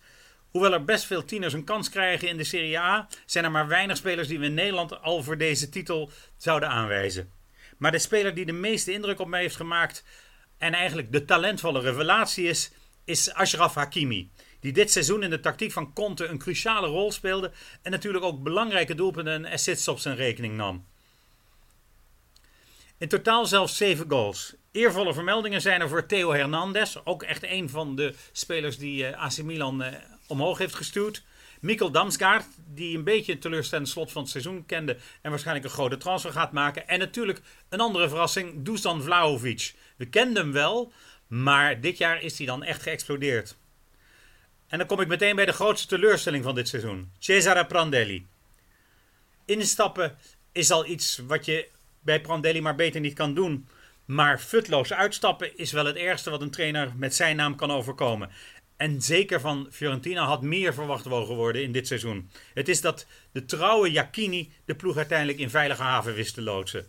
hoewel 0.50 0.72
er 0.72 0.84
best 0.84 1.04
veel 1.04 1.24
tieners 1.24 1.52
een 1.52 1.64
kans 1.64 1.88
krijgen 1.88 2.28
in 2.28 2.36
de 2.36 2.44
Serie 2.44 2.78
A, 2.78 3.08
zijn 3.26 3.44
er 3.44 3.50
maar 3.50 3.68
weinig 3.68 3.96
spelers 3.96 4.28
die 4.28 4.38
we 4.38 4.44
in 4.44 4.54
Nederland 4.54 5.02
al 5.02 5.22
voor 5.22 5.38
deze 5.38 5.68
titel 5.68 6.10
zouden 6.36 6.68
aanwijzen. 6.68 7.30
Maar 7.78 7.92
de 7.92 7.98
speler 7.98 8.34
die 8.34 8.46
de 8.46 8.52
meeste 8.52 8.92
indruk 8.92 9.20
op 9.20 9.28
mij 9.28 9.40
heeft 9.40 9.56
gemaakt 9.56 10.04
en 10.58 10.74
eigenlijk 10.74 11.12
de 11.12 11.24
talentvolle 11.24 11.80
revelatie 11.80 12.46
is, 12.46 12.70
is 13.04 13.32
Ashraf 13.32 13.74
Hakimi. 13.74 14.30
Die 14.60 14.72
dit 14.72 14.90
seizoen 14.90 15.22
in 15.22 15.30
de 15.30 15.40
tactiek 15.40 15.72
van 15.72 15.92
Conte 15.92 16.26
een 16.26 16.38
cruciale 16.38 16.86
rol 16.86 17.12
speelde 17.12 17.52
en 17.82 17.90
natuurlijk 17.90 18.24
ook 18.24 18.42
belangrijke 18.42 18.94
doelpunten 18.94 19.32
en 19.32 19.52
assists 19.52 19.88
op 19.88 19.98
zijn 19.98 20.16
rekening 20.16 20.56
nam. 20.56 20.86
In 23.00 23.08
totaal 23.08 23.46
zelfs 23.46 23.76
7 23.76 24.10
goals. 24.10 24.54
Eervolle 24.72 25.14
vermeldingen 25.14 25.60
zijn 25.60 25.80
er 25.80 25.88
voor 25.88 26.06
Theo 26.06 26.32
Hernandez, 26.32 26.96
ook 27.04 27.22
echt 27.22 27.42
een 27.42 27.68
van 27.68 27.96
de 27.96 28.14
spelers 28.32 28.78
die 28.78 29.08
uh, 29.08 29.22
AC 29.22 29.42
Milan 29.42 29.82
uh, 29.82 29.88
omhoog 30.26 30.58
heeft 30.58 30.74
gestuurd. 30.74 31.22
Mikkel 31.60 31.90
Damsgaard, 31.90 32.46
die 32.74 32.96
een 32.96 33.04
beetje 33.04 33.32
een 33.32 33.38
teleurstellend 33.38 33.88
slot 33.88 34.12
van 34.12 34.22
het 34.22 34.30
seizoen 34.30 34.66
kende 34.66 34.96
en 35.22 35.30
waarschijnlijk 35.30 35.66
een 35.66 35.72
grote 35.72 35.96
transfer 35.96 36.32
gaat 36.32 36.52
maken. 36.52 36.88
En 36.88 36.98
natuurlijk 36.98 37.40
een 37.68 37.80
andere 37.80 38.08
verrassing, 38.08 38.64
Dusan 38.64 39.02
Vlahovic. 39.02 39.74
We 39.96 40.06
kenden 40.06 40.42
hem 40.42 40.52
wel, 40.52 40.92
maar 41.26 41.80
dit 41.80 41.98
jaar 41.98 42.22
is 42.22 42.38
hij 42.38 42.46
dan 42.46 42.62
echt 42.62 42.82
geëxplodeerd. 42.82 43.56
En 44.68 44.78
dan 44.78 44.86
kom 44.86 45.00
ik 45.00 45.08
meteen 45.08 45.36
bij 45.36 45.46
de 45.46 45.52
grootste 45.52 45.88
teleurstelling 45.88 46.44
van 46.44 46.54
dit 46.54 46.68
seizoen. 46.68 47.12
Cesare 47.18 47.66
Prandelli. 47.66 48.26
Instappen 49.44 50.18
is 50.52 50.70
al 50.70 50.86
iets 50.86 51.20
wat 51.26 51.44
je 51.44 51.68
bij 52.00 52.20
Prandelli 52.20 52.60
maar 52.60 52.74
beter 52.74 53.00
niet 53.00 53.14
kan 53.14 53.34
doen. 53.34 53.68
Maar 54.04 54.38
futloos 54.38 54.92
uitstappen 54.92 55.56
is 55.56 55.72
wel 55.72 55.84
het 55.84 55.96
ergste 55.96 56.30
wat 56.30 56.40
een 56.40 56.50
trainer 56.50 56.92
met 56.96 57.14
zijn 57.14 57.36
naam 57.36 57.56
kan 57.56 57.70
overkomen. 57.70 58.30
En 58.76 59.02
zeker 59.02 59.40
van 59.40 59.68
Fiorentina 59.70 60.24
had 60.24 60.42
meer 60.42 60.74
verwacht 60.74 61.04
mogen 61.04 61.34
worden 61.34 61.62
in 61.62 61.72
dit 61.72 61.86
seizoen. 61.86 62.30
Het 62.54 62.68
is 62.68 62.80
dat 62.80 63.06
de 63.32 63.44
trouwe 63.44 63.90
Jacchini 63.90 64.52
de 64.64 64.74
ploeg 64.74 64.96
uiteindelijk 64.96 65.38
in 65.38 65.50
veilige 65.50 65.82
haven 65.82 66.14
wist 66.14 66.34
te 66.34 66.42
loodsen. 66.42 66.86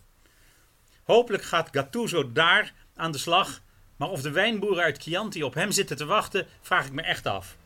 Hopelijk 1.04 1.44
gaat 1.44 1.70
Gattuso 1.72 2.32
daar 2.32 2.74
aan 2.96 3.12
de 3.12 3.18
slag. 3.18 3.62
Maar 3.98 4.10
of 4.10 4.22
de 4.22 4.32
wijnboeren 4.32 4.84
uit 4.84 5.02
Chianti 5.02 5.44
op 5.44 5.54
hem 5.54 5.72
zitten 5.72 5.98
te 5.98 6.06
wachten, 6.06 6.48
vraag 6.62 6.86
ik 6.86 6.92
me 6.92 7.02
echt 7.02 7.26
af. 7.26 7.58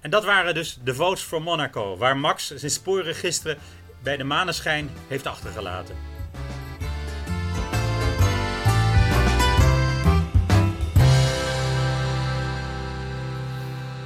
En 0.00 0.10
dat 0.10 0.24
waren 0.24 0.54
dus 0.54 0.78
de 0.84 0.94
votes 0.94 1.22
voor 1.22 1.42
Monaco, 1.42 1.96
waar 1.96 2.16
Max 2.16 2.54
zijn 2.54 2.70
sporen 2.70 3.14
gisteren 3.14 3.58
bij 4.02 4.16
de 4.16 4.24
maneschijn 4.24 4.88
heeft 5.08 5.26
achtergelaten. 5.26 5.94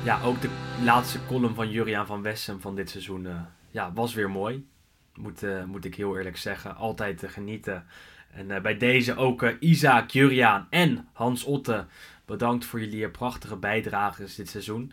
Ja, 0.04 0.22
ook 0.22 0.40
de 0.40 0.50
laatste 0.82 1.18
column 1.26 1.54
van 1.54 1.70
Juriaan 1.70 2.06
van 2.06 2.22
Wessem 2.22 2.60
van 2.60 2.74
dit 2.74 2.90
seizoen 2.90 3.24
uh, 3.24 3.40
ja, 3.70 3.92
was 3.92 4.14
weer 4.14 4.30
mooi. 4.30 4.66
Moet, 5.14 5.42
uh, 5.42 5.64
moet 5.64 5.84
ik 5.84 5.94
heel 5.94 6.16
eerlijk 6.16 6.36
zeggen. 6.36 6.76
Altijd 6.76 7.18
te 7.18 7.28
genieten. 7.28 7.86
En 8.30 8.50
uh, 8.50 8.60
bij 8.60 8.76
deze 8.76 9.16
ook 9.16 9.42
Isaac, 9.60 10.10
Juriaan 10.10 10.66
en 10.70 11.08
Hans 11.12 11.44
Otte. 11.44 11.86
Bedankt 12.24 12.64
voor 12.64 12.80
jullie 12.80 13.08
prachtige 13.08 13.56
bijdrages 13.56 14.34
dit 14.34 14.48
seizoen. 14.48 14.92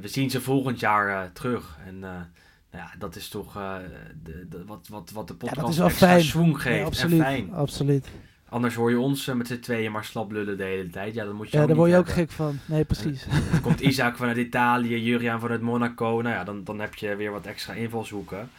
we 0.00 0.08
zien 0.08 0.30
ze 0.30 0.40
volgend 0.40 0.80
jaar 0.80 1.32
terug. 1.32 1.78
En 1.86 2.04
ja, 2.74 2.90
dat 2.98 3.16
is 3.16 3.28
toch 3.28 3.52
de, 4.22 4.46
de, 4.48 4.64
wat, 4.66 4.88
wat, 4.88 5.10
wat 5.10 5.28
de 5.28 5.34
podcast 5.34 5.56
ja, 5.56 5.62
dat 5.62 5.70
is 5.70 5.98
wel 5.98 6.08
fijn. 6.08 6.56
geeft. 6.56 6.78
Ja, 6.78 6.84
absoluut, 6.84 7.18
en 7.18 7.24
fijn. 7.24 7.52
absoluut. 7.52 8.08
Anders 8.48 8.74
hoor 8.74 8.90
je 8.90 8.98
ons 8.98 9.26
met 9.26 9.46
z'n 9.46 9.58
tweeën 9.58 9.92
maar 9.92 10.04
slap 10.04 10.30
lullen 10.30 10.56
de 10.56 10.64
hele 10.64 10.90
tijd. 10.90 11.14
Ja, 11.14 11.24
dan 11.24 11.34
moet 11.34 11.50
je 11.50 11.58
ja, 11.58 11.66
daar 11.66 11.76
word 11.76 11.90
je 11.90 11.96
ook 11.96 12.08
gek 12.08 12.30
van. 12.30 12.58
Nee, 12.66 12.84
precies. 12.84 13.26
Dan 13.50 13.60
komt 13.60 13.80
Isaac 13.80 14.16
vanuit 14.16 14.36
Italië, 14.36 15.02
Juriaan 15.02 15.40
vanuit 15.40 15.60
Monaco. 15.60 16.20
Nou 16.20 16.34
ja, 16.34 16.44
dan, 16.44 16.64
dan 16.64 16.80
heb 16.80 16.94
je 16.94 17.16
weer 17.16 17.30
wat 17.30 17.46
extra 17.46 17.72
invalshoeken. 17.72 18.50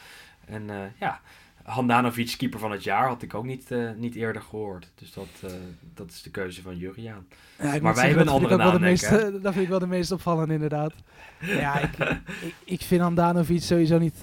En 0.46 0.64
uh, 0.64 0.76
ja, 1.00 1.22
Handanovic, 1.66 2.36
keeper 2.38 2.60
van 2.60 2.72
het 2.72 2.84
jaar, 2.84 3.08
had 3.08 3.22
ik 3.22 3.34
ook 3.34 3.46
niet, 3.46 3.72
uh, 3.72 3.92
niet 3.98 4.16
eerder 4.16 4.42
gehoord. 4.42 4.92
Dus 4.96 5.14
dat, 5.14 5.28
uh, 5.46 5.52
dat 5.94 6.10
is 6.10 6.22
de 6.22 6.30
keuze 6.30 6.62
van 6.62 6.78
Juriaan. 6.78 7.28
Ja, 7.58 7.80
maar 7.82 7.96
wij 7.96 8.08
hebben 8.08 8.28
een 8.28 8.34
andere 8.34 8.56
naam, 8.56 8.82
meest, 8.82 9.10
Dat 9.44 9.54
vind 9.54 9.58
ik 9.58 9.68
wel 9.68 9.80
de 9.80 9.88
meest 9.88 10.12
opvallende, 10.12 10.54
inderdaad. 10.54 10.94
ja, 11.40 11.80
ik, 11.80 11.98
ik, 12.42 12.54
ik, 12.64 12.82
vind 12.82 13.02
Handanovic 13.02 13.62
sowieso 13.62 13.98
niet, 13.98 14.18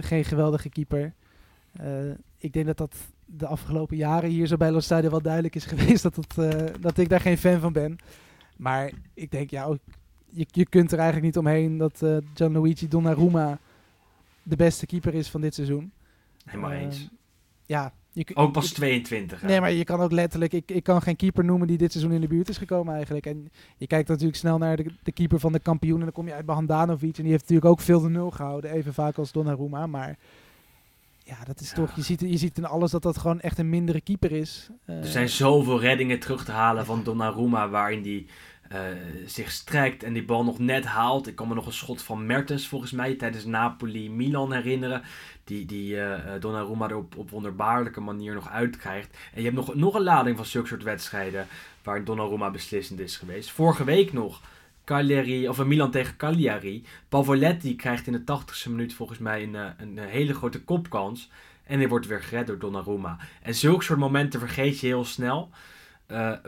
geen 0.00 0.24
geweldige 0.24 0.68
keeper. 0.68 1.12
ik 2.38 2.52
denk 2.52 2.66
dat 2.66 2.76
dat 2.76 2.94
de 3.24 3.46
afgelopen 3.46 3.96
jaren 3.96 4.30
hier 4.30 4.46
zo 4.46 4.56
bij 4.56 4.70
Los 4.70 4.88
wel 4.88 5.22
duidelijk 5.22 5.54
is 5.54 5.64
geweest 5.64 6.02
dat, 6.02 6.36
uh, 6.38 6.50
dat 6.80 6.98
ik 6.98 7.08
daar 7.08 7.20
geen 7.20 7.38
fan 7.38 7.60
van 7.60 7.72
ben. 7.72 7.98
Maar 8.56 8.90
ik 9.14 9.30
denk, 9.30 9.50
ja, 9.50 9.64
ook, 9.64 9.78
je, 10.30 10.46
je 10.50 10.66
kunt 10.66 10.92
er 10.92 10.98
eigenlijk 10.98 11.26
niet 11.26 11.38
omheen 11.38 11.76
dat 11.76 12.02
Gianluigi 12.34 12.88
Donnarumma 12.88 13.58
de 14.42 14.56
beste 14.56 14.86
keeper 14.86 15.14
is 15.14 15.28
van 15.28 15.40
dit 15.40 15.54
seizoen. 15.54 15.92
Helemaal 16.46 16.72
uh, 16.72 16.80
eens. 16.80 17.08
Ja. 17.66 17.92
Je, 18.12 18.26
ook 18.34 18.52
pas 18.52 18.72
22. 18.72 19.40
Hè? 19.40 19.46
Nee, 19.46 19.60
maar 19.60 19.72
je 19.72 19.84
kan 19.84 20.00
ook 20.00 20.12
letterlijk... 20.12 20.52
Ik, 20.52 20.70
ik 20.70 20.82
kan 20.82 21.02
geen 21.02 21.16
keeper 21.16 21.44
noemen 21.44 21.66
die 21.66 21.78
dit 21.78 21.92
seizoen 21.92 22.12
in 22.12 22.20
de 22.20 22.26
buurt 22.26 22.48
is 22.48 22.58
gekomen 22.58 22.94
eigenlijk. 22.94 23.26
En 23.26 23.50
je 23.76 23.86
kijkt 23.86 24.08
natuurlijk 24.08 24.36
snel 24.36 24.58
naar 24.58 24.76
de, 24.76 24.86
de 25.02 25.12
keeper 25.12 25.40
van 25.40 25.52
de 25.52 25.58
kampioen... 25.58 25.98
en 25.98 26.04
dan 26.04 26.12
kom 26.12 26.26
je 26.26 26.34
uit 26.34 26.46
bij 26.46 26.54
Handanovic... 26.54 27.16
en 27.16 27.22
die 27.22 27.32
heeft 27.32 27.42
natuurlijk 27.42 27.70
ook 27.70 27.80
veel 27.80 28.00
de 28.00 28.08
nul 28.08 28.30
gehouden. 28.30 28.70
Even 28.70 28.94
vaak 28.94 29.18
als 29.18 29.32
Donnarumma, 29.32 29.86
maar... 29.86 30.18
Ja, 31.24 31.36
dat 31.44 31.60
is 31.60 31.68
ja. 31.68 31.74
toch. 31.74 31.96
Je 31.96 32.02
ziet, 32.02 32.20
je 32.20 32.36
ziet 32.36 32.58
in 32.58 32.64
alles 32.64 32.90
dat 32.90 33.02
dat 33.02 33.18
gewoon 33.18 33.40
echt 33.40 33.58
een 33.58 33.68
mindere 33.68 34.00
keeper 34.00 34.32
is. 34.32 34.70
Er 34.84 35.06
zijn 35.06 35.28
zoveel 35.28 35.80
reddingen 35.80 36.18
terug 36.18 36.44
te 36.44 36.52
halen 36.52 36.86
van 36.86 37.02
Donnarumma, 37.02 37.68
waarin 37.68 38.02
die 38.02 38.26
eh, 38.68 38.80
zich 39.26 39.50
strekt 39.50 40.02
en 40.02 40.12
die 40.12 40.24
bal 40.24 40.44
nog 40.44 40.58
net 40.58 40.84
haalt. 40.84 41.26
Ik 41.26 41.34
kan 41.34 41.48
me 41.48 41.54
nog 41.54 41.66
een 41.66 41.72
schot 41.72 42.02
van 42.02 42.26
Mertens 42.26 42.68
volgens 42.68 42.92
mij 42.92 43.14
tijdens 43.14 43.44
Napoli-Milan 43.44 44.52
herinneren. 44.52 45.02
Die, 45.44 45.66
die 45.66 45.96
eh, 45.96 46.34
eh, 46.34 46.40
Donnarumma 46.40 46.88
er 46.88 46.96
op, 46.96 47.16
op 47.16 47.30
wonderbaarlijke 47.30 48.00
manier 48.00 48.34
nog 48.34 48.50
uitkrijgt. 48.50 49.16
En 49.32 49.38
je 49.38 49.42
hebt 49.42 49.56
nog, 49.56 49.74
nog 49.74 49.94
een 49.94 50.02
lading 50.02 50.36
van 50.36 50.46
zulke 50.46 50.68
soort 50.68 50.82
wedstrijden 50.82 51.46
waar 51.82 52.04
Donnarumma 52.04 52.50
beslissend 52.50 53.00
is 53.00 53.16
geweest. 53.16 53.50
Vorige 53.50 53.84
week 53.84 54.12
nog 54.12 54.40
Cagliari, 54.84 55.48
of 55.48 55.64
Milan 55.64 55.90
tegen 55.90 56.16
Cagliari. 56.16 56.84
Pavoletti 57.08 57.76
krijgt 57.76 58.06
in 58.06 58.12
de 58.12 58.40
80ste 58.40 58.70
minuut 58.70 58.94
volgens 58.94 59.18
mij 59.18 59.42
een, 59.42 59.54
een 59.78 59.98
hele 59.98 60.34
grote 60.34 60.62
kopkans. 60.62 61.30
En 61.64 61.78
hij 61.78 61.88
wordt 61.88 62.06
weer 62.06 62.22
gered 62.22 62.46
door 62.46 62.58
Donnarumma. 62.58 63.18
En 63.42 63.54
zulke 63.54 63.84
soort 63.84 63.98
momenten 63.98 64.40
vergeet 64.40 64.80
je 64.80 64.86
heel 64.86 65.04
snel. 65.04 65.50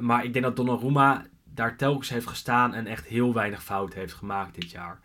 Maar 0.01 0.25
ik 0.25 0.33
denk 0.33 0.45
dat 0.45 0.57
Donnarumma 0.57 1.27
daar 1.59 1.77
telkens 1.77 2.09
heeft 2.09 2.27
gestaan 2.27 2.75
en 2.75 2.87
echt 2.87 3.07
heel 3.07 3.35
weinig 3.35 3.63
fout 3.65 3.95
heeft 3.95 4.15
gemaakt 4.15 4.55
dit 4.55 4.71
jaar. 4.71 4.99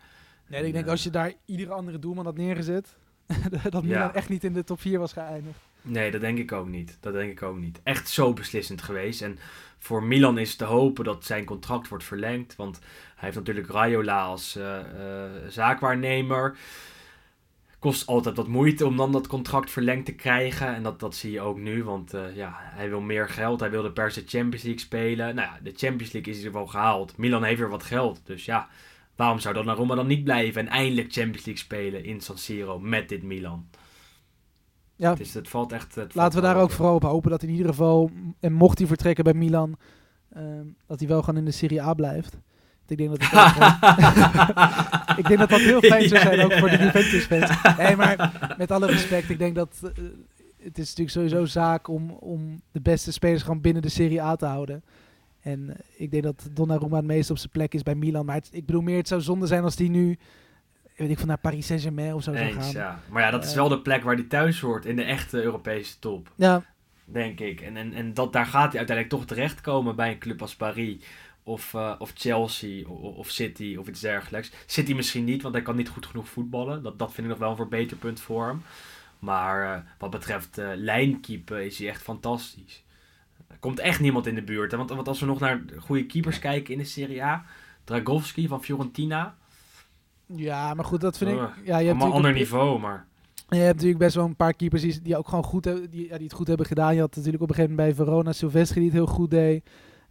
Nee, 0.46 0.66
ik 0.66 0.72
denk 0.72 0.84
En, 0.84 0.90
als 0.90 1.02
je 1.02 1.10
daar 1.10 1.32
iedere 1.44 1.72
andere 1.72 1.98
doelman 1.98 2.24
had 2.24 2.36
neergezet, 2.36 2.96
dat 3.70 3.82
Milan 3.82 3.98
Ja. 3.98 4.14
echt 4.14 4.28
niet 4.28 4.44
in 4.44 4.52
de 4.52 4.64
top 4.64 4.80
4 4.80 4.98
was 4.98 5.12
geëindigd. 5.12 5.58
Nee, 5.82 6.10
dat 6.10 6.20
denk 6.20 6.38
ik 6.38 6.52
ook 6.52 6.68
niet. 6.68 6.96
Dat 7.00 7.12
denk 7.12 7.30
ik 7.30 7.42
ook 7.42 7.58
niet. 7.58 7.80
Echt 7.82 8.08
zo 8.08 8.32
beslissend 8.32 8.82
geweest. 8.82 9.22
En 9.22 9.38
voor 9.78 10.02
Milan 10.02 10.38
is 10.38 10.56
te 10.56 10.64
hopen 10.64 11.04
dat 11.04 11.24
zijn 11.24 11.44
contract 11.44 11.88
wordt 11.88 12.04
verlengd. 12.04 12.56
Want 12.56 12.78
hij 12.78 13.24
heeft 13.24 13.36
natuurlijk 13.36 13.70
Raiola 13.70 14.24
als 14.24 14.56
eh, 14.56 14.78
eh, 14.78 15.30
zaakwaarnemer. 15.48 16.56
Kost 17.84 18.06
altijd 18.06 18.36
wat 18.36 18.48
moeite 18.48 18.86
om 18.86 18.96
dan 18.96 19.12
dat 19.12 19.26
contract 19.26 19.70
verlengd 19.70 20.06
te 20.06 20.14
krijgen. 20.14 20.74
En 20.74 20.82
dat, 20.82 21.00
dat 21.00 21.14
zie 21.14 21.30
je 21.30 21.40
ook 21.40 21.58
nu. 21.58 21.84
Want 21.84 22.14
eh, 22.14 22.36
ja, 22.36 22.54
hij 22.58 22.88
wil 22.88 23.00
meer 23.00 23.28
geld. 23.28 23.60
Hij 23.60 23.70
wilde 23.70 23.92
per 23.92 24.10
se 24.10 24.22
Champions 24.26 24.62
League 24.62 24.80
spelen. 24.80 25.34
Nou 25.34 25.48
ja, 25.48 25.58
de 25.62 25.72
Champions 25.76 26.12
League 26.12 26.32
is 26.32 26.38
in 26.38 26.44
ieder 26.44 26.60
geval 26.60 26.66
gehaald. 26.66 27.16
Milan 27.16 27.42
heeft 27.42 27.58
weer 27.58 27.68
wat 27.68 27.82
geld. 27.82 28.20
Dus 28.24 28.44
ja, 28.44 28.68
waarom 29.16 29.38
zou 29.38 29.54
Donnarumma 29.54 29.94
dan 29.94 30.06
niet 30.06 30.24
blijven 30.24 30.60
en 30.60 30.68
eindelijk 30.68 31.12
Champions 31.12 31.44
League 31.44 31.64
spelen 31.64 32.04
in 32.04 32.20
San 32.20 32.38
Siro 32.38 32.78
met 32.78 33.08
dit 33.08 33.22
Milan? 33.22 33.66
Ja, 34.96 35.10
Het, 35.10 35.20
is, 35.20 35.34
het 35.34 35.48
valt 35.48 35.72
echt... 35.72 35.94
Het 35.94 35.94
valt 35.94 36.14
laten 36.14 36.40
we 36.40 36.46
daar 36.46 36.62
ook 36.62 36.70
vooral 36.70 36.94
op 36.94 37.02
hopen 37.02 37.30
dat 37.30 37.42
in 37.42 37.50
ieder 37.50 37.66
geval, 37.66 38.10
en 38.40 38.52
mocht 38.52 38.78
hij 38.78 38.86
vertrekken 38.86 39.24
bij 39.24 39.34
Milan, 39.34 39.76
ehm, 40.32 40.66
dat 40.86 40.98
hij 40.98 41.08
wel 41.08 41.20
gewoon 41.22 41.38
in 41.38 41.44
de 41.44 41.50
Serie 41.50 41.82
A 41.82 41.94
blijft. 41.94 42.38
Ik 42.86 42.96
denk 42.96 43.10
dat, 43.10 43.18
het 43.30 45.18
ik 45.18 45.26
denk 45.26 45.38
dat 45.38 45.48
dat 45.48 45.60
heel 45.60 45.80
fijn 45.80 46.08
zou 46.08 46.20
zijn, 46.20 46.40
ook 46.44 46.52
voor 46.52 46.68
de. 46.70 46.76
Juventus-fans. 46.78 47.76
Nee, 47.78 47.96
maar 47.96 48.32
met 48.58 48.70
alle 48.70 48.86
respect, 48.86 49.30
ik 49.30 49.38
denk 49.38 49.54
dat 49.54 49.80
eh, 49.82 49.90
het 50.62 50.78
is 50.78 50.94
natuurlijk 50.94 51.10
sowieso 51.10 51.44
zaak 51.44 51.88
om, 51.88 52.10
om 52.10 52.60
de 52.72 52.80
beste 52.80 53.12
spelers 53.12 53.42
gewoon 53.42 53.60
binnen 53.60 53.82
de 53.82 53.88
Serie 53.88 54.22
A 54.22 54.36
te 54.36 54.46
houden. 54.46 54.82
En 55.40 55.70
eh, 55.70 55.76
ik 55.96 56.10
denk 56.10 56.22
dat 56.22 56.48
Donnarumma 56.52 56.96
het 56.96 57.04
meest 57.06 57.30
op 57.30 57.38
zijn 57.38 57.50
plek 57.50 57.74
is 57.74 57.82
bij 57.82 57.94
Milan. 57.94 58.24
Maar 58.24 58.34
het- 58.34 58.48
ik 58.52 58.66
bedoel 58.66 58.82
meer, 58.82 58.96
het 58.96 59.08
zou 59.08 59.20
zonde 59.20 59.46
zijn 59.46 59.62
als 59.62 59.76
die 59.76 59.90
nu, 59.90 60.18
weet 60.96 61.10
ik 61.10 61.18
van 61.18 61.28
naar 61.28 61.38
Paris 61.38 61.66
Saint-Germain 61.66 62.14
of 62.14 62.22
zo 62.22 62.32
zou 62.32 62.44
Eens, 62.44 62.56
gaan. 62.56 62.72
ja. 62.72 62.98
Maar 63.10 63.22
ja, 63.22 63.30
dat 63.30 63.44
is 63.44 63.50
Eh. 63.50 63.56
wel 63.56 63.68
de 63.68 63.80
plek 63.80 64.02
waar 64.02 64.14
hij 64.14 64.24
thuis 64.24 64.60
hoort. 64.60 64.86
In 64.86 64.96
de 64.96 65.04
echte 65.04 65.42
Europese 65.42 65.98
top. 65.98 66.30
Ja, 66.36 66.62
Denk 67.06 67.40
ik. 67.40 67.60
En, 67.60 67.76
en, 67.76 67.92
en 67.92 68.14
dat, 68.14 68.32
daar 68.32 68.46
gaat 68.46 68.68
hij 68.70 68.78
uiteindelijk 68.78 69.08
toch 69.08 69.24
terechtkomen 69.26 69.96
bij 69.96 70.10
een 70.10 70.18
club 70.18 70.40
als 70.42 70.56
Paris. 70.56 70.96
Of, 71.44 71.74
eh, 71.74 71.94
of 71.98 72.12
Chelsea. 72.14 72.86
Of, 72.88 73.16
of 73.16 73.30
City. 73.30 73.76
Of 73.78 73.88
iets 73.88 74.00
dergelijks. 74.00 74.52
City 74.66 74.94
misschien 74.94 75.24
niet, 75.24 75.42
want 75.42 75.54
hij 75.54 75.62
kan 75.62 75.76
niet 75.76 75.88
goed 75.88 76.06
genoeg 76.06 76.28
voetballen. 76.28 76.82
Dat, 76.82 76.98
dat 76.98 77.12
vind 77.12 77.26
ik 77.26 77.32
nog 77.32 77.38
wel 77.38 77.50
een 77.50 77.56
verbeterpunt 77.56 78.20
voor 78.20 78.46
hem. 78.46 78.62
Maar 79.18 79.74
eh, 79.74 79.80
wat 79.98 80.10
betreft 80.10 80.58
eh 80.58 80.70
lijnkeeper 80.74 81.60
is 81.60 81.78
hij 81.78 81.88
echt 81.88 82.02
fantastisch. 82.02 82.84
Er 83.48 83.58
komt 83.58 83.78
echt 83.78 84.00
niemand 84.00 84.26
in 84.26 84.34
de 84.34 84.42
buurt. 84.42 84.70
Hè? 84.70 84.76
Want, 84.76 84.90
want 84.90 85.08
als 85.08 85.20
we 85.20 85.26
nog 85.26 85.40
naar 85.40 85.64
goede 85.78 86.06
keepers 86.06 86.38
kijken 86.38 86.72
in 86.72 86.78
de 86.78 86.84
Serie 86.84 87.24
A. 87.24 87.44
Dragowski 87.84 88.48
van 88.48 88.62
Fiorentina. 88.62 89.36
ja, 90.26 90.74
maar 90.74 90.84
goed, 90.84 91.00
dat 91.00 91.18
vind 91.18 91.30
ik... 91.30 91.36
Ja, 91.36 91.48
je 91.64 91.72
hebt 91.72 91.86
natuurlijk 91.86 92.14
ander 92.14 92.32
niveau, 92.32 92.80
maar... 92.80 93.06
Je 93.48 93.56
hebt 93.56 93.74
natuurlijk 93.74 93.98
best 93.98 94.14
wel 94.14 94.24
een 94.24 94.36
paar 94.36 94.54
keepers 94.54 94.82
die, 94.82 95.02
die 95.02 95.16
ook 95.16 95.28
gewoon 95.28 95.44
goed 95.44 95.64
hebben, 95.64 95.90
die, 95.90 96.08
ja, 96.08 96.16
die 96.16 96.26
het 96.26 96.36
goed 96.36 96.46
hebben 96.46 96.66
gedaan. 96.66 96.94
Je 96.94 97.00
had 97.00 97.16
natuurlijk 97.16 97.42
op 97.42 97.48
een 97.48 97.54
gegeven 97.54 97.76
moment 97.76 97.96
bij 97.96 98.04
Verona 98.04 98.32
Silvestri 98.32 98.80
die 98.80 98.88
het 98.88 98.98
heel 98.98 99.06
goed 99.06 99.30
deed. 99.30 99.64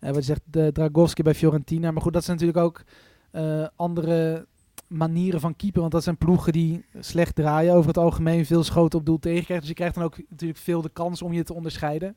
Eh, 0.04 0.10
wat 0.10 0.16
je 0.16 0.22
zegt, 0.22 0.42
de 0.46 0.72
Dragowski 0.72 1.24
bij 1.24 1.36
Fiorentina. 1.36 1.92
Maar 1.92 2.02
goed, 2.02 2.14
dat 2.14 2.24
zijn 2.24 2.38
natuurlijk 2.38 2.66
ook 2.66 2.84
eh, 3.32 3.68
andere 3.76 4.48
manieren 4.88 5.40
van 5.40 5.56
keeper. 5.56 5.80
Want 5.80 5.92
dat 5.92 6.04
zijn 6.04 6.18
ploegen 6.18 6.54
die 6.54 6.86
slecht 7.00 7.36
draaien. 7.36 7.74
Over 7.74 7.88
het 7.88 7.98
algemeen 7.98 8.46
veel 8.46 8.64
schoten 8.64 9.00
op 9.00 9.06
doel 9.06 9.20
tegenkrijgen. 9.20 9.60
Dus 9.60 9.68
je 9.68 9.74
krijgt 9.74 9.96
dan 9.96 10.04
ook 10.04 10.18
natuurlijk 10.30 10.60
veel 10.60 10.82
de 10.82 10.90
kans 10.90 11.22
om 11.22 11.34
je 11.34 11.44
te 11.44 11.54
onderscheiden. 11.54 12.16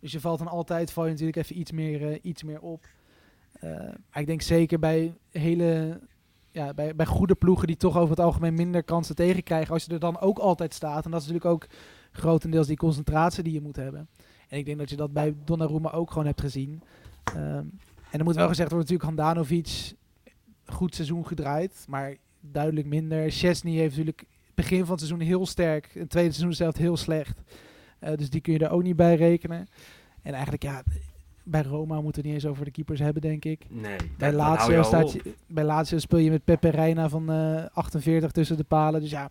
Dus 0.00 0.12
je 0.12 0.20
valt 0.20 0.38
dan 0.38 0.48
altijd, 0.48 0.92
val 0.92 1.04
je 1.04 1.10
natuurlijk 1.10 1.36
even 1.36 1.58
iets 1.58 1.72
meer, 1.72 2.10
eh, 2.10 2.18
iets 2.22 2.42
meer 2.42 2.60
op. 2.60 2.86
Ik 4.12 4.26
denk 4.26 4.42
zeker 4.42 4.78
bij 4.78 5.14
hele 5.30 6.00
ja, 6.50 6.74
bij, 6.74 6.94
bij 6.94 7.06
goede 7.06 7.34
ploegen 7.34 7.66
die 7.66 7.76
toch 7.76 7.96
over 7.96 8.10
het 8.10 8.24
algemeen 8.24 8.54
minder 8.54 8.84
kansen 8.84 9.14
tegenkrijgen. 9.14 9.72
Als 9.72 9.84
je 9.84 9.92
er 9.92 9.98
dan 9.98 10.20
ook 10.20 10.38
altijd 10.38 10.74
staat. 10.74 11.04
En 11.04 11.10
dat 11.10 11.20
is 11.20 11.26
natuurlijk 11.26 11.54
ook 11.54 11.66
grotendeels 12.12 12.66
die 12.66 12.76
concentratie 12.76 13.42
die 13.42 13.52
je 13.52 13.60
moet 13.60 13.76
hebben. 13.76 14.08
En 14.48 14.58
ik 14.58 14.64
denk 14.64 14.78
dat 14.78 14.90
je 14.90 14.96
dat 14.96 15.12
bij 15.12 15.34
Donnarumma 15.44 15.92
ook 15.92 16.10
gewoon 16.10 16.26
hebt 16.26 16.40
gezien. 16.40 16.82
Ehm, 17.24 17.64
en 18.10 18.18
er 18.18 18.24
moet 18.24 18.34
wel 18.34 18.48
gezegd 18.48 18.70
worden 18.70 18.88
natuurlijk 18.90 19.20
Handanovic 19.20 19.92
goed 20.66 20.94
seizoen 20.94 21.26
gedraaid. 21.26 21.84
Maar 21.88 22.16
duidelijk 22.40 22.86
minder. 22.86 23.30
Chesney 23.30 23.72
heeft 23.72 23.90
natuurlijk 23.90 24.24
begin 24.54 24.80
van 24.80 24.96
het 24.96 24.98
seizoen 24.98 25.20
heel 25.20 25.46
sterk. 25.46 25.90
Het 25.94 26.10
tweede 26.10 26.32
seizoen 26.32 26.54
zelf 26.54 26.76
heel 26.76 26.96
slecht. 26.96 27.40
Eh, 27.98 28.16
dus 28.16 28.30
die 28.30 28.40
kun 28.40 28.52
je 28.52 28.58
er 28.58 28.70
ook 28.70 28.82
niet 28.82 28.96
bij 28.96 29.14
rekenen. 29.14 29.66
En 30.22 30.32
eigenlijk 30.32 30.62
ja, 30.62 30.82
bij 31.42 31.62
Roma 31.62 32.00
moeten 32.00 32.22
we 32.22 32.28
het 32.28 32.36
niet 32.36 32.44
eens 32.44 32.46
over 32.46 32.64
de 32.64 32.70
keepers 32.70 33.00
hebben 33.00 33.22
denk 33.22 33.44
ik. 33.44 33.66
Nee, 33.68 33.96
Bij 34.18 34.32
Lazio, 34.32 34.78
al 34.78 34.84
staat 34.84 35.12
je, 35.12 35.34
bij 35.46 35.64
Lazio 35.64 35.98
speel 35.98 36.18
je 36.18 36.30
met 36.30 36.44
Pepe 36.44 36.68
Reina 36.68 37.08
van 37.08 37.30
eh 37.30 37.64
48 37.72 38.30
tussen 38.30 38.56
de 38.56 38.64
palen. 38.64 39.00
Dus 39.00 39.10
ja, 39.10 39.30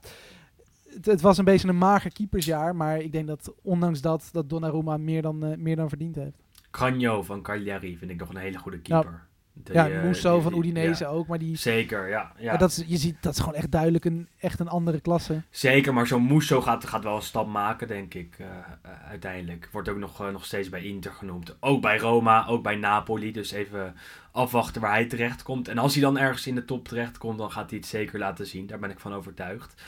het, 0.94 1.06
het 1.06 1.22
was 1.22 1.38
een 1.38 1.46
beetje 1.46 1.68
een 1.68 1.78
mager 1.78 2.12
keepersjaar. 2.12 2.76
Maar 2.76 3.00
ik 3.00 3.12
denk 3.12 3.28
dat 3.28 3.54
ondanks 3.62 4.02
dat, 4.02 4.30
dat 4.32 4.50
Donnarumma 4.50 4.98
meer 4.98 5.22
dan, 5.22 5.46
eh, 5.46 5.58
meer 5.58 5.76
dan 5.76 5.89
verdiend 5.89 6.16
heeft. 6.16 6.44
Cagno 6.72 7.24
van 7.24 7.41
Cagliari 7.41 7.97
vind 7.97 8.11
ik 8.11 8.19
nog 8.19 8.30
een 8.30 8.36
hele 8.38 8.57
goede 8.57 8.80
keeper. 8.80 9.30
Die, 9.53 9.74
ja, 9.74 9.89
eh, 9.89 10.03
Musso 10.03 10.34
die- 10.34 10.41
van 10.41 10.57
Udinese 10.57 11.03
ja, 11.03 11.09
ook. 11.09 11.28
Maar 11.28 11.39
die, 11.39 11.57
Zeker, 11.57 12.09
ja. 12.09 12.32
ja. 12.38 12.49
maar 12.49 12.57
dat 12.59 12.69
is, 12.69 12.84
je 12.88 12.97
ziet, 12.97 13.15
dat 13.22 13.34
is 13.34 13.39
gewoon 13.39 13.55
echt 13.55 13.72
duidelijk 13.72 14.05
een, 14.05 14.28
echt 14.39 14.59
een 14.59 14.67
andere 14.67 14.99
klasse. 15.01 15.41
Zeker, 15.49 15.93
maar 15.93 16.07
zo'n 16.07 16.28
Musso 16.28 16.61
gaat, 16.61 16.86
gaat 16.86 17.03
wel 17.03 17.15
een 17.15 17.22
stap 17.22 17.47
maken, 17.47 17.88
denk 17.88 18.13
ik, 18.13 18.36
eh, 18.38 18.45
eh, 18.47 18.91
uiteindelijk. 19.09 19.69
Wordt 19.72 19.89
ook 19.89 19.97
nog, 19.97 20.22
eh, 20.22 20.30
nog 20.32 20.45
steeds 20.45 20.69
bij 20.69 20.84
Inter 20.84 21.11
genoemd. 21.11 21.55
Ook 21.59 21.82
bij 21.82 21.97
Roma, 21.97 22.47
ook 22.47 22.63
bij 22.63 22.76
Napoli. 22.76 23.32
Dus 23.32 23.51
even 23.51 23.95
afwachten 24.32 24.82
waar 24.82 24.91
hij 24.91 25.05
terecht 25.05 25.43
komt. 25.43 25.67
En 25.67 25.78
als 25.78 25.93
hij 25.93 26.01
dan 26.03 26.17
ergens 26.17 26.47
in 26.47 26.55
de 26.55 26.65
top 26.65 26.88
terecht 26.88 27.17
komt, 27.17 27.38
dan 27.38 27.51
gaat 27.51 27.69
hij 27.69 27.80
het 27.80 27.88
zeker 27.88 28.19
laten 28.19 28.47
zien. 28.47 28.67
Daar 28.67 28.80
ben 28.80 28.89
ik 28.91 28.99
van 28.99 29.13
overtuigd. 29.13 29.82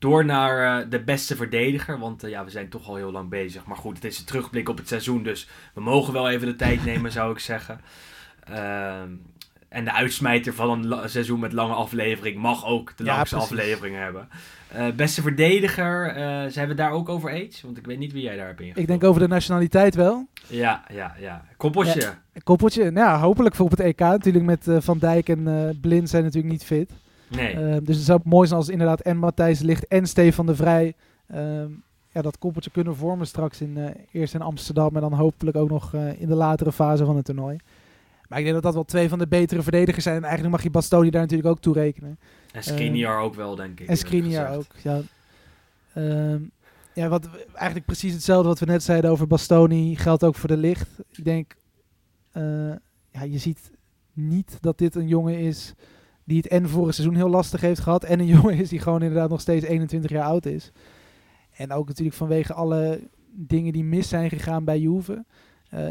Door 0.00 0.24
naar 0.24 0.80
eh, 0.82 0.90
de 0.90 1.00
beste 1.00 1.36
verdediger, 1.36 1.98
want 1.98 2.24
eh, 2.24 2.30
ja, 2.30 2.44
we 2.44 2.50
zijn 2.50 2.68
toch 2.68 2.88
al 2.88 2.96
heel 2.96 3.10
lang 3.10 3.28
bezig. 3.28 3.64
Maar 3.64 3.76
goed, 3.76 3.94
het 3.94 4.04
is 4.04 4.18
een 4.18 4.24
terugblik 4.24 4.68
op 4.68 4.76
het 4.76 4.88
seizoen, 4.88 5.22
dus 5.22 5.48
we 5.74 5.80
mogen 5.80 6.12
wel 6.12 6.30
even 6.30 6.46
de 6.46 6.56
tijd 6.56 6.84
nemen, 6.84 7.12
zou 7.12 7.32
ik 7.32 7.38
zeggen. 7.38 7.80
Ehm, 8.44 9.08
en 9.68 9.84
de 9.84 9.92
uitsmijter 9.92 10.54
van 10.54 10.92
een 10.92 11.08
seizoen 11.10 11.40
met 11.40 11.52
lange 11.52 11.74
aflevering 11.74 12.36
mag 12.36 12.66
ook 12.66 12.92
de 12.96 13.04
Ja, 13.04 13.14
langste 13.14 13.34
precies. 13.36 13.52
aflevering 13.52 13.96
hebben. 13.96 14.28
Eh, 14.68 14.86
beste 14.96 15.22
verdediger, 15.22 16.14
zijn 16.50 16.68
we 16.68 16.74
daar 16.74 16.90
ook 16.90 17.08
over 17.08 17.30
eens? 17.30 17.62
Want 17.62 17.76
ik 17.76 17.86
weet 17.86 17.98
niet 17.98 18.12
wie 18.12 18.22
jij 18.22 18.36
daar 18.36 18.46
hebt 18.46 18.60
ingevuld. 18.60 18.82
Ik 18.82 18.86
denk 18.86 19.04
over 19.04 19.20
de 19.20 19.28
nationaliteit 19.28 19.94
wel. 19.94 20.26
Ja, 20.46 20.84
ja, 20.92 21.14
ja. 21.18 21.44
Koppeltje. 21.56 22.14
Een 22.32 22.42
koppeltje. 22.42 22.90
Nou 22.90 23.06
ja, 23.06 23.18
hopelijk 23.18 23.54
voor 23.54 23.64
op 23.64 23.70
het 23.70 23.80
EK. 23.80 23.98
Natuurlijk 23.98 24.44
met 24.44 24.66
Van 24.84 24.98
Dijk 24.98 25.28
en 25.28 25.78
Blind 25.80 26.08
zijn 26.10 26.24
natuurlijk 26.24 26.52
niet 26.52 26.64
fit. 26.64 26.90
Nee. 27.30 27.54
Eh, 27.54 27.76
dus 27.82 27.96
het 27.96 28.04
zou 28.04 28.20
mooi 28.24 28.46
zijn 28.46 28.60
als 28.60 28.68
inderdaad 28.68 29.00
en 29.00 29.16
Matthijs 29.16 29.60
Licht 29.60 29.86
en 29.86 30.06
Stefan 30.06 30.46
de 30.46 30.54
Vrij 30.54 30.94
ehm, 31.26 31.70
ja, 32.12 32.22
dat 32.22 32.38
koppeltje 32.38 32.70
kunnen 32.70 32.96
vormen 32.96 33.26
straks 33.26 33.60
in, 33.60 33.76
eh, 33.76 33.94
eerst 34.12 34.34
in 34.34 34.42
Amsterdam 34.42 34.94
en 34.94 35.00
dan 35.00 35.12
hopelijk 35.12 35.56
ook 35.56 35.68
nog 35.68 35.94
eh, 35.94 36.20
in 36.20 36.28
de 36.28 36.34
latere 36.34 36.72
fase 36.72 37.04
van 37.04 37.16
het 37.16 37.24
toernooi. 37.24 37.58
Maar 38.28 38.38
ik 38.38 38.44
denk 38.44 38.56
dat 38.56 38.64
dat 38.64 38.74
wel 38.74 38.84
twee 38.84 39.08
van 39.08 39.18
de 39.18 39.28
betere 39.28 39.62
verdedigers 39.62 40.04
zijn. 40.04 40.16
En 40.16 40.22
eigenlijk 40.22 40.52
mag 40.52 40.62
je 40.62 40.70
Bastoni 40.70 41.10
daar 41.10 41.20
natuurlijk 41.20 41.48
ook 41.48 41.60
toe 41.60 41.74
rekenen. 41.74 42.18
en 42.52 42.62
Skriniar 42.62 43.20
ook 43.20 43.34
wel, 43.34 43.54
denk 43.54 43.80
ik. 43.80 43.88
En 43.88 43.96
Skriniar 43.96 44.56
ook, 44.56 44.66
ja. 44.82 45.00
Ehm, 45.94 46.40
ja, 46.94 47.08
wat, 47.08 47.28
eigenlijk 47.54 47.86
precies 47.86 48.12
hetzelfde 48.12 48.48
wat 48.48 48.58
we 48.58 48.66
net 48.66 48.82
zeiden 48.82 49.10
over 49.10 49.26
Bastoni 49.26 49.96
geldt 49.96 50.24
ook 50.24 50.34
voor 50.34 50.48
de 50.48 50.56
licht. 50.56 50.88
Ik 51.12 51.24
denk, 51.24 51.56
eh, 52.32 52.42
ja, 53.10 53.22
je 53.22 53.38
ziet 53.38 53.70
niet 54.12 54.58
dat 54.60 54.78
dit 54.78 54.94
een 54.94 55.08
jongen 55.08 55.38
is 55.38 55.74
die 56.30 56.38
het 56.38 56.48
en 56.48 56.68
vorig 56.68 56.94
seizoen 56.94 57.16
heel 57.16 57.28
lastig 57.28 57.60
heeft 57.60 57.80
gehad. 57.80 58.04
En 58.04 58.20
een 58.20 58.26
jongen 58.36 58.58
is 58.58 58.68
die 58.68 58.78
gewoon 58.78 59.02
inderdaad 59.02 59.30
nog 59.30 59.40
steeds 59.40 59.64
21 59.64 60.10
jaar 60.10 60.24
oud 60.24 60.46
is. 60.46 60.72
En 61.56 61.72
ook 61.72 61.88
natuurlijk 61.88 62.16
vanwege 62.16 62.54
alle 62.54 63.00
dingen 63.32 63.72
die 63.72 63.84
mis 63.84 64.08
zijn 64.08 64.30
gegaan 64.30 64.64
bij 64.64 64.78
Juve. 64.78 65.24
eh, 65.70 65.88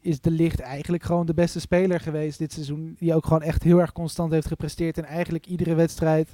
is 0.00 0.20
de 0.20 0.30
licht 0.30 0.60
eigenlijk 0.60 1.02
gewoon 1.02 1.26
de 1.26 1.34
beste 1.34 1.60
speler 1.60 2.00
geweest 2.00 2.38
dit 2.38 2.52
seizoen. 2.52 2.96
Die 2.98 3.14
ook 3.14 3.24
gewoon 3.24 3.42
echt 3.42 3.62
heel 3.62 3.80
erg 3.80 3.92
constant 3.92 4.32
heeft 4.32 4.46
gepresteerd. 4.46 4.98
En 4.98 5.04
eigenlijk 5.04 5.46
iedere 5.46 5.74
wedstrijd 5.74 6.28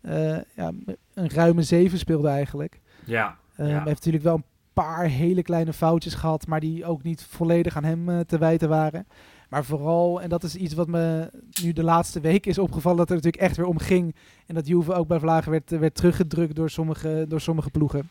eh, 0.00 0.36
ja, 0.54 0.72
een 1.14 1.30
ruime 1.30 1.62
7 1.62 1.98
speelde 1.98 2.28
eigenlijk. 2.28 2.80
Ja, 3.04 3.36
Eh, 3.56 3.66
ja. 3.66 3.72
Hij 3.72 3.82
heeft 3.84 3.96
natuurlijk 3.96 4.24
wel 4.24 4.34
een 4.34 4.44
paar 4.72 5.04
hele 5.04 5.42
kleine 5.42 5.72
foutjes 5.72 6.14
gehad, 6.14 6.46
maar 6.46 6.60
die 6.60 6.84
ook 6.84 7.02
niet 7.02 7.22
volledig 7.22 7.76
aan 7.76 7.84
hem 7.84 8.08
eh, 8.08 8.20
te 8.20 8.38
wijten 8.38 8.68
waren. 8.68 9.06
Maar 9.52 9.64
vooral, 9.64 10.22
en 10.22 10.28
dat 10.28 10.42
is 10.42 10.56
iets 10.56 10.74
wat 10.74 10.88
me 10.88 11.30
nu 11.62 11.72
de 11.72 11.82
laatste 11.82 12.20
week 12.20 12.46
is 12.46 12.58
opgevallen, 12.58 12.98
dat 12.98 13.08
er 13.08 13.14
natuurlijk 13.14 13.42
echt 13.42 13.56
weer 13.56 13.66
om 13.66 13.78
ging. 13.78 14.14
En 14.46 14.54
dat 14.54 14.66
Juve 14.66 14.92
ook 14.92 15.06
bij 15.06 15.18
Vlagen 15.18 15.50
werd, 15.50 15.70
werd 15.70 15.94
teruggedrukt 15.94 16.56
door 16.56 16.70
sommige, 16.70 17.24
door 17.28 17.40
sommige 17.40 17.70
ploegen. 17.70 18.08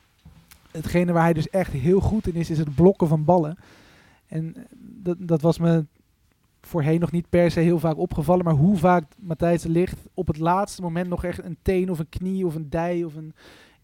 Hetgene 0.72 1.12
waar 1.12 1.24
hij 1.24 1.34
dus 1.34 1.50
echt 1.50 1.72
heel 1.72 2.00
goed 2.00 2.28
in 2.28 2.34
is, 2.34 2.50
is 2.50 2.58
het 2.58 2.76
blokken 2.76 3.08
van 3.08 3.24
ballen. 3.26 3.58
En 4.28 4.56
dat, 4.80 5.18
dat 5.20 5.42
was 5.42 5.60
me 5.60 5.86
voorheen 6.62 7.00
nog 7.00 7.12
niet 7.12 7.30
per 7.30 7.52
se 7.52 7.60
heel 7.60 7.80
vaak 7.80 7.98
opgevallen. 7.98 8.46
Maar 8.46 8.54
hoe 8.54 8.78
vaak 8.78 9.04
Matthijs 9.18 9.64
Ligt 9.64 10.00
op 10.14 10.28
het 10.28 10.38
laatste 10.38 10.82
moment 10.82 11.10
nog 11.10 11.24
echt 11.24 11.44
een 11.44 11.58
teen 11.62 11.90
of 11.90 12.00
een 12.00 12.10
knie 12.10 12.46
of 12.46 12.56
een 12.56 12.70
dij 12.70 13.04
of 13.04 13.16
een, 13.16 13.34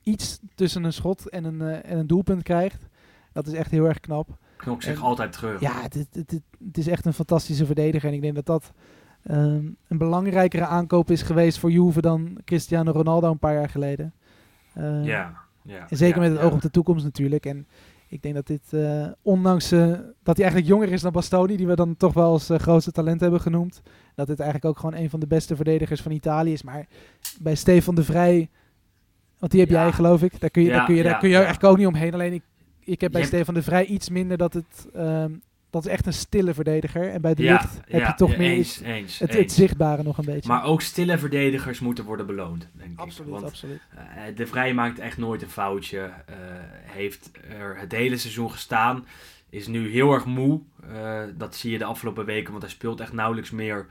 iets 0.04 0.40
tussen 0.56 0.84
een 0.84 0.94
schot 0.94 1.30
en 1.30 1.44
een, 1.44 1.62
eh, 1.62 1.92
en 1.92 1.98
een 1.98 2.08
doelpunt 2.08 2.44
krijgt. 2.44 2.88
Dat 3.32 3.48
is 3.48 3.54
echt 3.54 3.72
heel 3.72 3.86
erg 3.86 4.00
knap. 4.00 4.38
Knok 4.58 4.82
zich 4.84 4.96
En- 4.98 5.02
altijd 5.02 5.32
terug. 5.32 5.60
Ja, 5.60 5.82
het, 5.82 5.94
het, 5.94 6.08
het, 6.12 6.42
het 6.66 6.78
is 6.78 6.88
echt 6.88 7.06
een 7.06 7.14
fantastische 7.14 7.66
verdediger. 7.66 8.10
En 8.10 8.16
ik 8.16 8.22
denk 8.22 8.36
dat 8.36 8.46
dat 8.46 8.72
ehm, 9.24 9.66
een 9.88 9.98
belangrijkere 9.98 10.66
aankoop 10.66 11.12
is 11.12 11.22
geweest 11.22 11.60
voor 11.60 11.72
Juve 11.72 12.02
dan 12.02 12.38
Cristiano 12.46 12.92
Ronaldo 12.92 13.32
een 13.32 13.40
paar 13.40 13.54
jaar 13.54 13.70
geleden. 13.70 14.14
Eh, 14.74 15.06
ja, 15.06 15.34
ja, 15.62 15.90
en 15.90 15.98
zeker 15.98 16.22
ja, 16.24 16.30
met 16.30 16.38
het 16.38 16.48
oog 16.48 16.54
op 16.54 16.62
de 16.62 16.70
toekomst 16.72 17.04
natuurlijk. 17.04 17.46
En 17.46 17.68
ik 18.08 18.22
denk 18.22 18.36
dat 18.36 18.48
dit, 18.48 18.74
eh, 18.74 19.08
ondanks 19.22 19.72
eh, 19.72 19.88
dat 20.24 20.36
hij 20.38 20.46
eigenlijk 20.46 20.68
jonger 20.68 20.92
is 20.92 21.02
dan 21.02 21.12
Bastoni, 21.12 21.58
die 21.58 21.68
we 21.68 21.76
dan 21.76 21.98
toch 21.98 22.14
wel 22.14 22.32
als 22.32 22.50
eh, 22.50 22.60
grootste 22.60 22.92
talent 22.92 23.22
hebben 23.22 23.42
genoemd, 23.42 23.82
dat 24.16 24.28
dit 24.28 24.40
eigenlijk 24.40 24.70
ook 24.70 24.80
gewoon 24.80 25.02
een 25.02 25.10
van 25.10 25.20
de 25.20 25.28
beste 25.28 25.56
verdedigers 25.56 26.02
van 26.02 26.12
Italië 26.12 26.52
is. 26.54 26.64
Maar 26.64 26.88
bij 27.40 27.56
Stefan 27.56 27.96
de 27.96 28.04
Vrij, 28.04 28.50
want 29.40 29.52
die 29.52 29.62
heb 29.62 29.70
Ja. 29.70 29.82
jij 29.84 29.92
geloof 29.92 30.24
ik, 30.24 30.40
daar 30.40 30.50
kun 30.50 30.62
je, 30.62 30.68
Ja, 30.70 30.76
daar 30.76 30.86
kun 30.86 30.96
je, 30.96 31.04
daar 31.04 31.20
kun 31.20 31.30
je 31.30 31.36
eigenlijk 31.36 31.66
ook 31.66 31.78
niet 31.78 31.88
omheen. 31.88 32.14
Alleen 32.14 32.34
ik, 32.34 32.44
ik 32.88 33.02
heb 33.02 33.12
bij 33.12 33.22
Je 33.22 33.28
Stefan 33.28 33.54
de 33.54 33.64
Vrij 33.64 33.86
iets 33.86 34.10
minder 34.10 34.38
dat 34.38 34.54
het, 34.54 34.88
ehm, 34.94 35.32
dat 35.70 35.86
is 35.86 35.92
echt 35.92 36.06
een 36.06 36.14
stille 36.14 36.54
verdediger. 36.54 37.10
En 37.10 37.22
bij 37.22 37.34
de 37.34 37.44
Ja, 37.44 37.52
licht 37.52 37.74
heb 37.88 38.02
ja, 38.02 38.08
je 38.08 38.14
toch 38.14 38.32
ja, 38.32 38.38
meer 38.38 38.52
eens, 38.52 38.68
iets- 38.78 38.82
eens, 38.82 39.20
het, 39.20 39.30
eens. 39.30 39.40
het 39.40 39.52
zichtbare 39.52 40.04
nog 40.04 40.18
een 40.18 40.26
beetje. 40.26 40.50
Maar 40.50 40.64
ook 40.64 40.82
stille 40.82 41.18
verdedigers 41.18 41.80
moeten 41.80 42.04
worden 42.04 42.26
beloond, 42.26 42.70
denk 42.74 42.92
ik. 42.92 43.00
absoluut, 43.00 43.32
Want 43.32 43.44
absoluut. 43.44 43.82
eh, 43.96 44.36
De 44.36 44.48
Vrij 44.48 44.74
maakt 44.74 45.00
echt 45.00 45.18
nooit 45.18 45.42
een 45.42 45.50
foutje. 45.50 46.00
eh, 46.00 46.36
heeft 46.84 47.32
er 47.60 47.78
het 47.80 47.92
hele 47.92 48.18
seizoen 48.18 48.52
gestaan. 48.52 49.06
Is 49.50 49.68
nu 49.68 49.90
heel 49.92 50.14
erg 50.14 50.26
moe. 50.26 50.62
Eh, 50.94 51.22
dat 51.38 51.56
zie 51.56 51.72
je 51.72 51.78
de 51.78 51.84
afgelopen 51.86 52.26
weken, 52.26 52.52
want 52.52 52.64
hij 52.64 52.72
speelt 52.72 53.00
echt 53.00 53.14
nauwelijks 53.14 53.52
meer. 53.52 53.86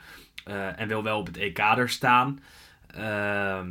en 0.77 0.89
wil 0.89 1.03
wel 1.03 1.19
op 1.19 1.27
het 1.27 1.37
EK 1.37 1.59
er 1.59 1.89
staan. 1.89 2.41
Ehm, 2.87 3.67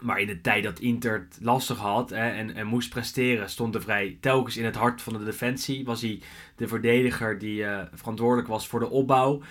maar 0.00 0.20
in 0.20 0.26
de 0.26 0.40
tijd 0.40 0.64
dat 0.64 0.78
Inter 0.78 1.12
het 1.12 1.38
lastig 1.40 1.78
had 1.78 2.10
hè, 2.10 2.28
en, 2.28 2.54
en 2.54 2.66
moest 2.66 2.90
presteren, 2.90 3.50
stond 3.50 3.72
de 3.72 3.80
Vrij 3.80 4.18
telkens 4.20 4.56
in 4.56 4.64
het 4.64 4.76
hart 4.76 5.02
van 5.02 5.12
de 5.12 5.24
defensie. 5.24 5.84
Was 5.84 6.00
hij 6.00 6.20
de 6.56 6.68
verdediger 6.68 7.38
die 7.38 7.64
eh, 7.64 7.82
verantwoordelijk 7.92 8.48
was 8.48 8.66
voor 8.66 8.80
de 8.80 8.90
opbouw. 8.90 9.42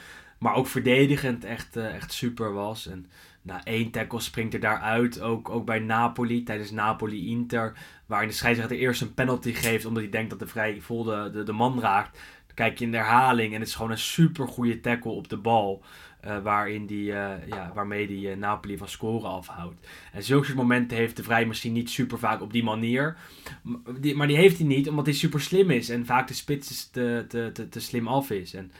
Maar 0.44 0.56
ook 0.56 0.68
verdedigend 0.68 1.44
echt, 1.44 1.76
eh, 1.76 1.96
echt 1.96 2.14
super 2.14 2.54
was. 2.54 2.88
En 2.88 3.06
na 3.42 3.64
één 3.64 3.92
tackle 3.92 4.20
springt 4.20 4.54
er 4.54 4.60
daaruit. 4.60 5.22
Ook, 5.22 5.50
ook 5.50 5.66
bij 5.66 5.80
Napoli, 5.80 6.44
tijdens 6.44 6.72
Napoli-Inter. 6.72 7.74
Waarin 8.06 8.28
de 8.28 8.34
scheidsrechter 8.34 8.78
eerst 8.78 9.02
een 9.02 9.14
penalty 9.14 9.54
geeft. 9.54 9.86
Omdat 9.86 10.04
hij 10.04 10.12
denkt 10.12 10.30
dat 10.30 10.40
de 10.40 10.48
vrij 10.48 10.82
vol 10.82 11.04
de, 11.04 11.30
de, 11.34 11.44
de 11.44 11.52
man 11.52 11.80
raakt. 11.80 12.20
Dan 12.46 12.56
kijk 12.56 12.80
je 12.80 12.86
in 12.86 12.92
de 12.92 12.98
herhaling. 12.98 13.54
En 13.54 13.60
het 13.60 13.68
is 13.68 13.76
gewoon 13.76 13.92
een 13.92 13.98
super 13.98 14.48
goede 14.48 14.80
tackle 14.80 15.12
op 15.12 15.30
de 15.30 15.38
bal. 15.38 15.84
Eh, 16.24 16.38
waarin 16.44 16.86
die, 16.86 17.14
eh, 17.14 17.48
ja, 17.48 17.72
waarmee 17.74 18.08
die 18.08 18.30
eh, 18.32 18.38
Napoli 18.38 18.78
van 18.78 18.88
scoren 18.88 19.30
afhoudt. 19.30 19.88
En 20.12 20.24
zulke 20.24 20.46
soort 20.46 20.58
momenten 20.58 20.98
heeft 20.98 21.16
de 21.16 21.24
vrij 21.24 21.46
misschien 21.46 21.74
niet 21.74 21.90
super 21.90 22.20
vaak 22.20 22.42
op 22.42 22.52
die 22.54 22.64
manier. 22.64 23.18
M- 23.64 23.76
die- 24.00 24.16
maar 24.16 24.28
die 24.28 24.38
heeft 24.38 24.58
hij 24.58 24.68
niet 24.68 24.90
omdat 24.90 25.06
hij 25.06 25.16
super 25.16 25.42
slim 25.42 25.70
is. 25.72 25.90
En 25.90 26.06
vaak 26.06 26.28
de 26.28 26.34
spits 26.34 26.90
te, 26.90 27.26
te, 27.28 27.50
te, 27.54 27.70
te 27.70 27.80
slim 27.80 28.08
af 28.08 28.30
is. 28.32 28.54
En 28.54 28.72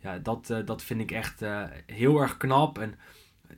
ja, 0.00 0.18
dat, 0.18 0.54
dat 0.64 0.82
vind 0.82 1.00
ik 1.00 1.10
echt 1.10 1.40
heel 1.86 2.20
erg 2.20 2.36
knap. 2.36 2.78
En 2.78 2.94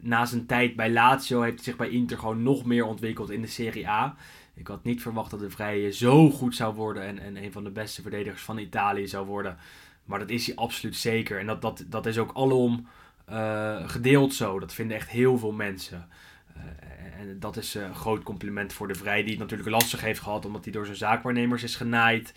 na 0.01 0.25
zijn 0.25 0.47
tijd 0.47 0.77
bij 0.77 0.91
Lazio 0.91 1.41
heeft 1.43 1.55
hij 1.55 1.65
zich 1.65 1.77
bij 1.77 1.89
Inter 1.89 2.19
gewoon 2.19 2.43
nog 2.43 2.65
meer 2.65 2.85
ontwikkeld 2.85 3.31
in 3.31 3.41
de 3.41 3.47
Serie 3.47 3.89
A. 3.89 4.17
Ik 4.55 4.67
had 4.67 4.85
niet 4.85 5.03
verwacht 5.03 5.31
dat 5.31 5.41
de 5.41 5.51
Vrije 5.51 5.93
zo 5.93 6.31
goed 6.31 6.55
zou 6.55 6.75
worden 6.75 7.03
en, 7.03 7.19
en 7.19 7.37
een 7.45 7.53
van 7.53 7.65
de 7.65 7.71
beste 7.71 8.03
verdedigers 8.03 8.43
van 8.43 8.59
Italië 8.59 9.07
zou 9.07 9.27
worden. 9.27 9.57
Maar 10.05 10.19
dat 10.19 10.31
is 10.31 10.47
hij 10.47 10.57
absoluut 10.57 10.97
zeker. 10.97 11.39
En 11.39 11.47
dat, 11.47 11.63
dat, 11.63 11.85
dat 11.89 12.07
is 12.07 12.19
ook 12.19 12.31
alom 12.35 12.87
eh, 13.25 13.89
gedeeld 13.89 14.35
zo. 14.35 14.59
Dat 14.59 14.75
vinden 14.75 14.97
echt 14.97 15.09
heel 15.09 15.39
veel 15.39 15.53
mensen. 15.53 16.09
Eh, 16.55 17.21
en 17.21 17.41
dat 17.41 17.57
is 17.57 17.75
eh, 17.75 17.83
een 17.83 17.95
groot 17.95 18.23
compliment 18.23 18.73
voor 18.73 18.89
de 18.89 18.95
Vrij, 18.95 19.23
die 19.23 19.31
het 19.31 19.41
natuurlijk 19.41 19.71
lastig 19.71 20.01
heeft 20.01 20.21
gehad, 20.21 20.45
omdat 20.45 20.65
hij 20.65 20.73
door 20.73 20.85
zijn 20.85 20.97
zaakwaarnemers 20.97 21.63
is 21.63 21.77
genaaid. 21.77 22.35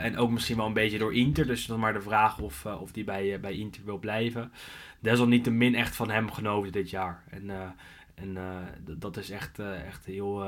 En 0.00 0.16
ook 0.16 0.30
misschien 0.30 0.56
wel 0.56 0.66
een 0.66 0.72
beetje 0.72 0.98
door 0.98 1.14
Inter. 1.14 1.46
Dus 1.46 1.66
dan 1.66 1.80
maar 1.80 1.92
de 1.92 2.00
vraag 2.00 2.38
of, 2.38 2.64
eh, 2.64 2.80
of 2.80 2.92
die 2.92 3.04
bij, 3.04 3.40
bij 3.40 3.52
Inter 3.52 3.84
wil 3.84 3.98
blijven. 3.98 4.52
Desalniettemin 5.00 5.74
echt 5.74 5.96
van 5.96 6.10
hem 6.10 6.30
genoten 6.30 6.72
dit 6.72 6.90
jaar. 6.90 7.22
En, 7.30 7.74
en 8.14 8.38
dat 8.84 9.16
is 9.16 9.30
echt, 9.30 9.58
echt 9.58 10.06
heel, 10.06 10.42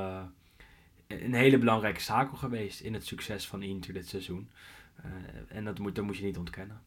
een 1.07 1.33
hele 1.33 1.57
belangrijke 1.57 1.99
schakel 1.99 2.37
geweest 2.37 2.79
in 2.79 2.93
het 2.93 3.05
succes 3.05 3.47
van 3.47 3.61
Inter 3.63 3.93
dit 3.93 4.07
seizoen. 4.07 4.49
En 5.47 5.63
dat 5.65 5.79
moet, 5.79 5.95
dat 5.95 6.05
moet 6.05 6.17
je 6.17 6.25
niet 6.25 6.37
ontkennen. 6.37 6.81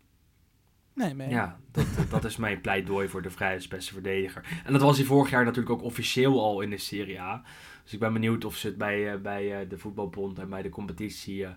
Nee, 0.99 1.15
nee. 1.15 1.29
Ja, 1.29 1.59
dat, 1.71 1.87
dat 2.09 2.25
is 2.25 2.37
mijn 2.37 2.61
pleidooi 2.61 3.09
voor 3.09 3.23
de 3.23 3.31
vrij 3.31 3.55
als 3.55 3.69
beste 3.69 3.93
verdediger. 3.93 4.63
En 4.65 4.73
dat 4.73 4.83
was 4.83 4.97
hij 4.97 5.07
vorig 5.07 5.31
jaar 5.31 5.45
natuurlijk 5.45 5.71
ook 5.71 5.83
officieel 5.83 6.43
al 6.43 6.61
in 6.61 6.71
de 6.71 6.79
Serie 6.79 7.21
A. 7.21 7.43
Dus 7.83 7.93
ik 7.93 7.99
ben 7.99 8.13
benieuwd 8.13 8.45
of 8.45 8.57
ze 8.57 8.67
het 8.67 8.79
bij, 8.79 9.13
eh, 9.13 9.21
bij 9.21 9.61
eh, 9.61 9.69
de 9.69 9.79
voetbalbond 9.79 10.39
en 10.39 10.49
bij 10.49 10.63
de 10.63 10.69
competitie 10.69 11.45
eh, 11.45 11.51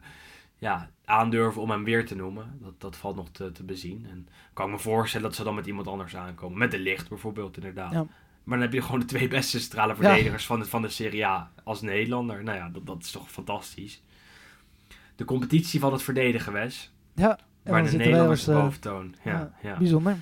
ja, 0.57 0.89
aandurven 1.05 1.61
om 1.61 1.69
hem 1.69 1.83
weer 1.83 2.05
te 2.05 2.15
noemen. 2.15 2.57
Dat, 2.61 2.81
dat 2.81 2.95
valt 2.95 3.15
nog 3.15 3.29
te, 3.29 3.51
te 3.51 3.63
bezien. 3.63 4.05
En 4.09 4.27
kan 4.53 4.65
ik 4.65 4.71
me 4.71 4.79
voorstellen 4.79 5.27
dat 5.27 5.35
ze 5.35 5.43
dan 5.43 5.55
met 5.55 5.67
iemand 5.67 5.87
anders 5.87 6.15
aankomen. 6.15 6.57
Met 6.57 6.71
de 6.71 6.79
licht 6.79 7.09
bijvoorbeeld, 7.09 7.57
inderdaad. 7.57 7.91
Ja. 7.91 8.05
Maar 8.43 8.57
dan 8.57 8.67
heb 8.67 8.73
je 8.73 8.81
gewoon 8.81 8.99
de 8.99 9.05
twee 9.05 9.27
beste 9.27 9.59
centrale 9.59 9.95
verdedigers 9.95 10.45
van, 10.45 10.59
de, 10.59 10.65
van 10.65 10.81
de 10.81 10.89
Serie 10.89 11.25
A 11.25 11.51
als 11.63 11.81
Nederlander. 11.81 12.43
Nou 12.43 12.57
ja, 12.57 12.69
dat, 12.69 12.85
dat 12.85 13.03
is 13.03 13.11
toch 13.11 13.31
fantastisch. 13.31 14.03
De 15.15 15.25
competitie 15.25 15.79
van 15.79 15.91
het 15.91 16.03
verdedigen, 16.03 16.53
Wes. 16.53 16.91
Ja, 17.15 17.39
Waar 17.63 17.83
de 17.91 18.19
als, 18.19 18.47
eh, 18.47 18.61
boventoon. 18.63 19.15
Ja, 19.23 19.51
ja. 19.63 19.77
Bijzonder. 19.77 20.15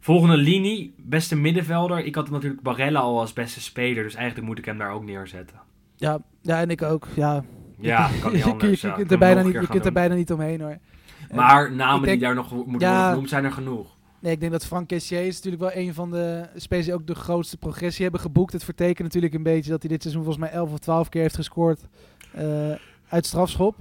Volgende 0.00 0.36
linie, 0.36 0.94
beste 0.96 1.36
middenvelder. 1.36 2.04
Ik 2.04 2.14
had 2.14 2.30
natuurlijk 2.30 2.62
Barella 2.62 3.00
al 3.00 3.20
als 3.20 3.32
beste 3.32 3.60
speler, 3.60 4.02
dus 4.02 4.14
eigenlijk 4.14 4.46
moet 4.46 4.58
ik 4.58 4.64
hem 4.64 4.78
daar 4.78 4.90
ook 4.90 5.04
neerzetten. 5.04 5.60
Ja, 5.96 6.18
ja, 6.40 6.60
en 6.60 6.70
ik 6.70 6.82
ook. 6.82 7.08
Ja, 7.16 7.44
Ja, 7.78 8.10
kan 8.22 8.32
niet 8.32 8.44
je, 8.80 8.92
kunt 8.92 9.10
er 9.10 9.18
bijna 9.18 9.42
niet, 9.42 9.52
je 9.52 9.66
kunt 9.66 9.84
er 9.86 9.92
bijna 9.92 10.14
niet 10.14 10.32
omheen 10.32 10.60
hoor. 10.60 10.78
Maar 11.32 11.72
namen 11.72 12.02
denk- 12.02 12.18
die 12.18 12.26
daar 12.26 12.34
nog 12.34 12.50
moeten 12.66 12.88
Ja. 12.88 12.90
worden 12.92 13.08
genoemd 13.10 13.28
zijn 13.28 13.44
er 13.44 13.52
genoeg. 13.52 13.96
Nee, 14.20 14.32
ik 14.32 14.40
denk 14.40 14.52
dat 14.52 14.66
Frank 14.66 14.88
Kessier 14.88 15.26
is 15.26 15.34
natuurlijk 15.42 15.62
wel 15.62 15.82
een 15.84 15.94
van 15.94 16.10
de 16.10 16.48
spelers 16.56 16.86
die 16.86 16.94
ook 16.94 17.06
de 17.06 17.14
grootste 17.14 17.56
progressie 17.56 18.02
hebben 18.02 18.20
geboekt. 18.20 18.52
Het 18.52 18.64
vertekent 18.64 19.02
natuurlijk 19.02 19.34
een 19.34 19.42
beetje 19.42 19.70
dat 19.70 19.82
hij 19.82 19.90
dit 19.90 20.02
seizoen 20.02 20.24
volgens 20.24 20.44
mij 20.44 20.54
11 20.54 20.72
of 20.72 20.78
12 20.78 21.08
keer 21.08 21.22
heeft 21.22 21.34
gescoord 21.34 21.80
eh, 22.32 22.72
uit 23.08 23.26
strafschop. 23.26 23.76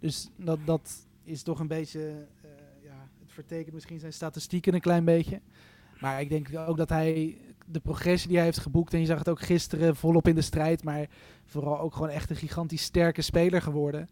Dus 0.00 0.30
dat, 0.36 0.58
dat 0.64 1.06
is 1.28 1.42
toch 1.42 1.60
een 1.60 1.66
beetje, 1.66 2.00
eh, 2.00 2.50
ja, 2.82 3.08
het 3.20 3.32
vertekent 3.32 3.74
misschien 3.74 3.98
zijn 3.98 4.12
statistieken 4.12 4.74
een 4.74 4.80
klein 4.80 5.04
beetje. 5.04 5.40
Maar 6.00 6.20
ik 6.20 6.28
denk 6.28 6.48
ook 6.56 6.76
dat 6.76 6.88
hij 6.88 7.36
de 7.66 7.80
progressie 7.80 8.28
die 8.28 8.36
hij 8.36 8.46
heeft 8.46 8.58
geboekt, 8.58 8.94
en 8.94 9.00
je 9.00 9.06
zag 9.06 9.18
het 9.18 9.28
ook 9.28 9.40
gisteren 9.40 9.96
volop 9.96 10.28
in 10.28 10.34
de 10.34 10.40
strijd, 10.40 10.84
maar 10.84 11.06
vooral 11.44 11.80
ook 11.80 11.92
gewoon 11.92 12.08
echt 12.08 12.30
een 12.30 12.36
gigantisch 12.36 12.82
sterke 12.82 13.22
speler 13.22 13.62
geworden. 13.62 14.08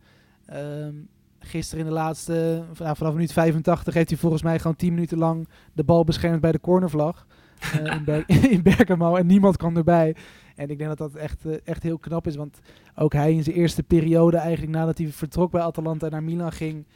Ehm, 0.47 0.95
gisteren 1.39 1.85
in 1.85 1.91
de 1.91 1.97
laatste, 1.97 2.65
nou, 2.79 2.97
vanaf 2.97 3.13
minuut 3.13 3.33
85 3.33 3.95
heeft 3.95 4.09
hij 4.09 4.19
volgens 4.19 4.43
mij 4.43 4.59
gewoon 4.59 4.77
10 4.77 4.95
minuten 4.95 5.19
lang 5.19 5.49
de 5.73 5.85
bal 5.85 6.05
beschermd 6.05 6.41
bij 6.41 6.53
de 6.53 6.61
cornervlag 6.61 7.27
eh, 7.59 7.95
in, 7.95 8.05
Ber 8.05 8.25
in 8.55 8.63
Bergamo 8.63 9.17
en 9.17 9.27
niemand 9.27 9.57
kwam 9.57 9.77
erbij. 9.77 10.17
En 10.57 10.71
ik 10.71 10.79
denk 10.79 10.97
dat 10.97 10.99
dat 10.99 11.15
echt, 11.15 11.47
eh, 11.47 11.55
echt 11.65 11.83
heel 11.83 11.99
knap 11.99 12.27
is, 12.27 12.37
want 12.37 12.61
ook 12.95 13.13
hij 13.13 13.33
in 13.33 13.43
zijn 13.43 13.57
eerste 13.57 13.83
periode 13.83 14.37
eigenlijk 14.37 14.73
nadat 14.73 14.99
hij 14.99 15.09
vertrok 15.09 15.51
bij 15.51 15.63
Atalanta 15.63 16.09
naar 16.09 16.23
Milan 16.23 16.53
ging, 16.53 16.87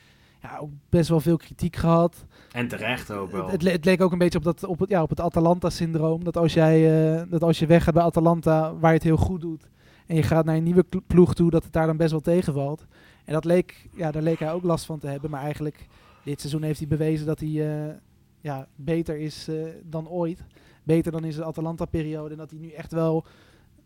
ja, 0.41 0.59
ook 0.59 0.71
best 0.89 1.09
wel 1.09 1.21
veel 1.21 1.37
kritiek 1.37 1.77
gehad. 1.77 2.25
En 2.53 2.69
terecht 2.69 3.11
ook 3.11 3.31
wel. 3.31 3.43
Het, 3.43 3.53
het, 3.53 3.63
le- 3.63 3.71
het 3.71 3.85
leek 3.85 4.01
ook 4.01 4.13
een 4.13 4.19
beetje 4.19 4.39
op, 4.39 4.45
dat, 4.45 4.65
op, 4.65 4.79
het, 4.79 4.89
ja, 4.89 5.03
op 5.03 5.11
het 5.11 5.21
Atalanta-syndroom. 5.21 6.25
Dat, 6.25 6.37
als 6.37 6.55
jij, 6.55 7.13
eh, 7.15 7.23
dat 7.31 7.43
als 7.43 7.59
je 7.59 7.67
weggaat 7.67 7.95
bij 7.95 8.03
Atalanta, 8.03 8.75
waar 8.75 8.91
je 8.91 8.97
het 8.97 9.07
heel 9.07 9.17
goed 9.17 9.41
doet, 9.41 9.69
en 10.07 10.17
je 10.17 10.23
gaat 10.23 10.45
naar 10.45 10.57
een 10.57 10.63
nieuwe 10.63 10.85
ploeg 11.07 11.35
toe, 11.35 11.51
dat 11.51 11.65
het 11.65 11.73
daar 11.73 11.87
dan 11.87 11.97
best 11.97 12.11
wel 12.11 12.21
tegenvalt. 12.21 12.87
En 13.25 13.33
dat 13.33 13.45
leek, 13.45 13.89
ja, 13.97 14.11
daar 14.11 14.23
leek 14.23 14.39
hij 14.39 14.53
ook 14.53 14.63
last 14.63 14.85
van 14.85 14.99
te 14.99 15.07
hebben. 15.07 15.31
Maar 15.31 15.43
eigenlijk, 15.43 15.87
dit 16.25 16.41
seizoen 16.41 16.63
heeft 16.63 16.79
hij 16.79 16.89
bewezen 16.89 17.27
dat 17.27 17.41
hij 17.41 17.49
eh, 17.89 17.95
ja, 18.41 18.67
beter 18.75 19.17
is 19.17 19.49
eh, 19.49 19.57
dan 19.85 20.09
ooit. 20.09 20.45
Beter 20.83 21.13
dan 21.13 21.25
in 21.25 21.33
zijn 21.33 21.47
Atalanta-periode. 21.47 22.31
En 22.31 22.37
dat 22.37 22.51
hij 22.51 22.59
nu 22.59 22.71
echt 22.71 22.93
wel 22.93 23.25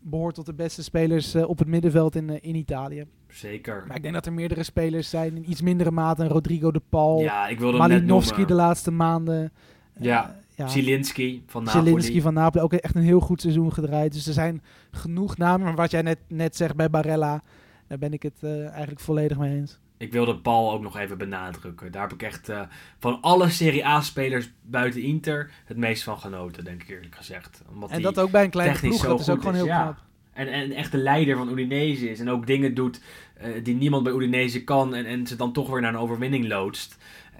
behoort 0.09 0.35
tot 0.35 0.45
de 0.45 0.53
beste 0.53 0.83
spelers 0.83 1.33
eh, 1.33 1.49
op 1.49 1.59
het 1.59 1.67
middenveld 1.67 2.15
in, 2.15 2.29
eh, 2.29 2.37
in 2.41 2.55
Italië. 2.55 3.05
Zeker. 3.27 3.83
Maar 3.87 3.95
ik 3.95 4.01
denk 4.01 4.13
dat 4.13 4.25
er 4.25 4.33
meerdere 4.33 4.63
spelers 4.63 5.09
zijn 5.09 5.35
in 5.35 5.49
iets 5.49 5.61
mindere 5.61 5.91
mate. 5.91 6.27
Rodrigo 6.27 6.71
de 6.71 6.81
Paul, 6.89 7.19
Ja, 7.19 7.47
ik 7.47 7.59
wilde 7.59 7.77
Malinowski 7.77 8.45
de 8.45 8.53
laatste 8.53 8.91
maanden. 8.91 9.51
Ja, 9.99 10.29
Eh, 10.29 10.35
ja. 10.55 10.67
Zielinski 10.67 11.43
van 11.47 11.63
Napoli. 11.63 11.85
Zielinski 11.85 12.21
van 12.21 12.33
Napoli 12.33 12.63
ook 12.63 12.73
echt 12.73 12.95
een 12.95 13.01
heel 13.01 13.19
goed 13.19 13.41
seizoen 13.41 13.73
gedraaid. 13.73 14.13
Dus 14.13 14.27
er 14.27 14.33
zijn 14.33 14.61
genoeg 14.91 15.37
namen. 15.37 15.65
Maar 15.65 15.75
wat 15.75 15.91
jij 15.91 16.01
net, 16.01 16.19
net 16.27 16.55
zegt 16.55 16.75
bij 16.75 16.89
Barella. 16.89 17.43
Daar 17.87 17.97
ben 17.97 18.13
ik 18.13 18.23
het 18.23 18.43
eigenlijk 18.43 18.99
volledig 18.99 19.37
mee 19.37 19.55
eens. 19.55 19.79
Ik 19.97 20.11
wilde 20.11 20.37
Paul 20.37 20.71
ook 20.71 20.81
nog 20.81 20.97
even 20.97 21.17
benadrukken. 21.17 21.91
Daar 21.91 22.01
heb 22.01 22.13
ik 22.13 22.23
echt 22.23 22.49
eh, 22.49 22.61
van 22.99 23.21
alle 23.21 23.49
Serie 23.49 23.85
A-spelers 23.85 24.51
buiten 24.61 25.01
Inter 25.01 25.51
het 25.65 25.77
meest 25.77 26.03
van 26.03 26.19
genoten, 26.19 26.63
denk 26.63 26.81
ik 26.81 26.89
eerlijk 26.89 27.15
gezegd. 27.15 27.61
Omdat 27.73 27.89
En 27.89 28.01
dat 28.01 28.19
ook 28.19 28.31
bij 28.31 28.43
een 28.43 28.49
kleine 28.49 28.73
technisch 28.73 28.91
ploeg, 28.91 29.03
zo 29.03 29.09
dat 29.09 29.19
is 29.19 29.29
ook 29.29 29.39
gewoon 29.39 29.55
heel 29.55 29.65
ja. 29.65 29.81
knap. 29.81 29.97
En, 30.33 30.47
en 30.47 30.71
echt 30.71 30.91
de 30.91 30.97
leider 30.97 31.37
van 31.37 31.51
Udinese 31.51 32.09
is. 32.09 32.19
En 32.19 32.29
ook 32.29 32.47
dingen 32.47 32.73
doet 32.73 33.01
eh, 33.37 33.63
die 33.63 33.75
niemand 33.75 34.03
bij 34.03 34.13
Udinese 34.13 34.63
kan. 34.63 34.95
En, 34.95 35.05
en 35.05 35.27
ze 35.27 35.35
dan 35.35 35.53
toch 35.53 35.69
weer 35.69 35.81
naar 35.81 35.93
een 35.93 35.99
overwinning 35.99 36.47
loodst. 36.47 36.97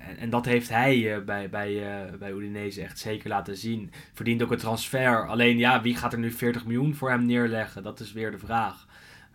En, 0.08 0.18
en 0.18 0.30
dat 0.30 0.46
heeft 0.46 0.70
hij 0.70 1.16
eh, 1.16 1.24
bij, 1.24 1.50
bij, 1.50 1.84
bij 2.20 2.32
Udinese 2.32 2.82
echt 2.82 3.00
zeker 3.00 3.30
laten 3.30 3.58
zien. 3.58 3.92
Verdient 4.14 4.44
ook 4.44 4.52
een 4.52 4.58
transfer. 4.58 5.28
Alleen 5.28 5.58
ja, 5.58 5.82
wie 5.82 5.96
gaat 5.96 6.14
er 6.14 6.20
nu 6.20 6.32
40 6.32 6.66
miljoen 6.66 6.96
voor 6.96 7.10
hem 7.10 7.26
neerleggen? 7.26 7.84
Dat 7.84 8.00
is 8.00 8.14
weer 8.14 8.32
de 8.32 8.38
vraag. 8.38 8.86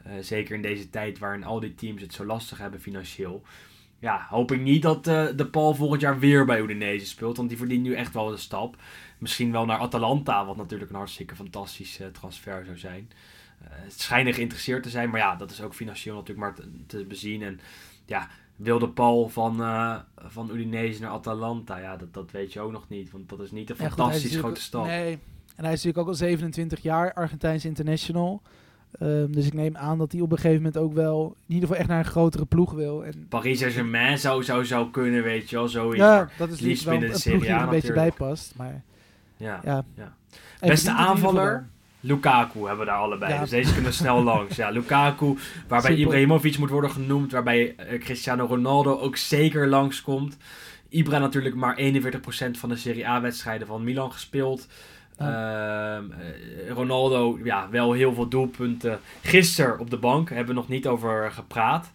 Eh, 0.05 0.13
zeker 0.21 0.55
in 0.55 0.63
deze 0.63 0.91
tijd 0.91 1.19
waarin 1.19 1.45
al 1.45 1.61
die 1.61 1.75
teams 1.75 2.03
het 2.03 2.13
zo 2.13 2.25
lastig 2.25 2.59
hebben 2.59 2.81
financieel. 2.81 3.43
Ja, 4.01 4.27
hoop 4.29 4.53
ik 4.53 4.61
niet 4.61 4.83
dat 4.83 5.07
eh, 5.07 5.27
de 5.37 5.47
Paul 5.47 5.75
volgend 5.75 6.01
jaar 6.01 6.19
weer 6.19 6.45
bij 6.45 6.61
Udinese 6.61 7.07
speelt. 7.07 7.37
Want 7.37 7.49
die 7.49 7.59
verdient 7.59 7.83
nu 7.83 7.95
echt 7.95 8.15
wel 8.15 8.33
een 8.33 8.39
stap. 8.39 8.77
Misschien 9.19 9.53
wel 9.53 9.65
naar 9.65 9.79
Atalanta, 9.79 10.47
wat 10.47 10.57
natuurlijk 10.57 10.91
een 10.91 10.97
hartstikke 10.97 11.37
fantastische 11.37 12.11
transfer 12.11 12.65
zou 12.65 12.79
zijn. 12.79 13.11
Eh, 13.61 13.69
het 13.71 14.01
schijnen 14.01 14.35
geïnteresseerd 14.35 14.83
te 14.83 14.91
zijn, 14.91 15.11
maar 15.11 15.21
ja, 15.21 15.37
dat 15.37 15.51
is 15.51 15.63
ook 15.63 15.75
financieel 15.75 16.15
natuurlijk 16.15 16.41
maar 16.41 16.55
te, 16.55 16.71
te 16.87 17.05
bezien. 17.05 17.43
En 17.43 17.61
ja, 18.07 18.29
wilde 18.57 18.89
Paul 18.89 19.29
van, 19.29 19.63
eh, 19.63 19.99
van 20.17 20.51
Udinese 20.51 21.01
naar 21.01 21.11
Atalanta, 21.11 21.79
ja, 21.79 21.97
dat, 21.97 22.15
dat 22.15 22.31
weet 22.31 22.53
je 22.53 22.61
ook 22.61 22.73
nog 22.73 22.89
niet. 22.89 23.11
Want 23.11 23.29
dat 23.29 23.41
is 23.41 23.51
niet 23.51 23.71
een 23.71 23.77
Ja, 23.79 23.89
fantastisch 23.89 24.37
grote 24.37 24.61
stap. 24.61 24.87
Nee, 24.87 25.19
en 25.57 25.65
hij 25.65 25.73
is 25.73 25.85
natuurlijk 25.85 25.99
ook 25.99 26.09
al 26.09 26.15
27 26.15 26.83
jaar 26.83 27.13
Argentijns 27.13 27.65
international. 27.65 28.43
Ehm, 28.99 29.33
dus 29.33 29.47
ik 29.47 29.53
neem 29.53 29.77
aan 29.77 29.99
dat 29.99 30.13
hij 30.13 30.21
op 30.21 30.31
een 30.31 30.37
gegeven 30.37 30.57
moment 30.57 30.77
ook 30.77 30.93
wel 30.93 31.37
in 31.47 31.55
ieder 31.55 31.69
geval 31.69 31.81
echt 31.81 31.89
naar 31.89 31.99
een 31.99 32.11
grotere 32.11 32.45
ploeg 32.45 32.73
wil. 32.73 33.05
En 33.05 33.27
Paris 33.29 33.59
Saint-Germain 33.59 34.19
zou, 34.19 34.45
zou, 34.45 34.65
zou 34.65 34.91
kunnen, 34.91 35.23
weet 35.23 35.51
je 35.51 35.57
wel, 35.57 35.69
zoiets. 35.69 35.97
ja, 35.97 36.29
dat 36.39 36.51
is 36.51 36.61
liefst 36.61 36.89
binnen 36.89 37.11
de 37.11 37.19
Serie 37.19 37.49
er 37.49 37.55
A 37.55 37.63
een 37.63 37.69
beetje 37.69 37.93
bij 37.93 38.05
natuurlijk. 38.05 38.17
past. 38.17 38.53
Maar 38.57 38.83
ja. 39.37 39.61
ja. 39.65 39.85
Beste 40.61 40.91
aanvaller? 40.91 41.69
Lukaku 42.01 42.59
hebben 42.59 42.79
we 42.79 42.85
daar 42.85 43.01
allebei. 43.01 43.33
Ja. 43.33 43.41
Dus 43.41 43.51
deze 43.51 43.75
kunnen 43.75 43.93
snel 43.93 44.23
langs. 44.23 44.57
Ja, 44.57 44.71
Lukaku, 44.71 45.37
waarbij 45.69 45.91
Simpel. 45.91 46.07
Ibrahimovic 46.07 46.59
moet 46.59 46.71
worden 46.71 46.91
genoemd. 46.91 47.33
Waarbij 47.33 47.75
eh, 47.77 48.01
Cristiano 48.01 48.47
Ronaldo 48.47 48.99
ook 48.99 49.17
zeker 49.17 49.69
langskomt. 49.69 50.37
Ibra 50.89 51.19
natuurlijk 51.19 51.55
maar 51.55 51.79
41% 51.79 51.83
van 52.51 52.69
de 52.69 52.77
Serie 52.77 53.09
A-wedstrijden 53.09 53.67
van 53.67 53.85
Milan 53.85 54.13
gespeeld. 54.13 54.67
Ehm, 55.21 56.05
eh, 56.13 56.71
Ronaldo, 56.71 57.39
ja, 57.45 57.69
wel 57.71 57.93
heel 57.93 58.15
veel 58.15 58.29
doelpunten. 58.29 58.99
Gisteren 59.23 59.79
op 59.79 59.91
de 59.91 59.97
bank, 59.99 60.29
hebben 60.29 60.47
we 60.55 60.61
nog 60.61 60.69
niet 60.69 60.87
over 60.87 61.31
gepraat. 61.33 61.91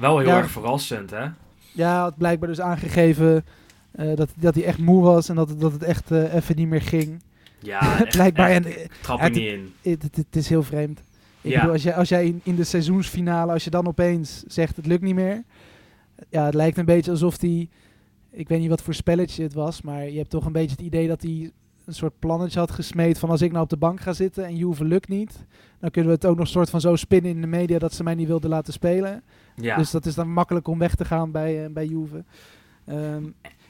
Wel 0.00 0.18
heel 0.18 0.28
Ja. 0.28 0.36
erg 0.36 0.50
verrassend, 0.50 1.10
hè? 1.10 1.26
Ja, 1.72 2.00
had 2.02 2.16
blijkbaar 2.16 2.48
dus 2.48 2.60
aangegeven 2.60 3.44
eh, 3.90 4.16
dat, 4.16 4.28
dat 4.36 4.54
hij 4.54 4.64
echt 4.64 4.78
moe 4.78 5.02
was 5.02 5.28
en 5.28 5.34
dat, 5.34 5.48
het- 5.48 5.60
dat 5.60 5.72
het 5.72 5.82
echt 5.82 6.10
eh, 6.10 6.34
even 6.34 6.56
niet 6.56 6.68
meer 6.68 6.82
ging. 6.82 7.22
Ja, 7.58 7.80
echt, 8.04 8.08
Blijkbaar. 8.16 8.50
echt, 8.50 8.64
En, 8.76 8.88
trap 9.02 9.20
het- 9.20 9.36
er 9.36 9.40
niet 9.42 9.50
in. 9.52 9.72
Het, 9.92 10.02
het, 10.02 10.16
het 10.16 10.36
is 10.36 10.48
heel 10.48 10.62
vreemd. 10.62 11.00
Ik 11.40 11.50
Ja. 11.50 11.56
bedoel, 11.58 11.72
als 11.72 11.82
jij, 11.82 11.94
als 11.94 12.08
jij 12.08 12.26
in, 12.26 12.40
in 12.42 12.54
de 12.56 12.64
seizoensfinale, 12.64 13.52
als 13.52 13.64
je 13.64 13.70
dan 13.70 13.86
opeens 13.86 14.42
zegt 14.46 14.76
het 14.76 14.86
lukt 14.86 15.02
niet 15.02 15.14
meer. 15.14 15.42
Ja, 16.28 16.44
het 16.44 16.54
lijkt 16.54 16.78
een 16.78 16.84
beetje 16.84 17.10
alsof 17.10 17.40
hij, 17.40 17.68
ik 18.30 18.48
weet 18.48 18.60
niet 18.60 18.68
wat 18.68 18.82
voor 18.82 18.94
spelletje 18.94 19.42
het 19.42 19.54
was, 19.54 19.82
maar 19.82 20.08
je 20.08 20.18
hebt 20.18 20.30
toch 20.30 20.44
een 20.46 20.52
beetje 20.52 20.70
het 20.76 20.80
idee 20.86 21.08
dat 21.08 21.22
hij 21.22 21.50
een 21.90 21.96
soort 21.96 22.18
plannetje 22.18 22.58
had 22.58 22.70
gesmeed 22.70 23.18
van 23.18 23.30
als 23.30 23.40
ik 23.42 23.50
nou 23.50 23.62
op 23.64 23.70
de 23.70 23.76
bank 23.76 24.00
ga 24.00 24.12
zitten 24.12 24.44
en 24.44 24.56
Juve 24.56 24.84
lukt 24.84 25.08
niet, 25.08 25.44
dan 25.80 25.90
kunnen 25.90 26.10
we 26.10 26.16
het 26.16 26.26
ook 26.26 26.36
nog 26.38 26.48
soort 26.48 26.70
van 26.70 26.80
zo 26.80 26.96
spinnen 26.96 27.30
in 27.30 27.40
de 27.40 27.46
media 27.46 27.78
dat 27.78 27.94
ze 27.94 28.02
mij 28.02 28.14
niet 28.14 28.26
wilden 28.26 28.50
laten 28.50 28.72
spelen. 28.72 29.22
Ja. 29.56 29.76
Dus 29.76 29.90
dat 29.90 30.06
is 30.06 30.14
dan 30.14 30.32
makkelijk 30.32 30.68
om 30.68 30.78
weg 30.78 30.94
te 30.94 31.04
gaan 31.04 31.30
bij, 31.30 31.64
eh, 31.64 31.70
bij 31.72 31.86
Juve. 31.86 32.24
Ehm 32.86 33.24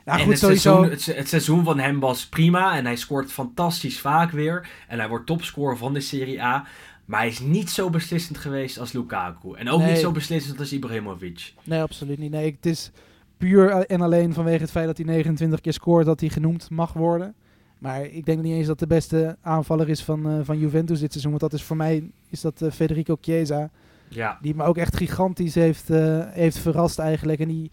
ja, 0.04 0.16
goed, 0.16 0.26
het, 0.30 0.38
sowieso. 0.38 0.70
seizoen, 0.72 0.90
het, 0.90 1.00
se- 1.00 1.12
het 1.12 1.28
seizoen 1.28 1.64
van 1.64 1.78
hem 1.78 2.00
was 2.00 2.26
prima 2.28 2.76
en 2.76 2.84
hij 2.84 2.96
scoort 2.96 3.32
fantastisch 3.32 4.00
vaak 4.00 4.30
weer. 4.30 4.68
En 4.88 4.98
hij 4.98 5.08
wordt 5.08 5.26
topscorer 5.26 5.76
van 5.76 5.92
de 5.94 6.00
Serie 6.00 6.42
A. 6.42 6.64
Maar 7.04 7.20
hij 7.20 7.28
is 7.28 7.40
niet 7.40 7.70
zo 7.70 7.90
beslissend 7.90 8.38
geweest 8.38 8.78
als 8.78 8.92
Lukaku. 8.92 9.54
En 9.54 9.68
ook 9.70 9.78
Nee. 9.80 9.90
niet 9.90 9.98
zo 10.00 10.12
beslissend 10.12 10.58
als 10.58 10.72
Ibrahimovic. 10.72 11.54
Nee, 11.64 11.80
absoluut 11.82 12.18
niet. 12.18 12.30
Nee, 12.30 12.50
het 12.56 12.66
is 12.66 12.90
puur 13.36 13.70
en 13.70 14.00
alleen 14.00 14.32
vanwege 14.34 14.60
het 14.62 14.70
feit 14.70 14.86
dat 14.86 14.96
hij 14.96 15.06
29 15.06 15.60
keer 15.60 15.72
scoort 15.72 16.06
dat 16.06 16.20
hij 16.20 16.28
genoemd 16.28 16.70
mag 16.70 16.92
worden. 16.92 17.34
Maar 17.80 18.04
ik 18.04 18.24
denk 18.24 18.42
niet 18.42 18.54
eens 18.54 18.66
dat 18.66 18.78
de 18.78 18.86
beste 18.86 19.36
aanvaller 19.40 19.88
is 19.88 20.02
van, 20.04 20.30
eh, 20.30 20.38
van 20.42 20.58
Juventus 20.58 21.00
dit 21.00 21.10
seizoen. 21.10 21.30
Want 21.30 21.42
dat 21.42 21.52
is 21.52 21.62
voor 21.62 21.76
mij 21.76 22.10
is 22.28 22.40
dat 22.40 22.62
eh, 22.62 22.70
Federico 22.70 23.16
Chiesa. 23.20 23.70
Ja, 24.08 24.38
Die 24.42 24.54
me 24.54 24.64
ook 24.64 24.76
echt 24.76 24.96
gigantisch 24.96 25.54
heeft, 25.54 25.90
eh, 25.90 26.26
heeft 26.30 26.58
verrast 26.58 26.98
eigenlijk. 26.98 27.40
En 27.40 27.48
die, 27.48 27.70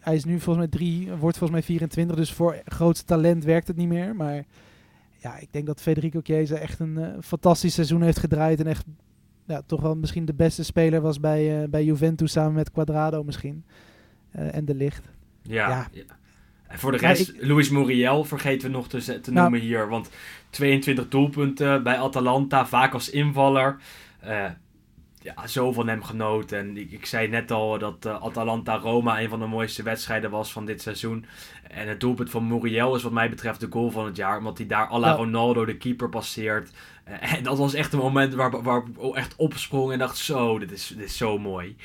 hij 0.00 0.14
is 0.14 0.24
nu 0.24 0.40
volgens 0.40 0.66
mij 0.66 0.78
drie, 0.78 1.10
wordt 1.10 1.38
volgens 1.38 1.50
mij 1.50 1.62
24. 1.62 2.16
Dus 2.16 2.32
voor 2.32 2.62
grootste 2.64 3.04
talent 3.04 3.44
werkt 3.44 3.68
het 3.68 3.76
niet 3.76 3.88
meer. 3.88 4.16
Maar 4.16 4.44
ja, 5.16 5.38
ik 5.38 5.48
denk 5.50 5.66
dat 5.66 5.80
Federico 5.80 6.20
Chiesa 6.22 6.56
echt 6.56 6.80
een 6.80 7.22
fantastisch 7.22 7.74
seizoen 7.74 8.02
heeft 8.02 8.18
gedraaid. 8.18 8.60
En 8.60 8.66
echt 8.66 8.84
ja, 9.44 9.62
toch 9.66 9.80
wel 9.80 9.96
misschien 9.96 10.24
de 10.24 10.34
beste 10.34 10.64
speler 10.64 11.00
was 11.00 11.20
bij, 11.20 11.68
bij 11.70 11.84
Juventus 11.84 12.32
samen 12.32 12.52
met 12.52 12.70
Quadrado 12.70 13.24
misschien. 13.24 13.64
En 14.30 14.64
de 14.64 14.74
licht. 14.74 15.08
ja. 15.42 15.68
Ja. 15.68 15.88
ja. 15.92 16.04
En 16.68 16.78
voor 16.78 16.92
de 16.92 16.98
rest, 16.98 17.32
Luis 17.40 17.70
Muriel 17.70 18.24
vergeten 18.24 18.70
we 18.70 18.76
nog 18.76 18.88
te, 18.88 18.98
Nou. 19.06 19.32
noemen 19.32 19.60
hier. 19.60 19.88
Want 19.88 20.10
22 20.50 21.08
doelpunten 21.08 21.82
bij 21.82 21.98
Atalanta, 21.98 22.66
vaak 22.66 22.92
als 22.92 23.10
invaller. 23.10 23.76
Eh, 24.20 24.44
ja, 25.22 25.46
zo 25.46 25.72
van 25.72 25.88
hem 25.88 26.02
genoten. 26.02 26.58
En 26.58 26.76
ik, 26.76 26.90
ik 26.90 27.06
zei 27.06 27.28
net 27.28 27.50
al 27.50 27.78
dat 27.78 28.06
eh, 28.06 28.22
Atalanta-Roma 28.22 29.20
een 29.20 29.28
van 29.28 29.40
de 29.40 29.46
mooiste 29.46 29.82
wedstrijden 29.82 30.30
was 30.30 30.52
van 30.52 30.64
dit 30.66 30.82
seizoen. 30.82 31.24
En 31.70 31.88
het 31.88 32.00
doelpunt 32.00 32.30
van 32.30 32.46
Muriel 32.46 32.94
is 32.94 33.02
wat 33.02 33.12
mij 33.12 33.30
betreft 33.30 33.60
de 33.60 33.66
goal 33.70 33.90
van 33.90 34.04
het 34.04 34.16
jaar. 34.16 34.38
Omdat 34.38 34.58
hij 34.58 34.66
daar 34.66 34.88
à 34.90 34.98
la 34.98 35.08
Ja. 35.08 35.14
Ronaldo 35.14 35.64
de 35.64 35.76
keeper 35.76 36.08
passeert. 36.08 36.70
Eh, 37.04 37.32
en 37.34 37.42
dat 37.42 37.58
was 37.58 37.74
echt 37.74 37.92
een 37.92 37.98
moment 37.98 38.34
waar, 38.34 38.62
waar 38.62 38.82
ik 39.00 39.14
echt 39.14 39.36
opsprong 39.36 39.92
en 39.92 39.98
dacht, 39.98 40.16
zo, 40.16 40.58
dit 40.58 40.72
is, 40.72 40.86
dit 40.96 41.04
is 41.06 41.16
zo 41.16 41.38
mooi. 41.38 41.76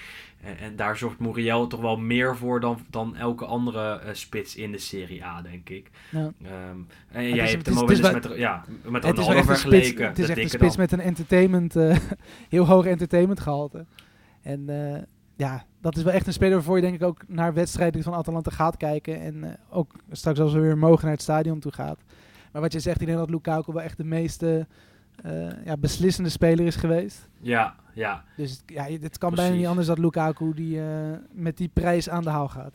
En, 0.42 0.58
en 0.58 0.76
daar 0.76 0.98
zorgt 0.98 1.20
Muriel 1.20 1.68
toch 1.68 1.82
wel 1.82 1.98
meer 1.98 2.38
voor 2.38 2.60
dan, 2.60 2.80
dan 2.90 3.16
elke 3.16 3.46
andere 3.46 4.00
eh, 4.00 4.14
spits 4.14 4.56
in 4.56 4.72
de 4.72 4.78
Serie 4.78 5.26
A, 5.26 5.42
denk 5.42 5.70
ik. 5.70 5.90
Ja. 6.10 6.32
Ehm, 6.44 6.78
en 7.12 7.36
jij 7.36 7.50
hebt 7.50 7.66
hem 7.66 7.78
ook 7.78 7.88
wel 7.88 7.98
eens 7.98 8.12
met, 8.12 8.38
ja, 8.38 8.64
met 8.84 9.04
Het 9.04 9.18
Ronaldo 9.18 9.38
een 9.38 9.44
spits, 9.44 9.62
vergeleken. 9.62 10.08
het 10.08 10.20
is 10.20 10.30
echt 10.30 10.38
een 10.38 10.50
spits 10.50 10.76
dan. 10.76 10.82
met 10.82 10.92
een 10.92 11.00
entertainment, 11.00 11.76
eh, 11.76 11.98
heel 12.50 12.66
hoog 12.66 12.86
entertainment 12.86 13.40
gehalte. 13.40 13.86
En 14.42 14.70
eh, 14.70 15.02
ja, 15.36 15.66
dat 15.82 15.98
is 15.98 16.04
wel 16.04 16.14
echt 16.14 16.28
een 16.28 16.34
speler 16.34 16.54
waarvoor 16.54 16.76
je 16.76 16.82
denk 16.82 16.96
ik 16.96 17.04
ook 17.04 17.22
naar 17.28 17.54
wedstrijden 17.54 18.04
van 18.04 18.14
Atalanta 18.14 18.52
gaat 18.52 18.78
kijken. 18.78 19.22
En 19.22 19.58
ook 19.70 19.94
straks 20.12 20.40
als 20.40 20.54
we 20.54 20.60
weer 20.60 20.78
mogen 20.78 21.04
naar 21.04 21.14
het 21.14 21.22
stadion 21.22 21.60
toe 21.60 21.72
gaat. 21.72 22.00
Maar 22.52 22.62
wat 22.62 22.74
je 22.74 22.80
zegt, 22.80 23.02
ik 23.02 23.08
denk 23.08 23.20
dat 23.20 23.30
Lukaku 23.30 23.74
wel 23.74 23.82
echt 23.82 23.98
de 23.98 24.04
meeste 24.04 24.68
ja, 25.66 25.78
beslissende 25.78 26.30
speler 26.30 26.66
is 26.66 26.76
geweest. 26.76 27.30
Ja, 27.40 27.76
ja. 27.94 28.24
Dus 28.38 28.52
het, 28.52 28.64
ja, 28.66 28.84
het 28.84 29.18
kan 29.18 29.36
bijna 29.36 29.56
niet 29.56 29.66
anders 29.66 29.88
dat 29.88 29.98
Lukaku 29.98 30.54
die, 30.54 30.82
eh, 30.82 30.86
met 31.32 31.58
die 31.58 31.70
prijs 31.74 32.10
aan 32.10 32.24
de 32.24 32.30
haal 32.30 32.48
gaat. 32.50 32.74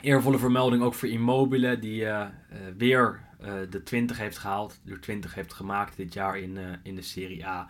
Eervolle 0.00 0.38
vermelding 0.38 0.82
ook 0.82 0.94
voor 0.94 1.08
Immobile, 1.08 1.78
die 1.78 2.04
eh, 2.06 2.20
eh, 2.20 2.28
weer 2.76 3.20
eh, 3.40 3.52
de 3.70 3.82
20 3.82 4.18
heeft 4.18 4.38
gehaald. 4.38 4.80
De 4.82 4.98
20 4.98 5.34
heeft 5.34 5.52
gemaakt 5.52 5.96
dit 5.96 6.12
jaar 6.14 6.38
in, 6.38 6.56
eh, 6.56 6.64
in 6.82 6.94
de 6.94 7.02
Serie 7.02 7.46
A. 7.46 7.68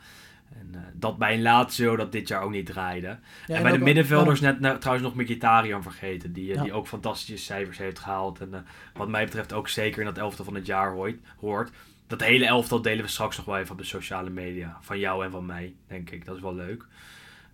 En 0.58 0.68
eh, 0.74 0.80
dat 0.94 1.18
bij 1.18 1.34
een 1.34 1.42
Lazio 1.42 1.96
dat 1.96 2.12
dit 2.12 2.28
jaar 2.28 2.42
ook 2.42 2.50
niet 2.50 2.66
draaide. 2.66 3.18
Ja, 3.46 3.56
en 3.56 3.62
bij 3.62 3.72
de 3.72 3.78
middenvelders 3.78 4.40
net 4.40 4.60
nou, 4.60 4.78
trouwens 4.78 5.08
nog 5.08 5.16
Mkhitaryan 5.16 5.82
vergeten. 5.82 6.32
Die, 6.32 6.50
eh, 6.50 6.56
Ja. 6.56 6.62
die 6.62 6.72
ook 6.72 6.86
fantastische 6.86 7.44
cijfers 7.44 7.78
heeft 7.78 7.98
gehaald. 7.98 8.40
En 8.40 8.54
eh, 8.54 8.60
wat 8.94 9.08
mij 9.08 9.24
betreft 9.24 9.52
ook 9.52 9.68
zeker 9.68 9.98
in 10.00 10.06
dat 10.06 10.18
elftal 10.18 10.44
van 10.44 10.54
het 10.54 10.66
jaar 10.66 10.92
hoort. 11.40 11.70
Dat 12.08 12.20
hele 12.20 12.46
elftal 12.46 12.82
delen 12.82 13.04
we 13.04 13.10
straks 13.10 13.36
nog 13.36 13.46
wel 13.46 13.58
even 13.58 13.72
op 13.72 13.78
de 13.78 13.84
sociale 13.84 14.30
media. 14.30 14.78
Van 14.80 14.98
jou 14.98 15.24
en 15.24 15.30
van 15.30 15.46
mij, 15.46 15.74
denk 15.86 16.10
ik. 16.10 16.24
Dat 16.24 16.36
is 16.36 16.42
wel 16.42 16.54
leuk. 16.54 16.86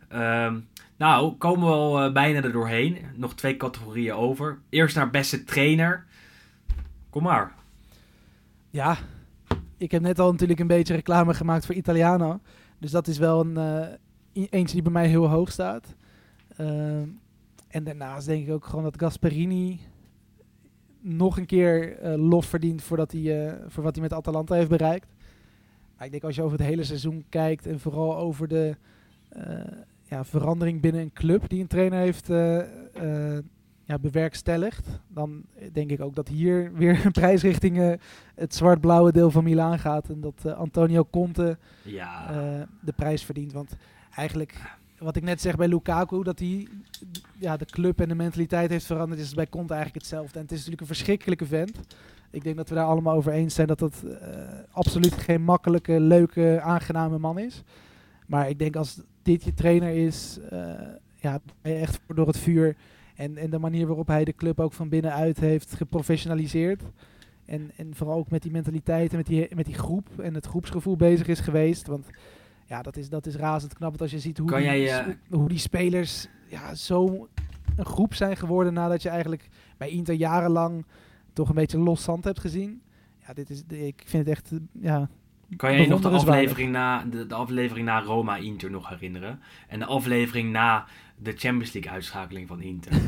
Ehm, 0.09 0.61
nou, 0.97 1.37
komen 1.37 1.69
we 1.69 1.75
al 1.75 2.03
eh, 2.03 2.13
bijna 2.13 2.43
er 2.43 2.53
doorheen. 2.53 2.99
Nog 3.15 3.35
twee 3.35 3.57
categorieën 3.57 4.15
over. 4.15 4.59
Eerst 4.69 4.97
naar 4.97 5.11
beste 5.11 5.45
trainer. 5.45 6.07
Kom 7.11 7.23
maar. 7.23 7.55
Ja, 8.71 8.97
ik 9.77 9.91
heb 9.91 10.03
net 10.03 10.19
al 10.19 10.31
natuurlijk 10.31 10.61
een 10.61 10.67
beetje 10.67 10.95
reclame 10.95 11.35
gemaakt 11.35 11.67
voor 11.67 11.75
Italiano. 11.75 12.41
Dus 12.79 12.91
dat 12.91 13.07
is 13.07 13.19
wel 13.19 13.41
een, 13.41 13.57
eh, 13.57 14.47
eentje 14.51 14.75
die 14.75 14.83
bij 14.83 14.93
mij 14.93 15.07
heel 15.07 15.29
hoog 15.29 15.53
staat. 15.53 15.95
Ehm, 16.57 17.09
en 17.69 17.85
daarnaast 17.85 18.27
denk 18.27 18.47
ik 18.47 18.53
ook 18.53 18.67
gewoon 18.67 18.85
dat 18.85 19.01
Gasperini 19.01 19.81
nog 21.05 21.39
een 21.39 21.47
keer 21.47 21.99
eh, 21.99 22.15
lof 22.17 22.47
verdient 22.47 22.83
voordat 22.83 23.13
hij, 23.13 23.47
eh, 23.47 23.55
voor 23.69 23.83
wat 23.83 23.95
hij 23.95 24.03
met 24.03 24.13
Atalanta 24.13 24.55
heeft 24.55 24.69
bereikt. 24.69 25.07
Maar 25.97 26.05
ik 26.07 26.11
denk 26.11 26.25
als 26.25 26.35
je 26.35 26.43
over 26.43 26.59
het 26.59 26.67
hele 26.67 26.85
seizoen 26.85 27.25
kijkt 27.29 27.67
en 27.67 27.81
vooral 27.81 28.17
over 28.17 28.49
de 28.49 28.77
eh, 29.29 29.55
ja, 30.03 30.25
verandering 30.25 30.81
binnen 30.81 31.03
een 31.03 31.13
club 31.13 31.49
die 31.49 31.61
een 31.61 31.67
trainer 31.67 31.99
heeft 31.99 32.27
ja, 33.87 33.99
bewerkstelligd, 34.01 34.89
dan 35.09 35.45
denk 35.73 35.91
ik 35.91 36.01
ook 36.01 36.15
dat 36.15 36.29
hier 36.29 36.73
weer 36.75 37.05
een 37.05 37.13
prijs 37.13 37.43
richting 37.43 37.99
het 38.35 38.55
zwart-blauwe 38.55 39.13
deel 39.13 39.31
van 39.31 39.45
Milaan 39.45 39.79
gaat. 39.79 40.09
En 40.09 40.21
dat 40.21 40.55
Antonio 40.55 41.07
Conte 41.11 41.59
Ja. 41.83 42.67
de 42.81 42.93
prijs 42.93 43.25
verdient. 43.25 43.53
Want 43.53 43.77
eigenlijk 44.15 44.61
wat 45.05 45.17
ik 45.17 45.23
net 45.23 45.41
zeg 45.41 45.57
bij 45.57 45.69
Lukaku, 45.69 46.23
dat 46.23 46.39
hij 46.39 46.69
ja, 47.39 47.57
de 47.57 47.65
club 47.65 48.01
en 48.01 48.09
de 48.09 48.15
mentaliteit 48.15 48.71
heeft 48.71 48.87
veranderd, 48.87 49.21
is 49.21 49.35
bij 49.35 49.49
Conte 49.49 49.73
eigenlijk 49.73 50.05
hetzelfde. 50.05 50.35
En 50.35 50.43
het 50.43 50.51
is 50.51 50.57
natuurlijk 50.57 50.81
een 50.81 50.95
verschrikkelijke 50.95 51.47
vent. 51.47 51.79
Ik 52.31 52.45
denk 52.45 52.57
dat 52.57 52.69
we 52.69 52.75
daar 52.75 52.87
allemaal 52.87 53.17
over 53.17 53.33
eens 53.33 53.55
zijn 53.55 53.67
dat 53.67 53.79
dat 53.79 54.03
eh, 54.03 54.29
absoluut 54.71 55.13
geen 55.13 55.43
makkelijke, 55.43 56.01
leuke, 56.01 56.61
aangename 56.63 57.19
man 57.19 57.39
is. 57.39 57.63
Maar 58.27 58.49
ik 58.49 58.59
denk 58.59 58.77
als 58.77 59.01
dit 59.23 59.45
je 59.45 59.55
trainer 59.55 60.07
is, 60.07 60.39
eh, 60.51 60.59
ja, 61.15 61.41
echt 61.63 62.01
door 62.15 62.27
het 62.27 62.39
vuur. 62.39 62.77
En, 63.15 63.37
en 63.37 63.51
de 63.51 63.59
manier 63.59 63.87
waarop 63.87 64.07
hij 64.07 64.25
de 64.25 64.35
club 64.35 64.61
ook 64.61 64.73
van 64.73 64.89
binnenuit 64.89 65.41
heeft 65.41 65.75
geprofessionaliseerd. 65.75 66.83
En, 67.45 67.71
en 67.77 67.95
vooral 67.95 68.17
ook 68.17 68.31
met 68.31 68.43
die 68.43 68.53
mentaliteit 68.53 69.11
en 69.11 69.17
met 69.17 69.27
die, 69.27 69.55
met 69.55 69.67
die 69.67 69.75
groep 69.75 70.09
en 70.19 70.35
het 70.35 70.47
groepsgevoel 70.47 70.97
bezig 70.97 71.27
is 71.27 71.41
geweest. 71.41 71.87
Want 71.87 72.07
ja, 72.67 72.83
dat 72.83 72.97
is, 72.97 73.09
dat 73.09 73.27
is 73.27 73.37
razend 73.37 73.75
knap. 73.75 73.89
Want 73.89 74.01
als 74.01 74.11
je 74.11 74.19
ziet 74.19 74.39
hoe, 74.39 74.49
Kan 74.49 74.59
die, 74.59 74.67
jij, 74.67 74.99
eh, 75.01 75.15
hoe 75.31 75.49
die 75.49 75.59
spelers 75.59 76.27
ja, 76.49 76.75
zo 76.75 77.29
een 77.77 77.85
groep 77.85 78.15
zijn 78.15 78.37
geworden 78.37 78.73
nadat 78.73 79.03
je 79.03 79.09
eigenlijk 79.09 79.49
bij 79.77 79.89
Inter 79.89 80.15
jarenlang 80.15 80.87
toch 81.33 81.49
een 81.49 81.55
beetje 81.55 81.79
los 81.79 82.03
zand 82.03 82.25
hebt 82.25 82.41
gezien. 82.41 82.83
Ja, 83.27 83.33
dit 83.33 83.51
is, 83.51 83.63
ik 83.69 84.03
vind 84.07 84.27
het 84.27 84.37
echt, 84.37 84.53
eh, 84.53 84.59
ja, 84.73 85.09
Kan 85.57 85.73
jij 85.73 85.81
je 85.81 85.89
nog 85.89 86.01
de 86.01 86.09
aflevering, 86.09 86.73
na, 86.73 87.05
de, 87.05 87.27
de 87.27 87.35
aflevering 87.35 87.87
na 87.87 88.03
Roma-Inter 88.03 88.71
nog 88.71 88.89
herinneren? 88.89 89.41
En 89.69 89.79
de 89.79 89.85
aflevering 89.85 90.53
na 90.53 90.87
de 91.17 91.33
Champions 91.33 91.73
League 91.73 91.93
uitschakeling 91.93 92.49
van 92.49 92.61
Inter? 92.61 92.93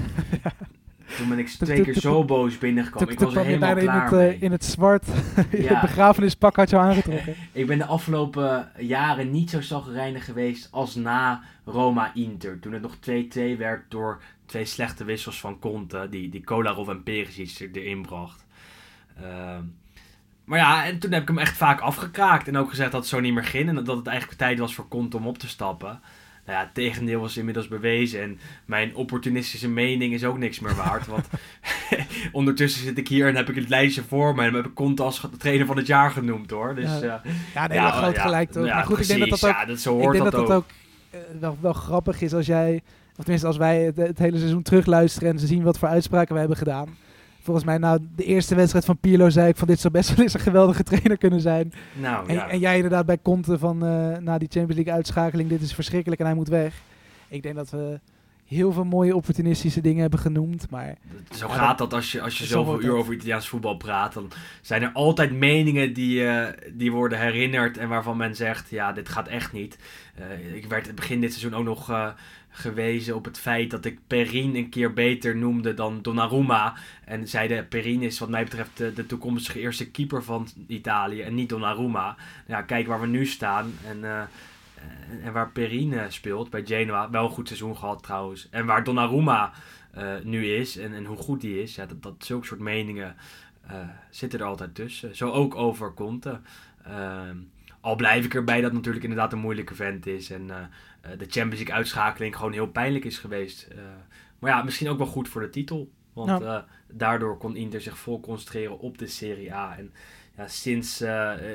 Toen 1.17 1.29
ben 1.29 1.39
ik 1.39 1.49
twee 1.49 1.83
keer 1.83 1.95
zo 1.95 2.25
boos 2.25 2.59
binnengekomen. 2.59 3.09
Ik 3.09 3.21
was 3.21 3.35
er 3.35 3.41
je 3.41 3.47
helemaal 3.47 3.75
bijna 3.75 3.81
in 3.81 3.87
klaar 3.87 4.03
het, 4.11 4.13
mee. 4.21 4.29
eh, 4.37 4.43
in 4.43 4.53
het 4.53 4.65
zwart, 4.65 5.07
het 5.51 5.81
begrafenispak 5.81 6.57
had 6.57 6.71
je 6.71 6.77
aangetrokken. 6.79 7.35
Ik 7.53 7.67
ben 7.67 7.79
de 7.79 7.85
afgelopen 7.87 8.71
jaren 8.79 9.31
niet 9.31 9.51
zo 9.51 9.61
zagrijnig 9.61 10.25
geweest 10.25 10.69
als 10.71 10.95
na 10.95 11.43
Roma-Inter. 11.65 12.59
Toen 12.59 12.73
het 12.73 12.83
nog 12.83 12.97
2-2 12.97 13.59
werd 13.59 13.91
door 13.91 14.23
twee 14.47 14.65
slechte 14.65 15.05
wissels 15.05 15.41
van 15.41 15.59
Conte. 15.59 16.07
Die, 16.11 16.29
die 16.29 16.45
Kolarov 16.45 16.89
en 16.89 17.03
Perisic 17.03 17.59
er- 17.75 17.81
erin 17.83 18.03
bracht. 18.03 18.45
Ehm, 19.23 19.63
maar 20.45 20.59
ja, 20.59 20.85
en 20.87 20.99
toen 20.99 21.13
heb 21.13 21.23
ik 21.23 21.29
hem 21.29 21.39
echt 21.39 21.57
vaak 21.57 21.81
afgekraakt. 21.81 22.49
En 22.49 22.57
ook 22.57 22.71
gezegd 22.71 22.93
dat 22.93 23.01
het 23.01 23.11
zo 23.11 23.21
niet 23.21 23.35
meer 23.35 23.45
ging. 23.45 23.69
En 23.69 23.85
dat 23.85 23.97
het 23.97 24.07
eigenlijk 24.07 24.39
tijd 24.39 24.59
was 24.59 24.75
voor 24.75 24.89
Conte 24.89 25.17
om 25.17 25.27
op 25.27 25.39
te 25.39 25.49
stappen. 25.49 26.01
Nou 26.47 26.59
ja, 26.59 26.65
het 26.65 26.75
tegendeel 26.75 27.21
was 27.21 27.37
inmiddels 27.37 27.69
bewezen. 27.69 28.23
En 28.23 28.39
mijn 28.65 28.95
opportunistische 28.95 29.69
mening 29.69 30.13
is 30.13 30.25
ook 30.25 30.39
niks 30.39 30.61
meer 30.61 30.75
waard. 30.75 31.07
Want 31.07 31.29
ondertussen 32.33 32.83
zit 32.83 32.99
ik 32.99 33.09
hier 33.09 33.29
en 33.29 33.37
heb 33.37 33.49
ik 33.49 33.55
het 33.55 33.69
lijstje 33.69 34.03
voor 34.03 34.35
me. 34.35 34.43
En 34.45 34.55
heb 34.55 34.67
ik 34.67 34.75
Conte 34.75 35.03
als 35.03 35.29
trainer 35.39 35.67
van 35.67 35.77
het 35.77 35.87
jaar 35.87 36.11
genoemd 36.11 36.51
hoor. 36.51 36.75
Dus, 36.75 36.85
Ja. 36.85 37.05
ja, 37.05 37.23
Ja, 37.55 37.67
nee, 37.67 37.79
groot 37.93 38.15
ja, 38.15 38.23
gelijk 38.23 38.51
toch. 38.51 38.65
maar 38.65 38.85
goed, 38.85 39.01
ik 39.01 39.07
denk 39.07 39.21
dat 39.21 39.29
dat 39.29 39.45
ook. 39.45 39.57
Ja, 39.57 39.65
dat, 39.65 39.81
zo 39.81 39.97
ik 39.97 40.03
hoort 40.03 40.13
denk 40.13 40.25
dat, 40.25 40.33
dat 40.33 40.47
dat 40.47 40.57
ook. 40.57 40.65
ook 40.65 40.71
eh, 41.11 41.41
wel, 41.41 41.57
wel 41.61 41.73
grappig 41.73 42.21
is 42.21 42.35
als 42.35 42.47
jij, 42.47 42.83
of 43.11 43.17
tenminste 43.17 43.47
als 43.47 43.57
wij 43.57 43.83
het, 43.83 43.97
het 43.97 44.19
hele 44.19 44.39
seizoen 44.39 44.63
terugluisteren 44.63 45.31
en 45.31 45.39
ze 45.39 45.47
zien 45.47 45.63
wat 45.63 45.79
voor 45.79 45.89
uitspraken 45.89 46.33
we 46.33 46.39
hebben 46.39 46.59
gedaan. 46.59 46.97
Volgens 47.47 47.67
mij, 47.67 47.79
nou, 47.79 48.01
de 48.17 48.25
eerste 48.25 48.55
wedstrijd 48.55 48.85
van 48.85 48.99
Pirlo 48.99 49.29
zei 49.29 49.49
ik 49.49 49.57
van 49.57 49.69
dit 49.69 49.81
zou 49.81 49.93
best 49.93 50.15
wel 50.15 50.25
eens 50.25 50.35
een 50.35 50.41
geweldige 50.41 50.83
trainer 50.83 51.19
kunnen 51.19 51.41
zijn. 51.41 51.73
Nou 52.01 52.29
En, 52.29 52.35
ja, 52.35 52.49
en 52.49 52.59
jij 52.59 52.75
inderdaad 52.77 53.07
bij 53.07 53.19
Conte 53.23 53.59
van 53.59 53.85
eh, 53.87 54.17
na 54.19 54.39
die 54.39 54.49
Champions 54.51 54.75
League 54.75 54.93
uitschakeling, 54.93 55.49
dit 55.49 55.61
is 55.61 55.75
verschrikkelijk 55.75 56.21
en 56.21 56.27
hij 56.27 56.35
moet 56.35 56.49
weg. 56.49 56.75
Ik 57.29 57.43
denk 57.43 57.55
dat 57.55 57.71
we 57.71 58.01
heel 58.47 58.73
veel 58.73 58.85
mooie 58.85 59.17
opportunistische 59.17 59.81
dingen 59.81 60.01
hebben 60.01 60.19
genoemd, 60.19 60.71
maar 60.71 60.95
zo 61.31 61.49
gaat 61.49 61.79
dat 61.79 61.93
als 61.93 62.13
je, 62.13 62.21
als 62.21 62.39
je 62.39 62.47
zo 62.47 62.53
zoveel 62.53 62.83
uur 62.83 62.95
over 62.95 63.15
Italiaans 63.15 63.49
voetbal 63.49 63.77
praat. 63.77 64.13
Dan 64.13 64.31
zijn 64.61 64.83
er 64.83 64.91
altijd 64.93 65.33
meningen 65.33 65.93
die, 65.93 66.27
eh, 66.27 66.53
die 66.73 66.93
worden 66.93 67.21
herinnerd 67.21 67.79
en 67.79 67.89
waarvan 67.89 68.17
men 68.17 68.37
zegt, 68.37 68.71
ja, 68.71 68.93
dit 68.93 69.09
gaat 69.09 69.29
echt 69.29 69.53
niet. 69.53 69.79
Eh, 70.15 70.55
ik 70.55 70.67
werd 70.67 70.95
begin 70.95 71.21
dit 71.21 71.33
seizoen 71.33 71.59
ook 71.59 71.65
nog 71.65 71.91
eh, 71.91 72.09
gewezen 72.49 73.15
op 73.15 73.25
het 73.25 73.39
feit 73.39 73.71
dat 73.71 73.85
ik 73.85 73.99
Perin 74.07 74.55
een 74.55 74.69
keer 74.69 74.93
beter 74.93 75.37
noemde 75.37 75.75
dan 75.75 76.03
Donnarumma. 76.03 76.75
En 77.05 77.29
zeiden, 77.29 77.69
Perin 77.69 78.03
is 78.03 78.19
wat 78.19 78.29
mij 78.29 78.45
betreft 78.45 78.77
de, 78.77 78.93
de 78.93 79.07
toekomstige 79.07 79.61
eerste 79.61 79.91
keeper 79.91 80.23
van 80.23 80.49
Italië 80.67 81.21
en 81.23 81.35
niet 81.35 81.49
Donnarumma. 81.49 82.17
Ja, 82.47 82.63
kijk 82.63 82.87
waar 82.87 83.01
we 83.01 83.07
nu 83.07 83.27
staan 83.27 83.73
en... 83.87 84.29
eh, 85.21 85.27
en- 85.27 85.33
waar 85.33 85.51
Perin 85.51 85.93
eh, 85.93 86.05
speelt 86.09 86.51
bij 86.51 86.63
Genoa, 86.67 87.11
wel 87.11 87.25
een 87.25 87.31
goed 87.31 87.47
seizoen 87.47 87.77
gehad 87.77 88.03
trouwens. 88.03 88.49
En 88.51 88.67
waar 88.67 88.85
Donnarumma 88.85 89.53
eh, 89.93 90.15
nu 90.23 90.47
is 90.47 90.77
en, 90.77 90.95
en 90.95 91.05
hoe 91.05 91.17
goed 91.17 91.41
die 91.41 91.63
is, 91.63 91.75
ja, 91.75 91.87
dat, 91.87 92.03
dat 92.03 92.15
zulke 92.19 92.47
soort 92.47 92.61
meningen 92.61 93.17
eh, 93.67 93.75
zitten 94.11 94.39
er 94.41 94.47
altijd 94.47 94.75
tussen. 94.75 95.17
Zo 95.17 95.31
ook 95.31 95.55
over 95.55 95.95
Conte. 95.95 96.41
Ehm, 96.85 97.37
al 97.81 97.97
blijf 97.97 98.25
ik 98.25 98.35
erbij 98.35 98.57
dat 98.57 98.65
het 98.65 98.73
natuurlijk 98.73 99.05
inderdaad 99.05 99.33
een 99.33 99.39
moeilijke 99.39 99.75
vent 99.75 100.07
is. 100.07 100.31
En 100.31 100.47
de 101.01 101.27
Champions 101.29 101.55
League 101.57 101.75
uitschakeling 101.75 102.37
gewoon 102.37 102.53
heel 102.53 102.67
pijnlijk 102.69 103.05
is 103.05 103.19
geweest. 103.19 103.69
Maar 104.39 104.51
ja, 104.51 104.63
misschien 104.63 104.89
ook 104.89 104.99
wel 104.99 105.07
goed 105.07 105.29
voor 105.29 105.41
de 105.41 105.51
titel. 105.51 105.91
Want 106.13 106.43
Ja. 106.43 106.67
daardoor 106.93 107.39
kon 107.39 107.57
Inter 107.57 107.81
zich 107.81 107.99
vol 107.99 108.21
concentreren 108.21 108.79
op 108.79 108.99
de 108.99 109.07
Serie 109.07 109.55
A. 109.55 109.77
En 109.79 109.93
ja, 110.37 110.49
sinds 110.49 111.05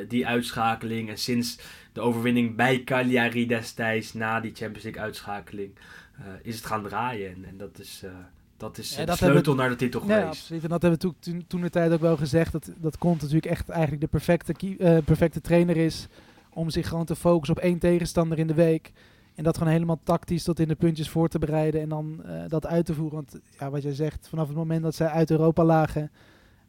die 0.07 0.27
uitschakeling 0.27 1.09
en 1.09 1.17
sinds 1.17 1.59
de 1.93 2.01
overwinning 2.01 2.55
bij 2.55 2.83
Cagliari 2.83 3.47
destijds 3.47 4.13
na 4.13 4.39
die 4.39 4.51
Champions 4.55 4.83
League 4.83 5.01
uitschakeling 5.01 5.71
eh, 6.17 6.25
is 6.41 6.55
het 6.55 6.65
gaan 6.65 6.83
draaien. 6.83 7.35
En, 7.35 7.45
en 7.45 7.57
dat 7.57 7.79
is, 7.79 8.01
eh, 8.03 8.11
dat 8.57 8.77
is 8.77 8.95
Ja, 8.95 9.05
de 9.05 9.15
sleutel 9.15 9.55
naar 9.55 9.69
de 9.69 9.75
titel 9.75 9.99
Ja, 9.99 10.05
geweest. 10.07 10.27
absoluut. 10.27 10.63
En 10.63 10.69
dat 10.69 10.81
hebben 10.81 10.99
we 10.99 11.05
toen, 11.05 11.15
toen, 11.19 11.45
toen 11.47 11.61
de 11.61 11.69
tijd 11.69 11.91
ook 11.91 12.01
wel 12.01 12.17
gezegd. 12.17 12.51
Dat, 12.51 12.71
dat 12.77 12.97
Conte 12.97 13.23
natuurlijk 13.23 13.51
echt 13.51 13.69
eigenlijk 13.69 14.01
de 14.01 14.07
perfecte, 14.07 14.53
eh, 14.77 14.97
perfecte 15.05 15.41
trainer 15.41 15.77
is. 15.77 16.07
Om 16.53 16.69
zich 16.69 16.87
gewoon 16.87 17.05
te 17.05 17.15
focussen 17.15 17.57
op 17.57 17.63
één 17.63 17.79
tegenstander 17.79 18.39
in 18.39 18.47
de 18.47 18.53
week. 18.53 18.91
En 19.35 19.43
dat 19.43 19.57
gewoon 19.57 19.73
helemaal 19.73 19.99
tactisch 20.03 20.43
tot 20.43 20.59
in 20.59 20.67
de 20.67 20.75
puntjes 20.75 21.09
voor 21.09 21.27
te 21.27 21.39
bereiden. 21.39 21.81
En 21.81 21.89
dan 21.89 22.23
dat 22.47 22.65
uit 22.65 22.85
te 22.85 22.93
voeren. 22.93 23.15
Want 23.15 23.39
ja, 23.59 23.69
wat 23.69 23.83
jij 23.83 23.93
zegt, 23.93 24.27
vanaf 24.29 24.47
het 24.47 24.55
moment 24.55 24.83
dat 24.83 24.95
zij 24.95 25.07
uit 25.07 25.31
Europa 25.31 25.63
lagen. 25.63 26.11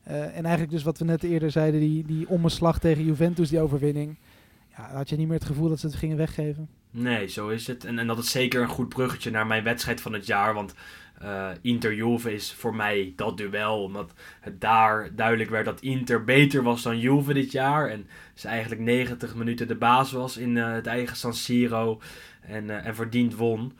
en 0.02 0.42
eigenlijk 0.42 0.70
dus 0.70 0.82
wat 0.82 0.98
we 0.98 1.04
net 1.04 1.22
eerder 1.22 1.50
zeiden, 1.50 1.80
die, 1.80 2.04
die 2.04 2.28
omslag 2.28 2.78
tegen 2.78 3.04
Juventus, 3.04 3.48
die 3.48 3.60
overwinning. 3.60 4.16
Had 4.72 5.08
je 5.08 5.16
niet 5.16 5.28
meer 5.28 5.38
het 5.38 5.46
gevoel 5.46 5.68
dat 5.68 5.80
ze 5.80 5.86
het 5.86 5.94
gingen 5.94 6.16
weggeven. 6.16 6.68
Nee, 6.90 7.26
zo 7.26 7.48
is 7.48 7.66
het. 7.66 7.84
En, 7.84 7.98
en 7.98 8.06
dat 8.06 8.18
is 8.18 8.30
zeker 8.30 8.62
een 8.62 8.68
goed 8.68 8.88
bruggetje 8.88 9.30
naar 9.30 9.46
mijn 9.46 9.64
wedstrijd 9.64 10.00
van 10.00 10.12
het 10.12 10.26
jaar. 10.26 10.54
Want 10.54 10.74
eh 11.18 11.50
Inter 11.60 11.94
Juve 11.94 12.32
is 12.32 12.52
voor 12.52 12.74
mij 12.74 13.12
dat 13.16 13.36
duel. 13.36 13.82
Omdat 13.82 14.12
het 14.40 14.60
daar 14.60 15.14
duidelijk 15.14 15.50
werd 15.50 15.64
dat 15.64 15.80
Inter 15.80 16.24
beter 16.24 16.62
was 16.62 16.82
dan 16.82 16.98
Juve 16.98 17.32
dit 17.32 17.52
jaar. 17.52 17.88
En 17.88 18.06
ze 18.34 18.48
eigenlijk 18.48 18.80
90 18.80 19.34
minuten 19.34 19.68
de 19.68 19.74
baas 19.74 20.12
was 20.12 20.36
in 20.36 20.56
eh, 20.56 20.72
het 20.72 20.86
eigen 20.86 21.16
San 21.16 21.34
Siro. 21.34 22.00
En, 22.40 22.70
eh, 22.70 22.86
en 22.86 22.94
verdiend 22.94 23.34
won. 23.34 23.72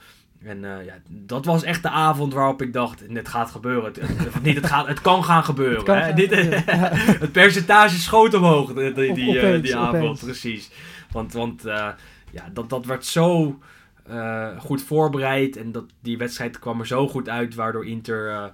En 0.45 0.65
eh, 0.65 0.85
ja, 0.85 0.95
dat 1.09 1.45
was 1.45 1.63
echt 1.63 1.83
de 1.83 1.89
avond 1.89 2.33
waarop 2.33 2.63
ik 2.63 2.73
dacht, 2.73 3.05
het 3.09 3.29
gaat 3.29 3.51
gebeuren. 3.51 3.93
Het, 3.93 4.43
niet, 4.43 4.57
het, 4.57 4.67
gaat, 4.67 4.87
het 4.87 5.01
kan 5.01 5.25
gaan 5.25 5.45
gebeuren. 5.45 5.77
Het 5.77 5.85
kan 5.85 5.97
hè. 5.97 6.03
gaan 6.03 6.15
Dit, 6.15 6.35
gebeuren, 6.35 6.65
het 7.21 7.33
percentage 7.33 7.97
schoot 7.99 8.35
omhoog 8.35 8.73
die, 8.73 8.93
die, 8.93 9.15
die, 9.15 9.39
eh, 9.39 9.45
opeens, 9.49 9.63
die 9.63 9.77
avond, 9.77 10.03
opeens. 10.03 10.23
precies. 10.23 10.71
Want, 11.11 11.33
want 11.33 11.65
eh, 11.65 11.89
ja, 12.31 12.49
dat, 12.53 12.71
dat 12.71 12.87
werd 12.87 13.07
zo 13.07 13.59
eh, 14.07 14.59
goed 14.59 14.83
voorbereid. 14.83 15.57
En 15.57 15.73
dat, 15.73 15.85
die 16.01 16.19
wedstrijd 16.19 16.59
kwam 16.59 16.81
er 16.81 16.87
zo 16.87 17.09
goed 17.09 17.29
uit, 17.29 17.55
waardoor 17.55 17.87
Inter 17.87 18.31
eh, 18.31 18.45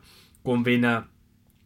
kon 0.43 0.63
winnen. 0.63 1.07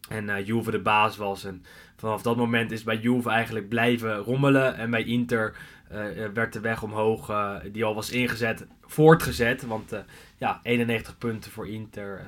En 0.09 0.29
eh, 0.29 0.45
Juve 0.45 0.71
de 0.71 0.79
baas 0.79 1.17
was. 1.17 1.45
En 1.45 1.63
vanaf 1.97 2.21
dat 2.21 2.37
moment 2.37 2.71
is 2.71 2.83
bij 2.83 2.97
Juve 2.97 3.29
eigenlijk 3.29 3.69
blijven 3.69 4.17
rommelen. 4.17 4.75
En 4.77 4.89
bij 4.89 5.03
Inter 5.03 5.53
eh, 5.93 6.23
eh, 6.23 6.31
werd 6.33 6.53
de 6.53 6.59
weg 6.59 6.83
omhoog, 6.83 7.29
eh, 7.29 7.55
die 7.71 7.83
al 7.83 7.95
was 7.95 8.09
ingezet, 8.09 8.67
voortgezet. 8.93 9.65
Want 9.65 9.91
eh, 9.91 9.99
ja, 10.37 10.59
91 10.63 11.17
punten 11.17 11.51
voor 11.51 11.67
Inter. 11.67 12.19
eh, 12.19 12.25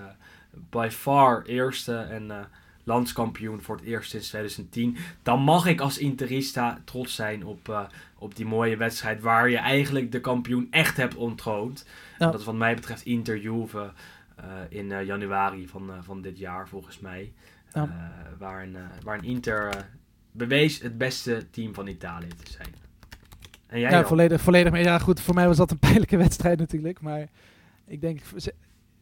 by 0.69 0.87
far 0.91 1.43
eerste 1.43 1.97
en 1.97 2.31
eh, 2.31 2.37
landskampioen 2.83 3.61
voor 3.61 3.75
het 3.75 3.85
eerst 3.85 4.09
sinds 4.09 4.27
2010. 4.27 4.97
Dan 5.23 5.39
mag 5.41 5.65
ik 5.65 5.79
als 5.79 5.97
Interista 5.97 6.81
trots 6.85 7.15
zijn 7.15 7.45
op, 7.45 7.89
op 8.17 8.35
die 8.35 8.45
mooie 8.45 8.77
wedstrijd 8.77 9.21
waar 9.21 9.49
je 9.49 9.57
eigenlijk 9.57 10.11
de 10.11 10.21
kampioen 10.21 10.67
echt 10.71 10.97
hebt 10.97 11.15
ontroond. 11.15 11.85
Ja. 12.19 12.31
Dat 12.31 12.39
is 12.39 12.45
wat 12.45 12.55
mij 12.55 12.75
betreft 12.75 13.05
Inter 13.05 13.37
Juve 13.37 13.91
in 14.69 15.05
januari 15.05 15.67
van, 15.67 15.91
van 16.01 16.21
dit 16.21 16.37
jaar 16.37 16.67
volgens 16.67 16.99
mij. 16.99 17.33
Ja. 17.75 18.11
Waarin, 18.37 18.75
eh, 18.75 18.81
waarin 19.03 19.23
Inter 19.23 19.89
bewees 20.31 20.81
het 20.81 20.97
beste 20.97 21.49
team 21.49 21.73
van 21.73 21.87
Italië 21.87 22.27
te 22.27 22.51
zijn. 22.51 22.84
En 23.75 23.81
jij 23.81 23.89
Ja, 23.89 23.97
dan? 23.97 24.07
volledig, 24.07 24.41
volledig 24.41 24.71
mee. 24.71 24.83
Ja, 24.83 24.99
goed, 24.99 25.19
voor 25.21 25.33
mij 25.33 25.47
was 25.47 25.57
dat 25.57 25.71
een 25.71 25.79
pijnlijke 25.89 26.17
wedstrijd 26.17 26.59
natuurlijk. 26.59 27.01
Maar 27.01 27.27
ik 27.87 28.01
denk, 28.01 28.19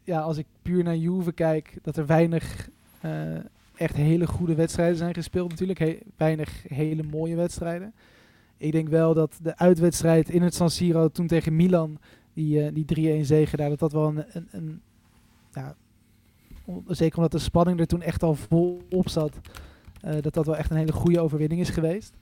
ja, 0.04 0.20
als 0.20 0.36
ik 0.36 0.46
puur 0.62 0.82
naar 0.84 0.96
Juve 0.96 1.32
kijk, 1.32 1.76
dat 1.82 1.96
er 1.96 2.06
weinig 2.06 2.68
eh, 3.00 3.34
echt 3.76 3.96
hele 3.96 4.26
goede 4.26 4.54
wedstrijden 4.54 4.96
zijn 4.96 5.14
gespeeld 5.14 5.50
natuurlijk. 5.50 5.78
He- 5.78 5.98
weinig 6.16 6.64
hele 6.68 7.02
mooie 7.02 7.36
wedstrijden. 7.36 7.92
Ik 8.56 8.72
denk 8.72 8.88
wel 8.88 9.14
dat 9.14 9.38
de 9.42 9.56
uitwedstrijd 9.56 10.30
in 10.30 10.42
het 10.42 10.54
San 10.54 10.70
Siro 10.70 11.08
toen 11.08 11.26
tegen 11.26 11.56
Milan, 11.56 11.98
die, 12.32 12.64
eh, 12.66 12.74
die 12.74 12.84
3-1 13.22 13.24
zege 13.26 13.56
daar, 13.56 13.68
dat 13.68 13.78
dat 13.78 13.92
wel 13.92 14.06
een, 14.08 14.24
een, 14.32 14.48
een 14.50 14.80
ja, 15.52 15.74
zeker 16.86 17.16
omdat 17.16 17.32
de 17.32 17.38
spanning 17.38 17.80
er 17.80 17.86
toen 17.86 18.02
echt 18.02 18.22
al 18.22 18.34
vol 18.34 18.82
op 18.90 19.08
zat, 19.08 19.40
eh, 20.00 20.16
dat 20.20 20.34
dat 20.34 20.46
wel 20.46 20.56
echt 20.56 20.70
een 20.70 20.76
hele 20.76 20.92
goede 20.92 21.20
overwinning 21.20 21.60
is 21.60 21.70
geweest. 21.70 22.14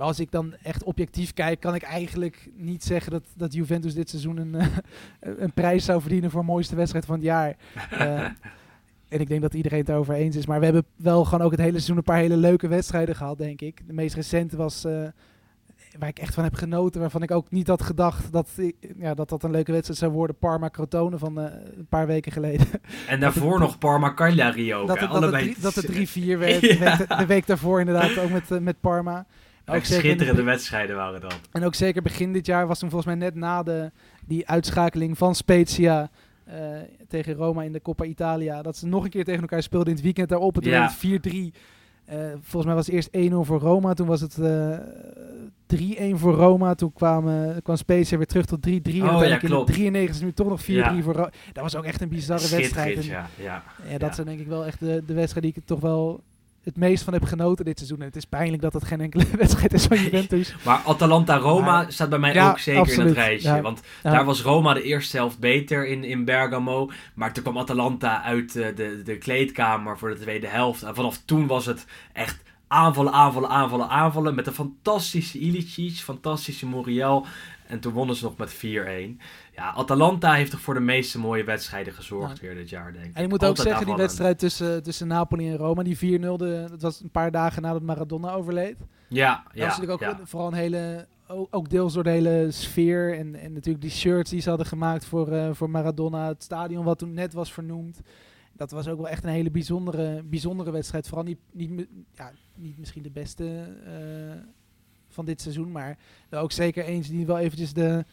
Maar 0.00 0.08
als 0.08 0.20
ik 0.20 0.30
dan 0.30 0.54
echt 0.62 0.82
objectief 0.82 1.32
kijk, 1.32 1.60
kan 1.60 1.74
ik 1.74 1.82
eigenlijk 1.82 2.50
niet 2.56 2.84
zeggen 2.84 3.12
dat, 3.12 3.22
dat 3.36 3.52
Juventus 3.52 3.94
dit 3.94 4.08
seizoen 4.10 4.36
een, 4.36 4.54
eh, 4.54 4.66
een 5.20 5.52
prijs 5.52 5.84
zou 5.84 6.00
verdienen 6.00 6.30
voor 6.30 6.44
mooiste 6.44 6.76
wedstrijd 6.76 7.04
van 7.04 7.14
het 7.14 7.24
jaar. 7.24 7.56
Eh, 7.90 8.24
en 9.08 9.20
ik 9.20 9.28
denk 9.28 9.40
dat 9.42 9.54
iedereen 9.54 9.78
het 9.78 9.86
daarover 9.86 10.14
eens 10.14 10.36
is. 10.36 10.46
Maar 10.46 10.58
we 10.58 10.64
hebben 10.64 10.84
wel 10.96 11.24
gewoon 11.24 11.44
ook 11.44 11.50
het 11.50 11.60
hele 11.60 11.72
seizoen 11.72 11.96
een 11.96 12.02
paar 12.02 12.18
hele 12.18 12.36
leuke 12.36 12.68
wedstrijden 12.68 13.16
gehad, 13.16 13.38
denk 13.38 13.60
ik. 13.60 13.86
De 13.86 13.92
meest 13.92 14.14
recente 14.14 14.56
was, 14.56 14.84
eh, 14.84 14.92
waar 15.98 16.08
ik 16.08 16.18
echt 16.18 16.34
van 16.34 16.44
heb 16.44 16.54
genoten, 16.54 17.00
waarvan 17.00 17.22
ik 17.22 17.30
ook 17.30 17.50
niet 17.50 17.66
had 17.66 17.82
gedacht 17.82 18.32
dat 18.32 18.48
ja, 18.98 19.14
dat, 19.14 19.28
dat 19.28 19.42
een 19.42 19.50
leuke 19.50 19.72
wedstrijd 19.72 19.98
zou 20.00 20.12
worden. 20.12 20.36
Parma-Crotone 20.36 21.18
van 21.18 21.40
eh, 21.40 21.44
een 21.76 21.86
paar 21.88 22.06
weken 22.06 22.32
geleden. 22.32 22.66
En 23.08 23.20
daarvoor 23.20 23.58
nog 23.58 23.78
Parma 23.78 24.14
Cagliari 24.14 24.74
ook. 24.74 24.86
dat, 24.86 25.00
het, 25.00 25.10
dat, 25.10 25.22
het 25.22 25.22
Allebei 25.22 25.52
drie- 25.52 25.62
dat 25.62 25.74
het 25.74 25.88
3-4 26.36 26.38
werd. 26.38 26.60
Ja. 26.60 26.96
De, 26.96 26.96
week, 26.96 27.18
de 27.18 27.26
week 27.26 27.46
daarvoor 27.46 27.80
inderdaad 27.80 28.18
ook 28.18 28.30
met, 28.30 28.60
met 28.60 28.80
Parma. 28.80 29.26
Echt 29.74 29.86
schitterende 29.86 30.42
wedstrijden 30.42 30.96
waren 30.96 31.20
dat. 31.20 31.40
En 31.52 31.64
ook 31.64 31.74
zeker 31.74 32.02
begin 32.02 32.32
dit 32.32 32.46
jaar 32.46 32.66
was 32.66 32.78
toen 32.78 32.90
volgens 32.90 33.14
mij 33.14 33.20
net 33.28 33.34
na 33.34 33.62
de, 33.62 33.90
die 34.26 34.48
uitschakeling 34.48 35.18
van 35.18 35.34
Spezia 35.34 36.10
eh, 36.44 36.54
tegen 37.08 37.34
Roma 37.34 37.62
in 37.62 37.72
de 37.72 37.82
Coppa 37.82 38.04
Italia. 38.04 38.62
Dat 38.62 38.76
ze 38.76 38.86
nog 38.86 39.04
een 39.04 39.10
keer 39.10 39.24
tegen 39.24 39.40
elkaar 39.40 39.62
speelden 39.62 39.88
in 39.88 39.94
het 39.94 40.02
weekend 40.04 40.28
daarop. 40.28 40.56
En 40.56 40.62
toen 40.62 40.72
Ja. 40.72 40.78
werd 40.78 40.90
het 40.90 40.98
4-3. 41.00 41.54
Eh, 42.04 42.16
volgens 42.40 42.64
mij 42.64 42.74
was 42.74 42.86
het 42.86 42.94
eerst 42.94 43.08
1-0 43.12 43.44
voor 43.44 43.60
Roma. 43.60 43.92
Toen 43.94 44.06
was 44.06 44.20
het 44.20 44.38
eh 44.38 44.78
3-1 45.66 46.16
voor 46.18 46.34
Roma. 46.34 46.74
Toen 46.74 46.92
kwamen, 46.92 47.62
kwam 47.62 47.76
Spezia 47.76 48.16
weer 48.16 48.26
terug 48.26 48.44
tot 48.46 48.62
3-3. 48.62 48.70
en 48.72 48.76
Oh, 48.76 48.94
ja, 48.94 49.02
uiteindelijk 49.02 49.42
in 49.42 49.48
klopt. 49.48 49.66
de 49.66 49.72
93 49.72 50.22
nu 50.22 50.32
toch 50.32 50.48
nog 50.48 50.60
4-3 50.62 50.66
Ja. 50.96 51.02
voor 51.02 51.14
Roma. 51.14 51.30
Dat 51.52 51.62
was 51.62 51.76
ook 51.76 51.84
echt 51.84 52.00
een 52.00 52.08
bizarre 52.08 52.48
wedstrijd. 52.56 52.96
En, 52.96 53.04
ja. 53.04 53.26
ja. 53.36 53.62
ja, 53.90 53.98
dat 53.98 54.08
Ja. 54.08 54.14
zijn 54.14 54.26
denk 54.26 54.40
ik 54.40 54.46
wel 54.46 54.66
echt 54.66 54.78
de, 54.80 55.02
de 55.06 55.14
wedstrijden 55.14 55.52
die 55.52 55.60
ik 55.62 55.66
toch 55.68 55.80
wel 55.80 56.20
het 56.64 56.76
meest 56.76 57.04
van 57.04 57.12
heb 57.12 57.24
genoten 57.24 57.64
dit 57.64 57.76
seizoen. 57.78 57.98
En 58.00 58.06
het 58.06 58.16
is 58.16 58.24
pijnlijk 58.24 58.62
dat 58.62 58.72
het 58.72 58.84
geen 58.84 59.00
enkele 59.00 59.24
wedstrijd 59.38 59.72
is 59.72 59.84
van 59.86 59.96
Juventus. 60.02 60.54
Maar 60.64 60.82
Atalanta-Roma 60.84 61.84
staat 61.90 62.08
bij 62.08 62.18
mij 62.18 62.32
Ja, 62.34 62.50
ook 62.50 62.58
zeker 62.58 62.92
in 62.92 63.00
het 63.06 63.14
rijtje. 63.14 63.48
Ja. 63.48 63.60
Want 63.60 63.80
Ja. 64.02 64.10
daar 64.10 64.24
was 64.24 64.42
Roma 64.42 64.74
de 64.74 64.82
eerste 64.82 65.16
helft 65.16 65.38
beter 65.38 65.86
in, 65.86 66.04
in 66.04 66.24
Bergamo. 66.24 66.90
Maar 67.14 67.32
toen 67.32 67.42
kwam 67.42 67.58
Atalanta 67.58 68.22
uit 68.22 68.56
eh, 68.56 68.76
de, 68.76 69.02
de 69.04 69.18
kleedkamer 69.18 69.98
voor 69.98 70.08
de 70.10 70.20
tweede 70.20 70.46
helft. 70.46 70.82
En 70.82 70.94
vanaf 70.94 71.20
toen 71.24 71.46
was 71.46 71.66
het 71.66 71.86
echt 72.12 72.38
aanvallen, 72.68 73.12
aanvallen, 73.12 73.48
aanvallen, 73.48 73.88
aanvallen. 73.88 74.34
Met 74.34 74.46
een 74.46 74.52
fantastische 74.52 75.38
Ilicic, 75.38 75.92
fantastische 75.96 76.66
Muriel. 76.66 77.26
En 77.66 77.80
toen 77.80 77.92
wonnen 77.92 78.16
ze 78.16 78.24
nog 78.24 78.36
met 78.36 78.54
4-1. 78.54 78.58
Ja, 79.54 79.72
Atalanta 79.72 80.34
heeft 80.34 80.50
toch 80.50 80.60
voor 80.60 80.74
de 80.74 80.80
meeste 80.80 81.18
mooie 81.18 81.44
wedstrijden 81.44 81.92
gezorgd 81.92 82.36
Ja. 82.40 82.42
weer 82.46 82.54
dit 82.54 82.68
jaar, 82.68 82.92
denk 82.92 83.04
ik. 83.04 83.14
En 83.16 83.22
ik 83.24 83.28
moet 83.28 83.44
ook 83.44 83.56
zeggen, 83.56 83.86
die 83.86 83.94
wedstrijd 83.94 84.38
tussen, 84.38 84.82
tussen 84.82 85.06
Napoli 85.06 85.48
en 85.50 85.56
Roma, 85.56 85.82
die 85.82 85.96
4-0, 85.98 86.36
de- 86.36 86.66
dat 86.70 86.82
was 86.82 87.00
een 87.00 87.10
paar 87.10 87.30
dagen 87.30 87.62
nadat 87.62 87.82
Maradona 87.82 88.32
overleed. 88.32 88.76
Ja, 89.08 89.42
dat 89.44 89.54
ja, 89.54 89.66
was 89.66 89.76
natuurlijk 89.78 90.02
ook 90.02 90.18
ja. 90.18 90.26
vooral 90.26 90.48
een 90.48 90.54
hele, 90.54 91.06
ook, 91.26 91.68
deels 91.70 91.92
door 91.92 92.04
de 92.04 92.10
hele 92.10 92.46
sfeer 92.50 93.18
en, 93.18 93.34
en 93.34 93.52
natuurlijk 93.52 93.82
die 93.84 93.90
shirts 93.90 94.30
die 94.30 94.40
ze 94.40 94.48
hadden 94.48 94.66
gemaakt 94.66 95.04
voor, 95.04 95.32
eh, 95.32 95.50
voor 95.52 95.70
Maradona, 95.70 96.28
het 96.28 96.42
stadion 96.42 96.84
wat 96.84 96.98
toen 96.98 97.14
net 97.14 97.32
was 97.32 97.52
vernoemd. 97.52 98.00
Dat 98.52 98.70
was 98.70 98.88
ook 98.88 98.96
wel 98.98 99.08
echt 99.08 99.24
een 99.24 99.30
hele 99.30 99.50
bijzondere, 99.50 100.22
bijzondere 100.24 100.70
wedstrijd. 100.70 101.06
Vooral 101.06 101.24
niet, 101.26 101.38
niet, 101.52 101.86
ja, 102.14 102.30
niet 102.54 102.78
misschien 102.78 103.02
de 103.02 103.10
beste 103.10 103.76
eh, 103.86 103.92
van 105.08 105.24
dit 105.24 105.40
seizoen, 105.40 105.70
maar 105.72 105.98
ook 106.30 106.52
zeker 106.52 106.84
eens 106.84 107.08
die 107.08 107.26
wel 107.26 107.38
eventjes 107.38 107.72
de, 107.72 108.04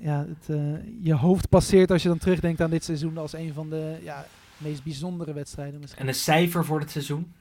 ja, 0.00 0.26
het, 0.28 0.56
eh, 0.56 1.04
je 1.04 1.14
hoofd 1.14 1.48
passeert 1.48 1.90
als 1.90 2.02
je 2.02 2.08
dan 2.08 2.18
terugdenkt 2.18 2.60
aan 2.60 2.70
dit 2.70 2.84
seizoen 2.84 3.18
als 3.18 3.32
een 3.32 3.52
van 3.52 3.70
de 3.70 3.98
ja, 4.02 4.26
meest 4.58 4.82
bijzondere 4.82 5.32
wedstrijden 5.32 5.80
misschien. 5.80 6.02
En 6.02 6.08
een 6.08 6.14
cijfer 6.14 6.64
voor 6.64 6.80
het 6.80 6.90
seizoen? 6.90 7.32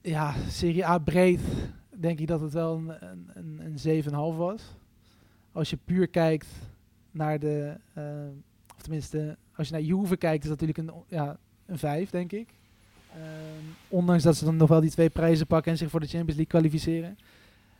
Ja, 0.00 0.34
Serie 0.48 0.86
A 0.86 0.98
breed 0.98 1.40
denk 1.90 2.18
ik 2.18 2.26
dat 2.26 2.40
het 2.40 2.52
wel 2.52 2.74
een, 2.74 2.88
een, 3.00 3.30
een, 3.34 3.78
een 3.84 4.04
7,5 4.04 4.10
was. 4.36 4.62
Als 5.52 5.70
je 5.70 5.78
puur 5.84 6.08
kijkt 6.08 6.46
naar 7.10 7.38
de, 7.38 7.76
eh, 7.92 8.04
of 8.76 8.82
tenminste, 8.82 9.36
als 9.56 9.66
je 9.66 9.72
naar 9.72 9.82
Juve 9.82 10.16
kijkt, 10.16 10.44
is 10.44 10.50
dat 10.50 10.60
natuurlijk 10.60 10.88
een, 10.88 11.02
ja, 11.08 11.36
een 11.66 11.78
5, 11.78 12.10
denk 12.10 12.32
ik. 12.32 12.48
Ehm, 13.12 13.64
ondanks 13.88 14.22
dat 14.22 14.36
ze 14.36 14.44
dan 14.44 14.56
nog 14.56 14.68
wel 14.68 14.80
die 14.80 14.90
twee 14.90 15.10
prijzen 15.10 15.46
pakken 15.46 15.72
en 15.72 15.78
zich 15.78 15.90
voor 15.90 16.00
de 16.00 16.06
Champions 16.06 16.36
League 16.36 16.60
kwalificeren. 16.60 17.18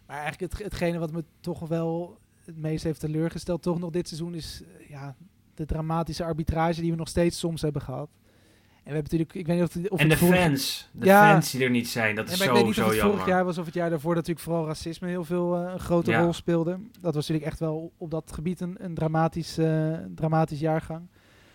Maar 0.06 0.18
eigenlijk 0.20 0.52
het, 0.52 0.62
hetgene 0.62 0.98
wat 0.98 1.12
me 1.12 1.24
toch 1.40 1.68
wel 1.68 2.18
het 2.44 2.56
meest 2.56 2.84
heeft 2.84 3.00
teleurgesteld, 3.00 3.62
toch 3.62 3.78
nog 3.78 3.90
dit 3.90 4.08
seizoen, 4.08 4.34
is 4.34 4.62
eh, 4.80 4.88
ja, 4.90 5.14
de 5.54 5.64
dramatische 5.66 6.24
arbitrage 6.24 6.80
die 6.80 6.90
we 6.90 6.96
nog 6.96 7.08
steeds 7.08 7.38
soms 7.38 7.62
hebben 7.62 7.82
gehad. 7.82 8.08
En 8.08 8.90
we 8.90 8.96
hebben 8.96 9.02
natuurlijk, 9.18 9.34
ik 9.34 9.46
weet 9.46 9.56
niet 9.56 9.64
of, 9.66 9.74
het- 9.74 9.88
of 9.90 10.00
en 10.00 10.08
de 10.08 10.16
fans. 10.16 10.88
De 10.92 11.06
Ja. 11.06 11.30
fans 11.32 11.50
die 11.50 11.64
er 11.64 11.70
niet 11.70 11.88
zijn. 11.88 12.14
Dat 12.14 12.28
is 12.28 12.34
ik 12.34 12.42
zo, 12.46 12.52
weet 12.52 12.62
niet 12.62 12.68
of 12.70 12.74
zo 12.74 12.84
het 12.86 12.94
jammer. 12.96 13.12
vorig 13.16 13.28
jaar 13.28 13.44
was 13.44 13.58
of 13.58 13.64
het 13.64 13.74
jaar 13.74 13.90
daarvoor 13.90 14.14
dat 14.14 14.26
natuurlijk 14.26 14.46
vooral 14.46 14.66
racisme 14.66 15.08
heel 15.08 15.24
veel 15.24 15.56
eh, 15.56 15.72
een 15.72 15.78
grote 15.80 16.10
Ja. 16.10 16.20
rol 16.22 16.32
speelde. 16.32 16.78
Dat 17.00 17.14
was 17.14 17.14
natuurlijk 17.14 17.46
echt 17.46 17.58
wel 17.58 17.92
op 17.98 18.10
dat 18.10 18.32
gebied 18.32 18.60
een, 18.60 18.76
een 18.78 18.94
dramatisch, 18.94 19.58
eh, 19.58 19.92
dramatisch 20.14 20.60
jaargang. 20.60 21.06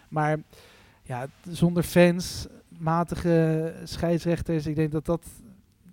Maar 0.09 0.37
ja, 1.03 1.27
zonder 1.49 1.83
fans, 1.83 2.47
matige 2.77 3.73
scheidsrechters, 3.83 4.65
ik 4.65 4.75
denk 4.75 4.91
dat 4.91 5.05
dat 5.05 5.25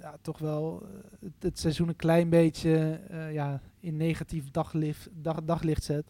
ja, 0.07 0.17
toch 0.23 0.39
wel 0.39 0.83
eh, 0.83 0.89
het, 1.21 1.33
het 1.39 1.59
seizoen 1.59 1.89
een 1.89 1.97
klein 1.97 2.29
beetje 2.29 3.01
eh, 3.11 3.33
ja, 3.33 3.61
in 3.81 3.97
negatief 3.97 4.51
daglicht, 4.51 5.09
dag, 5.13 5.43
daglicht 5.45 5.85
zet. 5.85 6.05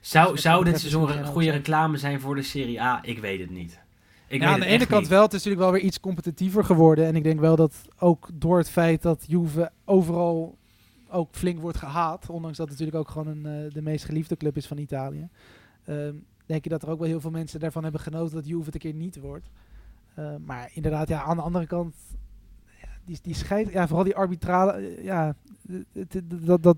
Zou, 0.00 0.32
Dus 0.32 0.42
zou 0.42 0.64
dit 0.64 0.78
seizoen 0.80 1.18
een 1.18 1.26
goede 1.26 1.50
reclame 1.50 1.96
zijn 1.96 2.20
voor 2.20 2.34
de 2.34 2.42
Serie 2.42 2.82
A? 2.82 2.98
Ik 3.02 3.18
weet 3.18 3.40
het 3.40 3.50
niet. 3.50 3.80
Ik 4.28 4.40
ja, 4.40 4.52
aan 4.52 4.60
de 4.60 4.66
ene 4.66 4.86
kant 4.86 5.00
niet. 5.00 5.10
wel. 5.10 5.22
Het 5.22 5.32
is 5.32 5.44
natuurlijk 5.44 5.70
wel 5.70 5.72
weer 5.72 5.88
iets 5.88 6.00
competitiever 6.00 6.64
geworden. 6.64 7.06
En 7.06 7.16
ik 7.16 7.22
denk 7.22 7.40
wel 7.40 7.56
dat 7.56 7.74
ook 7.98 8.28
door 8.34 8.58
het 8.58 8.70
feit 8.70 9.02
dat 9.02 9.24
Juve 9.26 9.70
overal 9.84 10.58
ook 11.08 11.34
flink 11.34 11.60
wordt 11.60 11.78
gehaat, 11.78 12.30
ondanks 12.30 12.56
dat 12.56 12.68
het 12.68 12.78
natuurlijk 12.78 13.06
ook 13.06 13.12
gewoon 13.12 13.44
een, 13.44 13.66
eh, 13.66 13.72
de 13.72 13.82
meest 13.82 14.04
geliefde 14.04 14.36
club 14.36 14.56
is 14.56 14.66
van 14.66 14.78
Italië, 14.78 15.28
ehm, 15.84 16.14
denk 16.46 16.64
ik 16.64 16.70
dat 16.70 16.82
er 16.82 16.90
ook 16.90 16.98
wel 16.98 17.08
heel 17.08 17.20
veel 17.20 17.30
mensen 17.30 17.60
daarvan 17.60 17.82
hebben 17.82 18.00
genoten 18.00 18.34
dat 18.34 18.46
Juve 18.46 18.64
het 18.64 18.74
een 18.74 18.80
keer 18.80 18.94
niet 18.94 19.20
wordt. 19.20 19.50
Eh, 20.14 20.34
maar 20.44 20.70
inderdaad, 20.72 21.08
ja, 21.08 21.22
aan 21.22 21.36
de 21.36 21.42
andere 21.42 21.66
kant, 21.66 21.94
die, 23.04 23.18
die 23.22 23.34
scheid, 23.34 23.72
ja, 23.72 23.86
vooral 23.86 24.04
die 24.04 24.16
arbitrale, 24.16 24.72
eh, 24.72 25.04
ja, 25.04 25.34
het- 25.92 26.22
dat, 26.24 26.62
dat 26.62 26.76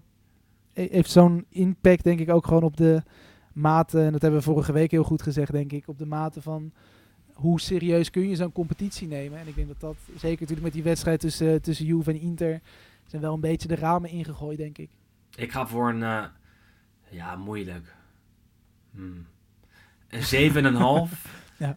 he- 0.73 0.89
heeft 0.91 1.11
zo'n 1.11 1.47
impact 1.49 2.05
denk 2.05 2.21
ik 2.21 2.31
ook 2.31 2.47
gewoon 2.47 2.63
op 2.63 2.77
de 2.77 3.03
mate, 3.53 4.01
en 4.05 4.13
dat 4.13 4.23
hebben 4.23 4.41
we 4.41 4.47
vorige 4.47 4.73
week 4.73 4.91
heel 4.91 5.05
goed 5.05 5.23
gezegd 5.23 5.53
denk 5.53 5.73
ik, 5.73 5.89
op 5.89 5.99
de 5.99 6.07
mate 6.07 6.43
van 6.43 6.73
hoe 7.33 7.61
serieus 7.61 8.11
kun 8.11 8.29
je 8.29 8.37
zo'n 8.37 8.53
competitie 8.53 9.09
nemen. 9.09 9.39
En 9.39 9.47
ik 9.49 9.55
denk 9.55 9.69
dat 9.69 9.81
dat, 9.81 9.97
zeker 10.17 10.31
natuurlijk 10.41 10.61
met 10.63 10.73
die 10.73 10.83
wedstrijd 10.83 11.21
tussen, 11.21 11.63
tussen 11.63 11.87
Juve 11.87 12.11
en 12.11 12.21
Inter, 12.21 12.61
zijn 13.07 13.23
wel 13.23 13.35
een 13.35 13.41
beetje 13.41 13.69
de 13.69 13.75
ramen 13.75 14.11
ingegooid 14.11 14.59
denk 14.59 14.79
ik. 14.79 14.91
Ik 15.37 15.53
ga 15.53 15.67
voor 15.67 15.89
een... 15.89 16.03
eh, 16.03 16.25
ja, 17.11 17.37
moeilijk. 17.37 17.95
Hmm. 18.91 19.27
Een 20.09 20.23
7,5. 21.11 21.13
Ja. 21.57 21.77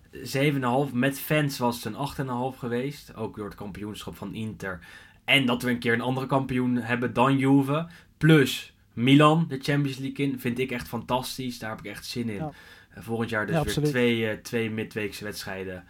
7,5. 0.88 0.94
Met 0.94 1.20
fans 1.20 1.58
was 1.58 1.84
het 1.84 1.86
een 1.86 2.28
8,5 2.54 2.58
geweest. 2.60 3.16
Ook 3.16 3.36
door 3.36 3.46
het 3.46 3.56
kampioenschap 3.56 4.16
van 4.16 4.34
Inter. 4.34 4.80
En 5.26 5.46
dat 5.46 5.62
we 5.62 5.70
een 5.70 5.80
keer 5.80 5.94
een 5.94 6.02
andere 6.02 6.28
kampioen 6.28 6.76
hebben 6.76 7.14
dan 7.14 7.38
Juve. 7.38 7.88
Plus 8.18 8.74
Milan, 8.94 9.46
de 9.48 9.60
Champions 9.62 9.98
League 9.98 10.26
in. 10.26 10.40
Vind 10.40 10.60
ik 10.60 10.72
echt 10.72 10.88
fantastisch. 10.88 11.60
Daar 11.60 11.70
heb 11.70 11.80
ik 11.80 11.86
echt 11.86 12.06
zin 12.06 12.30
in. 12.30 12.36
Ja. 12.36 12.52
Eh, 12.90 13.04
Volgend 13.04 13.30
jaar 13.30 13.46
dus 13.46 13.56
Ja, 13.56 13.64
weer 13.82 13.90
twee, 13.92 14.30
eh, 14.30 14.38
twee 14.38 14.70
midweekse 14.72 15.24
wedstrijden. 15.24 15.86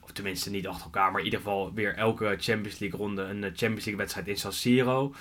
Of 0.00 0.12
tenminste 0.12 0.50
niet 0.50 0.66
achter 0.66 0.84
elkaar. 0.84 1.10
Maar 1.10 1.18
in 1.20 1.24
ieder 1.24 1.40
geval 1.40 1.74
weer 1.74 1.94
elke 1.94 2.36
Champions 2.38 2.78
League 2.78 2.98
ronde 2.98 3.22
een 3.22 3.44
eh, 3.44 3.50
Champions 3.54 3.84
League 3.84 3.96
wedstrijd 3.96 4.28
in 4.28 4.36
San 4.36 4.52
Siro. 4.52 5.14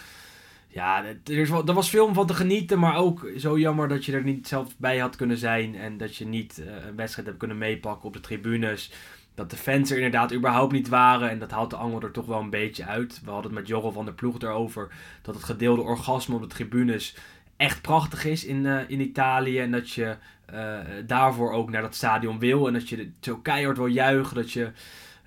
Ja, 0.74 1.04
er, 1.06 1.38
is 1.38 1.50
wel, 1.50 1.68
er 1.68 1.74
was 1.74 1.96
om 1.96 2.14
van 2.14 2.28
te 2.28 2.34
genieten. 2.34 2.80
Maar 2.80 2.96
ook 2.96 3.30
zo 3.38 3.60
jammer 3.60 3.88
dat 3.88 4.06
je 4.06 4.12
er 4.12 4.24
niet 4.24 4.48
zelf 4.48 4.78
bij 4.78 4.98
had 4.98 5.16
kunnen 5.16 5.38
zijn. 5.38 5.76
En 5.76 5.98
dat 5.98 6.16
je 6.16 6.26
niet 6.26 6.60
eh, 6.60 6.86
een 6.88 6.96
wedstrijd 6.96 7.28
hebt 7.28 7.40
kunnen 7.40 7.58
meepakken 7.58 8.08
op 8.08 8.14
de 8.14 8.20
tribunes. 8.20 8.92
Dat 9.36 9.50
de 9.50 9.58
fans 9.58 9.90
er 9.90 9.96
inderdaad 9.96 10.34
überhaupt 10.34 10.74
niet 10.74 10.90
waren. 10.90 11.30
En 11.30 11.40
dat 11.40 11.52
haalt 11.52 11.70
de 11.70 11.76
angel 11.76 12.02
er 12.02 12.12
toch 12.12 12.26
wel 12.26 12.40
een 12.40 12.50
beetje 12.50 12.86
uit. 12.86 13.22
We 13.24 13.32
hadden 13.32 13.52
het 13.52 13.60
met 13.60 13.68
Jorrel 13.68 13.92
van 13.92 14.06
der 14.06 14.14
Ploeg 14.14 14.42
erover. 14.42 14.88
Dat 15.22 15.36
het 15.36 15.44
gedeelde 15.44 15.82
orgasme 15.82 16.36
op 16.36 16.42
de 16.42 16.48
tribunes 16.48 17.16
echt 17.58 17.82
prachtig 17.82 18.26
is 18.26 18.46
in, 18.46 18.66
eh, 18.66 18.80
in 18.88 19.02
Italië. 19.02 19.60
En 19.60 19.72
dat 19.72 19.92
je 19.92 20.16
eh, 20.46 20.80
daarvoor 21.06 21.52
ook 21.52 21.70
naar 21.70 21.82
dat 21.82 21.96
stadion 21.96 22.40
wil. 22.40 22.68
En 22.68 22.74
dat 22.74 22.90
je 22.90 23.12
zo 23.20 23.38
keihard 23.38 23.78
wil 23.78 23.88
juichen. 23.88 24.36
Dat 24.36 24.52
je 24.52 24.72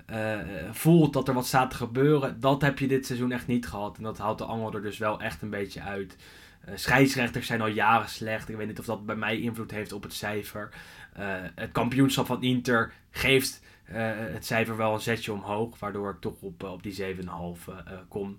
eh, 0.07 0.39
voelt 0.71 1.13
dat 1.13 1.29
er 1.29 1.35
wat 1.35 1.47
staat 1.47 1.71
te 1.71 1.77
gebeuren. 1.77 2.41
Dat 2.41 2.63
heb 2.63 2.79
je 2.79 2.89
dit 2.89 3.07
seizoen 3.07 3.33
echt 3.33 3.47
niet 3.47 3.67
gehad. 3.67 3.97
En 3.97 4.03
dat 4.03 4.19
haalt 4.19 4.39
de 4.39 4.45
angel 4.45 4.75
er 4.75 4.83
dus 4.83 4.99
wel 4.99 5.21
echt 5.21 5.43
een 5.43 5.51
beetje 5.51 5.81
uit. 5.81 6.17
Eh, 6.61 6.73
scheidsrechters 6.77 7.47
zijn 7.47 7.61
al 7.61 7.67
jaren 7.67 8.09
slecht. 8.09 8.49
Ik 8.49 8.57
weet 8.57 8.67
niet 8.67 8.79
of 8.79 8.85
dat 8.85 9.07
bij 9.07 9.17
mij 9.17 9.41
invloed 9.41 9.71
heeft 9.71 9.93
op 9.93 10.03
het 10.03 10.13
cijfer. 10.13 10.69
Eh, 11.13 11.25
het 11.55 11.73
kampioenschap 11.73 12.27
van 12.27 12.43
Inter 12.43 12.93
geeft 13.11 13.61
eh, 13.85 14.11
het 14.17 14.47
cijfer 14.47 14.77
wel 14.77 14.95
een 14.95 15.01
zetje 15.01 15.33
omhoog. 15.33 15.79
Waardoor 15.79 16.11
ik 16.11 16.21
toch 16.21 16.41
op, 16.41 16.65
eh, 16.65 16.73
op 16.73 16.83
die 16.83 16.93
7,5 16.93 17.69
eh, 17.69 17.75
eh, 17.77 17.99
kom. 18.09 18.37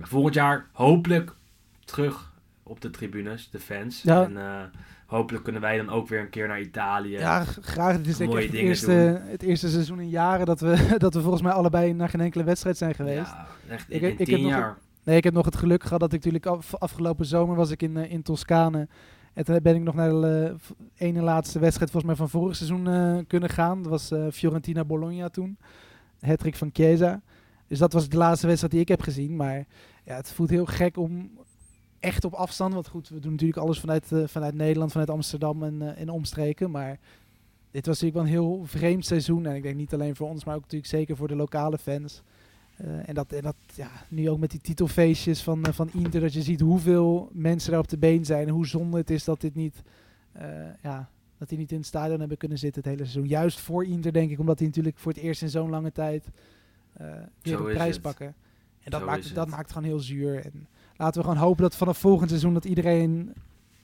Volgend 0.00 0.34
jaar 0.34 0.66
hopelijk 0.72 1.32
terug 1.84 2.32
op 2.62 2.80
de 2.80 2.90
tribunes, 2.90 3.50
de 3.50 3.60
fans. 3.60 4.02
Ja. 4.02 4.24
En, 4.24 4.36
eh, 4.36 4.62
hopelijk 5.08 5.44
kunnen 5.44 5.62
wij 5.62 5.76
dan 5.76 5.88
ook 5.90 6.08
weer 6.08 6.20
een 6.20 6.30
keer 6.30 6.48
naar 6.48 6.60
Italië. 6.60 7.10
Ja, 7.18 7.44
graag. 7.44 7.96
Het 7.96 8.06
is 8.06 8.16
denk 8.16 8.32
ik 8.34 8.42
het 8.42 8.52
eerste, 8.52 9.20
het 9.24 9.42
eerste 9.42 9.68
seizoen 9.68 10.00
in 10.00 10.08
jaren 10.08 10.46
dat 10.46 10.60
we, 10.60 10.86
dat 10.98 11.14
we 11.14 11.20
volgens 11.20 11.42
mij 11.42 11.52
allebei 11.52 11.92
naar 11.92 12.08
geen 12.08 12.20
enkele 12.20 12.44
wedstrijd 12.44 12.76
zijn 12.76 12.94
geweest. 12.94 13.30
Ja, 13.30 13.46
echt 13.68 13.84
Ik- 13.88 14.02
in, 14.02 14.10
ik 14.10 14.18
heb 14.18 14.26
tien 14.26 14.42
nog 14.42 14.50
jaar. 14.50 14.76
Nee, 15.04 15.16
ik 15.16 15.24
heb 15.24 15.32
nog 15.34 15.44
het 15.44 15.56
geluk 15.56 15.82
gehad 15.82 16.00
dat 16.00 16.12
ik 16.12 16.18
natuurlijk 16.24 16.46
af, 16.46 16.74
afgelopen 16.74 17.26
zomer 17.26 17.56
was 17.56 17.70
ik 17.70 17.82
in, 17.82 17.96
eh, 17.96 18.12
in 18.12 18.22
Toscane. 18.22 18.88
En 19.34 19.44
toen 19.44 19.58
ben 19.62 19.74
ik 19.74 19.82
nog 19.82 19.94
naar 19.94 20.10
de 20.10 20.54
eh, 20.96 21.08
ene 21.08 21.20
laatste 21.22 21.58
wedstrijd 21.58 21.90
volgens 21.90 22.12
mij 22.12 22.26
van 22.26 22.40
vorig 22.40 22.56
seizoen 22.56 22.88
eh, 22.88 23.18
kunnen 23.26 23.48
gaan. 23.50 23.82
Dat 23.82 23.90
was 23.90 24.10
eh, 24.10 24.26
Fiorentina-Bologna 24.32 25.28
toen. 25.28 25.58
Hattrick 26.20 26.54
van 26.56 26.70
Chiesa. 26.72 27.20
Dus 27.66 27.78
dat 27.78 27.92
was 27.92 28.08
de 28.08 28.16
laatste 28.16 28.46
wedstrijd 28.46 28.72
die 28.72 28.82
ik 28.82 28.88
heb 28.88 29.00
gezien. 29.02 29.36
Maar 29.36 29.64
ja, 30.04 30.14
het 30.16 30.32
voelt 30.32 30.50
heel 30.50 30.66
gek 30.66 30.96
om 30.96 31.30
echt 32.00 32.24
op 32.24 32.32
afstand. 32.32 32.74
Want 32.74 32.88
goed, 32.88 33.08
we 33.08 33.20
doen 33.20 33.30
natuurlijk 33.30 33.58
alles 33.58 33.80
vanuit, 33.80 34.12
eh, 34.12 34.22
vanuit 34.26 34.54
Nederland, 34.54 34.90
vanuit 34.90 35.10
Amsterdam 35.10 35.62
en, 35.62 35.96
en 35.96 36.08
omstreken. 36.08 36.70
Maar 36.70 36.98
dit 37.70 37.86
was 37.86 38.00
natuurlijk 38.00 38.14
wel 38.14 38.22
een 38.22 38.48
heel 38.48 38.66
vreemd 38.66 39.06
seizoen. 39.06 39.46
En 39.46 39.54
ik 39.54 39.62
denk 39.62 39.76
niet 39.76 39.94
alleen 39.94 40.16
voor 40.16 40.28
ons, 40.28 40.44
maar 40.44 40.54
ook 40.54 40.62
natuurlijk 40.62 40.90
zeker 40.90 41.16
voor 41.16 41.28
de 41.28 41.36
lokale 41.36 41.78
fans. 41.78 42.22
Eh, 42.76 43.08
en 43.08 43.14
dat, 43.14 43.32
en 43.32 43.42
dat 43.42 43.56
ja, 43.74 43.90
nu 44.08 44.30
ook 44.30 44.38
met 44.38 44.50
die 44.50 44.60
titelfeestjes 44.60 45.42
van, 45.42 45.64
van 45.70 45.90
Inter, 45.92 46.20
dat 46.20 46.32
je 46.32 46.42
ziet 46.42 46.60
hoeveel 46.60 47.30
mensen 47.32 47.70
daar 47.70 47.80
op 47.80 47.88
de 47.88 47.98
been 47.98 48.24
zijn. 48.24 48.46
En 48.46 48.52
hoe 48.52 48.66
zonde 48.66 48.96
het 48.96 49.10
is 49.10 49.24
dat 49.24 49.40
dit 49.40 49.54
niet, 49.54 49.82
ja, 50.82 51.08
dat 51.38 51.48
die 51.48 51.58
niet 51.58 51.72
in 51.72 51.78
het 51.78 51.86
stadion 51.86 52.18
hebben 52.18 52.36
kunnen 52.38 52.58
zitten 52.58 52.82
het 52.82 52.90
hele 52.90 53.04
seizoen. 53.04 53.28
Juist 53.28 53.60
voor 53.60 53.84
Inter, 53.84 54.12
denk 54.12 54.30
ik, 54.30 54.38
omdat 54.38 54.58
die 54.58 54.66
natuurlijk 54.66 54.98
voor 54.98 55.12
het 55.12 55.20
eerst 55.20 55.42
in 55.42 55.48
zo'n 55.48 55.70
lange 55.70 55.92
tijd 55.92 56.28
weer 57.42 57.56
de 57.56 57.62
prijs 57.62 57.98
pakken. 57.98 58.34
En 58.82 58.90
dat, 58.90 59.00
Zo 59.00 59.06
maakt, 59.06 59.34
dat 59.34 59.48
maakt 59.48 59.72
gewoon 59.72 59.88
heel 59.88 60.00
zuur. 60.00 60.44
En 60.44 60.68
laten 60.98 61.20
we 61.20 61.28
gewoon 61.28 61.42
hopen 61.42 61.62
dat 61.62 61.76
vanaf 61.76 61.98
volgend 61.98 62.28
seizoen 62.28 62.54
dat 62.54 62.64
iedereen, 62.64 63.32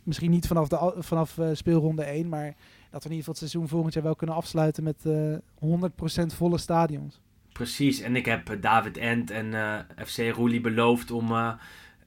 misschien 0.02 0.30
niet 0.30 0.46
vanaf, 0.46 0.68
de, 0.68 0.94
vanaf 0.98 1.38
eh, 1.38 1.48
speelronde 1.52 2.02
1, 2.02 2.28
maar 2.28 2.54
dat 2.90 3.02
we 3.02 3.08
in 3.08 3.14
ieder 3.14 3.16
geval 3.16 3.34
het 3.34 3.38
seizoen 3.50 3.68
volgend 3.68 3.94
jaar 3.94 4.02
wel 4.02 4.16
kunnen 4.16 4.36
afsluiten 4.36 4.84
met 4.84 5.06
eh 5.06 6.22
100% 6.22 6.26
volle 6.36 6.58
stadions. 6.58 7.20
Precies, 7.52 8.00
en 8.00 8.16
ik 8.16 8.24
heb 8.26 8.50
eh, 8.50 8.60
David 8.60 8.96
Ent 8.96 9.30
en 9.30 9.54
eh, 9.54 10.06
FC 10.06 10.18
Roelie 10.18 10.60
beloofd 10.60 11.10
om 11.10 11.30
eh, 11.32 11.52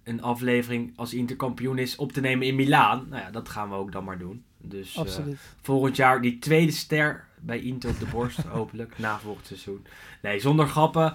een 0.04 0.22
aflevering 0.22 0.94
als 0.96 1.14
Interkampioen 1.14 1.78
is 1.78 1.96
op 1.96 2.12
te 2.12 2.22
nemen 2.22 2.48
in 2.48 2.56
Milaan. 2.56 3.06
Nou 3.10 3.22
ja, 3.22 3.32
dat 3.32 3.50
gaan 3.50 3.70
we 3.70 3.76
ook 3.76 3.92
dan 3.92 4.04
maar 4.04 4.18
doen. 4.18 4.44
Dus 4.58 4.94
eh, 4.94 5.02
Absoluut. 5.02 5.40
volgend 5.62 5.96
jaar 5.96 6.22
die 6.22 6.40
tweede 6.40 6.72
ster 6.72 7.26
bij 7.40 7.60
Inter 7.60 7.90
op 7.90 8.00
de 8.00 8.06
borst, 8.06 8.40
hopelijk, 8.60 8.98
na 8.98 9.20
volgend 9.20 9.46
seizoen. 9.46 9.86
Nee, 10.22 10.40
zonder 10.40 10.68
grappen. 10.68 11.14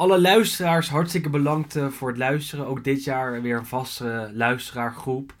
Alle 0.00 0.20
luisteraars, 0.20 0.88
hartstikke 0.88 1.30
bedankt 1.30 1.76
eh, 1.76 1.86
voor 1.86 2.08
het 2.08 2.18
luisteren. 2.18 2.66
Ook 2.66 2.84
dit 2.84 3.04
jaar 3.04 3.42
weer 3.42 3.56
een 3.56 3.66
vaste 3.66 4.30
luisteraargroep. 4.34 5.34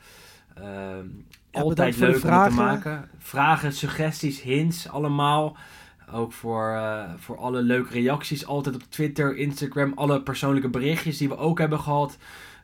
Ehm, 0.54 1.06
altijd 1.50 1.96
leuk 1.96 2.14
om 2.14 2.20
te 2.20 2.50
maken. 2.54 3.08
Vragen, 3.18 3.72
suggesties, 3.72 4.42
hints, 4.42 4.88
allemaal. 4.88 5.56
Ook 6.12 6.32
voor, 6.32 6.70
eh, 6.74 7.04
voor 7.16 7.36
alle 7.38 7.62
leuke 7.62 7.92
reacties. 7.92 8.46
Altijd 8.46 8.74
op 8.74 8.82
Twitter, 8.88 9.36
Instagram. 9.36 9.92
Alle 9.94 10.22
persoonlijke 10.22 10.68
berichtjes 10.68 11.18
die 11.18 11.28
we 11.28 11.36
ook 11.36 11.58
hebben 11.58 11.80
gehad. 11.80 12.16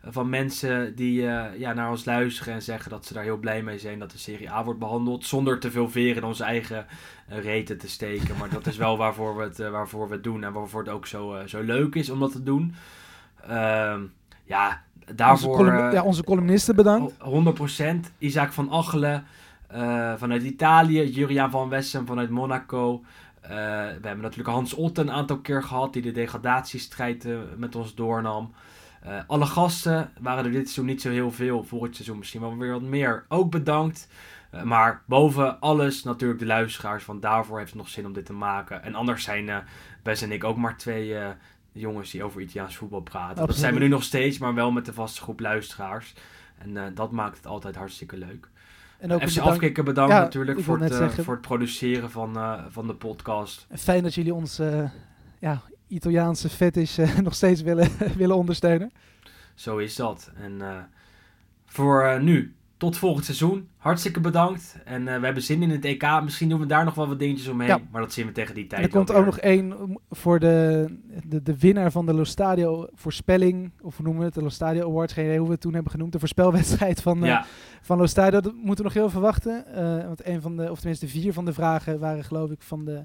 Van 0.09 0.29
mensen 0.29 0.95
die 0.95 1.27
eh, 1.29 1.59
ja, 1.59 1.73
naar 1.73 1.91
ons 1.91 2.05
luisteren 2.05 2.55
en 2.55 2.63
zeggen 2.63 2.91
dat 2.91 3.07
ze 3.07 3.13
daar 3.15 3.23
heel 3.23 3.37
blij 3.37 3.63
mee 3.63 3.79
zijn 3.79 3.99
dat 3.99 4.11
de 4.11 4.19
Serie 4.19 4.51
A 4.51 4.65
wordt 4.65 4.79
behandeld. 4.81 5.25
Zonder 5.25 5.59
te 5.61 5.71
veel 5.71 5.91
veren 5.91 6.17
in 6.17 6.25
onze 6.25 6.45
eigen 6.45 6.87
eh, 7.29 7.39
reten 7.39 7.79
te 7.79 7.89
steken. 7.89 8.37
Maar 8.39 8.49
dat 8.51 8.67
is 8.67 8.77
wel 8.77 8.97
waarvoor 8.97 9.37
we 9.37 9.43
het, 9.43 9.61
eh, 9.61 9.71
waarvoor 9.71 10.09
we 10.09 10.15
het 10.15 10.25
doen. 10.25 10.45
En 10.45 10.53
waarvoor 10.53 10.81
het 10.81 10.93
ook 10.93 11.07
zo, 11.07 11.43
zo 11.47 11.63
leuk 11.63 11.95
is 11.95 12.11
om 12.11 12.21
dat 12.21 12.33
te 12.33 12.43
doen. 12.43 12.75
Ehm, 13.43 14.01
ja, 14.45 14.83
Onze, 15.01 15.15
daarvoor... 15.15 15.57
column- 15.57 15.93
ja, 15.93 16.03
onze 16.03 16.25
columnisten 16.25 16.77
bedankt. 16.77 17.15
Ho- 17.19 17.31
100%. 17.31 18.13
Isaac 18.19 18.53
van 18.53 18.71
Achelen 18.71 19.25
vanuit 20.17 20.43
Italië. 20.43 21.03
Juriaan 21.11 21.51
van 21.51 21.69
Wessem 21.69 22.07
vanuit 22.07 22.31
Monaco. 22.31 23.05
We 23.41 23.55
hebben 24.03 24.21
natuurlijk 24.21 24.49
Hans 24.49 24.75
Otten 24.75 25.09
een 25.09 25.15
aantal 25.15 25.39
keer 25.39 25.63
gehad. 25.63 25.93
Die 25.93 26.03
de 26.03 26.13
degradatiestrijd 26.13 27.27
met 27.57 27.75
ons 27.77 27.95
doornam. 27.95 28.53
Eh, 29.07 29.19
alle 29.27 29.47
gasten 29.47 30.11
waren 30.21 30.45
er 30.45 30.51
dit 30.51 30.61
seizoen 30.63 30.85
niet 30.87 31.01
zo 31.03 31.11
heel 31.11 31.31
veel. 31.31 31.65
Volgend 31.65 31.95
seizoen 31.95 32.19
misschien 32.19 32.41
wel 32.41 32.57
weer 32.57 32.73
wat 32.73 32.83
meer. 32.83 33.25
Ook 33.29 33.51
bedankt. 33.51 34.09
Eh, 34.51 34.63
maar 34.63 35.03
boven 35.07 35.61
alles 35.61 36.03
natuurlijk 36.03 36.41
de 36.41 36.47
luisteraars. 36.47 37.05
Want 37.07 37.23
daarvoor 37.23 37.59
heeft 37.59 37.71
het 37.71 37.79
nog 37.79 37.89
zin 37.89 38.07
om 38.07 38.13
dit 38.13 38.27
te 38.27 38.33
maken. 38.33 38.83
En 38.83 38.95
anders 38.95 39.25
zijn 39.25 39.65
Bes 40.03 40.23
en 40.23 40.33
ik 40.33 40.45
ook 40.45 40.57
maar 40.57 40.77
twee 40.77 41.15
jongens 41.73 42.11
die 42.11 42.25
over 42.25 42.41
Italiaans 42.41 42.77
voetbal 42.77 43.01
praten. 43.01 43.47
Dat 43.47 43.57
zijn 43.57 43.75
we 43.75 43.81
nu 43.81 43.89
nog 43.89 44.03
steeds, 44.03 44.39
maar 44.39 44.55
wel 44.55 44.71
met 44.71 44.85
de 44.85 44.93
vaste 44.93 45.21
groep 45.21 45.41
luisteraars. 45.41 46.15
En 46.59 46.95
dat 46.95 47.13
maakt 47.13 47.37
het 47.37 47.47
altijd 47.47 47.77
hartstikke 47.77 48.17
leuk. 48.17 48.49
En 48.99 49.13
ook 49.13 49.21
FC 49.21 49.27
bedankt- 49.27 49.51
Afkikken 49.51 49.85
bedankt 49.85 50.13
Ja, 50.13 50.19
natuurlijk 50.21 50.61
voor 50.61 50.79
het, 50.81 50.93
zeggen. 50.95 51.25
voor 51.25 51.33
het 51.33 51.43
produceren 51.43 52.11
van, 52.11 52.61
van 52.69 52.87
de 52.87 52.95
podcast. 52.95 53.67
Fijn 53.75 54.03
dat 54.03 54.15
jullie 54.15 54.35
ons 54.35 54.61
ja, 55.39 55.63
Italiaanse 55.89 56.49
fetish 56.49 56.99
eh, 56.99 57.19
nog 57.29 57.35
steeds 57.35 57.63
willen, 57.63 57.91
willen 58.19 58.37
ondersteunen. 58.37 58.93
Zo 59.55 59.77
is 59.77 59.97
dat. 59.97 60.31
En 60.35 60.61
eh, 60.61 60.79
voor 61.67 62.03
eh, 62.03 62.21
nu, 62.21 62.55
tot 62.77 62.97
volgend 62.97 63.25
seizoen. 63.25 63.69
Hartstikke 63.77 64.21
bedankt. 64.21 64.77
En 64.85 65.05
we 65.05 65.11
hebben 65.11 65.43
zin 65.43 65.63
in 65.63 65.71
het 65.71 65.85
EK. 65.85 66.21
Misschien 66.23 66.49
doen 66.49 66.61
we 66.61 66.67
daar 66.67 66.85
nog 66.85 66.95
wel 66.95 67.09
wat 67.09 67.19
dingetjes 67.19 67.49
omheen. 67.49 67.69
Ja. 67.69 67.81
Maar 67.91 68.01
dat 68.01 68.13
zien 68.13 68.27
we 68.27 68.33
tegen 68.33 68.55
die 68.55 68.63
En 68.63 68.69
tijd 68.69 68.83
er 68.83 68.91
komt 68.91 69.13
ook 69.13 69.25
nog 69.25 69.39
één 69.39 69.99
voor 70.11 70.39
de, 70.39 70.87
de, 71.27 71.43
de 71.43 71.59
winnaar 71.59 71.91
van 71.91 72.07
de 72.07 72.15
Lo 72.15 72.25
Stadio 72.25 72.89
voorspelling. 72.95 73.73
Of 73.81 73.97
hoe 73.97 74.05
noemen 74.05 74.21
we 74.21 74.27
het? 74.27 74.35
De 74.35 74.43
Lo 74.43 74.49
Stadio 74.49 74.89
Awards. 74.89 75.13
Geen 75.13 75.25
idee 75.25 75.39
hoe 75.39 75.47
we 75.47 75.53
het 75.53 75.61
toen 75.61 75.75
hebben 75.75 75.93
genoemd. 75.93 76.13
De 76.13 76.19
voorspelwedstrijd 76.19 77.03
van, 77.03 77.21
Ja, 77.21 77.47
van 77.81 77.99
Lo 77.99 78.07
Stadio. 78.07 78.41
Dat 78.41 78.55
moeten 78.55 78.77
we 78.77 78.83
nog 78.83 78.95
heel 78.95 79.11
veel 79.11 79.21
wachten. 79.21 79.67
Eh, 79.75 80.07
want 80.07 80.27
een 80.27 80.41
van 80.41 80.57
de, 80.57 80.71
of 80.71 80.79
tenminste 80.79 81.09
vier 81.09 81.33
van 81.33 81.45
de 81.45 81.53
vragen 81.53 81.99
waren 81.99 82.25
geloof 82.25 82.51
ik 82.51 82.63
van 82.63 82.85
de, 82.85 83.05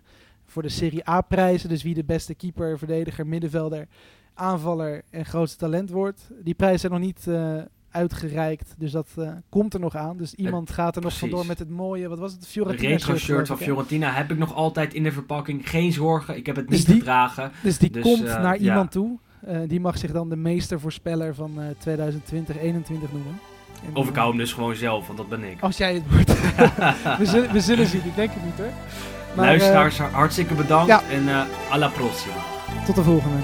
voor 0.52 0.62
de 0.62 0.70
Serie 0.70 1.10
A 1.10 1.22
prijzen. 1.22 1.70
Dus 1.70 1.84
wie 1.84 1.94
de 1.94 2.04
beste 2.04 2.36
keeper, 2.36 2.78
verdediger, 2.78 3.28
middenvelder, 3.28 3.88
aanvaller 4.34 5.02
en 5.10 5.26
grootste 5.26 5.58
talent 5.58 5.90
wordt. 5.90 6.30
Die 6.44 6.54
prijzen 6.54 6.80
zijn 6.80 6.92
nog 6.92 7.02
niet 7.02 7.28
eh, 7.28 7.56
uitgereikt. 7.92 8.74
Dus 8.78 8.92
dat 8.92 9.08
eh, 9.18 9.30
komt 9.50 9.74
er 9.74 9.80
nog 9.80 9.96
aan. 9.96 10.18
Dus 10.18 10.34
iemand 10.34 10.70
gaat 10.72 10.96
er 10.96 11.02
nog 11.02 11.18
vandoor 11.18 11.46
met 11.46 11.60
het 11.60 11.70
mooie, 11.70 12.08
wat 12.10 12.20
was 12.20 12.32
het? 12.32 12.48
Fiorentina 12.48 12.90
retro 12.90 13.14
shirt, 13.16 13.22
shirt 13.24 13.48
van? 13.48 13.58
Fiorentina 13.58 14.12
heb 14.12 14.32
ik 14.32 14.38
nog 14.38 14.54
altijd 14.56 14.94
in 14.94 15.04
de 15.04 15.12
verpakking. 15.12 15.70
Geen 15.70 15.92
zorgen, 15.92 16.38
ik 16.38 16.46
heb 16.46 16.56
het 16.56 16.68
Dus 16.68 16.78
niet 16.78 16.88
die- 16.88 16.96
gedragen. 16.98 17.52
Dus 17.64 17.78
die 17.78 17.90
Dus, 17.90 18.04
komt 18.04 18.24
eh, 18.24 18.42
naar 18.42 18.56
ja. 18.60 18.62
iemand 18.62 18.92
toe. 18.92 19.20
Eh, 19.42 19.60
die 19.68 19.80
mag 19.80 19.98
zich 19.98 20.12
dan 20.12 20.30
de 20.30 20.36
meestervoorspeller 20.36 21.36
van 21.36 21.62
eh 21.62 21.66
2020-21 21.80 23.12
noemen. 23.12 23.40
En, 23.86 23.96
Of 23.96 24.06
ik 24.08 24.12
eh, 24.12 24.18
hou 24.18 24.30
hem 24.30 24.38
dus 24.38 24.54
gewoon 24.54 24.76
zelf, 24.76 25.06
want 25.06 25.18
dat 25.18 25.30
ben 25.30 25.44
ik. 25.44 25.62
Als 25.62 25.78
jij 25.78 25.94
het 25.94 26.04
wordt. 26.12 26.30
we, 27.20 27.26
zullen, 27.26 27.52
we 27.52 27.60
zullen 27.60 27.88
zien, 27.88 28.06
ik 28.06 28.16
denk 28.16 28.32
het 28.34 28.44
niet 28.46 28.58
hoor. 28.58 28.72
Maar, 29.34 29.46
eh, 29.46 29.50
Luisteraars, 29.52 29.98
hartstikke 30.00 30.54
bedankt. 30.54 31.04
En 31.10 31.30
eh 31.30 31.42
alla 31.70 31.88
prossima. 31.88 32.34
tot 32.86 32.96
de 32.96 33.04
volgende. 33.04 33.38